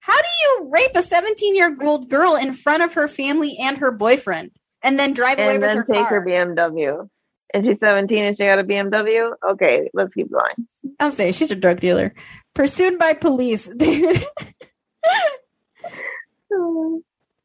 How 0.08 0.16
do 0.16 0.28
you 0.42 0.70
rape 0.72 0.96
a 0.96 1.02
17 1.02 1.54
year 1.54 1.76
old 1.82 2.08
girl 2.08 2.34
in 2.34 2.54
front 2.54 2.82
of 2.82 2.94
her 2.94 3.06
family 3.08 3.56
and 3.60 3.76
her 3.78 3.90
boyfriend 3.90 4.52
and 4.82 4.98
then 4.98 5.12
drive 5.12 5.38
away 5.38 5.52
And 5.56 5.60
with 5.60 5.68
then 5.68 5.76
her 5.76 5.84
take 5.84 5.96
car? 6.08 6.20
her 6.20 6.24
BMW. 6.26 7.08
And 7.52 7.64
she's 7.64 7.78
17 7.78 8.24
and 8.24 8.36
she 8.36 8.44
got 8.46 8.58
a 8.58 8.64
BMW? 8.64 9.32
Okay, 9.50 9.90
let's 9.92 10.14
keep 10.14 10.30
going. 10.32 10.66
I'll 10.98 11.10
say 11.10 11.32
she's 11.32 11.50
a 11.50 11.56
drug 11.56 11.80
dealer. 11.80 12.14
Pursued 12.54 12.98
by 12.98 13.12
police. 13.14 13.68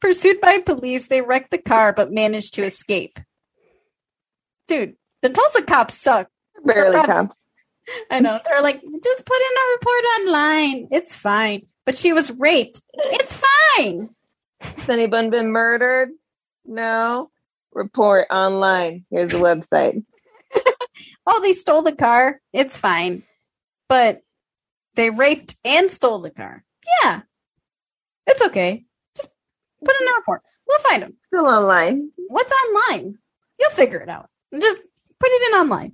Pursued 0.01 0.41
by 0.41 0.59
police, 0.59 1.07
they 1.07 1.21
wrecked 1.21 1.51
the 1.51 1.57
car 1.57 1.93
but 1.93 2.11
managed 2.11 2.55
to 2.55 2.63
escape. 2.63 3.19
Dude, 4.67 4.95
the 5.21 5.29
Tulsa 5.29 5.61
cops 5.63 5.93
suck. 5.95 6.27
Barely 6.65 6.95
Cops- 6.95 7.07
cops. 7.07 7.37
I 8.09 8.19
know. 8.21 8.39
They're 8.45 8.61
like, 8.61 8.81
just 8.81 9.25
put 9.25 9.37
in 9.37 9.57
a 9.57 9.71
report 9.73 10.03
online. 10.19 10.87
It's 10.91 11.15
fine. 11.15 11.67
But 11.85 11.95
she 11.95 12.13
was 12.13 12.31
raped. 12.31 12.81
It's 12.93 13.41
fine. 13.75 14.09
Has 14.61 14.89
anyone 14.89 15.29
been 15.29 15.51
murdered? 15.51 16.09
No. 16.65 17.29
Report 17.73 18.27
online. 18.29 19.05
Here's 19.09 19.31
the 19.31 19.37
website. 19.37 20.03
Oh, 21.25 21.41
they 21.41 21.53
stole 21.53 21.81
the 21.81 21.95
car. 21.95 22.41
It's 22.51 22.75
fine. 22.77 23.23
But 23.87 24.21
they 24.95 25.09
raped 25.09 25.55
and 25.63 25.89
stole 25.89 26.19
the 26.19 26.29
car. 26.29 26.63
Yeah. 27.01 27.21
It's 28.27 28.41
okay. 28.41 28.85
Just 29.15 29.29
put 29.83 29.95
in 29.99 30.07
a 30.07 30.15
report. 30.15 30.41
We'll 30.67 30.79
find 30.79 31.03
them. 31.03 31.17
Still 31.27 31.47
online. 31.47 32.11
What's 32.27 32.51
online? 32.51 33.17
You'll 33.59 33.69
figure 33.71 33.99
it 33.99 34.09
out. 34.09 34.29
Just 34.53 34.81
put 35.19 35.29
it 35.31 35.53
in 35.53 35.59
online. 35.61 35.93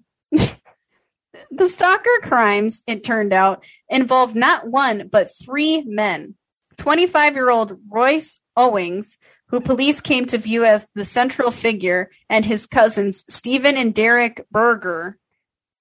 The 1.52 1.68
stalker 1.68 2.20
crimes, 2.22 2.84
it 2.88 3.03
turned 3.03 3.34
out, 3.34 3.66
involved 3.90 4.36
not 4.36 4.68
one, 4.68 5.07
but 5.11 5.30
three 5.44 5.84
men. 5.84 6.36
25 6.78 7.36
year 7.36 7.49
old 7.49 7.80
Royce 7.90 8.40
Owings, 8.56 9.18
who 9.48 9.61
police 9.61 9.99
came 10.02 10.26
to 10.26 10.38
view 10.38 10.64
as 10.64 10.88
the 10.95 11.06
central 11.06 11.52
figure, 11.52 12.11
and 12.30 12.45
his 12.45 12.66
cousins, 12.66 13.26
Stephen 13.28 13.78
and 13.78 13.94
Derek 13.94 14.45
Berger. 14.52 15.18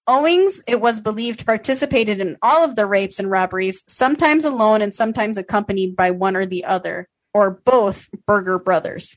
Owings, 0.07 0.63
it 0.67 0.81
was 0.81 1.01
believed, 1.01 1.45
participated 1.45 2.21
in 2.21 2.39
all 2.41 2.65
of 2.65 2.77
the 2.77 2.87
rapes 2.87 3.19
and 3.19 3.31
robberies, 3.31 3.85
sometimes 3.87 4.45
alone 4.45 4.81
and 4.81 4.95
sometimes 4.95 5.37
accompanied 5.37 5.95
by 5.97 6.11
one 6.11 6.35
or 6.35 6.47
the 6.47 6.65
other, 6.65 7.09
or 7.35 7.51
both 7.51 8.09
Berger 8.27 8.59
brothers. 8.59 9.17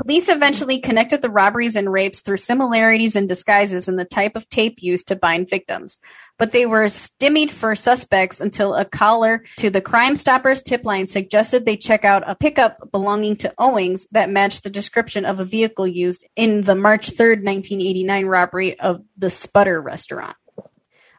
Police 0.00 0.28
eventually 0.28 0.78
connected 0.78 1.22
the 1.22 1.30
robberies 1.30 1.76
and 1.76 1.92
rapes 1.92 2.20
through 2.20 2.36
similarities 2.36 3.16
in 3.16 3.26
disguises 3.26 3.88
in 3.88 3.96
the 3.96 4.04
type 4.04 4.36
of 4.36 4.48
tape 4.48 4.82
used 4.82 5.08
to 5.08 5.16
bind 5.16 5.50
victims, 5.50 5.98
but 6.38 6.52
they 6.52 6.66
were 6.66 6.88
stymied 6.88 7.50
for 7.50 7.74
suspects 7.74 8.40
until 8.40 8.74
a 8.74 8.84
caller 8.84 9.42
to 9.56 9.70
the 9.70 9.80
Crime 9.80 10.14
Stoppers 10.14 10.62
tip 10.62 10.84
line 10.84 11.08
suggested 11.08 11.64
they 11.64 11.76
check 11.76 12.04
out 12.04 12.22
a 12.26 12.34
pickup 12.34 12.90
belonging 12.92 13.36
to 13.36 13.52
Owings 13.58 14.06
that 14.12 14.30
matched 14.30 14.62
the 14.62 14.70
description 14.70 15.24
of 15.24 15.40
a 15.40 15.44
vehicle 15.44 15.86
used 15.86 16.24
in 16.36 16.62
the 16.62 16.74
March 16.74 17.10
3rd, 17.10 17.44
1989 17.44 18.26
robbery 18.26 18.78
of 18.78 19.02
the 19.16 19.28
Spudder 19.28 19.82
restaurant. 19.82 20.36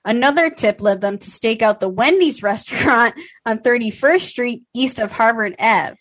Another 0.06 0.50
tip 0.50 0.82
led 0.82 1.02
them 1.02 1.18
to 1.18 1.30
stake 1.30 1.62
out 1.62 1.80
the 1.80 1.90
Wendy's 1.90 2.42
restaurant 2.44 3.16
on 3.46 3.60
31st 3.60 4.22
Street 4.22 4.64
east 4.74 5.00
of 5.00 5.12
Harvard 5.12 5.56
Ave. 5.60 5.98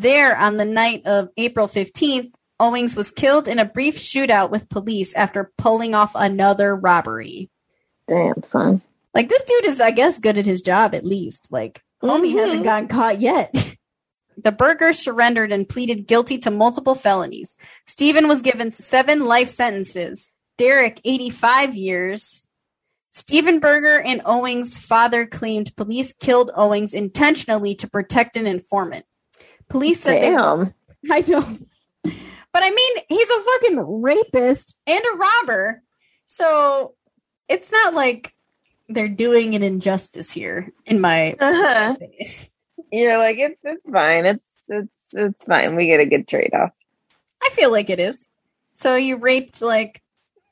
There, 0.00 0.36
on 0.36 0.56
the 0.56 0.64
night 0.64 1.02
of 1.06 1.30
April 1.36 1.66
15th, 1.66 2.32
Owings 2.58 2.96
was 2.96 3.10
killed 3.10 3.48
in 3.48 3.58
a 3.58 3.64
brief 3.64 3.98
shootout 3.98 4.50
with 4.50 4.68
police 4.68 5.12
after 5.14 5.52
pulling 5.58 5.94
off 5.94 6.12
another 6.14 6.74
robbery. 6.74 7.50
Damn, 8.08 8.42
son. 8.42 8.82
Like, 9.14 9.28
this 9.28 9.42
dude 9.42 9.66
is, 9.66 9.80
I 9.80 9.90
guess, 9.90 10.18
good 10.18 10.38
at 10.38 10.46
his 10.46 10.62
job 10.62 10.94
at 10.94 11.04
least. 11.04 11.48
Like, 11.50 11.82
homie 12.02 12.32
Mhm. 12.34 12.40
hasn't 12.40 12.64
gotten 12.64 12.88
caught 12.88 13.20
yet. 13.20 13.52
The 14.38 14.52
Bergers 14.52 14.98
surrendered 14.98 15.50
and 15.50 15.66
pleaded 15.66 16.06
guilty 16.06 16.36
to 16.40 16.50
multiple 16.50 16.94
felonies. 16.94 17.56
Stephen 17.86 18.28
was 18.28 18.42
given 18.42 18.70
seven 18.70 19.24
life 19.24 19.48
sentences. 19.48 20.30
Derek, 20.58 21.00
85 21.06 21.74
years. 21.74 22.46
Stephen 23.12 23.60
Berger 23.60 23.98
and 23.98 24.20
Owings' 24.26 24.76
father 24.76 25.24
claimed 25.24 25.74
police 25.74 26.12
killed 26.12 26.50
Owings 26.54 26.92
intentionally 26.92 27.74
to 27.76 27.88
protect 27.88 28.36
an 28.36 28.46
informant. 28.46 29.06
Police 29.68 30.02
said 30.02 30.22
they 30.22 30.30
Damn. 30.30 30.74
I 31.10 31.20
know. 31.20 31.58
But 32.02 32.62
I 32.64 32.70
mean, 32.70 33.04
he's 33.08 33.30
a 33.30 33.40
fucking 33.40 34.02
rapist 34.02 34.76
and 34.86 35.04
a 35.12 35.16
robber. 35.16 35.82
So 36.24 36.94
it's 37.48 37.70
not 37.70 37.94
like 37.94 38.34
they're 38.88 39.08
doing 39.08 39.54
an 39.54 39.62
injustice 39.62 40.30
here, 40.30 40.72
in 40.86 41.00
my 41.00 41.32
Uh-huh. 41.38 41.96
You're 42.92 43.18
like, 43.18 43.38
it's 43.38 43.60
it's 43.64 43.90
fine. 43.90 44.26
It's 44.26 44.54
it's 44.68 45.14
it's 45.14 45.44
fine. 45.44 45.76
We 45.76 45.86
get 45.86 46.00
a 46.00 46.06
good 46.06 46.26
trade 46.28 46.54
off. 46.54 46.70
I 47.42 47.50
feel 47.50 47.70
like 47.70 47.90
it 47.90 48.00
is. 48.00 48.26
So 48.72 48.94
you 48.96 49.16
raped 49.16 49.62
like 49.62 50.02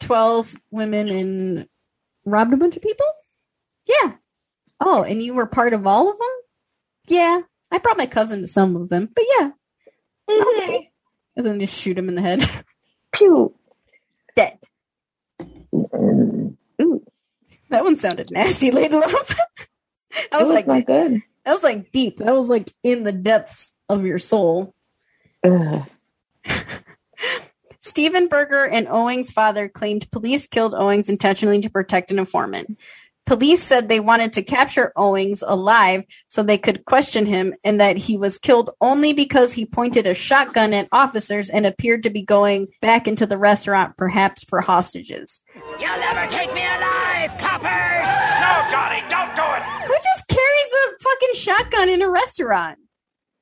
12 0.00 0.56
women 0.70 1.08
and 1.08 1.68
robbed 2.24 2.52
a 2.52 2.56
bunch 2.56 2.76
of 2.76 2.82
people? 2.82 3.06
Yeah. 3.86 4.12
Oh, 4.80 5.02
and 5.02 5.22
you 5.22 5.34
were 5.34 5.46
part 5.46 5.72
of 5.72 5.86
all 5.86 6.10
of 6.10 6.18
them? 6.18 6.28
Yeah. 7.08 7.40
I 7.74 7.78
brought 7.78 7.96
my 7.98 8.06
cousin 8.06 8.40
to 8.42 8.46
some 8.46 8.76
of 8.76 8.88
them, 8.88 9.08
but 9.12 9.24
yeah. 9.36 9.50
Mm-hmm. 10.30 10.62
Okay. 10.62 10.90
And 11.36 11.44
then 11.44 11.58
just 11.58 11.80
shoot 11.80 11.98
him 11.98 12.08
in 12.08 12.14
the 12.14 12.22
head. 12.22 12.44
Pew. 13.12 13.52
Dead. 14.36 14.58
Mm-hmm. 15.40 16.50
Ooh, 16.82 17.04
That 17.70 17.82
one 17.82 17.96
sounded 17.96 18.30
nasty, 18.30 18.70
Lady 18.72 18.94
Love. 18.94 19.36
I 20.30 20.38
was 20.38 20.46
was 20.46 20.54
like, 20.54 20.68
not 20.68 20.86
good. 20.86 21.20
that 21.44 21.52
was 21.52 21.64
like 21.64 21.90
deep. 21.90 22.18
That 22.18 22.32
was 22.32 22.48
like 22.48 22.72
in 22.84 23.02
the 23.02 23.10
depths 23.10 23.74
of 23.88 24.06
your 24.06 24.20
soul. 24.20 24.72
Ugh. 25.42 25.82
Stephen 27.80 28.28
Berger 28.28 28.64
and 28.64 28.86
Owings' 28.86 29.32
father 29.32 29.68
claimed 29.68 30.08
police 30.12 30.46
killed 30.46 30.74
Owings 30.74 31.08
intentionally 31.08 31.60
to 31.60 31.70
protect 31.70 32.12
an 32.12 32.20
informant. 32.20 32.78
Police 33.26 33.62
said 33.62 33.88
they 33.88 34.00
wanted 34.00 34.34
to 34.34 34.42
capture 34.42 34.92
Owings 34.96 35.42
alive 35.46 36.04
so 36.28 36.42
they 36.42 36.58
could 36.58 36.84
question 36.84 37.24
him 37.24 37.54
and 37.64 37.80
that 37.80 37.96
he 37.96 38.18
was 38.18 38.38
killed 38.38 38.70
only 38.82 39.14
because 39.14 39.54
he 39.54 39.64
pointed 39.64 40.06
a 40.06 40.12
shotgun 40.12 40.74
at 40.74 40.88
officers 40.92 41.48
and 41.48 41.64
appeared 41.64 42.02
to 42.02 42.10
be 42.10 42.22
going 42.22 42.68
back 42.82 43.08
into 43.08 43.24
the 43.24 43.38
restaurant, 43.38 43.96
perhaps 43.96 44.44
for 44.44 44.60
hostages. 44.60 45.40
You'll 45.80 45.98
never 45.98 46.26
take 46.28 46.52
me 46.52 46.60
alive, 46.60 47.30
coppers! 47.38 48.08
No, 48.40 48.70
Johnny, 48.70 49.02
don't 49.08 49.34
do 49.34 49.42
it! 49.42 49.62
Who 49.86 49.94
just 49.94 50.28
carries 50.28 50.74
a 50.74 51.02
fucking 51.02 51.34
shotgun 51.34 51.88
in 51.88 52.02
a 52.02 52.10
restaurant? 52.10 52.78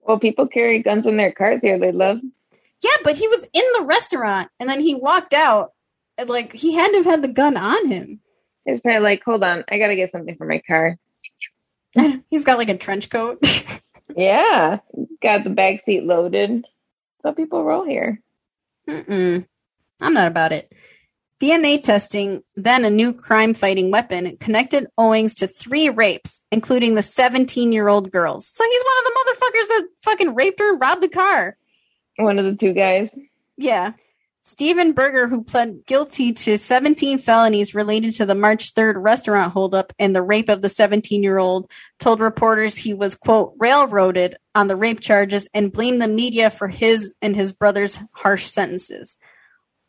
Well, 0.03 0.19
people 0.19 0.47
carry 0.47 0.83
guns 0.83 1.07
in 1.07 1.17
their 1.17 1.33
cars 1.33 1.61
here. 1.61 1.79
They 1.79 1.93
love. 1.93 2.19
Yeah, 2.83 2.97
but 3.03 3.17
he 3.17 3.27
was 3.27 3.45
in 3.53 3.65
the 3.79 3.85
restaurant 3.85 4.49
and 4.61 4.69
then 4.69 4.81
he 4.81 4.95
walked 4.95 5.35
out. 5.35 5.73
And 6.19 6.29
like 6.29 6.53
he 6.53 6.75
had 6.75 6.91
to 6.91 6.99
have 6.99 7.07
had 7.07 7.23
the 7.23 7.29
gun 7.29 7.57
on 7.57 7.89
him. 7.89 8.21
It's 8.65 8.81
probably 8.81 9.01
like, 9.01 9.23
hold 9.25 9.43
on, 9.43 9.65
I 9.69 9.79
gotta 9.79 9.97
get 9.97 10.13
something 10.13 10.37
for 10.37 10.47
my 10.47 10.63
car. 10.67 10.99
He's 12.31 12.45
got 12.45 12.59
like 12.59 12.69
a 12.69 12.77
trench 12.77 13.11
coat. 13.11 13.39
Yeah, 14.17 14.81
got 15.23 15.45
the 15.45 15.51
back 15.51 15.85
seat 15.85 16.05
loaded. 16.05 16.67
So 17.23 17.33
people 17.33 17.65
roll 17.65 17.85
here. 17.85 18.21
Mm-mm. 18.89 19.47
I'm 20.01 20.15
not 20.15 20.27
about 20.27 20.53
it. 20.53 20.73
DNA 21.41 21.83
testing, 21.83 22.43
then 22.55 22.85
a 22.85 22.91
new 22.91 23.13
crime 23.13 23.53
fighting 23.53 23.91
weapon, 23.91 24.37
connected 24.37 24.87
Owings 24.97 25.35
to 25.37 25.49
three 25.49 25.89
rapes, 25.89 26.43
including 26.53 26.95
the 26.95 27.03
17 27.03 27.73
year 27.73 27.89
old 27.89 28.13
girls. 28.13 28.47
So 28.47 28.65
he's 28.65 28.83
one 28.85 28.99
of 28.99 29.05
the 29.05 29.19
motherfuckers 29.19 29.69
that 29.69 29.89
fucking 30.01 30.35
raped 30.35 30.61
her 30.61 30.73
and 30.73 30.81
robbed 30.81 31.03
the 31.03 31.09
car. 31.09 31.57
One 32.17 32.39
of 32.39 32.45
the 32.45 32.55
two 32.55 32.75
guys. 32.75 33.17
Yeah. 33.57 33.93
Stephen 34.45 34.93
Berger, 34.93 35.29
who 35.29 35.45
pled 35.45 35.87
guilty 35.87 36.33
to 36.33 36.59
17 36.59 37.19
felonies 37.19 37.77
related 37.77 38.13
to 38.17 38.27
the 38.27 38.35
March 38.35 38.75
3rd 38.75 38.95
restaurant 38.97 39.53
holdup 39.53 39.93
and 40.01 40.17
the 40.17 40.23
rape 40.23 40.49
of 40.49 40.63
the 40.63 40.69
17 40.69 41.23
year 41.23 41.39
old, 41.39 41.71
told 42.01 42.21
reporters 42.21 42.77
he 42.77 42.93
was, 42.93 43.15
quote, 43.15 43.55
railroaded 43.59 44.37
on 44.55 44.67
the 44.67 44.75
rape 44.75 44.99
charges 44.99 45.47
and 45.55 45.73
blamed 45.73 46.03
the 46.03 46.09
media 46.09 46.51
for 46.51 46.67
his 46.67 47.15
and 47.23 47.37
his 47.37 47.53
brother's 47.53 48.01
harsh 48.11 48.47
sentences. 48.47 49.17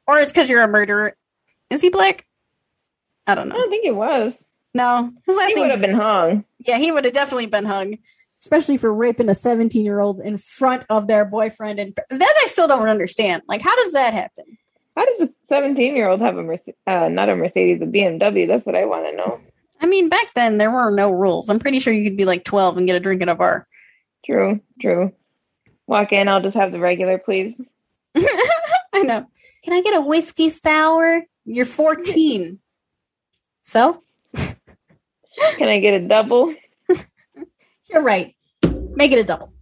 Or 0.06 0.20
it's 0.20 0.32
because 0.32 0.50
you're 0.50 0.62
a 0.62 0.68
murderer. 0.68 1.16
Is 1.72 1.82
he 1.82 1.90
black? 1.90 2.28
I 3.26 3.34
don't 3.34 3.50
know. 3.50 3.56
I 3.56 3.58
don't 3.58 3.70
think 3.72 3.86
it 3.86 3.96
was. 3.96 4.34
No. 4.76 5.12
His 5.26 5.36
last 5.36 5.54
He 5.56 5.62
would 5.62 5.72
have 5.72 5.82
been 5.82 5.96
hung. 5.96 6.46
yeah, 6.60 6.78
he 6.78 6.92
would 6.92 7.06
have 7.06 7.14
definitely 7.14 7.48
been 7.48 7.66
hung, 7.66 7.98
especially 8.44 8.76
for 8.76 8.94
raping 8.94 9.30
a 9.30 9.34
17 9.36 9.86
year 9.86 10.02
old 10.02 10.20
in 10.20 10.38
front 10.38 10.84
of 10.90 11.07
their 11.07 11.24
boyfriend. 11.24 11.80
And 11.80 11.95
that 12.10 12.36
I 12.44 12.48
still 12.48 12.68
don't 12.68 12.90
understand. 12.90 13.41
Like, 13.48 13.61
how 13.61 13.74
does 13.76 13.94
that 13.94 14.14
happen? 14.14 14.57
How 14.98 15.06
does 15.06 15.30
a 15.30 15.30
17 15.48 15.95
year 15.95 16.10
old 16.10 16.20
have 16.20 16.38
a 16.38 16.44
Mercedes, 16.44 16.76
uh, 16.86 17.07
not 17.07 17.30
a 17.30 17.38
Mercedes, 17.38 17.82
a 17.82 17.86
BMW? 17.86 18.45
That's 18.45 18.65
what 18.65 18.76
I 18.76 18.84
want 18.84 19.06
to 19.06 19.15
know. 19.15 19.40
I 19.80 19.86
mean, 19.86 20.10
back 20.10 20.34
then 20.34 20.57
there 20.57 20.70
were 20.70 20.91
no 20.91 21.10
rules. 21.11 21.49
I'm 21.49 21.60
pretty 21.60 21.80
sure 21.80 21.94
you 21.94 22.03
could 22.03 22.18
be 22.18 22.26
like 22.26 22.44
12 22.44 22.78
and 22.78 22.86
get 22.86 22.98
a 22.98 22.99
drink 22.99 23.22
at 23.22 23.30
a 23.30 23.36
bar. 23.36 23.65
True, 24.26 24.60
true. 24.82 25.14
Walk 25.88 26.11
in, 26.11 26.28
I'll 26.28 26.41
just 26.41 26.57
have 26.57 26.74
the 26.74 26.80
regular, 26.80 27.18
please. 27.18 27.56
I 28.15 29.03
know. 29.03 29.26
Can 29.64 29.74
I 29.74 29.82
get 29.82 29.95
a 29.95 30.02
whiskey 30.02 30.49
sour? 30.49 31.22
You're 31.45 31.65
14. 31.65 32.60
So, 33.61 34.03
Can 34.36 35.68
I 35.68 35.80
get 35.80 35.94
a 35.94 36.06
double? 36.06 36.53
You're 37.94 38.02
right. 38.02 38.36
Make 38.95 39.11
it 39.11 39.20
a 39.20 39.24
double. 39.24 39.53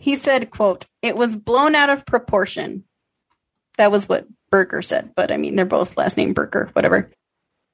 He 0.00 0.16
said, 0.16 0.50
quote, 0.50 0.86
it 1.02 1.16
was 1.16 1.36
blown 1.36 1.74
out 1.74 1.90
of 1.90 2.06
proportion. 2.06 2.84
That 3.76 3.90
was 3.90 4.08
what 4.08 4.26
Berger 4.50 4.82
said, 4.82 5.12
but 5.14 5.30
I 5.30 5.36
mean, 5.36 5.56
they're 5.56 5.64
both 5.64 5.96
last 5.96 6.16
name 6.16 6.32
Berger, 6.32 6.70
whatever. 6.72 7.10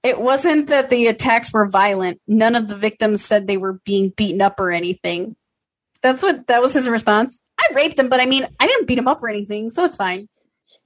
It 0.03 0.19
wasn't 0.19 0.69
that 0.69 0.89
the 0.89 1.07
attacks 1.07 1.53
were 1.53 1.69
violent. 1.69 2.21
None 2.27 2.57
of 2.57 2.67
the 2.67 2.77
victims 2.77 3.25
said 3.25 3.47
they 3.47 3.57
were 3.57 3.75
being 3.85 4.11
beaten 4.17 4.41
up 4.41 4.59
or 4.59 4.71
anything. 4.71 5.37
That's 6.01 6.23
what, 6.23 6.49
that 6.49 6.61
was 6.61 6.73
his 6.73 6.89
response. 6.89 7.39
I 7.61 7.69
raped 7.75 7.99
him, 7.99 8.09
but 8.09 8.21
I 8.21 8.27
mean, 8.27 8.47
I 8.59 8.67
didn't 8.67 8.89
beat 8.89 8.99
him 8.99 9.07
up 9.07 9.23
or 9.23 9.29
anything, 9.29 9.71
so 9.71 9.85
it's 9.85 9.95
fine. 9.95 10.29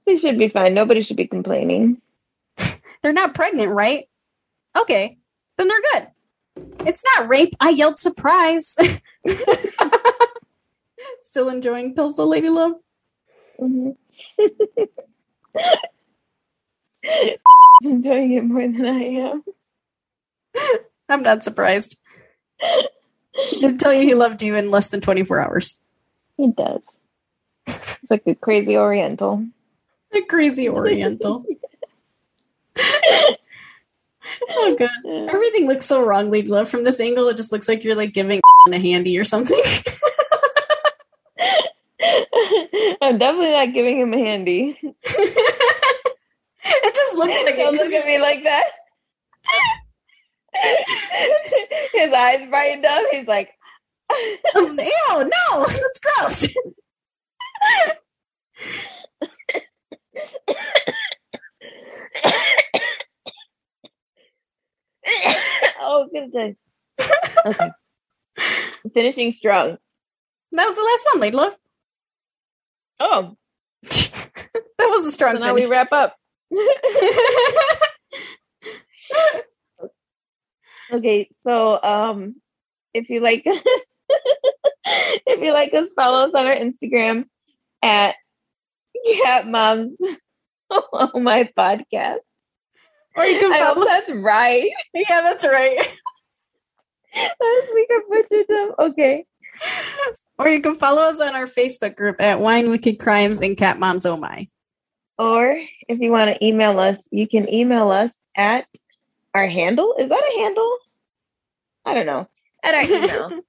They 0.05 0.17
should 0.17 0.37
be 0.37 0.49
fine. 0.49 0.73
Nobody 0.73 1.01
should 1.01 1.17
be 1.17 1.27
complaining. 1.27 2.01
They're 3.01 3.13
not 3.13 3.33
pregnant, 3.33 3.71
right? 3.71 4.05
Okay, 4.77 5.17
then 5.57 5.67
they're 5.67 5.81
good. 5.93 6.07
It's 6.85 7.03
not 7.15 7.27
rape. 7.29 7.55
I 7.59 7.69
yelled 7.69 7.99
surprise. 7.99 8.75
Still 11.23 11.49
enjoying 11.49 11.95
Pills 11.95 12.19
of 12.19 12.27
Lady 12.27 12.49
Love? 12.49 12.73
Mhm. 13.59 13.95
Enjoying 17.83 18.33
it 18.33 18.43
more 18.43 18.61
than 18.61 18.85
I 18.85 19.03
am. 19.03 19.43
I'm 21.09 21.23
not 21.23 21.43
surprised. 21.43 21.97
He 23.33 23.59
did 23.59 23.79
tell 23.79 23.93
you 23.93 24.01
he 24.03 24.15
loved 24.15 24.41
you 24.41 24.55
in 24.55 24.71
less 24.71 24.87
than 24.89 25.01
24 25.01 25.39
hours. 25.39 25.79
He 26.37 26.51
does. 26.51 26.81
It's 27.67 27.99
like 28.09 28.23
a 28.27 28.35
crazy 28.35 28.77
Oriental. 28.77 29.45
A 30.13 30.21
crazy 30.21 30.69
Oriental. 30.69 31.45
Oh, 34.49 34.75
God. 34.77 34.89
Everything 35.29 35.67
looks 35.67 35.85
so 35.85 36.03
wrong, 36.03 36.31
Lady 36.31 36.47
Love. 36.47 36.69
From 36.69 36.83
this 36.83 36.99
angle, 36.99 37.27
it 37.29 37.37
just 37.37 37.51
looks 37.51 37.67
like 37.67 37.83
you're 37.83 37.95
like 37.95 38.13
giving 38.13 38.41
a 38.71 38.77
handy 38.77 39.17
or 39.17 39.23
something. 39.23 39.61
I'm 43.01 43.17
definitely 43.17 43.51
not 43.51 43.73
giving 43.73 43.99
him 43.99 44.13
a 44.13 44.17
handy. 44.17 44.77
it 44.83 44.95
just 46.95 47.17
looks 47.17 47.33
like 47.43 47.55
Don't 47.55 47.75
it. 47.75 47.81
look 47.81 47.93
at 47.93 48.05
me 48.05 48.19
like 48.19 48.43
that. 48.43 48.65
His 51.93 52.13
eyes 52.13 52.47
brightened 52.47 52.85
up. 52.85 53.05
He's 53.11 53.27
like, 53.27 53.51
Ew, 54.55 54.75
no, 54.75 55.65
that's 55.65 55.99
gross. 55.99 56.47
oh, 65.81 66.07
goodness. 66.11 66.55
Okay. 67.45 67.69
Finishing 68.93 69.31
strong. 69.31 69.77
That 70.51 70.65
was 70.65 70.75
the 70.75 70.83
last 70.83 71.05
one, 71.13 71.21
Lady 71.21 71.37
Love. 71.37 71.57
Oh, 72.99 73.37
That 74.77 74.89
was 74.89 75.07
a 75.07 75.11
strong 75.11 75.37
so 75.37 75.45
now 75.45 75.53
we 75.53 75.65
wrap 75.65 75.91
up. 75.91 76.15
Okay, 80.93 81.29
so 81.45 81.81
um, 81.83 82.35
if 82.93 83.09
you 83.09 83.19
like, 83.19 83.43
if 83.45 85.41
you 85.41 85.51
like 85.51 85.73
us, 85.73 85.91
follow 85.93 86.27
us 86.27 86.33
on 86.33 86.47
our 86.47 86.55
Instagram 86.55 87.25
at 87.81 88.15
Cat 89.23 89.47
Moms 89.47 89.97
Oh 90.69 91.19
My 91.19 91.49
Podcast. 91.57 92.19
Or 93.17 93.25
you 93.25 93.39
can 93.39 93.51
I 93.53 93.65
hope 93.65 93.85
that's 93.85 94.11
right. 94.11 94.69
Yeah, 94.93 95.21
that's 95.21 95.45
right. 95.45 95.97
I 97.15 98.01
butchered 98.09 98.47
them. 98.47 98.71
Okay. 98.79 99.25
Or 100.37 100.47
you 100.47 100.61
can 100.61 100.75
follow 100.75 101.01
us 101.01 101.19
on 101.19 101.35
our 101.35 101.47
Facebook 101.47 101.95
group 101.95 102.21
at 102.21 102.39
Wine 102.39 102.69
Wicked 102.69 102.99
Crimes 102.99 103.41
and 103.41 103.57
Cat 103.57 103.79
Moms 103.79 104.05
Oh 104.05 104.17
My. 104.17 104.47
Or 105.17 105.59
if 105.87 105.99
you 105.99 106.11
want 106.11 106.35
to 106.35 106.45
email 106.45 106.79
us, 106.79 106.97
you 107.09 107.27
can 107.27 107.51
email 107.51 107.89
us 107.89 108.11
at 108.35 108.67
our 109.33 109.47
handle. 109.47 109.95
Is 109.97 110.09
that 110.09 110.31
a 110.35 110.39
handle? 110.39 110.77
I 111.85 111.93
don't 111.95 112.05
know. 112.05 112.27
At 112.63 112.75
our 112.75 112.83
email 112.83 113.41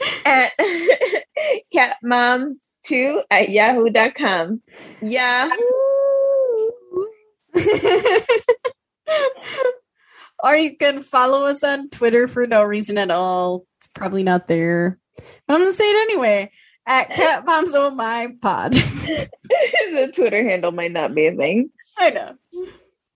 at 0.26 0.52
catmoms2 1.74 3.22
at 3.30 3.48
yahoo.com. 3.48 4.60
Yahoo! 5.00 5.60
Or 10.42 10.56
you 10.56 10.76
can 10.76 11.02
follow 11.02 11.46
us 11.46 11.62
on 11.64 11.88
Twitter 11.90 12.26
for 12.28 12.46
no 12.46 12.62
reason 12.62 12.98
at 12.98 13.10
all. 13.10 13.66
It's 13.78 13.88
probably 13.88 14.22
not 14.22 14.48
there. 14.48 14.98
But 15.46 15.54
I'm 15.54 15.60
gonna 15.60 15.72
say 15.72 15.84
it 15.90 16.10
anyway. 16.10 16.50
At 16.86 17.10
Cat 17.14 17.44
Moms 17.46 17.74
Oh 17.74 17.90
My 17.90 18.28
Pod. 18.42 18.72
the 18.72 20.12
Twitter 20.14 20.42
handle 20.48 20.72
might 20.72 20.92
not 20.92 21.14
be 21.14 21.26
a 21.26 21.34
thing. 21.34 21.70
I 21.98 22.10
know. 22.10 22.34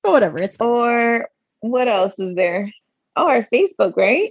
But 0.03 0.12
whatever, 0.12 0.43
it's 0.43 0.57
Or 0.61 1.29
what 1.61 1.89
else 1.89 2.19
is 2.19 2.35
there? 2.37 2.73
Oh, 3.16 3.27
our 3.27 3.47
Facebook, 3.53 3.97
right? 3.97 4.31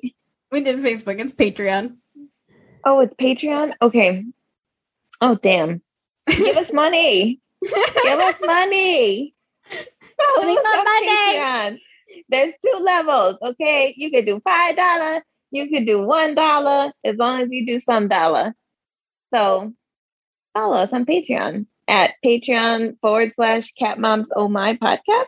we 0.52 0.62
did 0.62 0.78
Facebook, 0.80 1.20
it's 1.20 1.34
Patreon. 1.34 1.98
Oh, 2.86 3.02
it's 3.02 3.14
Patreon? 3.16 3.74
Okay. 3.82 4.24
Oh, 5.20 5.36
damn. 5.36 5.82
Give 6.28 6.56
us 6.56 6.72
money. 6.72 7.42
Give 7.64 8.20
us 8.20 8.36
money. 8.46 9.34
Follow 10.42 10.54
Give 10.54 10.58
us 10.58 10.66
us 10.66 10.78
on 10.78 10.86
money. 10.86 11.38
Patreon. 11.38 11.80
There's 12.30 12.54
two 12.66 12.80
levels, 12.82 13.36
okay? 13.44 13.94
You 13.98 14.12
could 14.12 14.26
do 14.26 14.42
five 14.44 14.76
dollar, 14.76 15.22
you 15.52 15.70
could 15.70 15.86
do 15.86 16.02
one 16.02 16.36
dollar, 16.36 16.92
as 17.04 17.16
long 17.18 17.42
as 17.42 17.50
you 17.52 17.66
do 17.66 17.80
some 17.80 18.08
dollar. 18.08 18.54
So 19.34 19.74
follow 20.54 20.78
us 20.78 20.90
on 20.94 21.06
Patreon 21.06 21.66
at 21.88 22.12
Patreon 22.26 22.98
forward 23.02 23.34
slash 23.36 23.72
Cat 23.78 24.00
Moms 24.00 24.30
Oh 24.36 24.48
My 24.48 24.76
Podcast. 24.78 25.26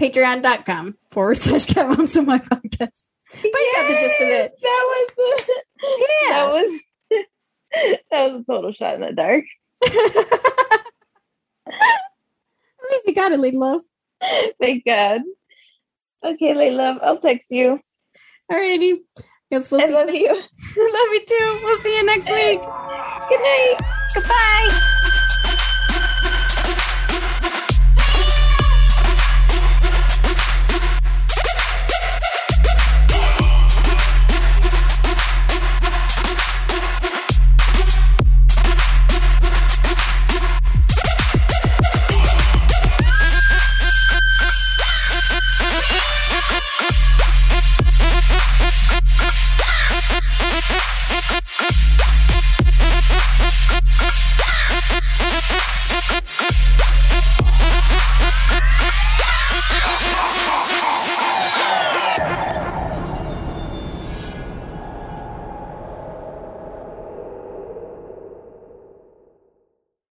Patreon.com 0.00 0.96
forward 1.10 1.36
slash 1.38 1.66
Cat 1.66 1.88
Moms 1.88 2.16
Oh 2.16 2.22
My 2.22 2.38
Podcast. 2.38 3.02
But 3.32 3.44
you 3.44 3.72
got 3.76 3.88
the 3.88 3.94
gist 4.00 4.20
of 4.20 4.28
it. 4.28 4.52
That 4.62 4.84
was 4.88 5.10
the, 5.16 5.54
Yeah. 6.00 6.30
that 6.30 6.52
was 6.52 6.80
that 8.10 8.32
was 8.32 8.42
a 8.42 8.44
total 8.52 8.72
shot 8.72 8.94
in 8.94 9.00
the 9.02 9.12
dark. 9.12 9.44
At 11.66 12.90
least 12.90 13.06
you 13.06 13.14
got 13.14 13.32
it, 13.32 13.40
Lady 13.40 13.56
Love. 13.56 13.82
Thank 14.60 14.84
God. 14.84 15.22
Okay, 16.24 16.54
Layla, 16.54 16.98
I'll 17.02 17.18
text 17.18 17.46
you. 17.50 17.80
Alrighty. 18.50 18.98
Guess 19.50 19.70
we'll 19.70 19.80
I 19.80 19.86
see 19.86 19.92
love 19.92 20.10
you. 20.10 20.28
love 20.32 20.44
you 20.76 21.24
too. 21.26 21.60
We'll 21.62 21.78
see 21.78 21.96
you 21.96 22.04
next 22.04 22.30
week. 22.30 22.60
Good 23.28 23.40
night. 23.40 23.76
Goodbye. 24.14 24.94